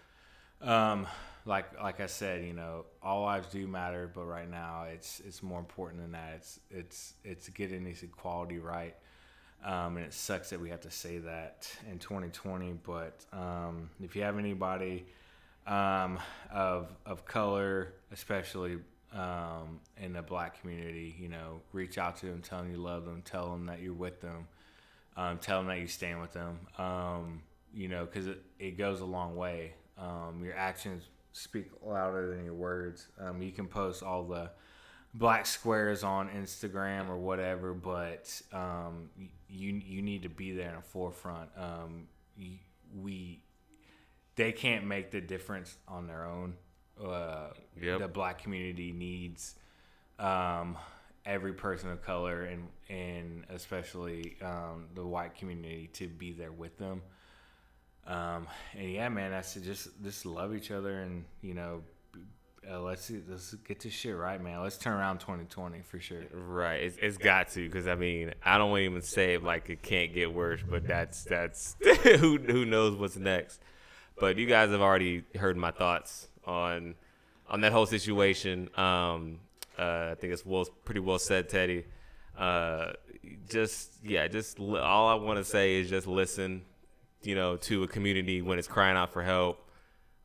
um, 0.61 1.07
like 1.47 1.81
like 1.81 2.01
I 2.01 2.07
said, 2.07 2.45
you 2.45 2.55
know, 2.55 2.87
all 3.03 3.23
lives 3.23 3.49
do 3.49 3.67
matter, 3.67 4.11
but 4.13 4.25
right 4.25 4.51
now 4.51 4.85
it's 4.91 5.21
it's 5.21 5.43
more 5.43 5.59
important 5.59 6.01
than 6.01 6.13
that. 6.13 6.35
It's 6.37 6.61
it's 6.71 7.15
it's 7.25 7.49
getting 7.51 7.85
this 7.85 8.03
equality 8.03 8.59
right. 8.59 8.95
Um, 9.65 9.97
and 9.97 10.05
it 10.05 10.13
sucks 10.13 10.51
that 10.51 10.61
we 10.61 10.69
have 10.71 10.83
to 10.83 10.91
say 10.91 11.19
that 11.19 11.67
in 11.91 11.99
2020. 11.99 12.75
But 12.85 13.25
um, 13.33 13.89
if 14.03 14.15
you 14.15 14.23
have 14.23 14.39
anybody 14.39 15.07
um, 15.67 16.19
of 16.51 16.91
of 17.05 17.27
color, 17.27 17.93
especially 18.11 18.79
um, 19.13 19.81
in 19.99 20.13
the 20.15 20.23
black 20.23 20.61
community, 20.61 21.15
you 21.19 21.29
know, 21.29 21.61
reach 21.73 21.99
out 21.99 22.17
to 22.19 22.27
them, 22.27 22.41
tell 22.41 22.61
them 22.63 22.71
you 22.71 22.79
love 22.79 23.05
them, 23.05 23.23
tell 23.23 23.51
them 23.51 23.67
that 23.67 23.81
you're 23.81 23.93
with 23.93 24.21
them, 24.21 24.49
um, 25.17 25.39
tell 25.39 25.59
them 25.59 25.69
that 25.69 25.79
you 25.79 25.89
stand 25.89 26.21
with 26.21 26.33
them. 26.33 26.59
Um, 26.79 27.43
you 27.75 27.89
know, 27.89 28.07
because 28.07 28.29
it, 28.29 28.43
it 28.59 28.79
goes 28.79 29.01
a 29.01 29.05
long 29.05 29.37
way. 29.37 29.75
Um, 29.99 30.43
your 30.45 30.57
actions 30.57 31.05
speak 31.35 31.67
louder 31.83 32.35
than 32.35 32.47
your 32.47 32.55
words. 32.55 33.09
Um, 33.21 33.43
you 33.43 33.53
can 33.53 33.67
post 33.69 34.03
all 34.03 34.25
the 34.25 34.51
black 35.13 35.47
squares 35.47 36.03
on 36.03 36.31
Instagram 36.31 37.11
or 37.11 37.19
whatever, 37.19 37.75
but 37.75 38.41
um, 38.53 39.11
you 39.49 39.75
you 39.75 40.03
need 40.03 40.23
to 40.23 40.31
be 40.31 40.53
there 40.53 40.71
in 40.71 40.77
the 40.77 40.83
forefront. 40.83 41.51
Um, 41.59 42.09
we 43.03 43.41
they 44.37 44.53
can't 44.53 44.85
make 44.87 45.11
the 45.11 45.21
difference 45.21 45.77
on 45.89 46.07
their 46.07 46.25
own. 46.25 46.55
Uh, 47.03 47.49
Yep. 47.81 48.01
The 48.01 48.09
black 48.09 48.39
community 48.41 48.93
needs 48.93 49.57
um, 50.21 50.77
every 51.27 51.53
person 51.53 51.91
of 51.91 52.03
color 52.03 52.45
and 52.45 52.69
and 52.89 53.45
especially 53.51 54.37
um, 54.43 54.87
the 54.95 55.05
white 55.05 55.35
community 55.37 55.91
to 55.95 56.07
be 56.09 56.33
there 56.33 56.53
with 56.53 56.79
them. 56.79 57.03
Um, 58.07 58.47
and 58.77 58.91
yeah, 58.91 59.09
man, 59.09 59.33
I 59.33 59.41
said 59.41 59.65
just 59.65 59.89
just 60.03 60.27
love 60.27 60.55
each 60.55 60.71
other 60.71 61.01
and 61.01 61.25
you 61.43 61.55
know, 61.55 61.83
uh, 62.71 62.81
let's 62.81 63.11
let's 63.29 63.55
get 63.55 63.81
this 63.81 63.93
shit 63.93 64.17
right, 64.17 64.43
man. 64.43 64.63
Let's 64.63 64.77
turn 64.77 64.93
around 64.93 65.19
2020 65.19 65.81
for 65.83 65.99
sure. 65.99 66.23
Right, 66.33 66.83
it's, 66.83 66.97
it's 67.01 67.17
got 67.17 67.51
to 67.51 67.67
because 67.67 67.87
I 67.87 67.95
mean 67.95 68.33
I 68.45 68.59
don't 68.59 68.79
even 68.79 69.03
say 69.03 69.35
it 69.35 69.43
like 69.43 69.71
it 69.71 69.83
can't 69.83 70.13
get 70.13 70.33
worse, 70.33 70.61
but 70.69 70.87
that's 70.87 71.25
that's 71.25 71.77
who 72.03 72.39
who 72.39 72.65
knows 72.65 72.97
what's 72.97 73.17
next. 73.17 73.61
But 74.19 74.39
you 74.39 74.47
guys 74.47 74.71
have 74.71 74.81
already 74.81 75.25
heard 75.35 75.57
my 75.57 75.71
thoughts 75.71 76.29
on 76.47 76.95
on 77.49 77.61
that 77.63 77.73
whole 77.73 77.87
situation. 77.87 78.69
Um, 78.77 79.41
uh, 79.79 80.11
I 80.13 80.15
think 80.19 80.33
it's 80.33 80.47
well 80.47 80.67
pretty 80.85 81.01
well 81.01 81.19
said, 81.19 81.49
Teddy. 81.49 81.85
Uh, 82.39 82.93
just 83.49 83.93
yeah, 84.03 84.29
just 84.29 84.59
all 84.59 85.09
I 85.09 85.15
want 85.15 85.39
to 85.39 85.45
say 85.45 85.77
is 85.77 85.91
just 85.91 86.07
listen, 86.07 86.63
you 87.27 87.35
know, 87.35 87.57
to 87.57 87.83
a 87.83 87.89
community 87.89 88.43
when 88.43 88.59
it's 88.59 88.69
crying 88.69 88.97
out 88.97 89.13
for 89.13 89.23
help. 89.23 89.61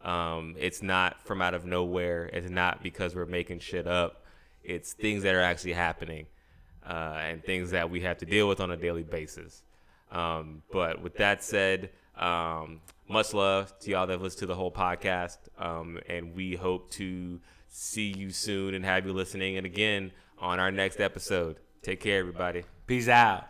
Um, 0.02 0.56
it's 0.58 0.82
not 0.82 1.22
from 1.26 1.42
out 1.42 1.54
of 1.54 1.66
nowhere. 1.66 2.30
It's 2.32 2.50
not 2.50 2.82
because 2.82 3.16
we're 3.16 3.26
making 3.26 3.60
shit 3.60 3.88
up. 3.88 4.24
It's 4.64 4.94
things 4.94 5.24
that 5.24 5.36
are 5.36 5.42
actually 5.42 5.74
happening 5.74 6.28
uh, 6.88 7.18
and 7.22 7.44
things 7.44 7.72
that 7.72 7.90
we 7.90 8.02
have 8.02 8.18
to 8.20 8.26
deal 8.26 8.48
with 8.48 8.60
on 8.60 8.72
a 8.72 8.78
daily 8.78 9.04
basis. 9.04 9.62
Um, 10.12 10.64
but 10.72 11.02
with 11.02 11.18
that 11.18 11.44
said, 11.44 11.90
um, 12.18 12.82
much 13.08 13.34
love 13.34 13.78
to 13.80 13.92
y'all 13.92 14.08
that 14.08 14.22
listen 14.22 14.40
to 14.40 14.46
the 14.46 14.56
whole 14.56 14.72
podcast. 14.72 15.38
Um, 15.58 16.00
and 16.08 16.34
we 16.34 16.56
hope 16.56 16.92
to 16.92 17.40
see 17.68 18.14
you 18.16 18.32
soon 18.32 18.74
and 18.74 18.86
have 18.86 19.06
you 19.06 19.14
listening. 19.14 19.58
And 19.58 19.66
again, 19.66 20.12
on 20.40 20.60
our 20.60 20.72
next 20.72 21.00
episode. 21.00 21.58
Take 21.82 22.02
care, 22.02 22.20
everybody. 22.20 22.64
Peace 22.88 23.08
out. 23.08 23.49